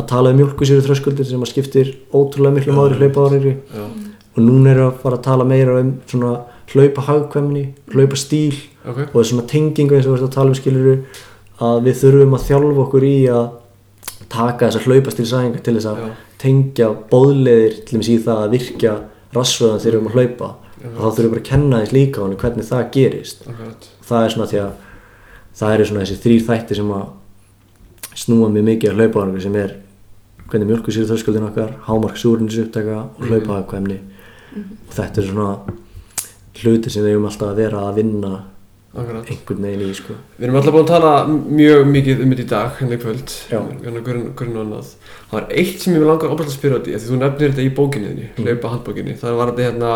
að 0.00 0.06
tala 0.10 0.32
um 0.32 0.38
mjölkusýru 0.40 0.84
þröskuldir 0.84 1.28
sem 1.28 1.42
að 1.42 1.50
skiptir 1.50 1.90
ótrúlega 2.14 2.56
miklu 2.56 2.76
máli 2.76 2.98
hlaupa 2.98 3.26
ári 3.28 3.54
Já, 3.56 3.84
og 4.36 4.44
núna 4.44 4.72
er 4.72 4.82
að 4.86 5.00
fara 5.02 5.18
að 5.18 5.24
tala 5.26 5.46
meira 5.48 5.78
um 5.80 5.90
svona 6.08 6.34
hlaupa 6.70 7.04
hagkvæmni, 7.08 7.64
hlaupa 7.90 8.18
stíl 8.18 8.54
ok. 8.86 9.00
og 9.10 9.26
svona 9.26 9.46
tengingu 9.50 9.96
eins 9.96 10.06
og 10.06 10.14
við 10.14 10.20
erum 10.20 10.30
að 10.30 10.36
tala 10.36 10.52
um 10.52 10.58
skiluru 10.60 10.94
að 11.60 11.82
við 11.86 11.98
þurfum 12.00 12.36
að 12.36 12.46
þjálfa 12.48 12.84
okkur 12.84 13.06
í 13.06 13.16
að 13.34 13.46
taka 14.30 14.68
þessar 14.68 14.86
hlaupastilsæðingar 14.88 15.64
til 15.66 15.76
þess 15.76 15.90
að 15.90 16.02
Já. 16.02 16.10
tengja 16.40 16.90
bóðleðir 17.10 17.78
til 17.84 17.96
dæmis 17.96 18.10
í 18.10 18.18
það 18.24 18.42
að 18.44 18.54
virkja 18.56 18.96
rassvöðan 19.34 19.82
þegar 19.82 19.90
við 19.90 19.98
erum 19.98 20.10
að 20.10 20.18
hlaupa. 20.18 20.50
Og 20.80 20.96
þá 20.96 21.08
þurfum 21.08 21.24
við 21.24 21.32
bara 21.34 21.42
að 21.42 21.48
kenna 21.50 21.80
þess 21.82 21.96
líka 21.96 22.22
hann 22.24 22.38
hvernig 22.40 22.68
það 22.70 22.84
gerist. 22.94 23.42
Akkurat. 23.50 23.88
Það 24.08 24.24
er 24.24 24.34
svona 24.34 24.50
því 24.50 24.60
að 24.62 24.70
það 25.60 25.74
eru 25.74 25.88
svona 25.90 26.04
þessi 26.04 26.22
þrýr 26.24 26.46
þætti 26.46 26.78
sem 26.78 26.92
að 26.96 27.06
snúa 28.20 28.50
mjög 28.50 28.66
mikið 28.70 28.90
að 28.90 29.00
hlaupa 29.00 29.26
á 29.26 29.42
sem 29.44 29.58
er 29.60 29.76
hvernig 30.50 30.70
mjölku 30.70 30.94
sér 30.94 31.06
þörskuldin 31.10 31.46
okkar 31.46 31.76
hámark 31.86 32.18
súrins 32.18 32.58
upptaka 32.58 33.04
og 33.06 33.28
hlaupa 33.28 33.60
og 33.60 34.96
þetta 34.96 35.20
er 35.22 35.28
svona 35.28 35.50
hluti 36.60 36.90
sem 36.90 37.04
við 37.04 37.14
erum 37.14 37.28
alltaf 37.28 37.52
að 37.52 37.60
vera 37.62 37.84
að 37.86 38.00
vinna 38.00 38.32
einhvern 39.30 39.62
veginn 39.62 39.84
í 39.86 39.94
sko 39.94 40.14
Við 40.38 40.46
erum 40.48 40.56
alltaf 40.58 40.74
búin 40.74 40.82
að 40.86 40.90
tala 40.90 41.10
mjög 41.30 41.84
mikið 41.92 42.22
um 42.24 42.32
þetta 42.32 42.42
í 42.42 42.48
dag, 42.50 42.70
hérna 42.80 42.96
í 42.96 43.02
kvöld, 43.04 43.34
hérna 43.50 44.02
grunn 44.08 44.56
og 44.56 44.64
annað. 44.64 44.88
Það 45.30 45.38
er 45.44 45.54
eitt 45.62 45.84
sem 45.84 45.94
ég 45.94 46.00
vil 46.02 46.10
óbært 46.34 46.50
að 46.50 46.56
spyrja 46.56 46.80
á 46.80 46.82
því, 46.82 46.96
þú 47.12 47.20
nefnir 47.20 47.52
þetta 47.54 47.66
í 47.68 47.74
bókinni 47.76 48.08
þinni, 48.10 48.26
Mm. 48.34 48.44
hlaupa 48.48 48.72
handbókinni. 48.74 49.14
Það 49.20 49.36
var 49.38 49.52
þetta 49.52 49.66
hérna 49.68 49.92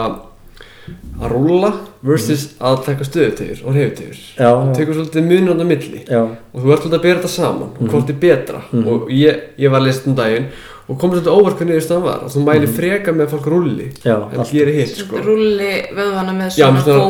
að 1.25 1.33
rúlla 1.33 1.71
versus 2.05 2.43
að 2.61 2.85
taka 2.85 3.05
stöðutegur 3.09 3.65
og 3.65 3.75
reyfutegur. 3.75 4.19
Mm. 4.21 4.37
Já, 4.37 4.51
Það 4.55 4.75
tekur 4.79 4.95
svolítið 4.95 5.25
á 5.65 5.67
milli 5.67 6.01
Já, 6.05 6.21
og 6.53 6.61
þú 6.63 6.73
ert 6.75 6.83
svolítið 6.85 6.99
að 6.99 7.03
bera 7.03 7.19
þetta 7.21 7.33
saman 7.35 7.71
Mhm. 7.75 7.85
og 7.85 7.91
hvort 7.91 8.11
er 8.11 8.19
betra. 8.21 8.61
Og 8.75 9.09
ég, 9.11 9.41
ég 9.59 9.71
var 9.71 9.81
að 9.81 9.87
lesa 9.87 10.03
um 10.11 10.15
daginn 10.15 10.47
og 10.89 10.99
kom 11.01 11.11
svolítið 11.15 11.33
óvart 11.39 11.57
hvað 11.59 11.69
niðurstaðan 11.71 12.03
var, 12.05 12.19
að 12.27 12.33
þú 12.35 12.41
mæli 12.45 12.67
freka 12.77 13.13
með 13.13 13.25
að 13.27 13.33
fólk 13.35 13.47
rúlli 13.53 13.87
Mhm. 13.89 14.03
Já, 14.05 14.15
en 14.17 14.23
alltaf. 14.39 14.53
gerir 14.53 14.75
hitt, 14.75 14.97
sko. 14.97 15.17
Rúlli 15.25 15.71
vöðvana 15.97 16.33
með 16.37 16.49
svona 16.51 16.83
svona- 16.85 17.05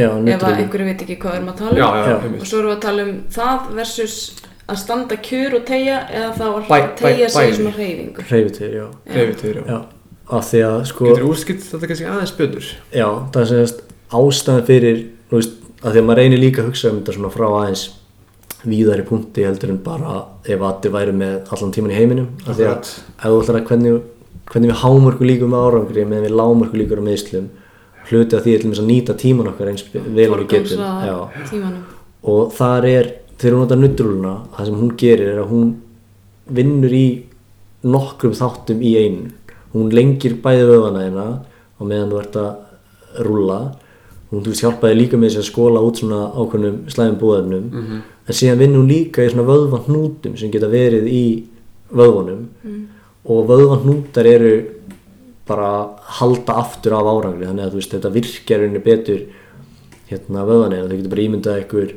Já, 0.00 0.10
ef 0.34 0.42
að 0.42 0.60
einhverju 0.64 0.86
veit 0.90 1.02
ekki 1.04 1.18
hvað 1.18 1.30
við 1.32 1.36
erum 1.40 1.48
að 1.52 1.58
tala 1.58 1.70
um. 1.70 1.76
Já, 1.76 1.88
já. 2.08 2.40
Og 2.40 2.46
svo 2.46 2.58
erum 2.60 2.70
við 2.70 2.76
að 2.76 2.80
tala 2.80 3.02
um 3.02 3.12
það 3.30 3.74
versus 3.74 4.16
að 4.70 4.76
standa 4.78 5.16
kjur 5.16 5.54
og 5.58 5.64
tegja 5.66 5.96
eða 6.14 6.32
þá 6.38 6.44
að 6.70 6.96
tegja 6.96 7.28
sig 7.28 7.50
í 7.50 7.54
svona 7.58 7.72
hreyfingu. 7.74 8.22
hreyfitir, 8.30 8.70
já 8.74 8.86
Reyfutegur, 9.14 9.54
já. 9.54 9.66
Já, 9.66 9.84
af 10.30 10.44
því 10.52 10.60
að 10.70 10.84
sko 10.86 11.04
Getur 11.10 11.24
úrskilt 11.28 11.60
þetta 11.66 11.86
kannski 11.90 12.06
aðeins 12.06 12.36
betur? 12.38 12.64
Já, 12.94 13.08
það 13.32 13.40
er 13.42 13.46
semast 13.46 13.80
ástæðan 14.12 14.66
fyrir 14.66 15.06
veist, 15.30 15.50
að 15.82 15.92
því 15.92 15.98
að 15.98 16.04
maður 16.06 16.16
reynir 16.16 16.38
líka 16.38 16.62
að 16.62 16.68
hugsa 16.70 16.90
um 16.90 17.00
þetta 17.00 17.14
svona 17.16 17.30
frá 17.34 17.46
aðeins 17.50 17.90
víðari 18.66 19.04
punkti 19.08 19.44
heldur 19.46 19.70
en 19.72 19.78
bara 19.84 20.24
ef 20.44 20.60
allir 20.60 20.92
væri 20.92 21.12
með 21.16 21.52
allan 21.54 21.72
tíman 21.72 21.92
í 21.94 21.96
heiminum. 21.96 22.26
Af 22.46 22.56
því 22.58 22.66
að 22.66 22.76
ef 22.80 23.24
þú 23.24 23.40
ætlar 23.42 23.60
að 23.60 23.66
hvernig, 23.70 24.00
hvernig 24.50 24.70
við 24.72 24.80
hámörku 24.82 25.24
líkum 25.28 25.50
með 25.54 25.64
árangri 25.68 26.04
meðan 26.10 26.26
við 26.26 26.36
lámörku 26.40 26.80
líkur 26.80 27.00
á 27.00 27.04
meðslum 27.08 27.48
hluti 28.10 28.36
af 28.36 28.42
því 28.44 28.54
er 28.54 28.58
til 28.60 28.68
dæmis 28.70 28.80
að 28.82 28.88
nýta 28.90 29.14
tíman 29.20 29.48
okkar 29.52 29.68
eins 29.70 29.84
vel 29.92 30.30
og 30.32 30.38
við 30.40 30.48
getum. 30.50 30.78
og 32.24 32.52
þar 32.52 32.84
er, 32.90 33.10
þegar 33.38 33.54
hún 33.56 33.62
notar 33.64 33.78
nuttrúluna 33.80 34.32
það 34.56 34.66
sem 34.66 34.74
hún 34.80 34.96
gerir 34.98 35.28
er 35.34 35.38
að 35.44 35.52
hún 35.52 35.68
vinnur 36.50 36.92
í 36.92 37.06
nokkrum 37.84 38.32
þáttum 38.36 38.82
í 38.82 38.96
einu. 38.98 39.30
Hún 39.72 39.92
lengir 39.94 40.34
bæði 40.42 40.66
vöðvana 40.68 41.04
hérna 41.06 41.26
og 41.78 41.86
meðan 41.86 42.10
þú 42.10 42.18
ert 42.20 42.36
að 42.36 43.24
rúlla. 43.24 43.60
Hún 44.30 44.42
þú 44.44 44.52
veist 44.52 44.64
hjálpaði 44.64 44.98
líka 44.98 45.16
með 45.18 45.30
þess 45.30 45.40
að 45.44 45.48
skóla 45.52 45.80
út 45.86 46.00
svona 46.02 46.20
ákveðnum 46.34 46.76
slæmum 46.90 47.18
búðefnum. 47.22 47.70
Mhm. 47.70 48.02
En 48.30 48.36
síðan 48.38 48.60
vinnur 48.62 48.84
hún 48.84 48.90
líka 48.90 49.24
í 49.26 49.30
svona 49.32 49.48
vöðvahnútum 49.48 50.36
sem 50.38 50.52
geta 50.54 50.70
verið 50.70 51.08
í 51.10 51.24
vöðvunum. 51.90 52.44
Og 53.30 53.48
vöðvahnútar 53.50 54.28
eru 54.30 54.54
bara 55.50 55.70
halda 56.20 56.60
aftur 56.62 56.94
af 56.94 57.10
árangri. 57.10 57.48
Þannig 57.48 57.66
að 57.66 57.76
veist 57.80 57.94
þetta 57.96 58.14
virkjar 58.14 58.64
henni 58.64 58.82
betur 58.84 59.24
hérna 60.10 60.46
vöðvanir 60.46 60.86
þau 60.86 60.96
getur 60.96 61.12
bara 61.12 61.26
ímyndað 61.26 61.60
ykkur 61.64 61.92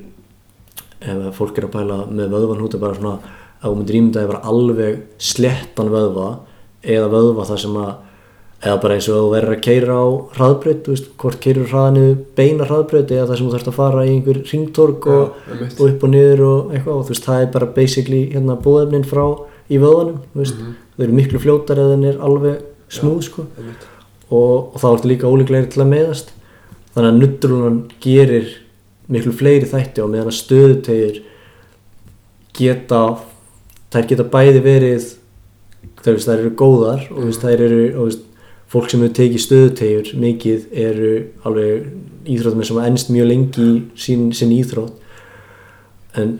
ef 1.03 1.37
fólk 1.37 1.57
er 1.57 1.67
að 1.67 1.73
pæla 1.73 1.99
með 2.09 2.33
vöðvanhúta 2.35 2.79
bara 2.81 2.97
svona 2.97 3.13
að 3.59 3.65
þú 3.65 3.75
myndir 3.79 3.97
ímyndaði 3.99 4.29
bara 4.29 4.51
alveg 4.51 4.99
slettan 5.31 5.91
vöðva 5.93 6.27
eða 6.83 7.09
vöðva 7.13 7.47
þar 7.49 7.61
sem 7.63 7.77
að 7.81 7.93
eða 8.63 8.79
bara 8.83 8.97
eins 8.97 9.07
og 9.11 9.17
þú 9.19 9.31
verður 9.33 9.55
að 9.57 9.63
keira 9.65 9.95
á 9.99 10.05
hraðbraut, 10.37 10.83
þú 10.85 10.93
veist, 10.93 11.07
hvort 11.19 11.39
keirur 11.43 11.71
hraðinu 11.71 12.11
beina 12.37 12.67
hraðbraut 12.67 13.11
eða 13.11 13.25
það 13.29 13.39
sem 13.39 13.47
þú 13.47 13.55
þarfst 13.55 13.71
að 13.71 13.79
fara 13.79 14.05
í 14.05 14.13
einhver 14.13 14.39
ringtorg 14.51 15.07
og, 15.11 15.41
og 15.57 15.81
upp 15.89 16.05
og 16.07 16.13
niður 16.13 16.45
og 16.47 16.75
eitthvað. 16.75 16.93
Og 16.93 17.07
þú 17.07 17.15
veist, 17.15 17.27
það 17.27 17.41
er 17.43 17.49
bara 17.57 17.71
basically 17.75 18.21
hérna 18.31 18.59
búðefnin 18.63 19.07
frá 19.07 19.25
í 19.67 19.81
vöðvanum, 19.83 20.21
þú 20.31 20.43
veist, 20.43 20.63
þau 20.93 21.03
eru 21.07 21.17
miklu 21.17 21.43
fljótar 21.43 21.83
eða 21.83 21.97
þeir 21.97 22.13
er 22.13 22.23
alveg 22.29 22.63
smúð, 22.93 23.19
sko. 23.27 23.47
og, 24.29 24.73
og 24.73 24.79
þá 24.79 24.87
ertu 24.93 25.11
líka 25.11 25.29
ólíklegri 25.29 25.71
til 25.73 25.83
að 25.83 25.91
meðast 25.91 26.33
þannig 26.93 27.09
að 27.09 27.19
nuttrulan 27.19 27.79
gerir 28.03 28.51
miklu 29.11 29.33
fleiri 29.35 29.69
þætti 29.69 30.05
á 30.05 30.07
meðan 30.07 30.31
að 30.31 30.39
stöðutegir 30.39 31.21
geta 32.57 33.01
þær 33.93 34.09
geta 34.09 34.27
bæði 34.35 34.61
verið 34.65 35.07
þær, 36.03 36.13
veist, 36.13 36.27
þær 36.29 36.37
eru 36.37 36.53
góðar 36.59 37.07
og 37.11 37.27
veist, 37.27 37.43
þær 37.43 37.65
eru 37.67 37.81
og, 38.03 38.19
fólk 38.73 38.89
sem 38.89 39.03
hefur 39.03 39.15
tekið 39.19 39.43
stöðutegjur 39.45 40.11
mikið 40.23 40.67
eru 40.83 41.13
alveg 41.45 42.27
íþróttum 42.33 42.65
sem 42.65 42.83
ennst 42.87 43.11
mjög 43.13 43.29
lengi 43.29 43.63
í 43.63 43.73
sín, 43.99 44.29
sín 44.33 44.53
íþrótt. 44.55 44.99
En, 46.17 46.35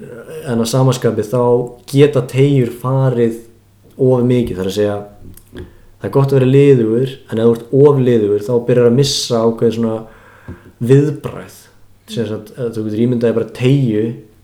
en 0.45 0.61
að 0.61 0.69
samaskapi 0.69 1.25
þá 1.25 1.41
geta 1.89 2.21
tegjur 2.29 2.69
farið 2.81 3.39
of 3.97 4.23
mikið 4.25 4.59
þar 4.59 4.69
að 4.69 4.75
segja 4.77 4.97
það 6.03 6.09
er 6.09 6.13
gott 6.17 6.33
að 6.33 6.39
vera 6.39 6.51
liðugur 6.51 7.11
en 7.31 7.39
ef 7.39 7.45
þú 7.47 7.53
ert 7.53 7.75
of 7.79 7.99
liðugur 8.03 8.45
þá 8.45 8.53
byrjar 8.67 8.89
að 8.89 8.97
missa 8.97 9.41
ákveðin 9.47 9.75
svona 9.77 9.97
viðbræð 10.83 11.59
sagt, 12.11 12.51
ef 12.57 12.73
þú 12.75 12.85
getur 12.87 13.03
ímyndaði 13.05 13.37
bara 13.37 13.53
tegju 13.55 14.01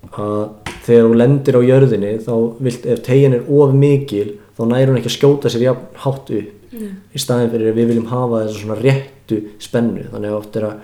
að 0.09 0.43
þegar 0.85 1.09
þú 1.09 1.17
lendir 1.19 1.59
á 1.59 1.61
jörðinni 1.67 2.13
þá 2.23 2.33
vilt, 2.63 2.85
ef 2.87 3.03
tegjan 3.05 3.35
er 3.35 3.51
of 3.59 3.75
mikil 3.75 4.29
þá 4.55 4.63
næri 4.71 4.89
hún 4.89 5.01
ekki 5.01 5.11
að 5.11 5.17
skjóta 5.17 5.51
sér 5.51 5.67
jafn 5.67 5.99
hátt 6.05 6.31
upp 6.39 6.58
í 6.73 7.21
staðin 7.21 7.51
fyrir 7.53 7.71
að 7.71 7.79
við 7.79 7.91
viljum 7.93 8.09
hafa 8.11 8.43
þessa 8.45 8.61
svona 8.63 8.79
réttu 8.79 9.41
spennu. 9.61 10.05
Þannig 10.11 10.33
að 10.33 10.39
oft 10.39 10.59
er 10.59 10.67
að 10.69 10.75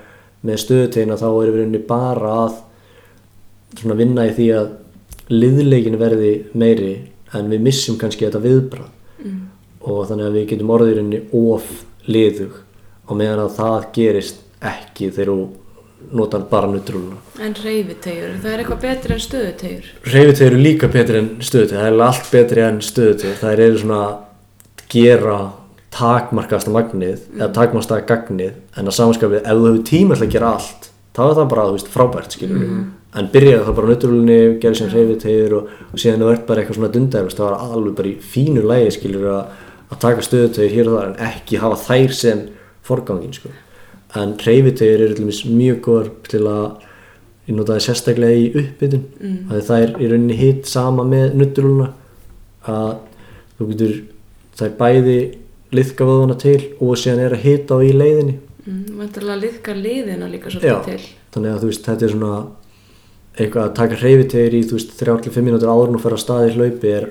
með 0.46 0.62
stöðutegina 0.62 1.18
þá 1.20 1.28
erum 1.30 1.56
við 1.56 1.62
rauninni 1.62 1.84
bara 1.90 2.34
að 2.46 2.58
svona 3.80 3.98
vinna 4.00 4.28
í 4.30 4.34
því 4.36 4.48
að 4.56 4.72
liðleikin 5.34 6.00
verði 6.00 6.34
meiri 6.54 6.94
en 7.36 7.50
við 7.52 7.66
missum 7.66 7.98
kannski 8.00 8.28
þetta 8.28 8.44
viðbrað 8.44 8.92
og 9.86 10.08
þannig 10.10 10.30
að 10.30 10.38
við 10.38 10.48
getum 10.52 10.72
orðið 10.76 10.98
rauninni 11.00 11.22
of 11.38 11.68
liðug 12.10 12.58
og 13.06 13.20
meðan 13.20 13.44
að 13.46 13.56
það 13.60 13.88
gerist 13.98 14.42
ekki 14.66 15.12
þegar 15.14 15.32
þú 15.32 15.46
notar 16.16 16.46
bara 16.50 16.70
nutrúluna 16.70 17.18
En 17.42 17.56
reyfitegjur, 17.58 18.38
það 18.44 18.52
er 18.52 18.64
eitthvað 18.64 18.82
betri 18.86 19.16
en 19.16 19.22
stöðutegjur. 19.26 19.92
Reyfitegur 20.06 20.48
eru 20.52 20.62
líka 20.62 20.90
betri 20.94 21.22
en 21.22 21.30
stöðutegur, 21.42 21.82
það 21.82 21.92
er 21.92 22.06
allt 22.08 22.32
betri 22.32 22.66
en 22.66 22.82
stöðutegur, 22.86 23.38
það 23.42 23.64
eru 23.66 23.82
svona 23.82 24.02
að 24.06 25.46
gera 25.96 26.20
takmarkasta 26.20 26.74
magnið 26.74 27.24
eða 27.38 27.54
takmarkasta 27.56 28.02
gagnið 28.10 28.54
en 28.76 28.90
að 28.90 28.98
samanskapið 28.98 29.42
ef 29.42 29.58
þú 29.58 29.66
hefur 29.70 29.84
tíma 29.90 30.16
til 30.16 30.28
að 30.28 30.34
gera 30.36 30.52
allt 30.56 30.90
þá 31.16 31.22
er 31.26 31.36
það 31.38 31.50
bara, 31.54 31.66
þú 31.66 31.76
veist, 31.78 31.92
frábært 31.94 32.36
skilur 32.36 32.64
en 33.16 33.30
byrjaði 33.32 33.66
það 33.66 33.76
bara 33.78 33.88
á 33.88 33.92
nutrúlunni, 33.92 34.40
gerði 34.60 34.80
sem 34.82 34.90
reyfitegur 34.92 35.54
og, 35.56 35.70
og 35.92 36.02
síðan 36.02 36.24
þú 36.24 36.32
ert 36.34 36.48
bara 36.48 36.62
eitthvað 36.62 36.80
svona 36.80 36.92
dundar 36.92 37.30
það 37.32 37.46
var 37.46 37.76
alveg 37.78 37.96
bara 38.00 38.10
í 38.10 38.16
fínu 38.34 38.64
lægi 38.66 38.96
skilur 38.98 39.30
að, 39.32 39.54
að 39.88 40.02
taka 40.04 40.26
stöðutegur 40.28 40.74
hér 40.74 40.90
og 40.90 40.98
þar 40.98 41.14
en 41.14 41.30
ekki 41.30 41.62
hafa 41.62 41.78
þær 41.86 42.18
sem 42.20 42.42
forgangin 42.86 43.38
sko. 43.38 43.54
en 44.20 44.36
reyfitegur 44.44 45.06
eru 45.06 45.16
til 45.16 45.24
dæmis 45.24 45.46
mjög 45.48 45.80
góðar 45.88 46.12
til 46.28 46.44
að 46.52 46.66
ég 47.46 47.56
notaði 47.56 47.86
sérstaklega 47.86 48.42
í 48.42 48.52
uppbytun 48.64 49.08
mm. 49.22 49.40
að 49.54 49.64
það 49.70 49.86
er 49.86 49.96
í 49.96 50.12
rauninni 50.12 50.38
hitt 50.40 50.68
sama 50.68 51.06
með 51.08 51.36
nutturluna 51.40 51.90
að 52.66 52.94
þú 53.56 53.68
getur 53.72 53.98
það 54.56 54.68
er 54.68 54.78
bæði 54.80 55.18
liðka 55.74 56.06
vöðvana 56.08 56.36
til 56.40 56.60
og 56.80 56.98
síðan 57.00 57.24
er 57.26 57.34
að 57.38 57.46
hita 57.48 57.78
á 57.78 57.80
í 57.82 57.94
leiðinni 57.96 58.36
Mm, 58.66 58.96
Vantarlega 58.98 59.36
liðkar 59.44 59.76
liðina 59.78 60.26
líka 60.26 60.50
svolítið 60.50 60.86
til. 60.88 61.02
þannig 61.36 61.52
að 61.54 61.60
veist 61.70 61.86
þetta 61.86 62.06
er 62.08 62.14
svona 62.16 62.38
eitthvað 63.38 63.66
að 63.68 63.76
taka 63.78 64.00
hreyfitegir 64.00 64.56
í 64.58 64.62
þú 64.66 64.78
veist 64.80 64.96
3-5 64.98 65.44
mínútur 65.46 65.70
áður 65.70 65.92
þú 65.94 66.02
fer 66.02 66.16
að 66.16 66.22
staði 66.24 66.54
hlaupi 66.56 66.94
er 66.98 67.06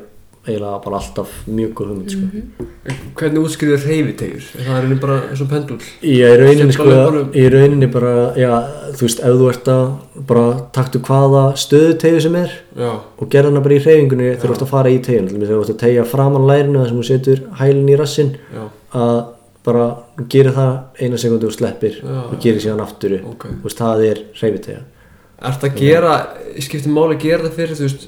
eiginlega 0.44 0.78
bara 0.84 0.98
alltaf 1.00 1.34
mjög 1.48 1.74
góð 1.78 1.90
hugmynd 1.92 2.14
sko. 2.14 2.68
En 2.84 2.98
Hvernig 3.16 3.44
útskriður 3.46 3.84
reyfitegjur? 3.88 4.48
Er 4.58 4.66
það 4.68 4.88
er 4.92 4.98
bara 5.00 5.18
eins 5.30 5.42
og 5.44 5.50
pendul? 5.50 5.78
Já, 6.04 6.26
í 6.28 6.38
rauninni 6.40 6.76
sko, 6.76 6.88
í 7.32 7.44
rauninni 7.54 7.88
bara, 7.94 8.14
já, 8.38 8.50
þú 8.94 9.06
veist, 9.06 9.22
ef 9.24 9.38
þú 9.40 9.50
ert 9.52 9.70
að 9.72 9.84
bara 10.28 10.46
taktu 10.76 11.00
hvaða 11.04 11.44
stöðutegu 11.58 12.20
sem 12.24 12.36
er 12.38 12.52
Já, 12.76 12.90
og 12.92 13.30
gerða 13.32 13.52
hana 13.52 13.62
bara 13.64 13.78
í 13.78 13.82
hreyfingunni 13.84 14.32
þegar 14.34 14.44
þú 14.44 14.56
ert 14.56 14.66
að 14.66 14.72
fara 14.74 14.92
í 14.92 14.98
tegin 15.04 15.30
þú 15.32 15.60
ert 15.60 15.72
að 15.74 15.80
tegja 15.84 16.08
framan 16.08 16.48
lærinu 16.48 16.82
þar 16.82 16.90
sem 16.90 17.00
þú 17.00 17.06
setur 17.08 17.44
hælinn 17.60 17.92
í 17.92 17.98
rassin 17.98 18.34
já, 18.54 18.64
að 19.00 19.20
bara 19.64 19.86
gerir 20.28 20.52
það 20.54 20.72
eina 21.00 21.20
sekundu 21.20 21.48
og 21.48 21.54
sleppir 21.56 22.00
Já, 22.02 22.18
og 22.28 22.34
gerir 22.42 22.60
síðan 22.62 22.84
aftur 22.84 23.16
upp 23.18 23.30
ok. 23.32 23.46
þú 23.62 23.68
veist, 23.70 23.80
það 23.80 24.04
er 24.10 24.20
hreyfitegja 24.40 24.82
Ertu 25.44 25.68
að 25.68 25.80
gera, 25.80 26.12
skiptir 26.62 26.92
máli 26.94 27.16
að 27.18 27.24
gera 27.26 27.48
það 27.48 27.56
fyrir, 27.58 27.78
þú 27.78 27.88
veist, 27.88 28.04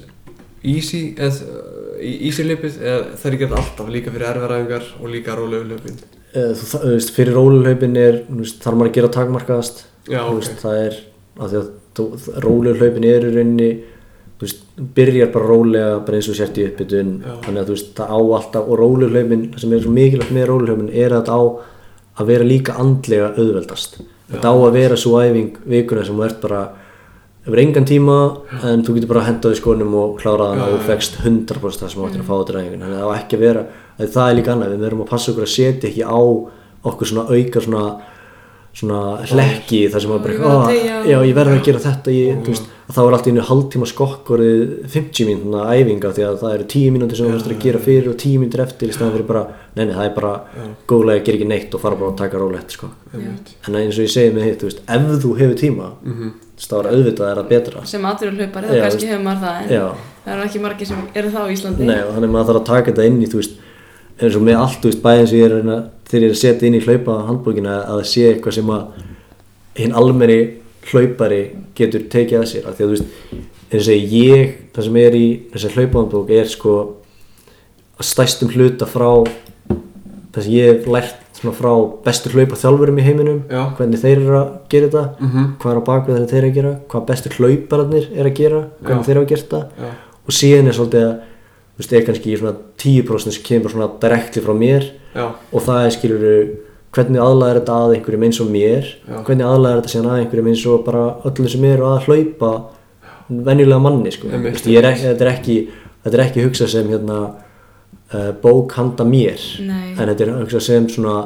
easy, 0.65 1.01
eða, 1.19 1.65
í 2.01 2.13
easy 2.29 2.45
lipið, 2.47 2.79
eða 2.83 3.01
það 3.17 3.31
er 3.31 3.37
gert 3.41 3.57
alltaf, 3.61 3.91
líka 3.93 4.13
fyrir 4.13 4.29
erfiðræfingar 4.31 4.87
og 5.01 5.11
líka 5.13 5.35
rólegu 5.37 5.67
lipið? 5.73 5.99
Eh, 6.33 6.53
þú, 6.59 6.81
veist, 6.93 7.13
fyrir 7.15 7.37
róluhlaupin 7.37 7.99
er 8.01 8.23
þarf 8.27 8.77
maður 8.77 8.91
að 8.91 8.97
gera 8.99 9.11
takmarkaðast. 9.17 9.85
Já, 10.07 10.21
veist, 10.31 10.57
það 10.61 10.81
er 10.85 10.97
af 11.37 11.51
því 11.51 11.61
að 11.61 12.27
róluhlaupin 12.45 13.07
er 13.07 13.27
í 13.27 13.35
rauninni 13.35 13.69
þú 14.37 14.45
veist, 14.45 14.59
byrjar 14.97 15.31
bara 15.33 15.49
rólega 15.49 15.93
bara 16.05 16.19
eins 16.19 16.29
og 16.29 16.37
sért 16.37 16.59
í 16.61 16.67
uppbytun. 16.67 17.13
Já. 17.25 17.33
þannig 17.45 17.61
að 17.61 17.69
þú 17.69 17.77
veist, 17.77 17.93
það 17.97 18.13
á 18.13 18.19
alltaf 18.37 18.67
og 18.67 18.81
róluhlaupin 18.81 19.47
það 19.53 19.63
sem 19.63 19.73
er 19.73 19.85
svo 19.85 19.93
mikilvægt 19.95 20.35
með 20.35 20.49
róluhlaupin 20.51 20.91
er 20.93 21.15
að 21.17 21.31
það 21.31 21.41
á 21.41 21.45
að 22.17 22.31
vera 22.31 22.49
líka 22.51 22.75
andlega 22.81 23.31
auðveldast. 23.37 23.99
Þetta 24.27 24.51
á 24.51 24.55
að 24.57 24.75
vera 24.75 24.99
svo 24.99 25.21
æfing 25.23 25.57
vikuna 25.65 26.05
sem 26.05 26.21
ert 26.25 26.41
bara 26.43 26.61
hefur 27.47 27.61
engan 27.63 27.87
tíma 27.87 28.17
en 28.67 28.83
þú 28.83 28.97
getur 28.97 29.11
bara 29.13 29.23
að 29.23 29.29
henda 29.31 29.53
í 29.55 29.59
skónum 29.61 29.95
og 30.01 30.17
klára 30.19 30.49
þann 30.51 30.75
og 30.75 30.83
fegst 30.87 31.17
100% 31.23 31.81
það 31.85 31.93
sem 31.95 32.03
áttir 32.03 32.21
að 32.21 32.27
fá 32.27 32.35
þetta 32.41 32.57
ræðingin 32.57 32.83
þannig 32.83 32.99
að 32.99 33.01
það 33.05 33.15
á 33.15 33.17
ekki 33.21 33.39
að 33.39 33.45
vera, 33.47 33.65
að 33.97 34.13
það 34.17 34.29
er 34.29 34.37
líka 34.41 34.53
annað. 34.53 34.75
Við 34.75 34.85
verðum 34.85 35.03
að 35.05 35.11
passa 35.15 35.31
okkur 35.31 35.47
að 35.47 35.53
setja 35.55 35.89
ekki 35.89 36.03
á 36.05 36.19
okkur 36.87 37.07
svona 37.13 37.27
auka 37.31 37.63
svona 37.63 37.83
svona 38.77 38.97
hlekki 39.25 39.77
þar 39.89 40.01
sem 40.03 40.11
maður 40.11 40.21
bara, 40.21 40.33
verð 40.37 40.45
að 40.45 40.57
"Ó, 40.57 40.67
teygja 40.69 40.97
já 41.09 41.17
ég 41.25 41.33
verð 41.33 41.53
að 41.55 41.63
gera 41.65 41.79
þetta 41.81 42.11
ég, 42.13 42.41
veist, 42.45 42.65
þá 42.93 42.99
er 43.07 43.13
allt 43.17 43.27
í 43.27 43.31
einu 43.31 43.41
hálftíma 43.47 43.87
skokkorið 43.89 44.59
50 44.93 45.25
mínúna 45.25 45.63
æfinga 45.73 46.11
því 46.13 46.25
að 46.27 46.35
það 46.43 46.53
eru 46.53 46.67
10 46.73 46.91
mínútur 46.93 47.17
sem 47.17 47.25
þú 47.25 47.31
þurftir 47.33 47.55
að 47.55 47.63
gera 47.65 47.79
fyrir 47.87 48.09
og 48.11 48.17
10 48.21 48.37
mínútur 48.43 48.61
eftir 48.67 48.89
í 48.91 48.93
staðan 48.93 49.15
fyrir 49.17 49.27
bara, 49.31 49.47
neini 49.75 49.95
það 49.97 50.05
er 50.05 50.13
bara 50.19 50.33
góðlega 50.87 51.17
að 51.17 51.25
gera 51.25 51.37
ekki 51.39 51.47
neitt 51.49 51.73
og 51.73 51.81
fara 51.81 51.95
bara 51.95 52.11
að 52.11 52.17
taka 52.21 52.37
rólegt 52.37 52.71
sko. 52.77 52.87
En 53.67 53.75
eins 53.81 53.97
og 53.97 54.05
ég 54.05 54.13
segi 54.13 54.35
með 54.35 54.43
hitt, 54.51 54.63
ef 54.63 55.01
þú 55.25 55.33
hefur 55.41 55.57
tíma 55.57 55.89
Er 56.57 56.87
auðvitað 56.89 57.27
er 57.29 57.37
það 57.37 57.49
betra 57.51 57.83
Sem 57.85 58.05
aðrir 58.09 58.33
hlaupari, 58.33 58.67
Já, 58.67 58.71
þá 58.73 58.85
kannski 58.87 59.09
hefur 59.11 59.25
maður 59.27 59.43
það 59.43 59.57
en 59.61 59.73
Já. 59.75 59.83
það 60.23 60.31
eru 60.33 60.45
ekki 60.47 60.61
margir 60.63 60.87
sem 60.89 61.03
eru 61.13 61.33
það 61.35 61.43
á 61.45 61.53
Íslandi. 61.53 61.85
Nei, 61.85 61.99
og 62.01 62.15
þannig 62.15 62.31
maður 62.33 62.47
þarf 62.49 62.61
að 62.61 62.69
taka 62.71 62.89
þetta 62.91 63.05
inn 63.11 63.19
í, 63.21 63.27
þú 63.29 63.41
veist, 63.41 63.59
eins 64.17 64.37
og 64.39 64.45
með 64.47 64.61
allt, 64.63 64.79
þú 64.81 64.89
veist, 64.89 65.03
bæðið 65.03 65.27
sem 65.29 65.37
ég 65.37 65.45
er 65.45 65.55
að 65.57 65.83
þegar 66.07 66.23
ég 66.23 66.31
er 66.31 66.33
að 66.33 66.41
setja 66.41 66.67
inn 66.67 66.77
í 66.77 66.81
hlaupa 66.87 67.17
handbókina 67.27 67.75
að 67.83 67.99
það 67.99 68.09
sé 68.09 68.25
eitthvað 68.31 68.57
sem 68.57 68.71
að 68.73 69.03
hinn 69.77 69.95
almenni 70.01 70.39
hlaupari 70.87 71.41
getur 71.77 72.07
tekið 72.09 72.41
að 72.41 72.49
sér, 72.49 72.65
af 72.65 72.77
því 72.77 72.85
að 72.85 72.89
þú 72.89 72.95
veist, 72.95 73.45
eins 73.67 73.91
og 73.93 74.15
ég, 74.17 74.55
það 74.73 74.87
sem 74.87 74.99
er 75.03 75.17
í 75.19 75.25
þessar 75.53 75.77
hlaupahandbók 75.77 76.33
er 76.39 76.49
sko 76.49 76.75
að 77.97 78.09
stæstum 78.09 78.51
hluta 78.55 78.87
frá 78.89 79.09
það 80.33 80.41
sem 80.41 80.53
ég 80.55 80.71
hef 80.71 80.89
lært 80.89 81.26
svona 81.37 81.53
frá 81.53 81.71
bestu 82.03 82.29
hlaupa 82.33 82.57
þjálfurum 82.57 82.97
í 82.97 83.03
heiminum, 83.05 83.39
Já. 83.49 83.63
hvernig 83.77 84.01
þeir 84.01 84.17
eru 84.23 84.37
að 84.39 84.51
gera 84.69 84.87
þetta, 84.87 85.03
Mhm. 85.21 85.47
hvað 85.59 85.71
er 85.71 85.77
á 85.77 85.83
bakvið 85.89 86.15
þeirra 86.17 86.29
þeir 86.31 86.37
eru 86.43 86.49
að 86.51 86.55
gera, 86.57 86.75
hvað 86.89 87.05
bestu 87.07 87.29
hlaupararnir 87.37 88.05
er 88.17 88.25
að 88.25 88.35
gera, 88.35 88.61
hvernig 88.83 89.03
Já. 89.03 89.07
þeir 89.07 89.15
eru 89.17 89.25
að 89.25 89.27
gera 89.27 89.41
þetta 89.41 89.61
og 90.27 90.31
síðan 90.33 90.67
er 90.67 90.73
svolítið 90.73 91.03
að 91.07 91.19
þú 91.77 91.79
veist, 91.79 91.93
er 91.93 92.05
kannski 92.07 92.37
svona 92.39 92.55
10% 92.77 93.31
sem 93.31 93.43
kemur 93.43 93.69
svona 93.69 93.89
direktli 94.01 94.41
frá 94.41 94.53
mér 94.57 94.83
já, 95.15 95.25
og 95.53 95.61
það 95.61 95.85
er 95.85 95.91
skilur 95.93 96.49
hvernig 96.91 97.21
aðlæðir 97.21 97.59
þetta 97.61 97.75
að 97.77 97.93
einhverjum 97.95 98.23
eins 98.25 98.41
og 98.41 98.47
mér 98.49 98.85
hvernig 99.23 99.45
aðlæðir 99.45 99.81
þetta 99.81 99.93
síðan 99.93 100.09
að 100.09 100.19
einhverjum 100.23 100.47
eins 100.49 100.65
og 100.65 100.85
bara 100.85 101.03
öllum 101.23 101.49
sem 101.49 101.63
eru 101.69 101.83
að 101.83 102.07
hlaupa 102.07 102.51
venjulega 103.29 103.81
manni 103.81 104.11
sko. 104.11 104.27
Er 104.31 104.39
þetta, 104.39 105.21
er 105.21 105.31
ekki, 105.33 105.57
ekki 106.05 106.43
hugsað 106.47 106.69
sem 106.71 106.87
hérna, 106.87 107.17
uh, 108.13 108.31
bók 108.41 108.71
handa 108.77 109.03
mér 109.07 109.41
Nei. 109.65 109.91
en 109.97 110.07
þetta 110.09 110.23
er 110.27 110.33
hugsað 110.41 110.65
sem 110.67 110.87
svona 110.89 111.17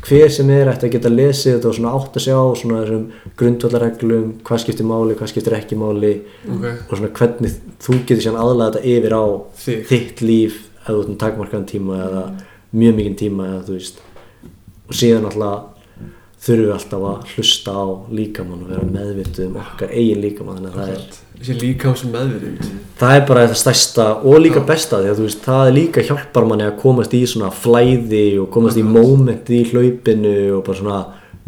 hver 0.00 0.30
sem 0.32 0.48
er 0.54 0.70
ætti 0.72 0.86
að 0.88 0.92
geta 0.94 1.10
lesið 1.12 1.54
þetta 1.58 1.68
og 1.68 1.74
svona 1.76 1.90
átt 1.98 2.14
að 2.16 2.24
sjá 2.24 2.36
svona 2.56 2.78
þessum 2.82 3.02
grundvallarreglum 3.36 4.28
hvað 4.48 4.62
skiptir 4.62 4.86
máli, 4.88 5.16
hvað 5.18 5.32
skiptir 5.34 5.56
ekki 5.58 5.76
máli 5.80 6.12
Ok. 6.48 6.64
og 6.88 6.94
svona 6.96 7.10
hvernig 7.18 7.56
þú 7.84 7.98
getur 8.06 8.22
síðan 8.24 8.40
aðlaða 8.40 8.70
þetta 8.78 8.94
yfir 8.94 9.16
á 9.16 9.24
Þig. 9.64 9.82
þitt 9.90 10.22
líf 10.24 10.54
ef 10.80 10.86
þú 10.88 11.00
ert 11.02 11.10
um 11.12 11.18
takmarkaðan 11.20 11.68
tíma 11.68 11.98
eða 12.06 12.22
mjög 12.80 12.96
mikinn 13.00 13.18
tíma 13.20 13.48
eða 13.50 13.66
þú 13.68 13.76
veist 13.76 14.00
og 14.90 14.96
síðan 14.96 15.28
alltaf 15.28 15.69
þurfum 16.40 16.66
við 16.66 16.74
alltaf 16.74 17.02
að 17.10 17.32
hlusta 17.34 17.72
á 17.76 17.84
líkamann 18.16 18.62
og 18.64 18.70
vera 18.72 18.86
meðvituð 18.94 19.46
um 19.46 19.58
okkar 19.60 19.90
eigin 19.92 20.22
líkamann. 20.24 20.60
Þannig 20.60 20.70
að 20.70 20.78
það 20.80 20.94
er 20.94 21.18
Þessi 21.40 21.54
líkams 21.56 22.02
meðvitund. 22.04 22.64
það 23.00 23.14
er 23.16 23.22
bara 23.28 23.42
það 23.48 23.58
stærsta 23.62 24.06
og 24.28 24.40
líka 24.44 24.60
besta 24.68 24.98
því 25.00 25.08
að 25.08 25.20
þú 25.20 25.26
veist, 25.26 25.44
það 25.46 25.68
er 25.70 25.76
líka 25.78 26.02
hjálpar 26.04 26.48
manni 26.50 26.66
að 26.66 26.74
komast 26.82 27.14
í 27.16 27.20
svona 27.28 27.48
flæði 27.56 28.24
og 28.42 28.50
komast 28.52 28.76
í 28.76 28.84
moment 28.84 29.48
í 29.48 29.60
hlaupinu 29.70 30.34
og 30.58 30.64
bara 30.66 30.80
svona 30.80 30.98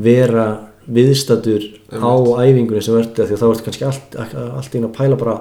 vera 0.01 0.47
viðstættur 0.89 1.66
á 1.93 2.12
æfingunni 2.40 2.81
sem 2.82 2.97
verður 2.97 3.28
því 3.28 3.36
að 3.36 3.43
þá 3.43 3.47
ertu 3.51 3.66
kannski 3.69 3.86
allt, 3.90 4.16
allt 4.56 4.74
inn 4.81 4.89
að 4.89 4.97
pæla 4.97 5.19
bara 5.20 5.36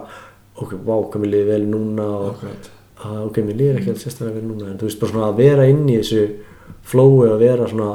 ok, 0.62 0.76
vá, 0.84 0.96
hvað 1.00 1.24
mér 1.24 1.32
liði 1.32 1.48
vel 1.48 1.64
núna 1.72 2.08
og 2.12 2.44
ok, 3.30 3.40
mér 3.48 3.56
liði 3.58 3.80
ekki 3.80 3.94
alls 3.96 4.04
sérstaklega 4.06 4.36
vel 4.42 4.50
núna 4.52 4.68
en 4.74 4.78
þú 4.82 4.90
veist, 4.90 5.00
bara 5.02 5.16
svona 5.16 5.30
að 5.32 5.40
vera 5.40 5.70
inn 5.72 5.88
í 5.90 5.96
þessu 6.02 6.26
flói 6.92 7.32
og 7.32 7.40
vera 7.42 7.72
svona 7.72 7.94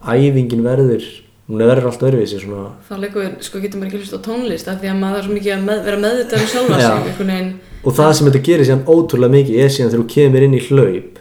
æfingin 0.00 0.64
verður, 0.64 1.04
hún 1.50 1.60
verður 1.60 1.90
allt 1.90 2.04
öðruvísi 2.06 2.40
svona. 2.40 2.70
Þá 2.88 2.94
leikum 3.02 3.24
við, 3.24 3.34
sko 3.46 3.60
getur 3.62 3.80
maður 3.80 3.90
ekki 3.90 4.00
hlust 4.00 4.16
á 4.16 4.20
tónlist 4.24 4.70
af 4.70 4.80
því 4.80 4.90
að 4.92 5.00
maður 5.02 5.20
er 5.20 5.26
svo 5.26 5.36
mikið 5.36 5.54
að 5.56 5.66
með, 5.66 5.82
vera 5.88 6.00
meðvitað 6.04 6.44
um 6.44 6.50
sjálfa 6.54 6.80
Já. 6.80 6.90
sig 7.18 7.52
og 7.80 7.96
það 7.96 8.10
sem 8.16 8.28
þetta 8.28 8.42
gerir 8.46 8.68
síðan 8.68 8.86
ótrúlega 8.88 9.34
mikið 9.34 9.60
er 9.64 9.70
síðan 9.72 9.92
þegar 9.92 10.02
þú 10.02 10.14
kemur 10.14 10.46
inn 10.46 10.56
í 10.56 10.64
hlaup 10.68 11.20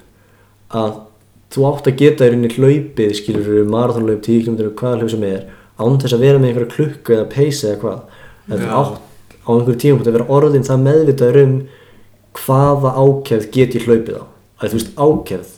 að 0.79 0.97
þú 1.49 1.67
átt 1.69 1.89
að 1.89 1.99
geta 2.01 2.25
þér 2.25 2.35
inn 2.35 2.47
í 2.47 2.53
hlaupið 2.55 3.13
skilur 3.17 3.69
marathonlaup, 3.73 4.23
10 4.25 4.43
km, 4.45 4.57
hvaða 4.77 4.99
hlaup 4.99 5.13
sem 5.13 5.23
er 5.29 5.45
án 5.79 5.99
þess 6.01 6.15
að 6.17 6.25
vera 6.25 6.41
með 6.41 6.51
einhverja 6.51 6.73
klukku 6.75 7.15
eða 7.15 7.29
peysa 7.31 7.71
eða 7.71 7.79
hvað. 7.83 8.01
Að 8.49 8.65
þú 8.65 8.73
átt 8.79 8.99
á 9.39 9.49
einhverju 9.55 9.79
tíma 9.81 10.03
að 10.03 10.17
vera 10.17 10.27
orðin 10.35 10.67
það 10.67 10.83
meðvitaður 10.83 11.39
um 11.45 11.55
hvaða 12.39 12.91
ákefð 12.99 13.47
get 13.55 13.77
ég 13.79 13.87
hlaupið 13.87 14.19
á. 14.19 14.23
Að 14.59 14.73
þú 14.73 14.79
veist 14.79 14.91
ákefð 14.99 15.55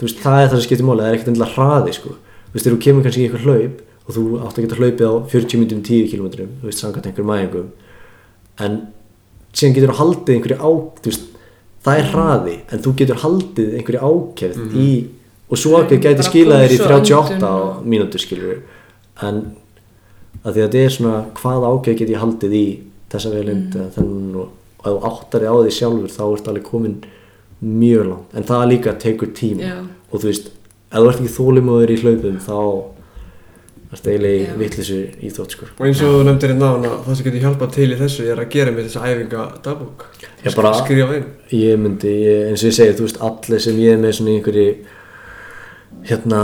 þú 0.00 0.08
veist, 0.08 0.20
það 0.24 0.40
er 0.40 0.48
það 0.48 0.56
sem 0.56 0.66
skiptir 0.66 0.86
máli, 0.88 1.04
það 1.04 1.10
er 1.10 1.18
ekkert 1.18 1.30
endilega 1.30 1.54
hraði 1.54 1.94
sko. 1.98 2.14
Þú 2.50 2.56
veist, 2.56 2.64
þegar 2.64 2.76
þú 2.76 2.82
kemur 2.86 3.06
kannski 3.06 3.22
í 3.22 3.28
eitthvað 3.28 3.46
hlaup 3.46 3.80
og 4.06 4.16
þú 4.16 4.24
átt 4.40 4.58
að 4.58 4.64
geta 4.64 4.78
hlaupið 4.80 5.06
á 5.06 5.14
40 5.30 5.60
minnum 5.60 5.82
10 5.86 6.10
km, 6.10 6.26
þú 6.60 6.68
veist, 6.68 6.82
samkvæmt 6.82 7.06
einhverjum 7.10 7.30
mæðingum 7.30 7.70
en 8.60 8.76
síðan 9.54 9.76
getur 9.76 9.92
þú 9.92 9.98
haldið 10.00 10.34
einhverju 10.36 10.58
á 10.60 10.70
þú 11.00 11.10
veist, 11.10 11.24
það 11.86 12.02
er 12.02 12.10
hraði 12.14 12.56
en 12.70 12.84
þú 12.84 12.94
getur 13.00 13.22
haldið 13.24 13.72
einhverju 13.78 14.10
ákefð 14.10 14.76
í 14.76 14.90
og 15.50 15.58
svo 15.58 15.80
gæti 15.82 16.12
Bara 16.12 16.28
skilað 16.28 16.62
þér 16.64 16.74
í 16.74 16.78
púls 16.78 16.86
og 16.86 16.94
38 17.00 17.34
öndun 17.34 17.50
og- 17.50 17.82
mínútur 17.86 18.22
skilur 18.22 18.62
en 19.26 19.40
að 20.40 20.54
því 20.54 20.60
að 20.60 20.64
þetta 20.66 20.84
er 20.84 20.94
svona 20.94 21.16
hvaða 21.40 21.70
ákefð 21.74 21.98
get 21.98 22.12
ég 22.14 22.22
haldið 22.22 22.54
í 22.56 22.66
þessa 23.10 23.32
velind 23.34 23.74
mm. 23.74 24.36
og 24.38 24.48
og 24.80 24.88
ef 24.88 24.96
þú 24.96 25.08
áttar 25.10 25.42
þig 25.44 25.50
á 25.50 25.56
því 25.60 25.72
sjálfur 25.76 26.14
þá 26.14 26.22
ert 26.26 26.48
alveg 26.50 26.64
komin 26.64 26.96
mjög 27.60 28.06
langt 28.08 28.36
en 28.36 28.46
það 28.48 28.68
líka 28.70 28.94
tekur 29.00 29.32
tíma 29.36 29.66
Já. 29.66 29.76
og 30.10 30.22
þú 30.22 30.30
veist, 30.30 30.50
ef 30.90 30.98
þú 30.98 31.08
ert 31.10 31.20
ekki 31.20 31.34
þólimóður 31.36 31.90
í 31.94 31.98
hlaupum 32.02 32.38
þá 32.42 32.56
ertu 33.90 34.10
eiginlega 34.12 34.44
Já. 34.44 34.50
í 34.54 34.58
vittlisu 34.60 34.96
íþrótt 35.26 35.54
sko. 35.56 35.66
Og 35.80 35.86
eins 35.88 36.00
og 36.06 36.12
þú 36.14 36.18
nefndir 36.28 36.52
hérna 36.52 36.68
ána, 36.76 36.90
það 37.06 37.16
sem 37.18 37.26
getur 37.26 37.42
hjálpað 37.42 37.72
til 37.74 37.88
í 37.90 37.96
þessu 37.98 38.26
er 38.30 38.38
að 38.44 38.50
gera 38.54 38.70
með 38.76 38.86
þessi 38.86 39.00
æfinga 39.02 39.40
bara- 40.56 40.74
Skrifa 40.78 41.16
inn. 41.16 41.24
ég 41.50 41.78
myndi, 41.82 42.12
ég, 42.22 42.44
eins 42.52 42.62
og 42.62 42.70
ég 42.70 42.76
segi, 42.78 42.94
þú 43.00 43.06
veist 43.08 43.18
allir 43.20 43.60
sem 43.60 43.74
ég 43.82 43.92
er 43.96 43.98
með 43.98 44.14
svona 44.14 44.30
í 44.30 44.36
einhverju 44.38 44.76
hérna 46.06 46.40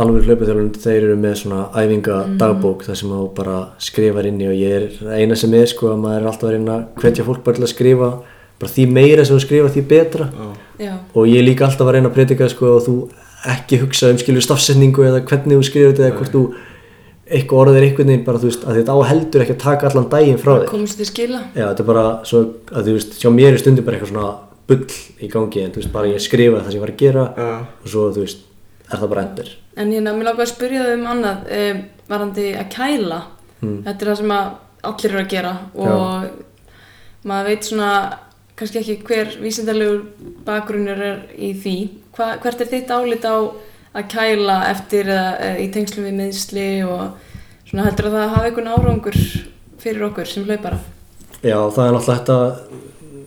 alveg 0.00 0.24
hlaupaþjálfun 0.28 0.70
þeir 0.80 1.02
eru 1.08 1.16
með 1.20 1.34
svona 1.42 1.64
æfinga 1.76 2.18
dagbók 2.40 2.84
þar 2.86 2.96
sem 3.00 3.10
þú 3.10 3.34
bara 3.36 3.56
skrifar 3.82 4.28
inn 4.30 4.38
í 4.40 4.46
og 4.48 4.54
ég 4.54 4.76
er 4.78 5.18
eina 5.18 5.36
sem 5.36 5.52
er 5.58 5.66
sko 5.66 5.90
að 5.92 5.98
maður 6.04 6.20
er 6.22 6.28
alltaf 6.30 6.48
að 6.48 6.54
reyna 6.56 6.76
að 6.78 7.02
hvetja 7.02 7.26
fólk 7.26 7.42
bara 7.44 7.58
til 7.58 7.66
að 7.66 7.72
skrifa 7.74 8.08
bara 8.62 8.70
því 8.70 8.86
meira 8.94 9.24
sem 9.26 9.36
þú 9.36 9.42
skrifa 9.44 9.72
því 9.74 9.82
betra 9.90 10.30
Já. 10.30 10.46
já, 10.86 10.94
og 11.14 11.26
ég 11.28 11.44
líka 11.44 11.66
alltaf 11.66 11.88
að 11.90 11.92
reyna 11.98 12.08
að 12.12 12.16
predika 12.20 12.48
sko 12.54 12.70
og 12.78 12.86
þú 12.86 12.96
ekki 13.52 13.80
hugsa 13.82 14.10
um 14.12 14.20
skilur 14.20 14.44
stafsetningu 14.44 15.04
eða 15.04 15.20
hvernig 15.28 15.58
þú 15.58 15.66
skrifur 15.68 15.92
þetta 15.92 16.06
eða 16.08 16.16
hvort 16.20 16.34
þú 16.34 16.44
eitthvað 17.24 17.60
orðið 17.62 17.78
er 17.78 17.86
einhvern 17.88 18.10
veginn 18.12 18.24
bara 18.26 18.40
þú 18.40 18.48
veist 18.50 18.64
að 18.68 18.78
þetta 18.78 18.94
á 18.94 18.98
heldur 19.08 19.44
ekki 19.44 19.54
að 19.54 19.62
taka 19.64 19.88
allan 19.88 20.08
daginn 20.12 20.40
frá 20.40 20.50
þér. 20.52 20.66
komast 20.70 20.98
til 21.00 21.06
skila. 21.08 21.40
Já, 21.56 21.64
þetta 21.70 21.84
er 21.84 21.88
bara 21.88 22.04
svo 22.28 22.40
að 22.68 22.88
þú 22.88 22.96
veist, 22.98 23.14
sjá 23.20 23.30
mér 23.32 23.52
er 23.54 23.62
stundum 23.62 23.86
bara 23.86 23.96
eitthvað 23.96 24.12
svona 24.12 24.32
bull 24.68 24.98
í 25.20 25.30
gangi 25.32 25.62
en 25.64 25.72
þú 25.72 25.80
veist, 25.80 25.92
bara 25.92 26.10
ég 26.12 26.24
skrifa 26.24 26.60
það 26.60 26.68
sem 26.70 26.78
ég 26.78 26.84
var 26.84 26.92
að 26.92 27.00
gera 27.00 27.24
Já. 27.36 27.48
og 27.64 27.88
svo, 27.94 28.04
þú 28.12 28.24
veist, 28.26 28.44
er 28.90 29.00
það 29.00 29.12
bara 29.14 29.24
endur. 29.24 29.52
En 29.76 29.92
hérna, 29.92 30.14
mér 30.16 30.28
lákaði 30.28 30.44
að 30.44 30.52
spyrja 30.52 30.84
þau 30.84 30.94
um 30.94 31.06
annað 31.14 31.48
um, 31.60 31.80
varandi 32.12 32.46
að 32.60 32.68
kæla. 32.76 33.20
Þetta 33.64 33.94
er 33.94 34.10
það 34.10 34.20
sem 34.20 34.34
að 34.36 34.52
allir 34.84 35.10
eru 35.14 35.22
að 35.22 35.32
gera 35.32 35.54
og 35.80 36.26
maður 37.24 37.48
veit 37.48 37.64
svona 37.64 37.90
kannski 38.58 38.80
ekki 38.80 38.96
hver 39.08 39.34
vísindalegur 39.42 40.04
bakgrunnur 40.46 41.00
er 41.02 41.22
í 41.34 41.52
því. 41.58 41.76
Hva, 42.14 42.34
hvert 42.42 42.62
er 42.62 42.70
þitt 42.70 42.92
álit 42.94 43.26
á 43.26 43.36
að 43.94 44.08
kæla 44.10 44.58
eftir 44.70 45.10
eða, 45.10 45.36
eða 45.46 45.62
í 45.62 45.68
tengslum 45.74 46.08
við 46.08 46.18
meðsli 46.20 46.68
og 46.86 47.32
svona 47.68 47.86
heldur 47.88 48.10
að 48.10 48.16
það 48.18 48.34
hafa 48.34 48.50
einhvern 48.50 48.72
árangur 48.74 49.20
fyrir 49.82 50.06
okkur 50.08 50.30
sem 50.30 50.46
hlaupara? 50.46 50.80
Já, 51.44 51.58
það 51.74 51.86
er 51.86 51.98
hægt 52.08 52.32
að 52.32 52.46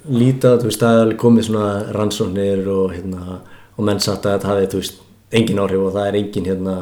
líta, 0.08 0.54
þú 0.58 0.70
veist, 0.70 0.84
það 0.84 1.02
er 1.02 1.18
komið 1.20 1.50
svona 1.50 1.72
rannsóknir 1.96 2.70
og 2.72 2.94
hérna, 2.96 3.42
og 3.76 3.88
menn 3.88 4.00
sagt 4.04 4.26
að 4.26 4.38
þetta 4.38 4.52
hafi, 4.54 4.70
þú 4.72 4.82
veist, 4.82 5.02
engin 5.38 5.62
áhrif 5.62 5.84
og 5.84 5.96
það 5.96 6.08
er 6.10 6.20
engin 6.22 6.48
hérna 6.48 6.76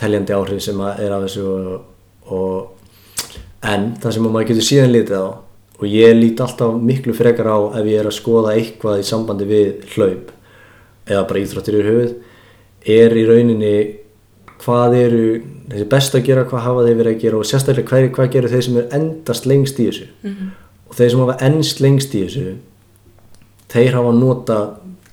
teljandi 0.00 0.34
áhrif 0.34 0.62
sem 0.64 0.80
er 0.88 1.14
af 1.14 1.26
þessu 1.26 1.44
og, 1.44 1.74
og 2.32 3.68
en 3.68 3.90
það 4.00 4.16
sem 4.16 4.28
að 4.28 4.34
maður 4.34 4.50
getur 4.50 4.68
síðan 4.68 4.94
litið 4.94 5.20
á 5.20 5.26
og 5.80 5.84
ég 5.90 6.14
lít 6.16 6.40
alltaf 6.40 6.76
miklu 6.80 7.14
frekar 7.16 7.48
á 7.50 7.58
ef 7.80 7.88
ég 7.90 7.98
er 8.00 8.08
að 8.10 8.16
skoða 8.18 8.54
eitthvað 8.58 9.02
í 9.02 9.06
sambandi 9.08 9.48
við 9.48 9.84
hlaup 9.96 10.30
eða 11.10 11.24
bara 11.28 11.42
íþróttir 11.42 11.78
yfir 11.80 11.90
höfuð 11.90 12.14
er 12.94 13.16
í 13.18 13.24
rauninni 13.28 13.74
hvað 14.64 14.94
eru 14.96 15.24
þessi 15.68 15.86
best 15.90 16.14
að 16.16 16.22
gera, 16.28 16.44
hvað 16.48 16.62
hafa 16.64 16.84
þeir 16.86 16.96
verið 17.00 17.14
að 17.16 17.22
gera 17.24 17.38
og 17.40 17.48
sérstaklega 17.48 17.88
hvað, 17.90 18.06
hvað 18.16 18.30
gerur 18.36 18.52
þeir 18.54 18.64
sem 18.68 18.76
er 18.80 18.86
endast 18.96 19.46
lengst 19.50 19.80
í 19.80 19.86
þessu. 19.88 20.06
Og 20.88 20.96
þeir 20.98 21.10
sem 21.12 21.22
hafa 21.24 21.36
ennst 21.48 21.80
lengst 21.84 22.14
í 22.14 22.22
þessu 22.24 22.54
þeir 23.74 23.96
hafa 23.98 24.12
nota 24.16 24.58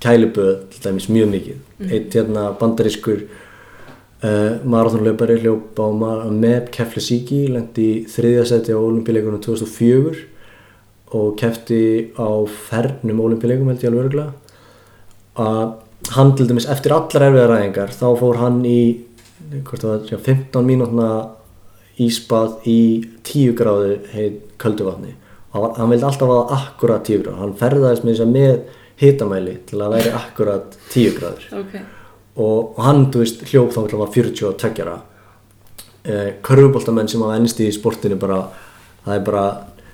kæluböð 0.02 0.52
til 0.72 0.82
dæmis 0.86 1.08
mjög 1.10 1.30
mikið. 1.32 1.58
Eitt 1.92 2.16
hérna 2.16 2.44
bandarískur 2.60 3.24
uh, 3.26 4.60
marathonlaupari 4.64 5.40
hljóp 5.42 5.80
á 5.82 5.88
Ma- 5.92 6.30
Meb 6.32 6.70
Keflasíki 6.74 7.48
lendi 7.52 7.88
í 7.88 8.06
þriðja 8.12 8.46
seti 8.54 8.76
á 8.76 8.80
olimpíuleikunum 8.80 9.42
2004 9.44 10.28
og 11.18 11.36
kefti 11.40 11.82
á 12.16 12.30
fernum 12.70 13.24
olimpíuleikum 13.26 13.72
held 13.72 13.84
ég 13.84 13.92
alveg 13.92 14.06
örgulega 14.06 14.32
að 15.42 16.14
hann 16.16 16.36
til 16.36 16.48
dæmis 16.50 16.68
eftir 16.72 16.96
allar 16.96 17.28
erfiðar 17.28 17.52
ræðingar 17.54 17.96
þá 17.96 18.08
fór 18.20 18.40
hann 18.42 18.62
í 18.66 18.82
var, 19.52 20.06
já, 20.08 20.18
15 20.18 20.66
mínútna 20.66 21.10
ísbað 22.02 22.70
í 22.70 22.80
10 23.28 23.58
gráðu 23.60 23.98
heit 24.14 24.46
kölduvatni 24.62 25.16
og 25.52 25.76
hann, 25.78 25.90
vildi 25.92 26.08
alltaf 26.08 26.30
hafa 26.32 26.58
akkurat 26.58 27.04
10 27.08 27.24
gráður. 27.26 27.40
Hann 27.42 27.56
ferðaðist 27.60 28.06
með 28.08 28.22
með 28.32 28.62
hitamæli 29.02 29.56
til 29.68 29.82
að 29.82 29.96
væri 29.96 30.14
akkurat 30.16 30.78
10 30.94 31.16
gráður. 31.18 31.48
Ok, 31.60 31.74
og, 32.38 32.60
og 32.78 32.84
hann, 32.86 33.08
veist, 33.16 33.44
hljóp 33.50 33.74
þá 33.76 33.82
var 34.00 34.14
42 34.14 34.86
ára. 34.86 34.98
Eh, 36.02 36.30
körfuboltamenn 36.46 37.10
sem 37.12 37.22
hafa 37.22 37.38
ennst 37.38 37.60
í 37.62 37.68
sportinu 37.74 38.18
bara, 38.22 38.46
það 39.06 39.18
er 39.18 39.26
bara 39.28 39.46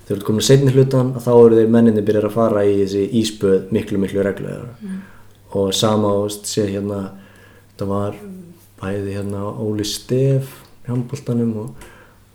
þegar 0.08 0.16
þú 0.16 0.18
ert 0.18 0.28
komin 0.30 0.44
að 0.44 0.48
setni 0.48 0.74
hlutan 0.74 1.14
þá 1.20 1.32
eru 1.36 1.60
þeir 1.60 1.76
menninni 1.76 2.06
byrjar 2.08 2.30
að 2.30 2.38
fara 2.40 2.66
í 2.66 2.80
þessi 2.80 3.06
íspöð 3.22 3.72
miklu 3.76 4.02
miklu 4.02 4.24
reglulega 4.26 4.96
og 5.58 5.74
sama 5.76 6.14
og 6.24 6.32
sé 6.32 6.66
hérna 6.68 7.04
það 7.78 7.92
var 7.92 8.18
bæði 8.82 9.18
hérna 9.18 9.44
Óli 9.62 9.86
Stef 9.88 10.50
í 10.86 10.92
handboltanum 10.92 11.54
og, 11.64 11.86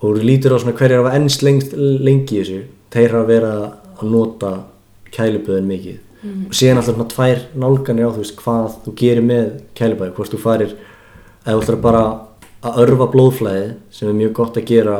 og 0.02 0.20
lítur 0.22 0.56
á 0.56 0.60
svona 0.60 0.76
hverjar 0.76 1.02
hafa 1.02 1.16
ennst 1.18 1.44
lengst, 1.46 1.74
lengi 1.76 2.38
í 2.38 2.42
þessu. 2.42 2.62
Þeir 2.92 3.16
hafa 3.16 3.28
verið 3.30 3.52
að 3.52 4.08
nota 4.12 4.52
kæluböðin 5.12 5.70
mikið. 5.70 6.00
Og 6.22 6.54
síðan 6.54 6.78
alltaf 6.78 6.96
svona 6.96 7.10
tvær 7.10 7.40
nálganir 7.58 8.06
á 8.06 8.14
þú 8.14 8.22
veist 8.22 8.36
hvað 8.38 8.76
þú 8.84 8.94
gerir 9.00 9.26
með 9.26 9.46
kæluböði 9.78 10.14
hvort 10.18 10.34
þú 10.34 10.42
farir 10.42 10.74
ef 10.74 11.48
þú 11.48 11.56
ætlar 11.56 11.80
bara 11.82 12.02
að 12.62 12.78
örfa 12.84 13.08
blóðflæði 13.10 13.64
sem 13.90 14.10
er 14.10 14.18
mjög 14.20 14.36
gott 14.38 14.60
að 14.60 14.68
gera 14.70 14.98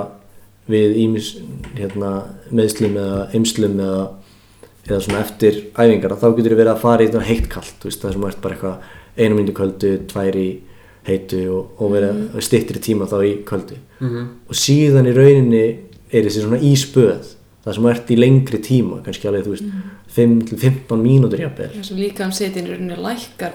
við 0.71 0.97
ímis 1.03 1.33
hérna, 1.77 2.11
meðslum 2.55 2.97
eða 3.03 3.23
ymslum 3.35 3.81
eða, 3.83 4.03
eða 4.87 5.01
svona 5.03 5.23
eftir 5.25 5.63
æfingar 5.75 6.15
þá 6.19 6.27
getur 6.37 6.53
þið 6.53 6.61
verið 6.61 6.73
að 6.75 6.83
fara 6.85 7.03
í 7.03 7.09
þetta 7.11 7.25
heitt 7.31 7.49
kallt 7.51 7.87
það 7.89 8.13
sem 8.13 8.27
ert 8.29 8.43
bara 8.45 8.55
eitthvað 8.55 8.91
einu 9.19 9.37
myndu 9.39 9.53
köldu, 9.57 9.91
tvær 10.09 10.37
í 10.39 10.49
heitu 11.07 11.41
og, 11.51 11.73
og 11.83 11.91
verið 11.97 12.13
mm. 12.15 12.43
stittir 12.47 12.79
tíma 12.83 13.09
þá 13.11 13.19
í 13.27 13.33
köldu 13.49 13.79
Mhm. 14.03 14.23
og 14.51 14.57
síðan 14.59 15.07
í 15.07 15.13
rauninni 15.15 15.65
er 16.11 16.25
þessi 16.27 16.43
svona 16.43 16.59
íspöð 16.59 17.29
það 17.63 17.75
sem 17.77 17.87
ert 17.87 18.09
í 18.11 18.17
lengri 18.19 18.59
tíma 18.59 18.97
kannski 19.05 19.29
alveg 19.31 19.45
þú 19.47 19.53
veist 19.53 19.69
5-15 20.17 20.99
mínútur 21.01 21.39
jafnvel. 21.41 21.69
Þess 21.77 21.93
að 21.95 22.01
líka 22.03 22.25
um 22.27 22.33
setin 22.35 22.67
í 22.67 22.73
rauninni 22.73 22.97
lækkar 22.99 23.53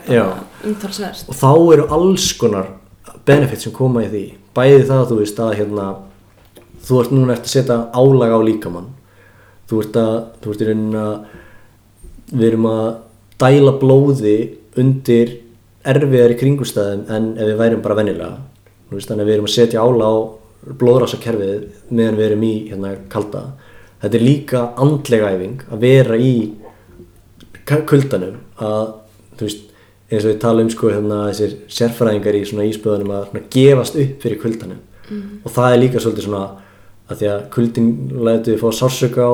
og 1.28 1.36
þá 1.36 1.52
eru 1.76 1.88
alls 1.98 2.30
konar 2.40 2.70
benefit 3.28 3.62
sem 3.66 3.74
koma 3.76 4.06
í 4.06 4.10
því. 4.10 4.24
Bæði 4.56 4.86
það 4.88 5.04
þú 5.12 5.18
veist 5.20 5.42
að 5.44 5.54
hérna 5.60 5.88
þú 6.88 7.02
ert 7.02 7.14
núna 7.16 7.36
eftir 7.36 7.50
að 7.50 7.56
setja 7.56 7.78
álag 7.94 8.32
á 8.34 8.40
líkamann. 8.48 8.92
Þú 9.68 9.82
ert 9.84 10.00
að 10.00 10.14
þú 10.44 10.54
ert 10.54 10.62
í 10.64 10.68
rauninni 10.70 11.02
að 11.04 11.16
við 12.32 12.48
erum 12.50 12.68
að 12.72 12.88
dæla 13.42 13.74
blóði 13.82 14.38
undir 14.78 15.34
erfiðari 15.88 16.38
kringustæðum 16.40 17.08
en 17.14 17.32
ef 17.38 17.50
við 17.52 17.60
værum 17.62 17.84
bara 17.84 17.98
vennilega 18.00 18.38
veist, 18.92 19.10
þannig 19.10 19.24
að 19.24 19.30
við 19.30 19.36
erum 19.38 19.48
að 19.48 19.56
setja 19.56 19.84
ála 19.84 20.10
á 20.12 20.16
blóðrásakerfið 20.82 21.66
meðan 21.92 22.18
við 22.18 22.28
erum 22.28 22.44
í 22.44 22.54
hérna 22.72 22.94
kalda. 23.12 23.44
Þetta 24.02 24.20
er 24.20 24.26
líka 24.26 24.64
andlega 24.84 25.32
æfing 25.34 25.64
að 25.72 25.84
vera 25.84 26.20
í 26.20 26.34
kuldanum 27.68 28.38
að 28.64 28.86
þú 29.38 29.48
veist 29.48 29.64
eins 30.08 30.24
og 30.24 30.30
við 30.32 30.38
tala 30.44 30.64
um 30.64 30.70
sko 30.72 30.92
hérna 30.92 31.24
þessir 31.30 31.56
sérfræðingar 31.78 32.38
í 32.38 32.44
svona 32.48 32.68
íspöðunum 32.70 33.16
að 33.16 33.26
svona, 33.30 33.44
gefast 33.58 33.98
upp 34.00 34.24
fyrir 34.24 34.42
kuldanum. 34.44 34.80
Og 35.44 35.52
það 35.56 35.74
er 35.74 35.82
líka 35.84 36.04
svolítið 36.04 36.28
svona 36.28 36.46
að 37.08 37.22
því 37.22 37.30
að 37.32 37.44
kuldin 37.56 37.92
lætur 38.28 38.56
við 38.56 38.64
fá 38.64 38.80
sársöka 38.82 39.28
á 39.28 39.34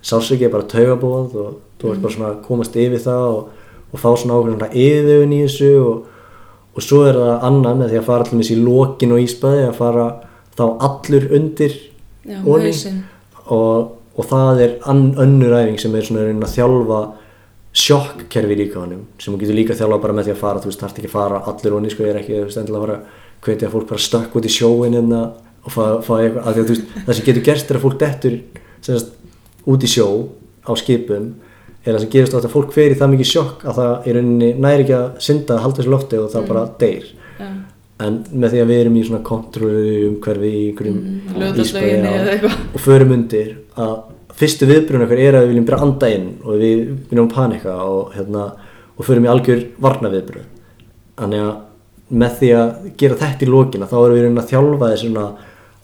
sársöki 0.00 0.46
er 0.46 0.54
bara 0.54 0.68
taugabóð 0.68 1.36
og 1.36 1.58
þú 1.80 1.92
ert 1.92 2.02
bara 2.04 2.14
svona 2.14 2.30
að 2.30 2.40
komast 2.46 2.76
yfir 2.80 3.02
það 3.04 3.26
og, 3.28 3.68
og 3.90 4.00
fá 4.00 4.08
svona 4.14 4.38
ákveðin 4.38 4.80
yfirvegin 4.84 5.36
í 5.36 5.40
þessu 5.44 5.70
og, 5.84 6.02
og 6.74 6.86
svo 6.86 7.04
er 7.08 7.20
það 7.20 7.46
annan 7.50 7.80
með 7.82 7.92
því 7.92 8.00
að 8.00 8.08
fara 8.08 8.26
allir 8.26 8.40
með 8.40 8.50
sér 8.50 8.62
lokin 8.64 9.14
og 9.16 9.24
íspæði 9.24 9.64
að 9.68 9.78
fara 9.80 10.10
þá 10.56 10.64
allur 10.88 11.30
undir 11.38 11.78
Já, 12.28 12.36
og, 13.50 13.88
og 14.16 14.26
það 14.28 14.62
er 14.64 14.76
ann, 14.88 15.06
önnur 15.20 15.56
æfing 15.56 15.80
sem 15.80 15.96
er 15.96 16.06
svona 16.06 16.26
að 16.28 16.44
að 16.46 16.54
þjálfa 16.56 17.00
sjokkkerfi 17.70 18.56
í 18.56 18.60
líkamanum 18.64 19.04
sem 19.20 19.32
þú 19.32 19.40
getur 19.44 19.56
líka 19.56 19.74
að 19.76 19.82
þjálfa 19.82 20.00
bara 20.02 20.16
með 20.16 20.28
því 20.28 20.34
að 20.34 20.40
fara 20.40 20.62
þú 20.62 20.70
veist, 20.70 20.80
þarf 20.82 20.98
ekki 20.98 21.10
að 21.10 21.14
fara 21.14 21.42
allir 21.52 21.76
onni 21.76 21.92
sko, 21.92 22.04
ég 22.04 22.12
er 22.12 22.18
ekki 22.20 22.40
veist, 22.40 22.58
endilega 22.58 22.80
að 22.80 22.86
fara 22.86 22.96
að 22.96 23.46
hvetja 23.46 23.70
fólk 23.72 23.86
bara 23.88 24.04
stökk 24.04 24.36
út 24.36 24.48
í 24.48 24.52
sjóin 24.52 24.96
hérna 24.98 25.20
og 25.64 25.72
fá, 25.74 25.82
fá 26.06 26.12
eitthvað, 26.20 26.46
að 26.46 26.60
veist, 26.70 26.92
það 27.06 27.14
sem 27.18 27.26
getur 27.30 27.46
gerst 27.50 27.70
er 27.70 27.78
að 27.78 27.84
fólk 27.86 27.98
dettur 28.00 28.36
sem 28.80 28.98
sagt, 28.98 29.10
út 29.68 29.84
í 29.84 29.90
sjó 29.92 30.06
á 30.64 30.72
skipum 30.80 31.32
er 31.84 31.94
það 31.94 32.00
sem 32.04 32.12
gerist 32.12 32.34
átt 32.36 32.46
að 32.48 32.54
fólk 32.54 32.72
fer 32.76 32.92
í 32.94 32.98
það 33.00 33.12
mikið 33.14 33.28
sjokk 33.30 33.64
að 33.68 33.78
það 33.80 34.06
í 34.10 34.14
rauninni 34.16 34.48
næri 34.60 34.84
ekki 34.84 34.96
að 34.98 35.10
synda 35.24 35.56
að 35.56 35.62
halda 35.64 35.80
þessu 35.80 35.92
lofti 35.94 36.18
og 36.20 36.30
það 36.34 36.48
bara 36.50 36.64
deyr 36.80 37.06
Já. 37.40 37.46
en 38.06 38.18
með 38.32 38.54
því 38.54 38.60
að 38.64 38.70
við 38.72 38.80
erum 38.84 38.96
í 39.00 39.04
svona 39.08 39.22
kontrollu 39.30 39.94
umhverfi 40.10 40.50
í 40.50 40.64
einhverjum 40.70 40.98
Mm, 41.00 41.20
eitthvað. 42.34 42.58
og 42.74 42.84
förum 42.84 43.14
undir 43.16 43.50
að 43.80 43.94
fyrstu 44.40 44.68
viðbrun 44.68 45.04
okkar 45.06 45.20
er 45.24 45.36
að 45.38 45.42
við 45.46 45.52
viljum 45.54 45.68
bara 45.70 45.82
anda 45.86 46.10
inn 46.16 46.28
og 46.44 46.60
við 46.60 46.84
viljum 47.10 47.28
panika 47.32 47.74
og, 47.84 48.12
hérna, 48.16 48.46
og 48.96 49.04
förum 49.08 49.24
í 49.28 49.32
algjör 49.32 49.64
varna 49.80 50.12
viðbrun 50.12 50.48
þannig 51.20 51.44
að 51.48 51.56
með 52.20 52.36
því 52.40 52.48
að 52.58 52.70
gera 52.98 53.18
þetta 53.20 53.46
í 53.46 53.50
lókina 53.50 53.86
þá 53.88 53.96
erum 54.00 54.16
við 54.36 54.42
að 54.42 54.48
þjálfa 54.52 54.88
þessi 54.92 55.08
svona 55.08 55.26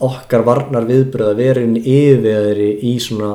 okkar 0.03 0.45
varnar 0.45 0.89
viðbröð 0.89 1.31
að 1.33 1.39
vera 1.41 1.63
inn 1.65 1.77
yfirveðri 1.81 2.73
í 2.85 2.97
svona 3.01 3.35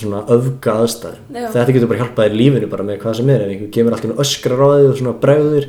svona 0.00 0.20
öfga 0.30 0.76
aðstæðum. 0.80 1.38
Þetta 1.52 1.74
getur 1.74 1.90
bara 1.90 2.04
hjálpað 2.04 2.30
í 2.30 2.38
lífinu 2.38 2.68
bara 2.70 2.86
með 2.86 3.00
hvað 3.02 3.16
sem 3.18 3.32
er. 3.32 3.44
Ef 3.44 3.52
einhver 3.54 3.72
kemur 3.74 3.96
alltaf 3.96 4.22
öskrar 4.24 4.62
á 4.62 4.68
þig 4.70 4.90
og 4.90 4.98
svona 5.00 5.14
bregður 5.24 5.66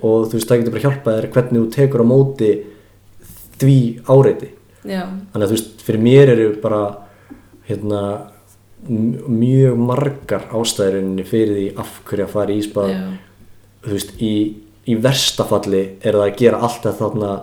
og 0.00 0.28
þú 0.28 0.38
veist 0.38 0.50
það 0.50 0.60
getur 0.60 0.74
bara 0.74 0.84
hjálpað 0.84 1.18
þér 1.18 1.30
hvernig 1.36 1.60
þú 1.60 1.64
tekur 1.74 2.04
á 2.04 2.06
móti 2.08 2.50
því 3.62 3.78
áreiti. 4.10 4.50
Já, 4.84 5.02
þannig 5.32 5.44
að 5.44 5.48
þú 5.48 5.56
veist 5.56 5.84
fyrir 5.86 6.04
mér 6.04 6.32
eru 6.34 6.48
bara 6.62 6.82
hérna 7.68 8.02
mjög 8.84 9.80
margar 9.80 10.44
ástæðurinni 10.52 11.24
fyrir 11.24 11.56
því 11.56 11.68
af 11.80 11.94
hverju 12.08 12.26
að 12.26 12.34
fara 12.34 12.52
í 12.52 12.60
ísbað. 12.60 12.92
Já, 12.92 13.04
þú 13.86 13.96
veist 13.96 14.14
í, 14.20 14.34
í 14.84 14.98
versta 15.00 15.48
falli 15.48 15.84
er 16.00 16.18
það 16.18 16.26
að 16.26 16.38
gera 16.42 16.62
allt 16.68 16.88
að 16.90 17.00
þarna 17.00 17.34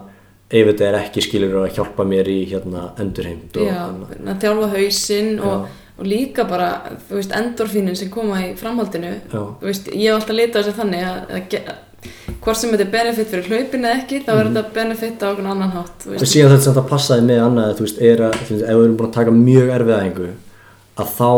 ef 0.52 0.72
þetta 0.72 0.88
er 0.88 0.98
ekki 1.00 1.24
skilur 1.24 1.62
að 1.62 1.78
hjálpa 1.78 2.06
mér 2.08 2.32
í 2.32 2.40
hérna 2.52 2.90
endurheimt 3.02 3.56
og 3.56 3.70
hérna. 3.70 4.10
að 4.34 4.42
þjálfa 4.44 4.72
hausinn 4.74 5.38
og, 5.48 5.70
og 5.98 6.10
líka 6.10 6.46
bara, 6.50 6.72
þú 7.08 7.20
veist, 7.20 7.36
endorfínin 7.38 7.98
sem 8.00 8.12
koma 8.12 8.42
í 8.44 8.52
framhaldinu. 8.60 9.14
Já. 9.32 9.42
þú 9.62 9.70
veist, 9.70 9.88
ég 9.94 10.10
hef 10.10 10.20
alltaf 10.20 10.38
litað 10.38 10.68
þessu 10.68 10.78
þannig 10.82 11.08
að, 11.08 11.34
að, 11.38 11.72
hvort 12.42 12.60
sem 12.60 12.74
þetta 12.74 12.88
er 12.88 12.94
benefit 12.96 13.32
fyrir 13.32 13.50
hlaupin 13.52 13.88
eða 13.88 14.02
ekki, 14.02 14.22
þá 14.26 14.32
er 14.36 14.50
þetta 14.50 14.76
benefit 14.76 15.24
á 15.24 15.28
okkur 15.32 15.50
annan 15.54 15.76
hátt, 15.76 16.08
og 16.10 16.26
síðan 16.26 16.56
þetta 16.56 16.68
samt 16.68 16.82
að 16.82 16.90
passaði 16.90 17.28
með 17.28 17.44
annað 17.46 17.76
þú 17.78 17.88
veist, 17.88 18.02
er 18.12 18.24
að 18.28 18.40
þú 18.40 18.56
veist, 18.56 18.66
ef 18.66 18.80
við 18.80 18.86
erum 18.86 18.98
búin 19.00 19.10
að 19.12 19.18
taka 19.20 19.36
mjög 19.38 19.76
erfið 19.78 19.98
æfingu 20.00 20.32
að 21.02 21.14
þá 21.20 21.32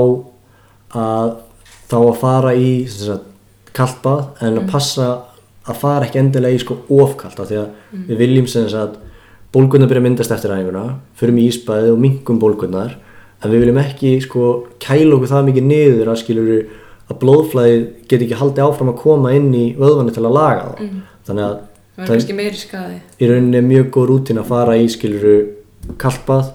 að 1.03 1.34
þá 1.94 1.98
að 1.99 2.18
fara 2.22 2.56
í 2.57 2.72
sem 2.90 3.22
bað 4.03 4.44
en 4.45 4.60
að 4.61 4.68
passa 4.72 5.07
að 5.64 5.80
fara 5.80 6.07
ekki 6.07 6.19
endilega 6.19 6.57
í 6.57 6.61
sko 6.61 6.77
ofkalt 6.91 7.40
af 7.40 7.49
því 7.49 7.60
að 7.61 8.07
við 8.10 8.22
viljum 8.23 8.48
sem 8.52 8.68
sagt 8.72 8.99
bólgurnar 9.53 9.90
byrja 9.90 10.02
að 10.02 10.07
myndast 10.07 10.34
eftir 10.35 10.52
æfinguna 10.52 10.85
förum 11.19 11.40
í 11.40 11.48
ísbæði 11.48 11.91
og 11.94 11.99
minkum 12.03 12.40
bólgurnar 12.41 12.95
en 13.44 13.52
við 13.52 13.64
viljum 13.64 13.81
ekki 13.84 14.15
sko 14.23 14.48
kæla 14.84 15.18
okkur 15.18 15.31
það 15.31 15.45
mikið 15.49 15.69
niður 15.69 16.11
að 16.11 16.19
skilur 16.23 16.49
að 17.11 17.19
blóðflæði 17.22 17.77
get 18.07 18.26
ekki 18.26 18.40
haldið 18.40 18.65
áfram 18.65 18.91
að 18.94 18.99
koma 19.03 19.34
inn 19.35 19.52
í 19.56 19.65
vöðvanni 19.77 20.15
til 20.15 20.23
að 20.23 20.35
laga 20.38 20.65
það. 20.72 20.91
Þannig 21.27 21.45
að 21.45 21.56
það 21.94 22.03
er 22.03 22.11
kannski 22.14 22.38
meiri 22.38 22.60
skadi 22.60 22.99
í 23.19 23.30
rauninni 23.30 23.60
er 23.60 23.68
mjög 23.68 23.90
góð 23.94 24.10
rútin 24.10 24.41
að 24.41 24.49
fara 24.49 24.77
í 24.80 24.88
skiluru 24.90 25.35
kalpað 26.02 26.53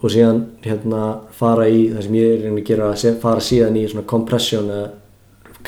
og 0.00 0.12
síðan 0.12 0.40
hérna 0.64 1.02
fara 1.36 1.68
í 1.70 1.86
það 1.92 2.06
sem 2.06 2.18
ég 2.18 2.32
er 2.32 2.42
rauninni 2.42 2.64
að 2.64 2.70
gera 2.72 3.16
fara 3.22 3.44
síðan 3.44 3.78
í 3.78 3.86
svona 3.88 4.08
compression 4.10 4.72
eða 4.72 4.88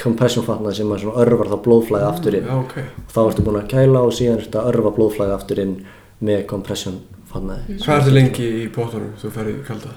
compression 0.00 0.44
fatnað 0.46 0.76
sem 0.78 0.90
að 0.92 1.04
svona 1.04 1.22
örvar 1.24 1.50
þá 1.52 1.56
blóðflæði 1.66 2.08
aftur 2.10 2.36
inn 2.38 2.48
Já, 2.50 2.56
ok. 2.60 2.74
þá 3.12 3.20
ertu 3.26 3.44
búin 3.46 3.60
að 3.60 3.68
kæla 3.72 4.02
og 4.06 4.12
síðan 4.16 4.40
ertu 4.42 4.60
að 4.60 4.68
örva 4.72 4.92
blóðflæði 4.96 5.36
aftur 5.36 5.62
inn 5.62 5.76
með 6.26 6.42
compression 6.50 6.98
fatnaði 7.32 7.78
Hvað 7.84 8.02
ertu 8.02 8.14
lengi 8.16 8.50
í 8.62 8.66
bóttunum 8.74 9.14
þú 9.20 9.32
ferði 9.36 9.56
kalda? 9.66 9.94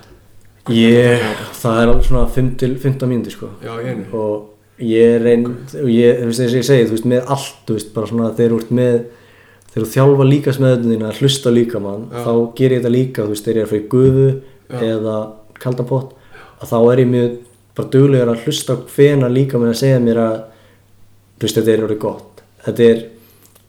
ég, 0.69 1.23
það 1.57 1.80
er 1.81 1.91
alveg 1.91 2.05
svona 2.05 2.26
5 2.35 2.49
til 2.61 2.73
15 2.77 3.09
mínúti 3.09 3.34
sko 3.34 3.49
Já, 3.63 3.73
og 4.13 4.84
ég 4.84 5.17
reynd 5.23 5.47
og 5.81 5.89
ég, 5.91 6.19
þú 6.21 6.30
veist 6.30 6.41
þess 6.43 6.53
að 6.53 6.59
ég 6.59 6.67
segi, 6.67 6.85
þú 6.89 6.95
veist, 6.95 7.07
með 7.13 7.31
allt 7.35 7.63
þú 7.67 7.77
veist, 7.77 7.89
bara 7.95 8.11
svona 8.11 8.30
þegar 8.38 8.53
þú 8.53 8.59
ert 8.61 8.73
með 8.80 8.99
þegar 9.69 9.85
þú 9.85 9.89
þjálfa 9.95 10.27
líkasmeðunum 10.30 10.93
þína 10.95 11.09
að 11.09 11.19
hlusta 11.23 11.51
á 11.51 11.57
líkamann 11.57 12.05
Já. 12.09 12.21
þá 12.26 12.31
ger 12.59 12.73
ég 12.76 12.80
þetta 12.80 12.93
líka, 12.95 13.26
þú 13.26 13.34
veist, 13.34 13.47
þegar 13.49 13.59
ég 13.59 13.73
er 13.73 13.80
í 13.80 13.89
gufu 13.93 14.27
Já. 14.30 14.80
eða 14.93 15.17
kaldapott 15.59 16.15
að 16.59 16.71
þá 16.71 16.77
er 16.93 17.01
ég 17.03 17.11
mjög 17.13 17.35
bara 17.80 17.91
duglegur 17.95 18.34
að 18.34 18.45
hlusta 18.45 18.77
hvena 18.93 19.31
líkamann 19.31 19.73
að 19.73 19.81
segja 19.81 20.03
mér 20.03 20.22
að 20.26 20.38
þú 21.39 21.47
veist, 21.47 21.57
þetta 21.60 21.73
er 21.73 21.84
orðið 21.88 22.01
gott. 22.03 22.45
Þetta 22.68 22.88
er, 22.89 23.03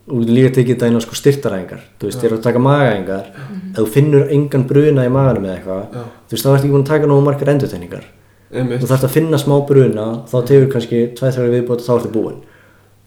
þú 0.05 0.21
getur 0.21 0.37
líka 0.37 0.55
tekið 0.57 0.73
þetta 0.75 0.91
inn 0.91 0.99
á 0.99 1.05
sko 1.07 1.19
styrtaræðingar, 1.19 1.83
þú 1.97 2.09
veist, 2.09 2.23
ég 2.23 2.31
er 2.31 2.37
að 2.37 2.47
taka 2.47 2.63
magaæðingar 2.67 3.29
ef 3.71 3.77
þú 3.81 3.91
finnur 3.95 4.33
engan 4.35 4.65
bruna 4.67 5.05
í 5.07 5.13
maganum 5.13 5.47
eða 5.47 5.59
eitthvað, 5.59 5.85
Já. 5.95 6.01
þú 6.27 6.35
veist, 6.35 6.45
þá 6.45 6.51
ertu 6.51 6.65
ekki 6.65 6.73
búin 6.75 6.83
að 6.83 6.91
taka 6.91 7.11
nógu 7.11 7.27
margar 7.29 7.53
endurtegningar 7.55 8.09
þú 8.51 8.87
þarfst 8.89 9.07
að 9.07 9.13
finna 9.13 9.39
smá 9.39 9.55
bruna 9.67 10.05
þá 10.27 10.37
tegur 10.47 10.71
kannski 10.73 11.01
2-3 11.15 11.51
viðbót 11.53 11.79
og 11.81 11.87
þá 11.87 11.93
ertu 11.95 12.11
búinn. 12.11 12.41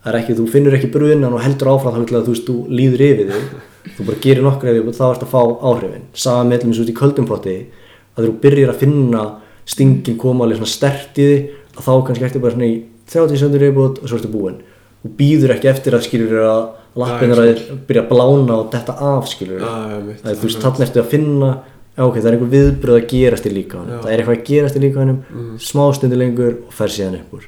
Það 0.05 0.11
er 0.11 0.19
ekki, 0.21 0.37
þú 0.39 0.47
finnur 0.53 0.77
ekki 0.77 0.91
brunan 0.93 1.37
og 1.37 1.43
heldur 1.45 1.71
áfram 1.73 1.95
þá 1.95 2.01
að 2.17 2.27
þú 2.29 2.35
veist, 2.35 2.49
þú 2.49 2.57
líður 2.73 3.05
yfir 3.05 3.31
þig. 3.33 3.47
Þú 3.95 4.07
bara 4.09 4.23
gerir 4.25 4.45
nokkra 4.45 4.75
viðbót 4.77 4.97
þá 4.97 5.05
ertu 5.11 5.29
að 5.29 5.35
fá 5.35 5.43
áhrifin. 5.69 6.07
Sama 6.17 6.49
með 6.49 6.65
allmis 6.65 6.81
út 6.81 6.93
í 6.93 6.97
köldum 6.97 7.29
potti 7.29 7.57
að 7.61 8.17
þegar 8.17 8.31
þú 8.31 8.37
byrjar 8.45 8.73
að 8.73 8.81
finna 8.81 9.25
stingin 9.67 10.19
koma 10.21 10.45
alveg 10.45 10.59
svona 10.61 10.73
stert 10.75 11.19
í 11.19 11.27
þig 11.31 11.51
að 11.79 11.83
þá 11.89 11.93
kannski 12.07 12.25
ertu 12.29 12.41
bara 12.45 12.53
svona 12.57 12.71
í 12.71 12.79
30 13.11 13.37
sekundur 13.41 13.65
viðbót 13.67 14.01
og 14.03 14.09
svo 14.09 14.17
ertu 14.19 14.31
búinn. 14.33 14.59
Þú 15.05 15.11
býður 15.19 15.53
ekki 15.57 15.69
eftir 15.69 15.93
að 15.99 16.05
skilur 16.07 16.41
að 16.49 16.63
lappinar 16.97 17.41
að 17.43 17.63
byrja 17.89 18.03
að 18.05 18.11
blána 18.13 18.59
og 18.63 18.69
detta 18.73 18.95
af 18.97 19.27
skilur 19.29 19.61
Já, 19.61 19.73
einmitt. 19.99 20.21
Það 20.23 20.31
er, 20.31 20.37
þú 20.41 20.49
veist, 20.49 20.61
þannig 20.63 20.85
ertu 20.87 21.01
að 21.03 21.11
finna 21.11 21.51
já, 21.95 22.03
ok, 22.07 22.17
það 22.21 22.29
er 22.31 22.37
einhver 22.37 22.53
viðbröð 22.55 22.97
að 23.01 23.09
gerast 23.11 23.45
í 23.47 23.53
líkaðanum 23.55 24.01
það 24.05 24.13
er 24.15 24.23
eitthvað 24.23 24.39
að 24.39 24.47
gerast 24.49 24.77
í 24.79 24.83
líkaðanum 24.85 25.19
Mm. 25.35 25.59
smá 25.61 25.83
stundu 25.95 26.17
lengur 26.19 26.55
og 26.67 26.73
fer 26.75 26.89
síðan 26.95 27.19
upp 27.21 27.35
úr. 27.37 27.45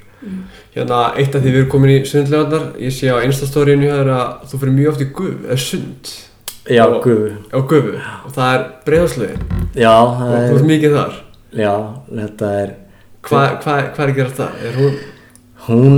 Hérna, 0.75 0.99
eitt 1.17 1.35
af 1.35 1.41
því 1.43 1.51
við 1.51 1.57
erum 1.61 1.69
komin 1.71 1.91
í 1.95 2.05
sundlegarnar, 2.05 2.63
ég 2.79 2.91
sé 2.93 3.09
á 3.11 3.17
Insta-storyinu 3.25 3.87
hér 3.89 4.09
að 4.13 4.47
þú 4.51 4.59
fyrir 4.61 4.75
mjög 4.77 4.89
oft 4.93 5.01
í 5.03 5.07
gufu, 5.17 5.33
eða 5.47 5.57
sund, 5.57 6.11
já, 6.67 6.83
Og- 6.87 7.03
gufu, 7.03 7.95
og 8.25 8.31
það 8.35 8.53
er 8.53 8.63
breiðarsluðin, 8.85 9.41
já, 9.75 9.93
og 9.97 10.17
það 10.19 10.35
þú 10.37 10.51
er, 10.51 10.57
ert 10.59 10.69
mikið 10.71 10.95
þar. 10.97 11.13
Já, 11.53 11.73
þetta 12.11 12.51
er 12.63 12.73
Hvað 13.27 13.47
hva, 13.63 13.75
hva 13.95 14.03
er 14.05 14.13
gera 14.15 14.31
það? 14.37 14.59
Er 14.63 14.75
hún, 14.77 14.97
hún, 15.67 15.95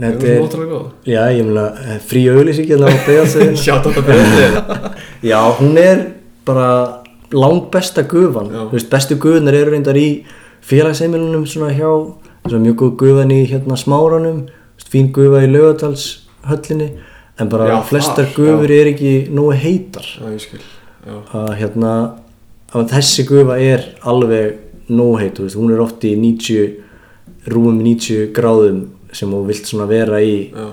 er 0.00 0.14
þetta 0.16 0.60
er 0.62 0.68
góð? 0.70 0.90
já, 1.04 1.22
ég 1.34 1.44
meina, 1.44 1.64
eh, 1.84 1.98
frí 2.00 2.22
auðlýsing 2.32 2.68
hérna 2.70 2.88
á 2.88 2.96
breiðarsluðin. 3.04 3.56
já, 5.30 5.38
hún 5.60 5.76
er 5.80 6.04
bara 6.46 6.68
langt 7.34 7.70
besta 7.72 8.02
gufan 8.08 8.50
Já. 8.52 8.64
veist, 8.72 8.90
bestu 8.92 9.16
gufunar 9.20 9.56
eru 9.56 9.74
reyndar 9.74 9.96
í 9.98 10.24
félagsheimilunum 10.64 11.46
svona 11.48 11.72
hjá 11.74 11.88
svona 12.46 12.62
mjög 12.62 12.76
góð 12.82 12.92
gufan 13.02 13.32
í 13.34 13.40
hérna 13.50 13.78
smáranum 13.80 14.44
fín 14.90 15.10
gufa 15.14 15.42
í 15.44 15.50
laugadalshöllinni 15.50 16.90
en 17.40 17.50
bara 17.50 17.70
Já, 17.72 17.78
flestar 17.88 18.28
þar, 18.28 18.34
gufur 18.36 18.74
er 18.74 18.92
ekki 18.92 19.14
nógu 19.34 19.56
heitar 19.58 20.06
Já, 20.06 20.28
ég 20.30 20.42
skil, 20.44 20.60
já. 21.06 21.16
að 21.34 21.50
hérna 21.62 21.94
að 22.74 22.92
þessi 22.94 23.26
gufa 23.28 23.58
er 23.62 23.88
alveg 24.06 24.60
nógu 24.88 25.18
heit, 25.20 25.38
veist, 25.40 25.56
hún 25.56 25.72
er 25.72 25.80
oft 25.84 26.04
í 26.04 26.14
90 26.18 27.50
rúmum 27.52 27.80
90 27.82 28.32
gráðum 28.36 28.82
sem 29.14 29.30
þú 29.30 29.42
vilt 29.48 29.68
svona 29.68 29.86
vera 29.88 30.20
í 30.24 30.50
Já, 30.50 30.68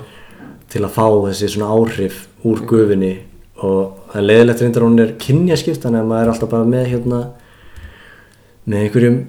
til 0.72 0.82
að 0.88 0.94
fá 0.96 1.06
þessi 1.28 1.50
svona 1.52 1.72
áhrif 1.76 2.26
úr 2.48 2.64
gufinni 2.68 3.14
og 3.62 3.98
það 4.12 4.22
er 4.22 4.28
leiðilegt 4.30 4.62
reyndar 4.64 4.86
hún 4.88 5.00
er 5.04 5.12
kynjaskipt 5.22 5.84
þannig 5.84 6.02
að 6.02 6.08
maður 6.12 6.24
er 6.24 6.32
alltaf 6.34 6.50
bara 6.54 6.70
með 6.72 6.88
hérna 6.94 7.20
með 8.66 8.86
einhverjum 8.86 9.20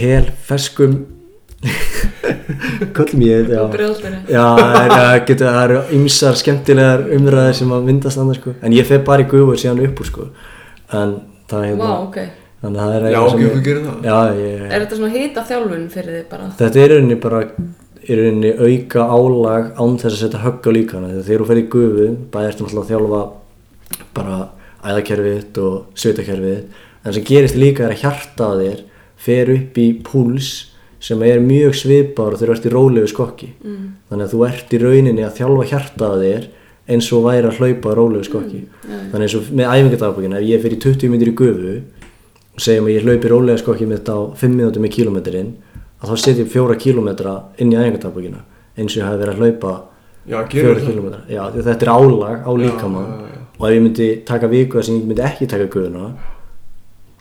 hel 0.00 0.30
ferskum 0.48 0.96
köllum 2.96 3.22
ég. 3.24 3.48
Já, 3.48 4.42
það 4.56 4.90
er- 5.06 5.62
eru 5.64 5.78
ymsar 5.96 6.36
skemmtilegar 6.38 7.06
umræðir 7.16 7.54
sem 7.60 7.72
að 7.72 7.86
myndast 7.90 8.18
annars 8.18 8.40
sko. 8.40 8.54
en 8.62 8.72
ég 8.72 8.86
fer 8.86 8.98
bara 9.04 9.22
í 9.22 9.28
gufu 9.30 9.52
og 9.52 9.60
síðan 9.60 9.84
upp 9.86 10.00
úr 10.00 10.06
sko. 10.10 10.26
en 10.92 11.16
það 11.48 11.62
er 11.62 11.70
hérna 11.74 11.92
ok. 12.08 12.18
Þannig 12.66 12.82
að 12.82 12.92
það 12.92 12.96
er 12.98 13.06
Já, 13.06 13.20
eitthvað 13.22 13.64
sem- 13.64 13.86
það. 13.86 14.04
Já, 14.10 14.18
ég, 14.42 14.62
Er 14.66 14.84
þetta 14.84 15.00
svona 15.00 15.12
hita 15.16 15.46
þjálfun 15.50 15.88
fyrir 15.94 16.14
þið 16.18 16.28
bara? 16.34 16.50
þetta 16.58 16.82
er 16.82 16.90
í 16.90 16.94
rauninni 16.96 17.18
bara 17.22 17.40
í 18.06 18.18
rauninni 18.20 18.52
auka 18.66 19.06
álag 19.16 19.70
án 19.82 19.96
þess 20.02 20.12
að 20.12 20.20
setja 20.24 20.42
högg 20.44 20.66
á 20.66 20.70
líkana 20.76 21.10
þegar 21.10 21.26
þegar 21.26 21.42
þú 21.42 21.48
fer 21.50 21.62
í 21.62 21.66
gufu 21.74 22.08
bæði 22.34 22.50
ertu 22.50 22.66
náttúrulega 22.66 22.84
að 22.84 22.90
þjálfa 22.92 23.22
bara 24.16 24.36
æðakerfið 24.86 25.60
og 25.64 25.98
sveitakerfið 25.98 26.60
en 27.06 27.16
sem 27.16 27.26
gerist 27.26 27.58
líka 27.58 27.86
er 27.86 27.94
að 27.94 28.02
hjarta 28.04 28.50
þér 28.60 28.84
fer 29.26 29.50
upp 29.56 29.80
í 29.82 29.86
púls 30.06 30.50
sem 31.06 31.22
er 31.26 31.42
mjög 31.44 31.74
svipar 31.78 32.34
og 32.34 32.40
þú 32.40 32.52
ert 32.54 32.66
í 32.66 32.72
rólegu 32.72 33.10
skokki 33.10 33.50
mm. 33.62 33.82
þannig 34.10 34.26
að 34.26 34.32
þú 34.34 34.44
ert 34.48 34.72
í 34.76 34.80
rauninni 34.82 35.26
að 35.26 35.36
þjálfa 35.40 35.68
hjarta 35.72 36.08
á 36.10 36.14
þér 36.22 36.46
eins 36.86 37.08
og 37.14 37.24
væri 37.26 37.50
að 37.50 37.58
hlaupa 37.60 37.92
á 37.92 37.98
rólegu 37.98 38.26
skokki 38.28 38.62
þannig 38.86 39.26
eins 39.26 39.36
og 39.38 39.50
með 39.50 39.72
æfingardagbókina 39.74 40.40
ef 40.40 40.46
ég 40.46 40.62
fer 40.62 40.76
í 40.76 40.80
20 40.86 41.12
myndir 41.12 41.32
í 41.32 41.36
gufu 41.40 41.74
segjum 42.60 42.88
að 42.88 42.94
ég 42.94 43.06
hlaupi 43.06 43.30
rólega 43.30 43.60
skokki 43.60 43.88
mitt 43.88 44.08
á 44.08 44.18
5 44.36 44.54
minútur 44.54 44.82
með 44.84 44.94
kílómetrin 44.96 45.52
að 46.00 46.12
þá 46.12 46.22
setjum 46.22 46.48
fjóra 46.52 46.76
kílómetra 46.80 47.34
inn 47.60 47.72
í 47.72 47.76
æfingardagbókina 47.76 48.42
eins 48.76 48.94
og 48.94 49.00
ég 49.00 49.06
hafi 49.06 49.20
verið 49.22 49.34
að 49.34 49.42
hlaupa 49.42 49.74
Já, 50.26 50.38
fjóra 50.50 50.80
kílómetra. 50.82 51.20
Já, 51.30 51.42
að 51.46 51.60
þetta 51.68 51.86
er 51.86 51.92
álag 51.92 52.48
á 52.48 52.50
líkamann 52.60 53.12
og 53.56 53.68
ef 53.68 53.76
ég 53.76 53.84
myndi 53.84 54.08
taka 54.26 54.50
viku 54.50 54.78
þar 54.78 54.88
sem 54.88 54.98
ég 54.98 55.06
myndi 55.06 55.24
ekki 55.26 55.48
taka 55.52 55.68
gufuna 55.72 56.10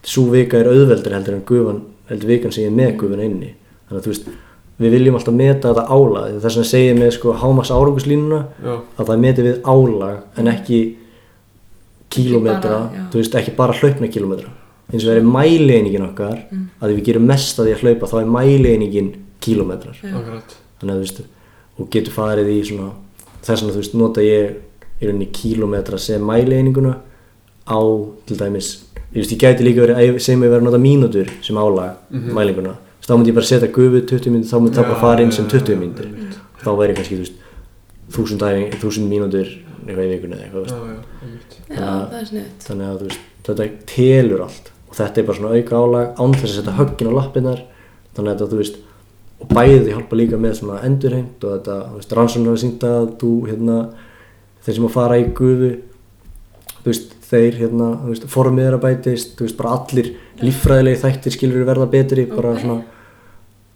svo 0.06 0.26
vika 0.34 0.60
er 0.60 0.72
auðveldur 0.72 1.16
heldur 1.16 1.38
en 1.38 1.45
gufan 1.45 1.80
heldur 2.10 2.32
vikan 2.34 2.53
sem 2.53 2.66
ég 2.66 2.74
er 2.74 2.76
með 2.76 2.98
gufuna 3.02 3.26
inni. 3.26 3.53
Þannig 3.88 4.02
að 4.02 4.06
þú 4.06 4.12
veist, 4.12 4.28
við 4.82 4.94
viljum 4.98 5.18
alltaf 5.18 5.38
meta 5.38 5.72
þetta 5.72 5.86
álag. 5.95 6.36
Þess 6.44 6.57
vegna 6.60 6.70
segir 6.72 6.99
með 6.99 7.12
sko 7.16 7.34
hámas 7.41 7.72
áranguslínuna 7.74 8.41
að 8.98 9.07
það 9.10 9.24
meti 9.24 9.45
við 9.45 9.57
álag 9.64 10.41
en 10.41 10.52
ekki 10.52 10.82
já. 12.94 13.07
þú 13.12 13.22
veist 13.22 13.36
ekki 13.36 13.56
bara 13.57 13.76
hlaupna 13.76 14.07
kílómetra 14.12 14.52
eins 14.95 15.05
og 15.05 15.11
það 15.11 15.19
er 15.22 15.30
mælieiningin 15.35 16.05
okkar 16.09 16.38
Mm. 16.51 16.65
að 16.81 16.91
ef 16.91 16.97
við 16.99 17.05
gerum 17.09 17.26
mest 17.30 17.59
að 17.59 17.65
því 17.69 17.73
að 17.76 17.81
hlaupa 17.85 18.09
þá 18.11 18.15
er 18.22 18.30
mælieiningin 18.38 19.09
kílómetrar 19.41 19.97
akkurat. 20.01 20.55
þannig 20.80 20.93
að 20.93 20.99
þú 20.99 21.05
veist 21.05 21.22
og 21.80 21.89
getur 21.91 22.13
farið 22.15 22.49
í 22.55 22.59
svona 22.69 22.89
þess 23.45 23.61
vegna 23.61 23.73
þú 23.76 23.81
veist 23.84 23.95
nota 23.99 24.22
ég 24.22 24.55
í 25.01 25.05
rauninni 25.09 25.27
kílómetra 25.35 25.99
sem 25.99 26.22
mælieininguna 26.23 26.95
á 27.67 27.80
til 28.26 28.38
dæmis 28.39 28.69
ég 29.13 29.22
veist 29.22 29.31
ég 29.35 29.39
gæti 29.43 29.63
líka 29.63 29.81
verið 29.85 29.97
að 29.99 30.19
sem 30.19 30.39
ég 30.41 30.49
verið 30.49 30.61
að 30.61 30.67
nota 30.69 30.81
mínútur 30.81 31.30
sem 31.43 31.55
álag 31.55 31.95
mælinguna 32.11 32.76
þá 33.05 33.11
myndi 33.17 33.30
ég 33.31 33.35
bara 33.38 33.45
setja 33.45 33.67
gufu 33.76 34.01
20 34.01 34.31
mínútur 34.34 34.49
þá 34.51 34.59
myndi 34.61 34.77
það 34.80 34.88
bara 34.89 35.01
fara 35.01 35.22
inn 35.26 35.31
sem 35.31 35.45
já, 35.45 35.51
20 35.59 35.73
já, 35.73 35.80
mínútur 35.80 36.07
þá 36.63 36.69
væri 36.80 36.95
kannski 36.97 37.15
þú 37.15 37.23
veist 37.26 37.38
þúsund, 38.15 38.41
æfing, 38.45 38.80
þúsund 38.81 39.09
mínútur 39.09 39.47
eitthvað 39.85 40.05
í 40.05 40.11
vikunni 40.15 40.35
eða 40.35 40.45
eitthvað 40.45 40.65
Já, 40.65 40.77
já, 40.85 41.01
einmitt. 41.26 41.51
Já, 41.69 41.89
það 42.09 42.19
er 42.22 42.26
sniðt. 42.31 42.65
þannig 42.69 42.88
að 42.89 42.97
þú 43.01 43.09
veist 43.09 43.19
þetta 43.45 43.67
telur 43.91 44.41
allt 44.45 44.72
og 44.95 45.01
þetta 45.01 45.22
er 45.22 45.27
bara 45.27 45.38
svona 45.38 45.55
auka 45.59 45.80
álag 45.84 46.19
án 46.23 46.35
þess 46.39 46.51
að 46.51 46.57
setja 46.59 46.76
höggin 46.80 47.09
á 47.11 47.17
lappirnar 47.19 47.61
þannig 48.15 48.30
að 48.31 48.35
þetta 48.35 48.51
þú 48.53 48.59
veist 48.61 48.77
og 49.35 49.49
bæði 49.51 49.91
hjálpa 49.91 50.15
líka 50.22 50.38
með 50.39 50.53
svona 50.61 50.77
endurheimt 50.88 51.43
og 51.43 51.57
þetta 51.57 51.76
þú 51.89 51.99
veist 51.99 52.15
rannsóknar 52.15 52.55
að 52.55 52.61
sýnda 52.63 52.91
að 53.01 53.09
þú 53.19 53.31
hérna 53.49 53.77
þeir 54.65 54.77
sem 54.80 54.88
að 54.88 54.95
fara 54.95 55.19
í 55.19 55.26
gufu 55.35 55.72
þú 56.80 56.88
veist 56.88 57.15
þeir 57.26 57.59
hérna 57.59 57.91
þú 58.05 58.13
veist 58.13 58.27
formið 58.31 58.69
er 58.69 58.77
að 58.77 58.84
bætist 58.85 59.35
þú 59.35 59.47
veist 59.49 59.59
bara 59.59 59.76
allir 59.76 60.11
líffræðilegi 60.39 61.01
þættir 61.03 61.35
skilur 61.35 61.67
verða 61.67 61.89
betri 61.91 62.27
bara 62.31 62.53
Ok. 62.55 62.61
svona 62.63 62.81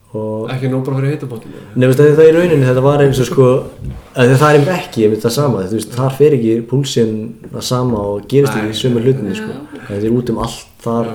og 0.10 0.48
Ekki 0.50 0.72
nóg 0.72 0.86
bara 0.88 0.98
fyrir 0.98 1.12
heitabotninu. 1.14 1.60
Nei, 1.76 1.84
veist, 1.86 2.00
það 2.02 2.24
er 2.24 2.30
í 2.32 2.38
rauninni, 2.40 2.66
þetta 2.66 2.82
var 2.82 3.04
eins 3.04 3.20
og 3.22 3.28
sko 3.30 3.50
að 4.18 4.32
það 4.42 4.48
er 4.48 4.56
einmitt 4.58 4.72
ekki, 4.74 5.04
ég 5.04 5.12
myndi 5.12 5.22
það 5.28 5.36
sama 5.36 5.66
þú 5.68 5.76
veist, 5.78 5.92
þar 6.00 6.16
fer 6.18 6.36
ekki 6.40 6.56
púlsinn 6.72 7.12
það 7.52 7.66
sama 7.68 8.00
og 8.16 8.24
gerist 8.32 8.56
ekki 8.58 8.74
í 8.74 8.80
sömu 8.80 9.04
hlutinni 9.04 9.36
sko. 9.38 9.60
þetta 9.86 10.00
er 10.10 10.16
út 10.18 10.32
um 10.34 10.40
allt 10.48 10.69
þar 10.84 11.10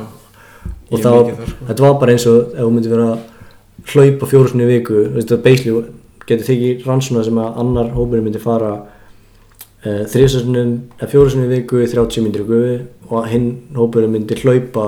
og 0.90 1.00
það 1.00 1.14
var, 1.16 1.30
þar, 1.30 1.48
sko. 1.52 1.66
þetta 1.68 1.86
var 1.86 1.94
bara 2.00 2.12
eins 2.16 2.26
og 2.30 2.38
ef 2.54 2.60
þú 2.64 2.70
myndi 2.74 2.92
vera 2.92 3.06
að 3.14 3.92
hlaupa 3.94 4.28
fjóru 4.30 4.50
sinni 4.52 4.64
í 4.66 4.72
viku 4.74 5.00
það 5.20 5.42
basically 5.44 5.84
getur 6.28 6.46
tekið 6.48 6.84
rannsóna 6.88 7.24
sem 7.26 7.40
að 7.42 7.58
annar 7.64 7.90
hópurinn 7.96 8.24
myndi 8.28 8.40
fara 8.42 8.70
uh, 8.78 10.04
þrjóðsasinnum 10.12 10.76
eða 11.00 11.10
fjóru 11.12 11.32
sinni 11.34 11.48
í 11.50 11.52
viku 11.58 11.82
í 11.84 11.90
30 11.90 12.24
mínútur 12.24 12.46
í 12.46 12.48
gufi 12.52 12.78
og 13.10 13.28
hinn 13.32 13.50
hópurinn 13.76 14.14
myndi 14.14 14.38
hlaupa 14.40 14.86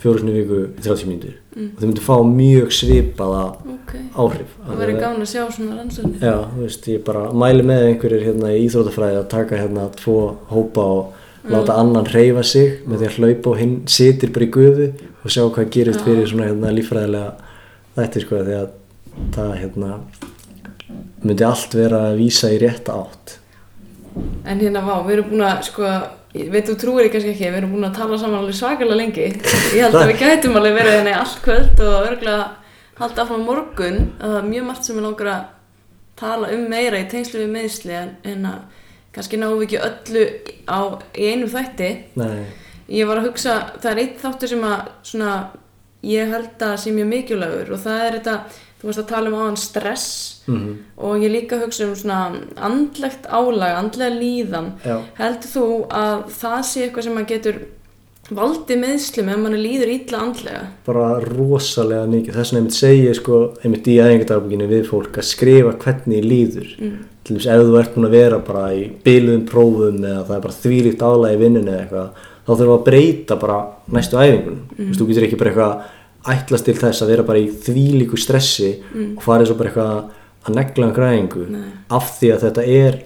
fjóru 0.00 0.22
sinni 0.22 0.32
í 0.36 0.40
viku 0.42 0.62
í 0.68 0.86
30 0.86 1.10
mínútur 1.12 1.36
Mm. 1.58 1.72
og 1.74 1.80
þau 1.80 1.86
myndi 1.88 2.02
fá 2.04 2.16
mjög 2.22 2.68
svipaða 2.70 3.38
Ok. 3.66 3.92
áhrif 4.14 4.50
Það 4.62 4.76
verður 4.78 4.98
gaman 5.00 5.22
að 5.24 5.30
sjá 5.32 5.40
svona 5.50 5.78
rannsóknir. 5.80 6.20
Já, 6.22 6.34
þú 6.52 6.60
veist, 6.62 6.84
ég 6.92 7.00
bara 7.02 7.22
mæli 7.34 7.64
með 7.66 7.86
einhverjir 7.88 8.22
hérna 8.28 8.52
í 8.54 8.60
íþrótafræði 8.68 9.16
að 9.18 9.26
taka 9.32 9.58
hérna 9.58 9.86
tvo 9.98 10.36
hópa 10.52 10.84
og 10.86 11.17
láta 11.48 11.78
annan 11.80 12.08
hreyfa 12.08 12.44
sig 12.46 12.80
með 12.86 13.02
því 13.02 13.08
að 13.08 13.18
hlaupa 13.18 13.50
og 13.52 13.60
hinn 13.62 13.74
sitir 13.88 14.32
bara 14.34 14.46
í 14.48 14.52
gufu 14.58 14.88
og 15.24 15.32
sjá 15.32 15.42
hvað 15.44 15.72
gerist 15.74 16.04
fyrir 16.06 16.28
svona 16.28 16.48
hérna 16.50 16.72
líffræðilega 16.76 17.52
þætti 17.98 18.24
sko 18.24 18.44
því 18.46 18.56
að 18.58 18.70
það 19.34 19.52
hérna 19.62 19.92
myndi 21.24 21.46
allt 21.48 21.74
vera 21.74 22.08
að 22.10 22.18
vísa 22.22 22.52
í 22.54 22.60
rétta 22.62 22.96
átt 23.00 23.38
En 24.48 24.60
hérna, 24.62 24.82
vá, 24.82 24.94
við 25.06 25.18
erum 25.18 25.28
búin 25.32 25.44
að, 25.46 25.58
sko, 25.68 25.90
ég 26.34 26.48
veit 26.52 26.68
þú 26.68 26.76
trúir 26.80 27.06
ég 27.06 27.12
kannski 27.12 27.34
ekki, 27.34 27.50
við 27.50 27.58
erum 27.60 27.74
búin 27.76 27.88
að 27.88 27.98
tala 27.98 28.18
saman 28.20 28.40
alveg 28.40 28.56
svakalega 28.58 28.98
lengi. 28.98 29.26
Ég 29.76 29.84
held 29.84 29.98
að 29.98 30.10
við 30.10 30.20
gætum 30.24 30.58
alveg 30.58 30.78
verið 30.78 30.96
henni 30.96 31.14
allt 31.14 31.38
kvöld 31.44 31.82
og 31.84 32.08
örgulega 32.08 32.48
halda 32.98 33.24
áfram 33.24 33.44
á 33.44 33.48
morgun. 33.48 34.00
að 34.18 34.32
Það 34.32 34.40
er 34.40 34.48
mjög 34.48 34.68
margt 34.70 34.88
sem 34.88 34.98
ég 34.98 35.06
langar 35.06 35.30
að 35.34 35.46
tala 36.18 36.52
um 36.56 36.64
meira 36.72 37.02
í 37.02 37.08
tengslu 37.12 37.44
við 37.44 37.52
meðsli 37.54 37.96
en, 37.98 38.14
en 38.32 38.48
að 38.54 38.84
kannski 39.14 39.40
náum 39.40 39.58
við 39.58 39.66
ekki 39.68 39.80
öllu 39.88 40.24
á, 40.68 40.80
í 41.16 41.28
einu 41.32 41.48
þætti. 41.52 41.90
Nei, 42.20 42.44
Ég 42.88 43.04
var 43.04 43.18
að 43.20 43.26
hugsa, 43.28 43.54
það 43.82 43.90
er 43.90 43.98
eitt 44.00 44.20
þáttur 44.22 44.48
sem 44.48 44.62
að 44.64 44.86
svona, 45.04 45.32
ég 46.08 46.30
held 46.32 46.62
að 46.64 46.76
sé 46.80 46.92
mjög 46.96 47.08
mikilvægur 47.10 47.72
og 47.76 47.82
það 47.82 48.04
er 48.06 48.14
þetta, 48.16 48.36
þú 48.80 48.86
varst 48.88 49.02
að 49.02 49.08
tala 49.10 49.28
um 49.28 49.36
áðan 49.42 49.58
stress 49.60 50.06
mhm, 50.48 50.70
og 50.96 51.18
ég 51.20 51.34
líka 51.34 51.58
hugsa 51.60 51.84
um 51.84 51.92
svona 51.98 52.20
andlegt 52.56 53.26
álag, 53.28 53.74
andlega 53.76 54.14
líðan. 54.16 54.70
já, 54.86 54.96
Heldur 55.18 55.52
þú 55.52 55.66
að 55.90 56.22
það 56.38 56.62
sé 56.70 56.86
eitthvað 56.86 57.04
sem 57.08 57.18
maður 57.18 57.28
getur 57.34 57.58
valdið 58.38 58.80
meðslum 58.86 59.28
ef 59.32 59.38
mann 59.40 59.56
líður 59.56 59.92
illa 59.92 60.18
andlega? 60.24 60.64
bara 60.88 61.06
rosalega 61.24 62.08
mikið 62.12 62.34
þess 62.36 62.50
vegna 62.52 62.60
einmitt 62.62 62.76
segi 62.78 63.04
ég 63.06 63.16
sko 63.20 63.38
einmitt 63.64 63.88
í 63.88 63.94
æfingardagbókinni 64.04 64.66
við 64.68 64.88
fólk 64.90 65.16
að 65.20 65.28
skrifa 65.34 65.76
hvernig 65.84 66.24
líður 66.24 66.72
Mm. 66.78 66.98
Til 67.28 67.36
þess 67.36 67.50
ef 67.52 67.62
þú 67.68 67.76
ert 67.80 67.94
búin 67.94 68.08
að 68.08 68.16
vera 68.16 68.40
bara 68.48 68.64
í 68.74 68.88
byluðum 69.04 69.44
prófum 69.48 70.02
eða 70.02 70.24
það 70.24 70.34
er 70.38 70.42
bara 70.46 70.58
þvílíkt 70.58 71.04
álæg 71.04 71.36
í 71.36 71.40
vinnunni 71.42 71.72
eða 71.74 71.84
eitthvað 71.84 72.26
þá 72.48 72.50
þurfum 72.50 72.68
við 72.68 72.74
að 72.74 72.84
breyta 72.88 73.38
bara 73.38 73.58
næstu 73.94 74.18
æfingunum. 74.18 74.60
Mm. 74.64 74.76
þú 74.78 74.88
veist, 74.88 75.00
þú 75.00 75.08
getur 75.10 75.26
ekki 75.28 75.40
bara 75.42 75.52
eitthvað 75.52 75.96
ætlast 76.34 76.68
til 76.68 76.76
þess 76.78 77.04
að 77.04 77.12
vera 77.12 77.26
bara 77.28 77.42
í 77.42 77.48
þvílíku 77.66 78.20
stressi 78.20 78.70
og 79.14 79.24
farið 79.24 79.50
svo 79.50 79.58
bara 79.58 79.72
eitthvað 79.72 80.48
að 80.48 80.56
negla 80.56 80.88
um 80.88 80.94
græðingu 80.96 81.48
af 81.98 82.14
því 82.18 82.30
að 82.34 82.46
þetta 82.46 82.64
er 82.78 83.02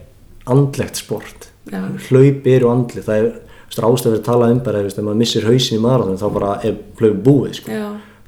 andlegt 0.52 1.00
sport. 1.00 1.48
Já. 1.70 1.78
hlaup 2.08 2.46
eru 2.50 2.70
andlið 2.72 3.04
það 3.06 3.20
er 3.20 3.84
ástæður 3.86 4.16
að 4.18 4.24
tala 4.26 4.48
um 4.50 4.62
bara 4.66 4.80
ef 4.82 4.96
maður 4.98 5.20
missir 5.20 5.44
hausin 5.46 5.78
í 5.78 5.82
marathon 5.82 6.18
þá 6.18 6.26
bara 6.34 6.54
er 6.66 6.78
hlaup 6.98 7.20
búið 7.22 7.60
sko. 7.60 7.82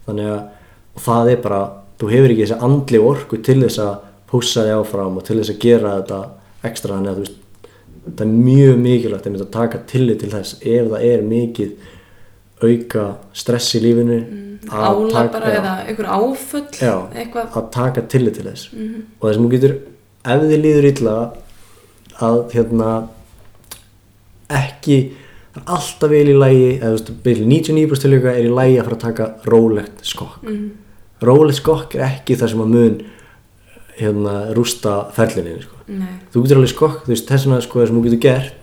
Þannig 0.07 0.31
að 0.31 1.03
það 1.05 1.31
er 1.33 1.41
bara, 1.43 1.63
þú 1.99 2.11
hefur 2.13 2.35
ekki 2.35 2.45
þessi 2.45 2.61
andli 2.69 3.01
orku 3.03 3.41
til 3.43 3.59
þess 3.65 3.81
að 3.83 3.95
pússa 4.35 4.67
þig 4.67 4.77
áfram 4.83 5.19
og 5.21 5.27
til 5.29 5.39
þess 5.41 5.55
að 5.55 5.65
gera 5.65 5.97
þetta 6.01 6.21
ekstra 6.69 6.99
þannig 6.99 7.13
að 7.15 7.19
þú 7.19 7.27
veist 7.27 7.41
þetta 8.05 8.25
er 8.27 8.33
mjög 8.37 8.81
mikilvægt 8.85 9.29
að 9.33 9.51
taka 9.55 9.83
tillit 9.89 10.21
til 10.21 10.33
þess 10.35 10.59
ef 10.61 10.89
það 10.93 11.07
er 11.11 11.29
mikið 11.29 11.93
auka 12.65 13.05
stress 13.37 13.75
í 13.79 13.81
lífinu 13.85 14.19
álag 14.71 15.13
taka- 15.13 15.33
bara 15.33 15.53
eða 15.53 15.73
einhver 15.89 16.07
áföll, 16.07 16.69
já, 16.81 17.09
eitthvað. 17.15 17.51
að 17.53 17.71
taka 17.71 18.03
tillit 18.03 18.35
til 18.35 18.45
þess. 18.45 18.69
Og 19.21 19.29
þess 19.29 19.37
að 19.39 19.45
þú 19.45 19.51
getur 19.51 19.75
ef 20.25 20.41
þið 20.41 20.63
líður 20.65 20.89
illa 20.93 21.17
að 22.21 22.39
hérna 22.55 23.09
ekki 24.49 24.99
er 25.55 25.67
alltaf 25.67 26.11
vel 26.11 26.29
í 26.29 26.39
lægi 26.39 26.71
eða 26.81 26.93
þú 26.93 26.97
veist, 26.97 27.13
vel 27.25 27.45
99% 27.47 28.05
tilvíka 28.05 28.33
er 28.35 28.49
í 28.49 28.55
lægi 28.55 28.79
að 28.81 28.85
fara 28.89 28.97
að 28.97 29.05
taka 29.05 29.29
rólegt 29.45 30.05
skokk. 30.05 30.43
Mm. 30.43 30.71
rólegt 31.25 31.61
skokk 31.61 31.95
er 31.95 32.07
ekki 32.09 32.37
það 32.37 32.51
sem 32.51 32.65
að 32.65 32.73
mun 32.75 32.97
hérna 33.99 34.35
rústa 34.57 34.97
ferlinni 35.15 35.63
sko. 35.63 35.81
Þú 36.33 36.45
getur 36.45 36.61
alveg 36.61 36.73
skokk, 36.73 37.01
þú 37.05 37.15
veist 37.15 37.31
þess 37.31 37.49
vegna 37.49 37.63
sko 37.65 37.81
það 37.81 37.91
sem 37.91 37.99
þú 37.99 38.05
getur 38.09 38.23
gert 38.25 38.61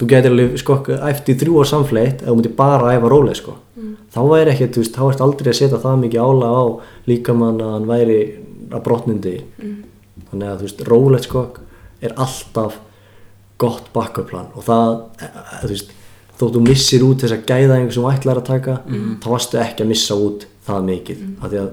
þú 0.00 0.08
getur 0.08 0.34
alveg 0.34 0.60
skokk 0.60 0.92
eftir 1.10 1.36
þrjú 1.42 1.60
á 1.60 1.64
samfleitt 1.68 2.22
ef 2.22 2.28
þú 2.28 2.36
myndir 2.38 2.54
bara 2.56 2.94
æfa 2.96 3.10
róleg 3.12 3.36
sko. 3.38 3.56
Þá 4.10 4.20
væri 4.26 4.52
ekkert, 4.54 4.74
þú 4.74 4.82
veist, 4.82 4.96
þá 4.96 5.02
ert 5.06 5.24
aldrei 5.24 5.50
að 5.52 5.58
setja 5.60 5.80
það 5.80 6.00
mikið 6.04 6.24
ála 6.24 6.48
á 6.50 6.62
líkamann 7.06 7.60
að 7.62 7.74
hann 7.76 7.90
væri 7.90 8.20
að 8.70 8.84
brotnundi 8.86 9.34
þannig 10.30 10.46
að 10.48 10.56
þú 10.56 10.66
veist, 10.66 10.82
rólegt 10.88 11.28
skokk 11.28 11.60
er 12.00 12.16
alltaf 12.16 12.80
gott 13.60 13.90
bakkaplan 13.92 14.48
og 14.56 14.64
það, 14.64 14.94
e, 15.20 15.28
e, 15.28 15.60
þú 15.60 15.70
veist 15.74 15.94
þótt 16.40 16.56
þú 16.56 16.62
missir 16.64 17.04
út 17.04 17.24
þessa 17.24 17.40
gæðaðingu 17.44 17.92
sem 17.92 18.02
þú 18.02 18.12
ætlar 18.14 18.40
að 18.40 18.48
taka 18.48 18.76
þá 19.20 19.26
varstu 19.28 19.60
ekki 19.60 19.84
að 19.84 19.90
missa 19.92 20.16
út 20.16 20.46
það 20.66 20.86
mikið. 20.88 21.24
Af 21.40 21.52
því 21.52 21.60
að 21.60 21.72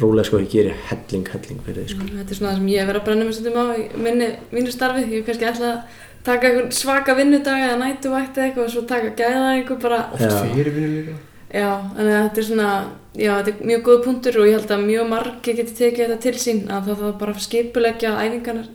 rólega 0.00 0.26
sko 0.28 0.40
ekki 0.42 0.58
gerir 0.58 0.82
helling, 0.90 1.30
helling 1.34 1.62
fyrir 1.66 1.84
þig 1.84 1.94
sko. 1.94 2.08
Þetta 2.10 2.34
er 2.34 2.40
svona 2.40 2.50
það 2.50 2.58
sem 2.58 2.72
ég 2.74 2.90
verið 2.90 3.00
að 3.00 3.06
brenna 3.10 3.28
mig 3.28 3.38
stundum 3.38 3.60
á 3.60 3.64
í 3.76 3.86
minni, 4.08 4.32
mínu 4.52 4.74
starfi. 4.74 5.06
Ég 5.06 5.22
hef 5.22 5.30
kannski 5.30 5.48
ætla 5.52 5.70
að 5.70 6.02
taka 6.26 6.50
einhvern 6.50 6.74
svaka 6.74 7.14
vinnudag 7.16 7.64
eða 7.68 7.80
nætuvætti 7.84 8.44
eitthvað 8.44 8.66
og 8.66 8.74
svo 8.74 8.84
taka 8.90 9.14
gæða 9.16 9.48
einhver 9.54 9.80
bara. 9.86 10.02
Já. 10.20 10.36
Fyrirvinni 10.52 11.00
líka 11.00 11.16
Já, 11.56 11.68
þannig 11.94 12.12
að 12.12 12.24
þetta 12.24 12.40
er 12.40 12.46
svona, 12.48 12.70
já, 13.14 13.30
þetta 13.38 13.52
er 13.52 13.68
mjög 13.70 13.82
góð 13.86 14.00
punktur 14.02 14.38
og 14.40 14.48
ég 14.48 14.56
held 14.56 14.72
að 14.74 14.86
mjög 14.88 15.04
margi 15.12 15.52
geti 15.54 15.76
tekið 15.78 16.02
þetta 16.02 16.16
til 16.24 16.40
sín 16.42 16.62
að 16.66 16.88
það 16.88 17.02
þarf 17.02 17.18
bara 17.20 17.34
að 17.36 17.44
skipulegja 17.44 18.14
æfingarnar 18.18 18.66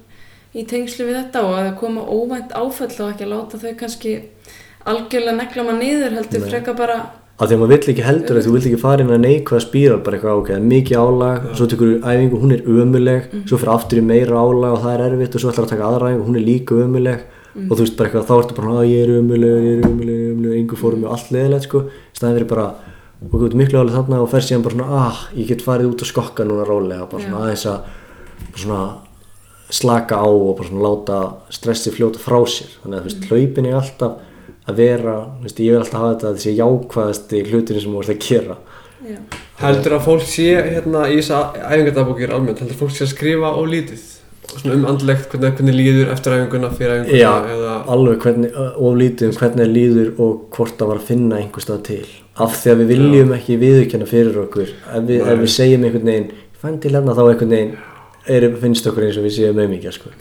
í 0.51 0.63
tengslu 0.71 1.07
við 1.09 1.17
þetta 1.19 1.43
og 1.47 1.55
að 1.57 1.65
það 1.67 1.75
koma 1.81 2.05
óvænt 2.07 2.55
áföll 2.55 2.95
og 2.95 3.11
ekki 3.11 3.27
að 3.27 3.33
láta 3.33 3.59
þau 3.59 3.73
kannski 3.81 4.13
algjörlega 4.87 5.35
negla 5.37 5.65
maður 5.67 5.81
niður 5.83 6.17
heldur 6.17 6.45
Nei. 6.45 6.47
freka 6.53 6.75
bara, 6.79 6.97
af 7.41 7.49
því 7.49 7.55
að 7.55 7.61
maður 7.61 7.71
vill 7.73 7.91
ekki 7.91 8.05
heldur 8.05 8.37
að 8.37 8.45
þú 8.45 8.51
vill 8.53 8.61
ekki 8.69 8.79
fara 8.81 9.01
inn 9.01 9.13
að 9.15 9.23
neikvæða 9.25 9.63
spíral 9.63 10.01
bara 10.05 10.17
eitthvað 10.17 10.41
það 10.45 10.57
er 10.57 10.67
mikið 10.71 10.99
álag 11.01 11.47
svo 11.57 11.67
tekur 11.71 11.91
þú 11.91 12.11
æfingu, 12.11 12.41
hún 12.43 12.53
er 12.53 12.67
ömuleg 12.69 13.31
svo 13.49 13.57
fyrir 13.57 13.73
aftur 13.73 14.01
í 14.01 14.03
meira 14.05 14.43
álag 14.45 14.75
og 14.75 14.83
það 14.83 14.93
er 14.93 15.05
erfitt 15.07 15.37
og 15.37 15.41
svo 15.41 15.53
ætlar 15.53 15.65
að 15.65 15.73
taka 15.73 15.87
aðra 15.87 16.11
æfingu, 16.11 16.27
hún 16.27 16.37
er 16.37 16.45
líka 16.45 16.77
ömuleg 16.77 17.23
og 17.65 17.73
þú 17.73 17.79
veist 17.81 17.97
bara 17.97 18.11
eitthvað, 18.11 18.27
þá 18.29 18.35
ertu 18.37 18.57
bara 18.59 18.75
að 18.77 18.91
ég 18.91 19.01
er 19.01 19.13
ömuleg, 19.17 19.55
ég 19.65 19.73
er 19.73 19.89
ömuleg, 19.89 20.19
ég 20.21 20.27
er 20.27 20.35
ömuleg 20.35 20.59
yngur 20.61 20.79
fórum 20.79 21.07
og 21.07 21.15
allt 21.17 21.33
leðilegt 21.33 21.67
sko, 21.67 21.83
staðin 22.13 22.37
fyrir 22.37 22.51
bara 22.53 22.67
og 23.21 23.35
þú 23.37 23.47
ert 23.49 23.57
miklu 23.59 23.81
álega 23.81 23.97
þarna 23.99 24.21
og 24.23 24.29
fer 24.31 24.45
síðan 24.45 24.63
bara 24.65 24.77
svona 24.77 25.01
ah, 25.01 25.19
ég 25.37 25.49
get 25.49 25.65
farið 25.65 25.91
út 25.91 26.05
að 26.05 26.09
skokka 26.09 26.45
núna 26.47 26.65
rólega 26.65 27.09
bara 27.11 27.25
svona 27.25 27.41
aðeins 27.43 27.65
að 27.69 27.89
bara 28.47 28.63
svona 28.63 28.85
slaka 29.71 30.17
á 30.19 30.27
og 30.27 30.55
bara 30.57 30.69
svona 30.69 30.85
láta 30.87 31.19
stressi 31.53 31.93
fljóta 31.93 32.21
frá 32.21 32.39
sér. 32.49 32.71
Þannig 32.81 32.97
að 32.97 33.03
þú 33.03 33.11
veist, 33.11 33.27
hlaupin 33.29 33.69
er 33.69 33.77
alltaf 33.77 34.30
að 34.69 34.81
vera, 34.81 35.15
veist, 35.41 35.59
ég 35.59 35.73
vil 35.73 35.81
alltaf 35.81 35.99
hafa 35.99 36.13
þetta 36.13 36.33
þessi 36.37 36.55
jákvæðasti 36.59 37.43
hlutinni 37.49 37.83
sem 37.83 37.95
þú 37.95 38.03
ert 38.03 38.13
að 38.13 38.23
gera. 38.27 38.57
Já, 39.01 39.17
Heldur 39.61 39.95
að 39.97 40.07
fólk 40.07 40.25
sé 40.29 40.47
hérna 40.57 41.03
í 41.09 41.19
þessa 41.19 41.41
æfingadabókir 41.57 42.33
almennt, 42.33 42.61
heldur 42.61 42.77
að 42.77 42.81
fólk 42.83 42.95
sé 42.95 43.05
að 43.05 43.13
skrifa 43.15 43.53
ó 43.53 43.61
lítið? 43.69 44.07
Svona 44.51 44.75
um 44.75 44.87
andlegt, 44.89 45.27
hvernig, 45.31 45.53
hvernig 45.57 45.77
líður 45.77 46.09
eftir 46.11 46.35
æfinguna, 46.35 46.71
fyrir 46.75 46.95
æfinguna 46.97 47.19
Já, 47.21 47.53
eða 47.55 47.75
alveg 47.93 48.25
hvernig, 48.25 48.55
og 48.57 48.97
lítið 48.99 49.29
um 49.29 49.37
hvernig 49.39 49.69
líður 49.71 50.09
og 50.17 50.41
hvort 50.55 50.75
það 50.79 50.91
var 50.91 51.01
að 51.01 51.07
finna 51.11 51.39
einhver 51.39 51.65
stað 51.65 51.83
til. 51.87 52.01
Af 52.41 52.57
því 52.57 52.73
að 52.73 52.81
við 52.81 52.91
viljum 52.95 53.35
ekki 53.37 53.59
viðurkenna 53.61 54.09
fyrir 54.09 54.41
okkur. 54.43 54.73
Ef 54.91 55.07
við, 55.07 55.23
ef 55.23 55.41
við 55.43 55.53
segjum 55.55 55.85
einhvern 55.87 56.11
veginn 56.11 56.29
fann 56.61 56.81
til 56.81 56.93
hérna 56.93 57.15
þá 57.17 57.23
einhvern 57.25 57.55
veginn 57.55 57.77
er, 58.29 58.49
finnst 58.61 58.89
okkur 58.91 59.07
eins 59.07 59.17
og 59.17 59.25
við 59.25 59.37
séum 59.37 59.61
auðmikið 59.61 59.95
sko. 59.97 60.11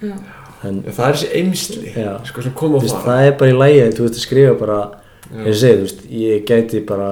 En 0.68 0.80
það 0.86 1.04
er 1.06 1.18
þessi 1.18 1.30
eimsli 1.40 1.92
Já. 1.94 2.10
sko, 2.28 2.44
sem 2.44 2.56
kom 2.56 2.74
veist, 2.76 2.96
fara 2.96 3.06
það 3.06 3.28
er 3.28 3.36
bara 3.40 3.52
í 3.52 3.60
lægi 3.60 3.86
þú 3.96 4.06
veist 4.06 4.18
að 4.18 4.24
skrifa 4.26 4.56
bara 4.60 4.80
eins 5.30 5.52
og 5.54 5.60
segið, 5.60 5.76
þú 5.78 5.86
veist, 5.86 6.00
ég 6.20 6.44
gæti 6.48 6.82
bara 6.88 7.08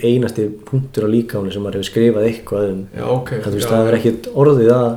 einasti 0.00 0.46
punktur 0.70 1.04
á 1.04 1.08
líkáni 1.12 1.52
sem 1.52 1.64
maður 1.64 1.80
hefur 1.80 1.90
skrifað 1.90 2.28
eitthvað 2.30 2.70
um. 2.70 2.78
Já, 2.96 3.04
ok. 3.12 3.32
En 3.36 3.52
veist, 3.52 3.66
já, 3.66 3.72
það 3.74 3.90
er 3.90 3.96
ekkit 3.98 4.28
orðið 4.32 4.70
að 4.72 4.88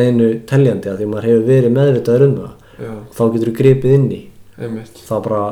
neinu 0.00 0.28
teljandi 0.50 0.92
að 0.92 1.00
því 1.00 1.08
maður 1.14 1.28
hefur 1.30 1.46
verið 1.48 1.74
meðvitaður 1.78 2.26
um 2.26 2.36
það. 2.42 2.52
Og 2.90 3.16
þá 3.16 3.22
getur 3.24 3.50
þú 3.50 3.56
gripið 3.62 3.96
inn 3.96 4.06
í. 4.12 4.20
Einmitt. 4.60 5.00
Þá 5.08 5.14
bara 5.24 5.42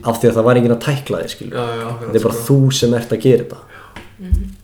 af 0.00 0.18
því 0.18 0.30
að 0.30 0.36
það 0.38 0.46
var 0.46 0.58
enginn 0.60 0.74
að 0.76 0.82
tækla 0.86 1.22
þig 1.22 1.52
þetta 1.52 2.16
er 2.16 2.24
bara 2.24 2.36
sko. 2.38 2.44
þú 2.46 2.58
sem 2.78 2.94
ert 2.96 3.14
að 3.14 3.24
gera 3.26 3.44
þetta 3.44 4.60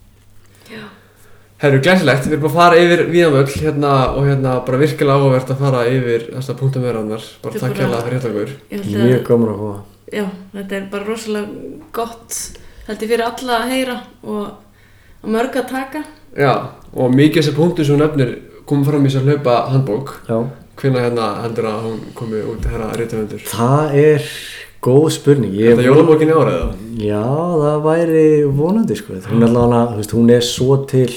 Herru, 1.59 1.81
glæsilegt, 1.83 2.23
við 2.23 2.37
erum 2.37 2.43
bara 2.45 2.51
að 2.53 2.55
fara 2.55 2.75
yfir 2.79 3.01
Víðamöll 3.11 3.49
hérna 3.51 3.93
og 4.15 4.27
hérna 4.29 4.51
bara 4.63 4.77
virkilega 4.79 5.15
áhugavert 5.19 5.49
að 5.51 5.63
fara 5.65 5.81
yfir 5.91 6.21
þessa 6.29 6.53
punktum 6.55 6.85
með 6.85 6.93
rannar 6.95 7.25
bara 7.43 7.55
Þetta 7.55 7.63
takk 7.65 7.81
hérlega 7.81 8.03
fyrir 8.05 8.53
hérna 8.69 8.85
okkur 8.85 9.01
mjög 9.01 9.17
að, 9.17 9.25
gaman 9.27 9.49
að 9.51 9.57
koma 9.59 9.79
já, 10.13 10.25
þetta 10.53 10.77
er 10.77 10.85
bara 10.93 11.07
rosalega 11.09 11.73
gott, 11.97 12.37
held 12.87 13.03
ég 13.03 13.11
fyrir 13.11 13.23
alla 13.25 13.57
að 13.57 13.73
heyra 13.73 13.97
og, 14.23 14.45
og 15.19 15.33
mörg 15.35 15.57
að 15.59 15.67
taka. 15.73 16.01
Já, 16.39 16.53
og 16.95 17.11
mikið 17.17 17.41
þessar 17.41 17.57
punktum 17.57 17.87
sem 17.89 17.97
hún 17.97 18.03
nefnir 18.05 18.31
komum 18.69 18.85
fram 18.87 19.03
í 19.03 19.11
þessar 19.11 19.27
hlaupa 19.27 19.55
handbók 19.73 20.13
já. 20.29 20.37
hvenna 20.79 21.03
hérna 21.03 21.27
heldur 21.43 21.67
að 21.73 21.81
hún 21.87 21.97
komi 22.15 22.43
út 22.53 22.69
herra 22.69 22.93
reytavöndur 22.95 23.43
það 23.49 23.97
er 23.99 24.29
góð 24.85 25.09
spurning 25.17 25.57
ég, 25.57 25.73
Þetta 25.73 25.83
er 25.83 25.89
jólabókin 25.89 26.31
í 26.31 26.37
árið 26.37 26.55
eða? 26.55 26.71
já, 27.03 27.25
það 27.65 27.83
væri 27.89 28.23
vonandi 28.61 28.97
sko. 28.99 29.19
hún, 29.27 29.43
er 29.43 29.49
allavega, 29.49 30.07
hún 30.15 30.33
er 30.37 30.45
svo 30.45 30.79
til 30.87 31.11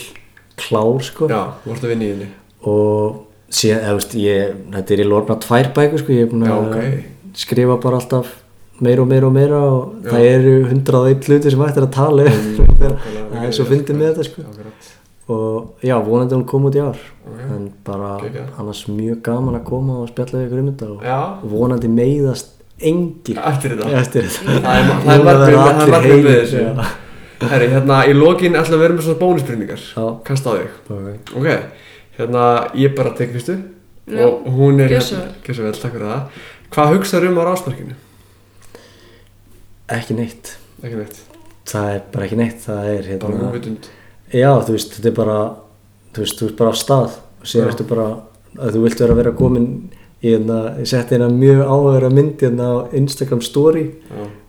klár 0.56 1.02
sko. 1.02 1.28
Já, 1.28 1.42
þú 1.64 1.70
vart 1.72 1.84
að 1.86 1.92
vinna 1.94 2.04
í 2.04 2.12
henni 2.12 2.28
og 2.62 3.18
síðan, 3.52 3.80
eða, 3.82 3.94
veist, 3.98 4.14
ég, 4.14 4.54
þetta 4.76 4.94
er 4.94 5.00
í 5.02 5.08
lorna 5.08 5.36
tvær 5.42 5.72
bækur 5.76 5.98
sko. 6.04 6.12
ég 6.12 6.22
er 6.26 6.30
búin 6.30 6.46
að 6.46 6.62
ok. 6.62 7.04
skrifa 7.34 7.76
bara 7.82 7.98
alltaf 8.00 8.30
meira 8.82 9.02
og 9.02 9.08
meira 9.10 9.26
og 9.28 9.32
meira 9.36 9.58
og 9.62 9.92
Já. 10.04 10.10
það 10.10 10.26
eru 10.30 10.54
hundrað 10.70 11.08
einn 11.10 11.22
hluti 11.26 11.50
sem 11.50 11.60
hægt 11.62 11.76
er 11.78 11.86
að 11.86 11.92
tala 11.94 12.22
um 12.26 12.48
nákvæmlega, 12.56 12.96
það 13.32 13.44
er 13.46 13.52
svo 13.58 13.66
fyndið 13.68 13.98
með 14.00 14.08
þetta 14.12 14.24
sko. 14.30 14.42
Akkurat. 14.52 14.88
og 15.32 15.84
já, 15.86 15.94
vonandi 16.02 16.34
hún 16.34 16.46
kom 16.50 16.64
út 16.66 16.74
í 16.76 16.80
ár 16.82 16.98
Ok. 17.22 17.38
en 17.54 17.68
bara 17.86 18.16
Geggjað. 18.24 18.48
annars 18.58 18.80
mjög 18.90 19.20
gaman 19.22 19.54
að 19.60 19.64
koma 19.68 20.00
og 20.02 20.08
spjalla 20.10 20.40
við 20.40 20.46
ykkur 20.48 20.58
um 20.64 20.70
þetta 20.72 20.88
og 20.90 21.04
Já, 21.06 21.20
vonandi 21.52 21.88
meiðast 21.92 22.50
engir 22.82 23.38
eftir 23.38 23.76
þetta 23.76 23.86
Það 23.86 25.12
er- 25.12 25.56
markmið 25.86 26.24
með 26.26 26.36
þessu. 26.40 26.64
Herri, 27.50 27.68
hérna 27.72 27.98
í 28.06 28.14
lokin 28.16 28.54
ætla 28.58 28.76
að 28.78 28.84
vera 28.84 28.96
með 28.96 29.06
svona 29.08 29.20
bónusbyrningar 29.22 29.82
Já. 29.82 30.04
Kast 30.26 30.46
á 30.46 30.52
þig. 30.54 30.78
Ok. 30.92 31.34
Ok, 31.40 31.48
hérna 32.18 32.46
ég 32.78 32.94
bara 32.96 33.14
tek 33.18 33.32
fyrstu. 33.34 33.58
Já, 34.12 34.26
og 34.28 34.48
hún 34.58 34.80
er 34.82 34.92
hérna, 34.92 35.26
gjörðu 35.42 35.58
svo 35.58 35.66
vel, 35.68 35.74
takk 35.78 35.96
fyrir 35.96 36.08
það. 36.10 36.40
Hvað 36.72 36.94
hugsaður 36.96 37.28
um 37.30 37.40
á 37.40 37.44
rásmarkinu? 37.50 37.98
ekki 39.92 40.16
neitt. 40.16 40.54
Ekki 40.82 40.98
neitt, 40.98 41.18
það 41.68 41.88
er 41.94 42.00
bara 42.14 42.26
ekki 42.26 42.38
neitt 42.40 42.62
það 42.64 42.86
er 42.90 43.10
bara 43.22 43.34
hérna 43.36 43.50
múvitund 43.50 43.88
já, 44.32 44.48
þú 44.64 44.74
veist, 44.76 44.94
þetta 44.96 45.10
er 45.10 45.16
bara 45.18 45.38
þú 46.12 46.24
veist, 46.24 46.38
þú 46.40 46.48
ert 46.48 46.60
bara 46.60 46.72
á 46.72 46.76
stað. 46.78 47.18
Og 47.42 47.50
síðan 47.50 47.68
Já. 47.68 47.72
ertu 47.74 47.86
bara 47.90 48.06
að 48.58 48.76
þú 48.76 48.84
vilt 48.86 49.02
vera 49.02 49.14
að 49.14 49.20
vera 49.22 49.34
komin 49.36 49.68
í 50.22 50.30
hérna, 50.30 50.58
ég 50.78 50.86
setti 50.86 51.16
hérna 51.16 51.28
mjög 51.34 51.64
áhugaður 51.66 52.06
að 52.08 52.16
myndi 52.18 52.46
hérna 52.46 52.68
á 52.70 52.76
Instagram 52.94 53.42
story. 53.42 53.84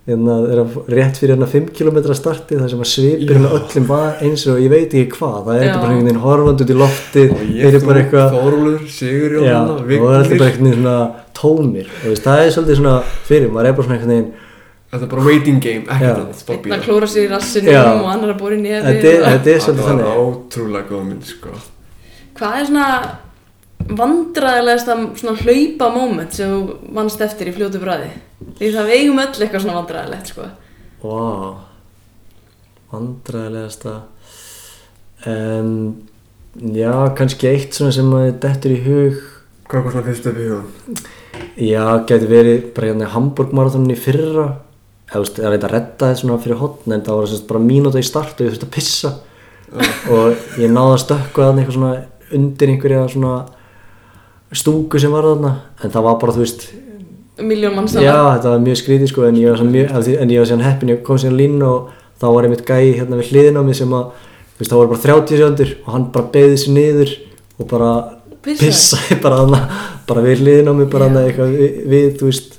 Hérna 0.04 0.34
er 0.52 0.60
að 0.60 0.74
rétt 0.92 1.16
fyrir 1.18 1.32
hérna 1.34 1.48
5 1.48 1.70
km 1.74 1.98
starti 2.14 2.58
þar 2.60 2.70
sem 2.70 2.84
að 2.84 2.90
svipir 2.92 3.34
hérna 3.38 3.50
öllum 3.56 3.92
eins 4.28 4.44
og 4.52 4.60
ég 4.60 4.70
veit 4.70 4.94
ekki 4.94 5.16
hvað. 5.18 5.38
Það 5.48 5.58
er 5.64 5.72
bara 5.72 5.90
einhvern 5.90 6.04
veginn 6.04 6.22
horfand 6.22 6.64
út 6.64 6.70
í 6.74 6.78
loftið. 6.78 7.34
Og 7.34 7.42
þeir 7.42 7.56
ég, 7.56 7.68
eru 7.72 7.82
bara 7.88 8.04
eitthvað 8.04 8.36
Þórólur, 8.36 8.86
Sigur 8.92 9.36
já, 9.38 9.42
Jóhanna, 9.48 9.74
og 9.74 9.84
það 9.88 10.14
er 10.14 10.18
alltaf 10.20 10.38
bara 10.38 10.50
einhvern 10.52 10.70
veginn 10.70 10.88
tómir. 11.40 11.92
Veist, 12.04 12.26
það 12.28 12.44
er 12.44 12.54
svolítið 12.58 12.80
svona 12.82 12.96
fyrir 13.24 13.54
maður 13.54 13.70
er 13.70 13.78
bara 13.78 13.88
svona 13.88 13.98
einhvern 13.98 14.14
veginn 14.16 14.32
Þetta 14.94 15.08
er 15.08 15.10
bara 15.10 15.22
waiting 15.26 15.56
game, 15.58 15.82
ekkert 15.90 16.50
Einn 16.54 16.74
að 16.76 16.84
klóra 16.84 17.06
sér 17.10 17.24
í 17.24 17.30
rassinum 17.32 17.72
Já. 17.74 17.80
og 17.98 18.04
annar 18.12 18.30
að 18.30 18.36
bóra 18.44 18.54
í 18.54 18.60
nefi. 18.62 18.82
þetta 18.84 19.08
er, 19.10 19.24
þetta 19.24 19.32
er 19.34 19.40
Þetta 19.42 19.64
svolítið 19.64 19.80
var 19.82 19.88
þannig. 19.90 20.20
ótrúlega 20.22 20.86
góð 20.92 21.00
mynd, 21.08 21.24
sko. 21.26 21.54
Hvað 22.38 22.58
er 22.60 22.68
svona 22.68 22.84
vandræðilegasta 23.84 24.96
svona 25.18 25.36
hlaupa 25.42 25.90
moment 25.92 26.36
sem 26.36 26.50
þú 26.50 26.94
vannst 26.96 27.20
eftir 27.24 27.50
í 27.50 27.54
fljótu 27.56 27.82
bræði? 27.82 28.10
Því 28.58 28.72
það 28.74 28.88
við 28.88 28.98
eigum 28.98 29.22
öll 29.24 29.28
eitthvað 29.34 29.64
svona 29.64 29.78
vandræðilegt, 29.80 30.32
sko. 30.32 30.48
Vá 31.04 31.20
Vandræðilegasta 32.94 33.94
um, 35.26 35.70
Já, 36.74 36.92
kannski 37.18 37.50
eitt 37.50 37.74
svona 37.74 37.94
sem 37.94 38.12
að 38.14 38.28
dettur 38.44 38.76
í 38.76 38.82
hug 38.84 39.22
Hvað 39.68 39.86
var 39.86 39.96
svona 39.96 40.06
fyrst 40.06 40.28
upp 40.30 40.38
í 40.38 40.48
hugan? 40.48 41.02
Já, 41.58 41.84
geti 42.06 42.28
verið 42.30 42.68
bara 42.76 42.92
hérna 42.92 43.10
Hamburg 43.10 43.54
marathónin 43.56 43.94
í 43.94 43.98
fyrra 43.98 44.46
það 45.10 45.38
er 45.38 45.54
eitthvað 45.54 45.68
að 45.68 45.74
redda 45.74 46.08
þetta 46.08 46.20
svona 46.20 46.40
fyrir 46.42 46.60
hotn 46.60 46.94
en 46.94 47.04
það 47.06 47.18
var 47.20 47.30
semst 47.30 47.46
bara 47.50 47.62
mínúta 47.62 48.00
í 48.00 48.06
start 48.06 48.40
og 48.40 48.46
ég 48.46 48.54
þurfti 48.54 48.68
að 48.68 48.74
pissa 48.74 49.10
og 50.14 50.60
ég 50.60 50.72
náði 50.72 50.94
að 50.94 51.02
stökkva 51.04 51.48
þarna 51.48 51.62
eitthvað 51.62 51.76
svona 51.78 51.92
undir 52.38 52.72
einhverja 52.72 53.04
svona 53.12 53.34
stúku 54.54 55.00
sem 55.02 55.12
var 55.14 55.26
þarna 55.28 55.52
en 55.84 55.90
það 55.94 56.02
var 56.08 56.18
bara, 56.22 56.32
þú 56.36 56.42
veist, 56.44 56.66
Miljón 57.42 57.74
mann 57.74 57.88
Já, 57.90 58.14
þetta 58.36 58.50
var 58.52 58.60
mjög 58.62 58.76
skrítið 58.78 59.08
sko 59.10 59.24
en 59.26 59.38
ég 59.40 59.48
var, 59.50 59.58
svona 59.58 59.74
mjög, 59.74 59.88
af 59.90 60.04
því- 60.06 60.18
en 60.22 60.30
ég 60.30 60.38
var 60.38 60.46
síðan 60.46 60.62
heppin, 60.68 60.88
ég 60.94 61.02
kom 61.02 61.16
síðan 61.18 61.38
línu 61.40 61.66
og 61.66 61.88
þá 62.22 62.26
var 62.34 62.44
einmitt 62.46 62.64
gæi 62.68 62.94
hérna 63.00 63.18
við 63.18 63.30
hliðin 63.32 63.58
á 63.58 63.62
mig 63.66 63.74
sem 63.74 63.90
að, 63.90 64.04
þú 64.54 64.60
veist, 64.62 64.70
það 64.70 64.78
voru 64.78 64.92
bara 64.92 65.02
30 65.02 65.40
sekundur 65.40 65.72
og 65.86 65.92
hann 65.96 66.04
bara 66.14 66.30
beigði 66.36 66.60
sér 66.62 66.74
niður 66.76 67.14
og 67.58 67.68
bara 67.74 67.90
Pissaði? 68.44 69.18
bara 69.24 69.40
bara 70.06 70.22
við 70.22 70.44
hliðin 70.44 70.70
á 70.70 70.74
mig 70.78 70.90
bara 70.92 71.08
hana 71.08 71.24
eitthvað 71.26 71.54
við, 71.58 71.76
við, 71.90 72.08
þú 72.20 72.30
veist, 72.30 72.53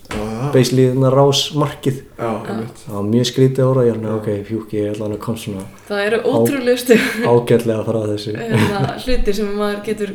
Basically 0.53 0.85
þarna 0.91 1.11
rás 1.13 1.41
markið. 1.57 2.01
Það 2.15 2.91
var 2.93 3.07
mjög 3.09 3.25
skrítið 3.29 3.69
ára, 3.69 3.81
ég 3.85 3.91
er 3.91 3.97
hérna, 3.97 4.13
ok, 4.15 4.27
fjúki, 4.47 4.77
ég 4.79 4.93
ætla 4.93 5.05
hann 5.07 5.15
að 5.17 5.23
kom 5.25 5.39
svona 5.39 5.65
Það 5.89 6.03
eru 6.05 6.19
ótrúlegustu 6.31 6.97
ágætlega 7.27 7.83
frá 7.87 7.99
þessu. 8.11 8.35
hérna, 8.39 8.93
hlutir 9.03 9.35
sem 9.35 9.49
maður 9.57 9.81
getur 9.89 10.13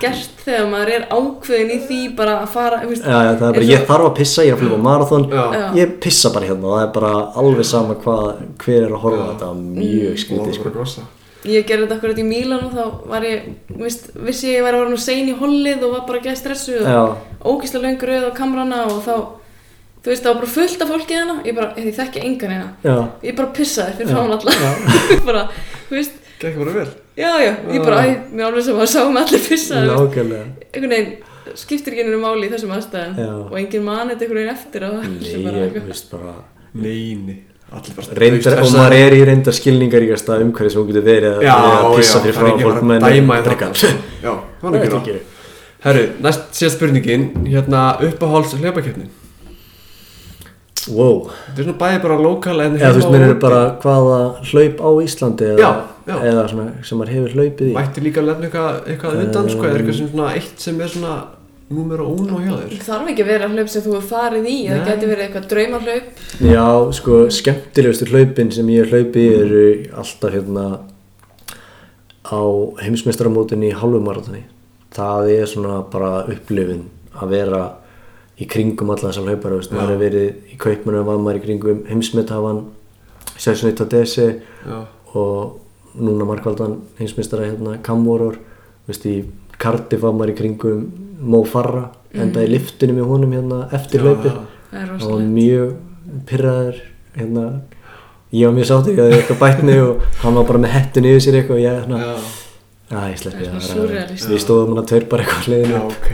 gert 0.00 0.40
þegar 0.46 0.70
maður 0.72 0.92
er 0.96 1.04
ákveðin 1.12 1.74
í 1.74 1.78
því 1.88 2.00
bara 2.16 2.38
að 2.40 2.48
fara, 2.54 2.80
það 2.86 3.20
er 3.26 3.38
bara, 3.42 3.66
ég 3.68 3.84
þarf 3.90 4.08
að 4.08 4.16
pissa, 4.16 4.46
ég 4.46 4.54
er 4.54 4.56
að 4.56 4.64
flypa 4.64 4.80
marathon, 4.88 5.28
Já. 5.30 5.44
Já. 5.58 5.66
ég 5.82 5.94
pissa 6.06 6.32
bara 6.32 6.48
hérna, 6.48 6.72
það 6.72 6.86
er 6.86 6.90
bara 6.96 7.12
alveg 7.42 7.68
sama 7.68 7.98
hvað, 8.00 8.32
hver 8.64 8.80
er 8.80 8.96
að 8.96 9.04
horfa 9.04 9.22
á 9.22 9.30
þetta, 9.34 9.52
mjög 9.60 10.18
skrítið 10.24 10.56
Og 10.56 10.88
sko. 10.88 11.06
Ég 11.46 11.66
gerði 11.66 11.86
þetta 11.86 11.96
akkurat 12.00 12.18
í 12.18 12.24
Mílan 12.26 12.64
og 12.66 12.72
þá 12.74 13.08
var 13.10 13.24
ég, 13.26 13.44
vist, 13.78 14.08
vissi 14.18 14.48
ég 14.50 14.56
að 14.56 14.56
ég 14.56 14.64
væri 14.66 14.78
að 14.78 14.86
vera 14.86 15.02
sein 15.04 15.28
í 15.30 15.34
hollið 15.38 15.84
og 15.86 15.92
var 15.92 16.06
bara 16.08 16.22
gæð 16.24 16.38
stressuð 16.40 16.86
Já. 16.88 17.02
og 17.38 17.50
ógísla 17.52 17.82
löngur 17.84 18.10
auð 18.16 18.26
á 18.26 18.32
kamrana 18.34 18.80
og 18.88 19.02
þá 19.04 19.14
þú 20.06 20.12
veist 20.12 20.22
það 20.22 20.30
var 20.30 20.38
bara 20.44 20.52
fullt 20.54 20.82
af 20.86 20.92
fólki 20.94 21.16
hérna. 21.18 21.34
Ég 21.42 21.56
bara, 21.58 21.72
ég 21.82 21.96
þekki 21.96 22.22
engan 22.22 22.52
hérna. 22.54 22.68
Já, 22.86 22.96
ég 23.26 23.36
bara 23.40 23.50
pissaði 23.56 23.96
fyrir 23.98 24.12
frá 24.14 24.22
alla. 24.22 24.54
Já. 24.62 24.70
bara, 25.28 25.42
þú 25.90 25.98
veist, 25.98 26.22
Gekk 26.36 26.58
bara 26.60 26.72
vel. 26.76 26.88
Já 27.16 27.30
já. 27.40 27.52
Ég 27.72 27.80
bara, 27.82 28.02
æ, 28.04 28.10
mér 28.30 28.44
alveg 28.50 28.66
sem 28.68 28.76
að 28.84 28.90
sáum 28.92 29.16
allir 29.16 29.40
pissaði 29.48 29.88
einhvern 29.96 30.92
veginn 30.92 31.12
skiptir 31.56 31.94
ekki 31.94 32.04
einu 32.04 32.18
máli 32.20 32.46
í 32.46 32.52
þessum 32.52 32.74
aðstæðum. 32.76 33.18
Já. 33.18 33.28
og 33.50 33.54
engin 33.56 33.84
mann 33.86 34.10
eitthvað 34.12 34.26
einhvern 34.26 34.40
veginn 34.42 34.54
eftir 34.54 34.86
Nei, 34.86 35.44
bara 35.46 35.62
ég 35.64 35.86
veist 35.88 36.10
bara 36.12 36.34
Neini. 36.76 37.36
Allir 37.72 37.96
bara 37.96 38.18
reyndar, 38.20 38.60
og 38.62 38.68
maður 38.76 38.94
er 39.00 39.14
í 39.16 39.22
reyndar 39.26 39.56
skilningaríkasta 39.56 40.36
umhverfi 40.44 40.70
sem 40.74 40.82
hún 40.82 40.90
getur 40.92 41.06
verið 41.08 41.32
að- 41.38 41.46
Já, 41.48 41.54
að 41.56 41.96
pissa 41.96 42.20
fyrir 42.22 42.36
frá 42.36 42.50
fólk 42.60 42.82
með 42.90 43.00
að 43.08 43.16
dæma 43.16 43.38
í 43.40 43.46
drekka. 43.48 43.70
þetta. 43.72 43.94
Já, 44.22 44.32
það 44.60 44.68
var 44.68 44.76
ekki 44.76 44.86
Þetta 44.86 44.98
ráð 45.00 45.06
gerir. 45.08 45.22
Herru, 45.86 46.04
næst 46.26 46.44
síðast 46.60 46.76
spurningin. 46.78 47.24
Hérna, 47.48 47.80
uppáháls 48.10 48.54
hlaupakeppnin 48.60 49.08
wow, 50.92 51.16
Þetta 51.48 51.62
er 51.62 51.66
svona 51.68 51.78
bæði 51.82 52.02
bara 52.06 52.18
lokal 52.22 52.56
en 52.64 52.76
eða 52.78 52.90
þú 52.92 53.00
veist, 53.00 53.12
mér 53.14 53.24
og 53.24 53.28
eru 53.30 53.38
bara 53.46 53.62
hvaða 53.82 54.18
hlaup 54.50 54.82
á 54.84 54.88
Íslandi 55.06 55.48
eða, 55.52 55.62
Já, 55.62 55.70
já. 56.06 56.16
eða 56.30 56.44
svona 56.52 56.66
sem 56.86 57.00
maður 57.00 57.14
hefur 57.16 57.34
hlaupið 57.40 57.70
í. 57.70 57.72
Mætti 57.76 58.04
líka 58.04 58.22
að 58.22 58.28
lefna 58.30 58.48
eitthvað, 58.50 58.78
eitthvað 58.92 59.18
undan 59.24 59.50
sko, 59.54 59.66
er 59.66 59.80
eitthvað 59.80 59.98
sem 60.00 60.10
svona 60.12 60.28
eitt 60.36 60.66
sem 60.66 60.80
er 60.80 60.92
svona 60.94 61.14
númer 61.76 62.02
og 62.04 62.20
uno 62.22 62.38
hjá 62.44 62.52
þér? 62.54 62.74
Þarf 62.86 63.08
ekki 63.10 63.24
að 63.24 63.30
vera 63.32 63.48
hlaup 63.50 63.70
sem 63.72 63.82
þú 63.82 63.94
hefur 63.96 64.10
farið 64.12 64.44
í 64.52 64.56
það 64.68 64.84
geti 64.86 65.08
verið 65.10 65.24
eitthvað 65.26 65.48
draumarhlaup 65.50 66.20
Já, 66.46 66.66
sko, 67.00 67.16
skemmtilegustu 67.34 68.06
hlaupin 68.12 68.52
sem 68.54 68.68
ég 68.70 68.84
hef 68.84 68.92
hlaupið 68.94 69.24
í 69.24 69.32
eru 69.40 69.64
alltaf 70.02 70.36
hérna 70.36 70.66
á 72.26 72.42
heimsmeistaramótinni 72.82 73.70
í 73.70 73.74
hálfumaratoni. 73.78 74.44
Það 74.96 75.28
er 75.34 75.50
svona 75.50 75.80
bara 75.90 76.12
upplifin 76.30 76.86
að 77.16 77.34
vera 77.34 77.60
í 78.36 78.46
kringum 78.50 78.90
alla 78.92 79.08
þessar 79.10 79.28
hlaupara, 79.30 79.56
veist, 79.60 79.72
maður 79.72 79.94
hefur 79.94 80.02
verið 80.02 80.52
í 80.52 80.58
kaupmannum, 80.60 81.06
var 81.08 81.20
maður 81.24 81.38
í 81.40 81.44
kringum 81.46 81.78
heimsmeithafan, 81.88 82.58
Sessunni 83.36 83.74
Tadesi 83.76 84.26
Já, 84.66 84.76
og 85.16 85.96
núna 85.96 86.26
markvaldan 86.28 86.78
heimsmeistara 86.98 87.46
hérna 87.48 87.78
Kamvoror, 87.84 88.36
veist, 88.88 89.06
í 89.08 89.22
Cardiff 89.60 90.02
var 90.04 90.12
maður 90.16 90.34
í 90.34 90.36
kringum 90.42 90.82
Mo 91.26 91.40
Farah, 91.48 91.88
enda 92.12 92.42
í 92.44 92.50
liftinu 92.52 92.92
með 92.98 93.08
honum 93.08 93.32
hérna 93.32 93.62
eftir 93.76 94.04
já. 94.04 94.12
Það 94.20 94.82
er 94.82 94.90
og 94.90 94.92
rosalega 94.92 95.30
mjög 95.32 95.70
pyrraður 96.28 96.80
hérna, 97.16 97.44
ég 98.36 98.44
var 98.50 98.56
mjög 98.58 98.68
sáttur 98.68 98.92
ég 98.92 99.00
hafði 99.00 99.16
eitthvað 99.22 99.40
bætni 99.46 99.78
og 99.80 100.04
hann 100.22 100.36
var 100.36 100.48
bara 100.50 100.60
með 100.66 100.74
hettun 100.76 101.08
yfir 101.08 101.24
sér 101.24 101.38
eitthvað 101.40 101.56
og 101.56 101.64
ég 101.64 101.78
hérna, 101.80 102.00
að 102.92 103.08
ég 103.14 103.20
sleppi 103.22 103.40
Það 103.40 103.46
er 103.46 103.56
það 103.56 103.66
svona 103.66 103.80
súrrealist. 103.86 104.28
við 104.30 104.42
stóðum 104.44 104.72
hann 104.74 104.82
að 104.84 104.88
tveir 104.92 105.06
bara 105.12 105.24
eitthvað 105.24 105.48
hliðinu 105.48 105.80
ok 105.88 106.10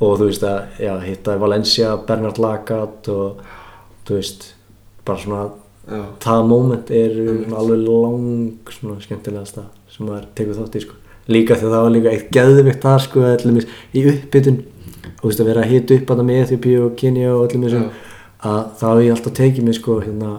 og 0.00 0.18
þú 0.20 0.28
veist 0.28 0.44
að, 0.44 0.58
já, 0.82 0.92
hittaði 1.04 1.42
Valencia 1.42 1.94
Bernard 2.08 2.40
Lagat 2.42 3.08
og 3.12 3.40
þú 4.06 4.18
veist, 4.18 4.50
bara 5.06 5.22
svona 5.22 5.46
Já, 5.86 6.00
það 6.18 6.48
moment 6.50 6.88
er 6.90 7.12
svona 7.14 7.58
alveg 7.60 7.82
lang 7.86 8.70
svona 8.74 8.96
skemmtilegasta 9.04 9.68
sem 9.94 10.08
maður 10.08 10.24
tekur 10.34 10.56
þátt 10.56 10.78
í 10.78 10.82
sko. 10.82 10.96
Líka 11.30 11.58
því 11.58 11.68
að 11.68 11.74
það 11.76 11.84
var 11.84 11.94
líka 11.94 12.14
eitt 12.14 12.32
geðvikt 12.34 12.82
þar 12.82 13.04
sko 13.04 13.22
allir 13.28 13.68
í 13.94 14.02
uppbytun 14.10 14.58
og 15.06 15.20
þú 15.20 15.30
veist 15.30 15.42
að 15.44 15.50
vera 15.52 15.62
að 15.62 15.70
hita 15.70 15.94
upp 16.00 16.10
að 16.10 16.20
það 16.20 16.28
með 16.30 16.40
Ethiopíu 16.42 16.80
og 16.88 16.96
Kenya 16.98 17.30
og 17.36 17.44
allir 17.44 17.62
þessum 17.68 17.86
að 18.50 18.58
þá 18.80 18.84
hef 18.88 19.04
ég 19.04 19.14
alltaf 19.14 19.36
tekið 19.38 19.68
mig 19.68 19.78
sko 19.78 20.00
hérna 20.02 20.32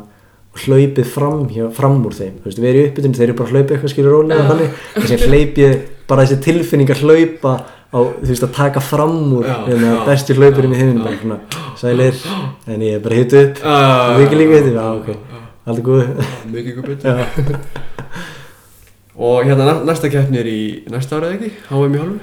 hlaupið 0.57 1.09
fram, 1.13 1.41
hjá, 1.53 1.63
fram 1.77 1.99
úr 2.09 2.15
þeim. 2.17 2.35
Veist, 2.43 2.59
við 2.59 2.69
erum 2.71 2.81
í 2.81 2.89
uppbytun, 2.89 3.15
þeir 3.15 3.27
eru 3.27 3.37
bara 3.37 3.47
að 3.47 3.55
hlaupa 3.55 3.75
eitthvað 3.75 3.93
skilur 3.93 4.15
rólega 4.17 4.47
þannig, 4.49 4.79
þess 4.97 5.15
að 5.15 5.35
ég 5.61 5.83
bara 6.07 6.23
þessi 6.23 6.39
tilfinning 6.43 6.91
að 6.91 7.03
hlaupa 7.03 7.51
á, 7.93 7.99
þú 7.99 8.29
veist, 8.31 8.43
að 8.47 8.53
taka 8.57 8.81
fram 8.83 9.17
úr 9.37 9.47
hérna, 9.47 9.91
já, 9.93 10.05
bestu 10.07 10.35
hlaupurinn 10.37 10.75
í 10.75 10.81
svona, 11.21 11.39
sælir, 11.79 12.19
en 12.67 12.81
ég 12.87 12.97
er 12.97 13.03
bara 13.05 13.19
hitt 13.21 13.33
upp 13.41 13.61
og 13.63 14.23
ekki 14.25 14.39
líka 14.41 14.61
hitt 14.61 14.71
upp, 14.71 14.79
já, 14.79 14.87
ok. 15.01 15.43
alltaf 15.67 15.83
góð 15.87 16.01
mikið 16.53 16.81
betur. 16.87 17.11
Já. 17.11 17.25
Og 19.17 19.45
hérna 19.47 19.65
næ- 19.65 19.85
næsta 19.87 20.09
keppni 20.13 20.37
er 20.37 20.45
í 20.45 20.57
næsta 20.93 21.17
árið 21.17 21.31
ekki? 21.39 21.47
HM 21.71 21.95
í 21.95 22.01
hálfu? 22.03 22.17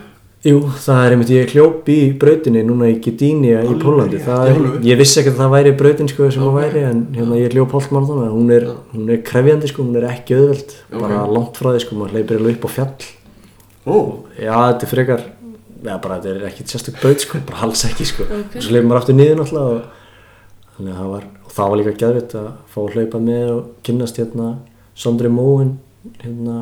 Jú, 0.45 0.59
það 0.85 0.99
er 1.07 1.15
einmitt, 1.15 1.31
ég 1.33 1.53
hljóp 1.55 1.87
í 1.89 1.97
brautinni 2.21 2.61
núna 2.69 2.87
í 2.93 2.99
Gdynia 3.03 3.63
í 3.65 3.75
Pólandi 3.81 4.19
er, 4.21 4.59
ég 4.85 4.99
vissi 5.01 5.23
ekki 5.23 5.33
að 5.33 5.39
það 5.41 5.55
væri 5.57 5.73
brautin 5.81 6.11
sko 6.13 6.27
sem 6.31 6.43
það 6.45 6.59
væri 6.59 6.83
en 6.85 7.01
hérna 7.17 7.39
ég 7.41 7.55
hljóp 7.57 7.73
hóltmarathon 7.73 8.29
hún, 8.29 8.51
er, 8.53 8.67
hún 8.93 9.09
er 9.11 9.23
krefjandi 9.25 9.71
sko, 9.73 9.87
hún 9.89 9.97
er 9.97 10.05
ekki 10.11 10.37
Ok. 10.37 11.01
bara 11.01 11.23
langt 11.27 11.57
frá 11.57 11.73
því 11.73 11.81
sko, 11.87 11.97
maður 11.97 12.13
hleypir 12.19 12.39
alveg 12.43 12.59
upp 12.61 12.69
á 12.69 12.71
fjall. 12.77 13.09
Ó, 13.89 13.97
já, 14.37 14.53
þetta 14.53 14.85
er 14.87 14.93
frekar 14.93 15.25
já, 15.85 15.95
bara 16.01 16.17
þetta 16.19 16.31
er 16.35 16.47
ekkit 16.51 16.73
sérstök 16.75 17.01
braut 17.03 17.21
sko, 17.25 17.39
bara 17.49 17.63
alls 17.67 17.85
ekki 17.89 18.07
sko 18.09 18.25
Ok. 18.27 18.57
og 18.57 18.63
svo 18.65 18.73
hleypir 18.75 18.89
maður 18.89 19.01
aftur 19.03 19.19
niður 19.19 19.41
náttúrulega 19.43 19.75
og, 19.75 19.83
þannig 20.77 20.93
að 20.95 21.01
það 21.03 21.11
var, 21.15 21.27
og 21.45 21.53
það 21.57 21.69
var 21.73 21.81
líka 21.81 21.95
gæðvitt 22.03 22.37
að 22.41 22.49
fá 22.75 22.79
að 22.85 22.95
hlaupa 22.97 23.21
með 23.29 23.51
og 23.55 23.69
kynnast 23.87 24.21
hérna 24.23 24.49
Sondri 24.95 25.31
Móin 25.33 25.75
hérna 26.23 26.57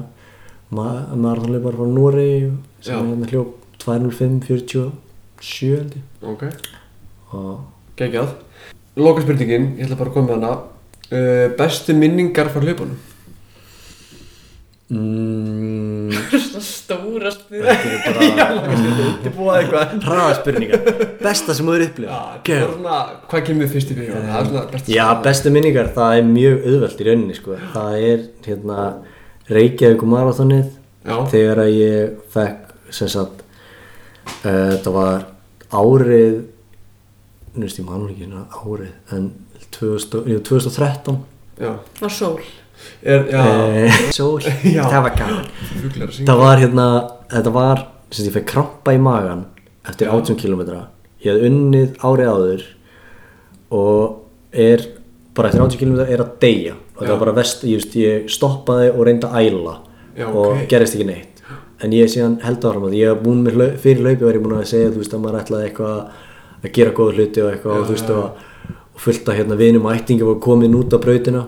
ma 0.73 0.87
marathonleipar 1.15 1.77
frá 1.79 1.87
Nóri 1.93 2.29
sem 2.81 2.95
Já. 2.95 3.01
hérna 3.01 3.29
hljóp 3.31 3.59
2.05.47 3.83 5.71
held 5.77 5.97
ég 5.97 6.29
ok, 6.33 6.45
og 7.33 7.53
geggjað 7.99 8.35
Loka 9.01 9.23
spurningin, 9.25 9.71
ég 9.79 9.87
ætla 9.87 9.97
bara 9.97 10.11
að 10.11 10.17
koma 10.19 10.29
með 10.29 10.37
hana 10.37 10.53
uh, 10.59 11.47
Bestu 11.57 11.95
minningar 11.97 12.51
frá 12.53 12.61
hlaupunum? 12.61 12.99
Mm, 14.93 16.11
Svona 16.43 16.63
stóra 16.67 17.33
spyrir 17.33 17.69
þetta 17.83 18.13
er 18.13 18.19
bara 18.19 18.47
Þetta 19.23 19.33
búið 19.37 19.57
eitthvað. 19.59 19.95
Hraða 20.07 20.37
spurningar 20.39 20.85
besta 21.23 21.57
sem 21.57 21.69
þú 21.71 21.77
eru 21.79 21.89
upplifað. 21.89 22.37
Það 22.47 23.15
hvað 23.33 23.45
kemur 23.49 23.73
fyrst 23.73 23.93
í 23.93 23.99
fyrir? 23.99 24.21
Það 24.29 24.49
svona 24.51 24.65
besta 24.75 24.95
Já, 24.97 25.05
bestu 25.27 25.55
minningar, 25.55 25.91
það 25.97 26.19
er 26.21 26.29
mjög 26.31 26.69
auðvelt 26.73 27.03
í 27.03 27.09
rauninni 27.09 27.39
sko. 27.39 27.59
það 27.75 27.99
er 28.13 28.25
hérna 28.47 28.79
Reykjavík 29.53 30.05
marathonið 30.13 30.69
Já, 31.03 31.17
þegar 31.33 31.65
að 31.65 31.73
ég 31.75 32.17
fekk 32.31 32.75
sem 32.95 33.09
sagt 33.11 33.41
uh, 34.45 34.75
þetta 34.77 34.93
var 34.95 35.25
árið 35.73 36.43
nú 37.57 37.67
veist 37.67 37.81
ég 37.81 37.87
mann 37.89 38.05
ekki 38.07 38.27
hérna 38.27 38.45
árið 38.63 39.17
en 39.17 39.31
2000, 39.73 40.29
jú, 40.31 40.39
2013 40.47 41.19
já. 41.63 41.73
Var 42.01 42.13
sól 42.13 42.39
Er, 43.03 43.25
já, 43.33 43.43
eh, 43.83 44.01
sól, 44.19 44.41
Já. 44.77 44.85
það 44.87 45.03
var 45.09 45.17
gaman. 45.19 45.49
Það 46.23 46.43
var 46.43 46.63
hérna, 46.63 46.87
þetta 47.33 47.53
var 47.57 47.85
sem 48.13 48.29
ég 48.29 48.37
fekk 48.37 48.49
krampa 48.53 48.95
í 48.95 49.01
magan 49.03 49.47
eftir 49.89 50.11
18 50.13 50.37
km 50.39 50.61
ég 51.23 51.33
hafði 51.33 51.49
unnið 51.49 51.97
árið 52.05 52.31
áður 52.33 52.65
og 53.73 54.53
er 54.53 54.85
bara 55.35 55.49
eftir 55.49 55.65
80 55.65 55.81
km 55.81 56.01
er 56.05 56.23
að 56.23 56.33
deyja. 56.43 56.75
Og 56.93 57.03
það 57.07 57.13
var 57.15 57.21
bara 57.25 57.35
vest, 57.41 57.63
ég, 57.67 57.81
veist, 57.81 57.95
ég 57.99 58.27
stoppaði 58.31 58.91
og 58.93 59.07
reyndi 59.09 59.27
að 59.27 59.39
æla 59.49 59.77
Já, 60.19 60.27
og 60.29 60.51
ok. 60.53 60.67
gerist 60.71 60.99
ekki 60.99 61.07
neitt. 61.09 61.41
En 61.83 61.95
ég 61.97 62.11
síðan 62.13 62.37
held 62.45 62.63
áfram 62.69 62.85
að 62.87 62.99
ég 62.99 63.11
hef 63.11 63.23
búin 63.25 63.41
með 63.43 63.57
hlaup, 63.57 63.79
fyrir 63.83 64.05
hlaupi 64.05 64.27
var 64.29 64.37
ég 64.37 64.45
búin 64.45 64.59
að 64.59 64.69
segja 64.71 64.91
þú 64.93 65.01
veist 65.01 65.17
að 65.17 65.23
maður 65.25 65.39
ætlaði 65.41 65.69
eitthvað 65.71 65.97
að 66.63 66.75
gera 66.77 66.93
góða 66.99 67.15
hluti 67.17 67.43
og 67.43 67.49
eitthvað 67.51 67.73
Já, 67.75 67.81
og 67.81 67.89
þú 67.89 67.97
veist 67.97 68.13
já, 68.13 68.19
og, 68.19 68.77
og 68.93 69.03
fullt 69.07 69.31
af 69.33 69.39
hérna 69.41 69.59
vinum 69.59 69.89
og 69.89 69.97
ættingi 69.97 70.29
var 70.29 70.39
komin 70.45 70.77
út 70.79 70.95
af 70.95 71.03
brautina 71.03 71.43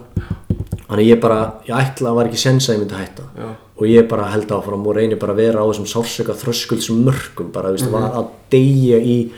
þannig 0.94 1.08
ég 1.10 1.20
bara, 1.20 1.38
ég 1.66 1.74
ætla 1.74 2.10
að 2.10 2.14
var 2.20 2.28
ekki 2.30 2.38
sensa 2.38 2.72
að 2.72 2.76
ég 2.76 2.82
myndi 2.84 2.94
hætta. 3.02 3.22
Já, 3.38 3.48
og 3.74 3.86
ég 3.90 4.08
bara 4.08 4.28
held 4.30 4.48
áfram 4.54 4.86
og 4.86 4.94
reyni 4.96 5.16
bara 5.18 5.32
að 5.34 5.40
vera 5.42 5.58
á 5.60 5.66
þessum 5.66 5.88
sársöka 5.90 6.34
þröskuldsum 6.38 7.00
mörgum 7.04 7.50
bara, 7.52 7.68
þú 7.72 7.78
veist, 7.78 7.86
Mhm. 7.90 7.92
var 7.92 8.10
að 8.20 8.28
deyja 8.50 8.98
í 9.02 9.30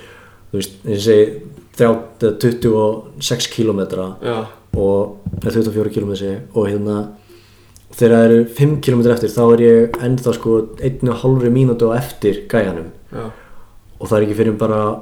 þú 0.53 0.61
veist, 0.61 0.73
eins 0.85 0.97
og 0.97 1.05
segi 1.09 1.43
30, 1.77 2.39
26 2.41 3.49
kilometra 3.53 4.17
já, 4.23 4.47
og 4.77 5.17
eða 5.43 5.53
24 5.53 5.91
kilometri 5.93 6.37
og 6.55 6.67
hérna 6.69 7.09
þegar 7.97 8.13
það 8.17 8.25
eru 8.29 8.45
5 8.45 8.81
km 8.83 9.01
eftir 9.13 9.29
þá 9.33 9.43
er 9.55 9.61
ég 9.65 9.91
ennþá 10.05 10.35
sko 10.35 10.69
1,5 10.79 11.51
mínútu 11.51 11.89
á 11.89 11.97
eftir 11.97 12.47
gæjanum. 12.49 12.91
Já. 13.13 13.31
Og 14.01 14.09
það 14.09 14.17
er 14.19 14.27
ekki 14.27 14.37
fyrir 14.37 14.59
bara 14.59 15.01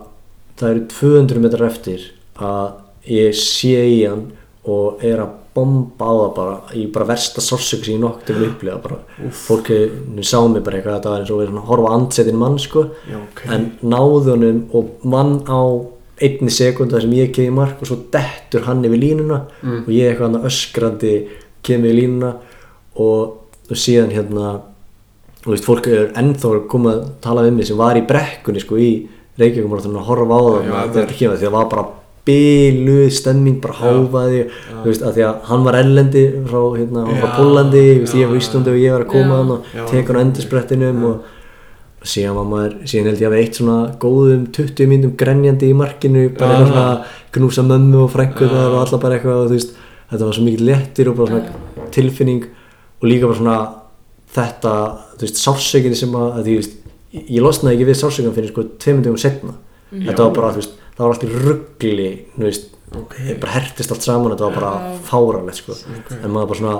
það 0.56 0.70
eru 0.70 0.86
200 0.86 1.40
metrar 1.40 1.68
eftir 1.70 2.00
að 2.38 2.72
ég 3.08 3.34
sé 3.34 3.74
í 3.82 4.08
hann 4.08 4.32
og 4.64 5.02
er 5.04 5.20
að 5.24 5.32
bomba 5.54 6.06
á 6.08 6.14
það 6.18 6.30
bara 6.38 6.54
í 6.74 6.84
bara 6.90 7.06
versta 7.12 7.42
sársöku 7.44 7.86
sem 7.86 7.94
ég 7.94 8.02
nokk 8.02 8.24
til 8.26 8.36
að 8.38 8.46
upplifa 8.50 8.78
bara. 8.82 8.98
Fólk 9.30 9.70
nú 10.14 10.24
sá 10.26 10.38
mig 10.48 10.64
bara 10.66 10.80
eitthvað 10.80 10.96
þetta 10.98 11.12
var 11.12 11.24
eins 11.24 11.32
og 11.34 11.40
verið 11.42 11.52
svona 11.52 11.64
að 11.64 11.70
horfa 11.72 11.94
andsetin 11.98 12.40
mann 12.40 12.58
sko. 12.62 12.86
Já, 13.10 13.18
ok. 13.20 13.42
En 13.54 13.66
náði 13.84 14.34
honum 14.34 14.60
og 14.74 15.08
mann 15.14 15.34
á 15.46 15.60
einni 16.24 16.52
sekunda 16.54 17.00
sem 17.02 17.14
ég 17.16 17.32
kemur 17.34 17.50
í 17.52 17.56
mark 17.58 17.80
og 17.82 17.90
svo 17.90 17.96
dettur 18.14 18.66
hann 18.68 18.84
yfir 18.86 19.00
línuna 19.02 19.40
og 19.82 19.88
ég 19.90 20.12
eitthvað 20.12 20.28
hann 20.28 20.46
öskrandi 20.46 21.14
kemur 21.66 21.90
yfir 21.90 21.98
línuna 21.98 22.30
og, 22.94 23.50
og 23.66 23.80
síðan 23.80 24.14
hérna 24.14 24.52
þú 25.42 25.50
veist, 25.52 25.66
fólk 25.66 25.88
er 25.90 26.12
ennþá 26.16 26.52
að 26.54 26.62
koma 26.70 26.94
að 26.94 27.02
tala 27.24 27.42
við 27.44 27.56
mig 27.58 27.68
sem 27.68 27.76
var 27.80 27.98
í 27.98 28.04
brekkunni 28.08 28.62
sko 28.62 28.78
í 28.80 28.92
Reykjavík 29.34 29.66
og 29.66 29.80
að 29.90 30.06
horfa 30.06 30.38
á 30.38 30.42
það. 30.46 30.54
Já, 30.54 30.70
þegar 30.70 30.78
það 30.78 30.98
þetta 31.00 31.18
kemur 31.18 31.38
því 31.40 31.46
það 31.48 31.56
var 31.56 31.70
bara 31.72 31.86
byluð 32.24 33.10
stemming, 33.12 33.60
bara 33.60 33.76
háfaði 33.82 34.40
þú 34.70 34.86
veist, 34.88 35.04
að 35.04 35.18
því 35.18 35.24
að 35.28 35.46
hann 35.50 35.64
var 35.66 35.78
ellendi 35.80 36.24
frá, 36.48 36.60
hérna, 36.78 37.04
hann 37.08 37.20
var 37.20 37.32
Pólandi, 37.36 37.82
ég 37.84 38.14
ég 38.16 38.30
var 38.30 38.38
í 38.38 38.42
Íslandi 38.42 38.72
og 38.72 38.80
ég 38.80 38.94
var 38.94 39.04
að 39.04 39.12
koma 39.12 39.40
hann 39.40 39.52
og 39.54 39.70
teka 39.90 40.12
hann 40.12 40.20
á 40.20 40.24
endursprettinum 40.24 41.02
og 41.10 41.32
síðan 42.04 42.36
var 42.36 42.48
maður, 42.48 42.74
síðan 42.88 43.10
held 43.10 43.22
ég 43.22 43.28
að 43.28 43.34
við 43.34 43.42
eitt 43.44 43.58
svona 43.60 43.76
góðum 44.00 44.42
20 44.56 44.90
myndum 44.90 45.14
grenjandi 45.20 45.70
í 45.72 45.76
markinu 45.76 46.24
bara 46.36 46.58
eitthvað 46.58 46.72
svona 46.72 46.86
knúsa 47.36 47.64
mömmu 47.64 48.02
og 48.04 48.12
frængu 48.12 48.48
þar 48.50 48.74
og 48.74 48.80
alla 48.82 49.00
bara 49.04 49.18
eitthvað 49.18 49.40
og 49.44 49.48
þú 49.48 49.58
veist, 49.58 49.76
þetta 50.10 50.28
var 50.28 50.36
svo 50.36 50.44
mikið 50.48 50.66
léttir 50.68 51.10
og 51.10 51.18
bara 51.20 51.32
svona 51.32 51.88
tilfinning 51.96 52.44
og 53.00 53.08
líka 53.08 53.30
bara 53.30 53.40
svona 53.40 53.58
þetta, 54.36 54.74
þú 55.16 55.26
veist, 55.26 55.40
sársökinni 55.40 55.98
sem 55.98 56.16
að, 56.18 56.28
að 56.40 56.48
þú 56.50 56.56
veist, 56.60 56.76
ég 57.24 57.44
losnaði 57.44 57.78
ekki 57.78 57.88
við 57.88 58.00
sársökinni 58.02 58.36
fyrir 58.36 58.52
sko 58.52 58.66
tveimundum 58.84 59.20
setna 59.20 59.56
þetta 59.94 60.26
var 60.26 60.36
bara, 60.36 60.52
þú 60.52 60.60
veist, 60.60 60.76
það 60.94 61.04
var 61.04 61.14
allt 61.14 61.26
í 61.26 61.32
ruggli 61.34 62.10
okay. 63.00 63.34
bara 63.40 63.56
hertist 63.58 63.94
allt 63.94 64.06
saman 64.06 64.34
þetta 64.34 64.50
var 64.50 64.58
bara 64.60 64.98
fáralegt 65.06 65.62
sko. 65.62 65.76
En 66.20 66.30
maður 66.30 66.52
bara 66.52 66.60
svona 66.60 66.78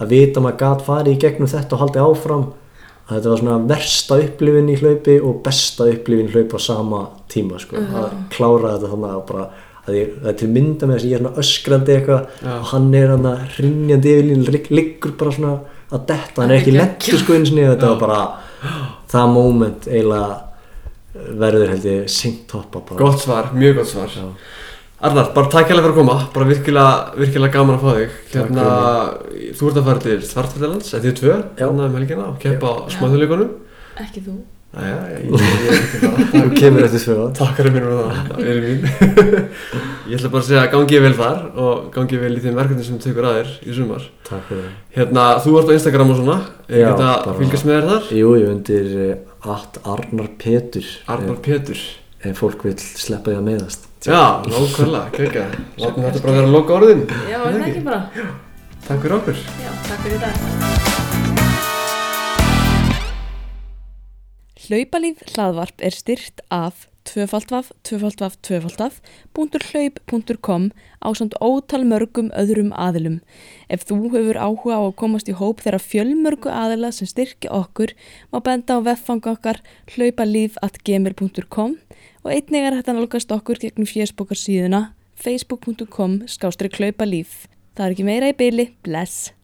að 0.00 0.14
vita 0.14 0.40
að 0.40 0.46
maður 0.46 0.60
gat 0.64 0.84
farið 0.86 1.16
í 1.16 1.20
gegnum 1.24 1.50
þetta 1.50 1.76
og 1.76 1.82
haldið 1.84 2.06
áfram 2.06 2.44
að 3.10 3.16
þetta 3.16 3.32
var 3.32 3.42
svona 3.42 3.56
versta 3.70 4.20
upplifin 4.22 4.70
í 4.70 4.76
hlaupi 4.80 5.16
og 5.18 5.40
besta 5.44 5.88
upplifin 5.90 6.30
í 6.30 6.34
hlaupi 6.34 6.56
á 6.56 6.60
sama 6.62 7.02
tíma 7.30 7.58
sko, 7.60 7.80
að 7.80 8.14
klára 8.32 8.76
þetta 8.76 8.92
þannig 8.94 9.16
að 9.16 9.26
bara 9.32 9.48
að 9.80 9.96
ég, 9.96 10.12
það 10.20 10.30
er 10.30 10.38
til 10.40 10.50
mynda 10.54 10.86
með 10.86 10.96
þess 10.96 11.04
að 11.04 11.10
ég 11.10 11.16
er 11.16 11.24
svona 11.24 11.42
öskrandi 11.42 11.94
eitthvað 11.96 12.46
og 12.52 12.68
hann 12.70 12.88
er 12.94 13.12
hann 13.14 13.28
að 13.30 13.56
rinjandi 13.58 14.14
yfir 14.20 14.60
liggur 14.70 15.14
bara 15.20 15.34
svona 15.36 15.52
að 15.90 16.04
detta, 16.12 16.36
hann 16.42 16.52
er 16.52 16.60
ekki 16.60 16.76
lettur 16.76 17.18
sko 17.18 17.36
eins 17.36 17.50
og 17.50 17.58
þetta 17.58 17.90
var 17.90 18.00
bara 18.04 18.20
það 19.10 19.34
moment 19.34 19.88
eiginlega 19.90 20.38
verður 21.14 21.72
held 21.74 21.86
ég 21.90 22.10
seint 22.12 22.44
toppa 22.50 22.82
bara. 22.86 22.98
Gott 23.00 23.22
svar, 23.22 23.50
mjög 23.56 23.80
gott 23.80 23.90
svar. 23.92 24.12
Já. 24.14 24.28
Arnar, 25.00 25.30
bara 25.32 25.48
takk 25.48 25.70
hérlega 25.70 25.86
fyrir 25.88 25.94
að 25.94 25.98
koma. 26.02 26.16
Bara 26.34 26.46
virkilega, 26.50 26.94
virkilega 27.16 27.54
gaman 27.56 27.78
að 27.78 27.84
fá 27.86 27.90
þig. 27.96 28.16
Hérna, 28.34 28.64
þú 29.56 29.70
ert 29.70 29.80
að 29.80 29.86
fara 29.90 30.04
til 30.04 30.16
Svartfjallands 30.28 30.92
eða 30.94 31.04
þið 31.06 31.14
tvö, 31.22 31.36
hérna 31.62 31.86
um 31.88 31.96
helgina 31.96 32.26
og 32.28 32.40
keppa 32.42 32.74
á 32.74 32.74
smáðuleikunum 32.92 33.54
Ekki 34.00 34.22
þú. 34.26 34.34
Æja, 34.70 34.98
ég, 35.10 35.22
ég, 35.26 35.40
ég 35.40 35.70
er 35.72 35.78
ekki 35.80 36.00
bara 36.04 36.26
þú 36.30 36.50
kemur 36.60 36.84
eftir 36.86 37.02
tvö 37.02 37.14
ár. 37.24 37.32
Takk 37.40 37.56
fyrir 37.58 37.72
mér 37.74 37.86
með 37.88 37.96
það, 37.98 38.20
það 38.28 38.50
er 38.52 38.60
mín. 38.66 38.84
Ég 40.10 40.14
ætla 40.18 40.30
bara 40.30 40.42
að 40.44 40.46
segja 40.46 40.60
að 40.62 40.70
gangi 40.76 40.94
ég 40.96 41.02
vel 41.04 41.16
þar 41.18 41.40
og 41.64 41.88
gangi 41.96 42.16
ég 42.16 42.22
vel 42.22 42.30
í 42.36 42.42
þeim 42.44 42.54
verkefni 42.60 42.84
sem 42.86 43.00
þú 43.00 43.08
tekur 43.08 43.26
að 43.30 43.36
þér 43.40 43.50
í 43.66 43.74
sumar. 43.80 44.06
Takk 44.28 44.46
fyrir. 44.46 44.68
Það 44.70 45.00
Hérna, 45.00 45.24
þú 45.42 45.56
ert 45.58 45.70
á 45.70 45.74
Instagram 45.74 46.12
og 46.14 46.20
svona. 46.20 46.36
Að 46.70 47.02
bara- 47.02 47.34
fylgjast 47.40 47.66
með 47.66 47.76
þér 47.80 47.88
þar. 47.90 48.08
Jú, 48.20 48.30
ég 48.38 48.52
undir 48.54 48.88
uh, 48.94 49.10
at 49.44 49.78
Arnar 49.88 50.28
Petur 50.38 50.84
Arnar 51.08 51.38
Pétur. 51.40 51.78
ef, 52.20 52.26
ef 52.28 52.38
fólk 52.42 52.64
vil 52.66 52.76
sleppa 52.78 53.30
því 53.32 53.38
að 53.40 53.46
meðast 53.48 53.86
Já, 54.04 54.40
nákvæmlega, 54.48 55.10
kekka 55.16 55.44
Látum 55.82 56.04
þetta 56.06 56.22
bara 56.24 56.36
vera 56.40 56.52
loka 56.52 56.76
orðin 56.76 57.02
Já, 57.28 57.38
Er 57.40 57.56
það 57.56 57.66
ekki 57.70 57.84
bara? 57.86 58.00
Takk 58.80 59.02
fyrir 59.04 59.16
okkur. 59.20 59.36
Já, 59.60 59.70
takk 59.86 60.00
fyrir 60.06 60.22
þetta 60.24 61.50
Hlaupalíf 64.70 65.22
hlaðvarp 65.34 65.82
er 65.82 65.94
styrt 65.96 66.42
af 66.52 66.86
tvöfaldvaf, 67.10 67.70
tvöfaldvaf, 67.86 68.36
tvöfaldvaf 68.46 69.00
.hlaup.com 69.34 70.70
á 71.02 71.08
samt 71.16 71.34
ótal 71.42 71.84
mörgum 71.88 72.30
öðrum 72.38 72.70
aðilum. 72.76 73.18
Ef 73.68 73.84
þú 73.88 74.12
hefur 74.14 74.38
áhuga 74.38 74.78
á 74.78 74.82
að 74.84 74.96
komast 75.02 75.30
í 75.30 75.34
hóp 75.34 75.64
þeirra 75.64 75.82
fjölmörgu 75.82 76.52
aðila 76.52 76.92
sem 76.94 77.10
styrkja 77.10 77.50
okkur 77.50 77.94
má 78.30 78.38
benda 78.44 78.78
á 78.78 78.86
veffang 78.86 79.26
okkar 79.26 79.62
hlaupalíf.gmail.com 79.94 81.76
og 82.22 82.30
einnig 82.30 82.62
er 82.62 82.78
hægt 82.78 82.92
að 82.92 83.00
nálgast 83.00 83.34
okkur 83.34 83.62
gegnum 83.62 83.88
fjesbókar 83.88 84.38
síðuna 84.38 84.86
facebook.com 85.20 86.22
skástrík 86.30 86.78
hlaupalíf. 86.78 87.44
Það 87.74 87.86
er 87.86 87.96
ekki 87.96 88.08
meira 88.08 88.32
í 88.32 88.36
byli, 88.38 88.72
bless! 88.84 89.39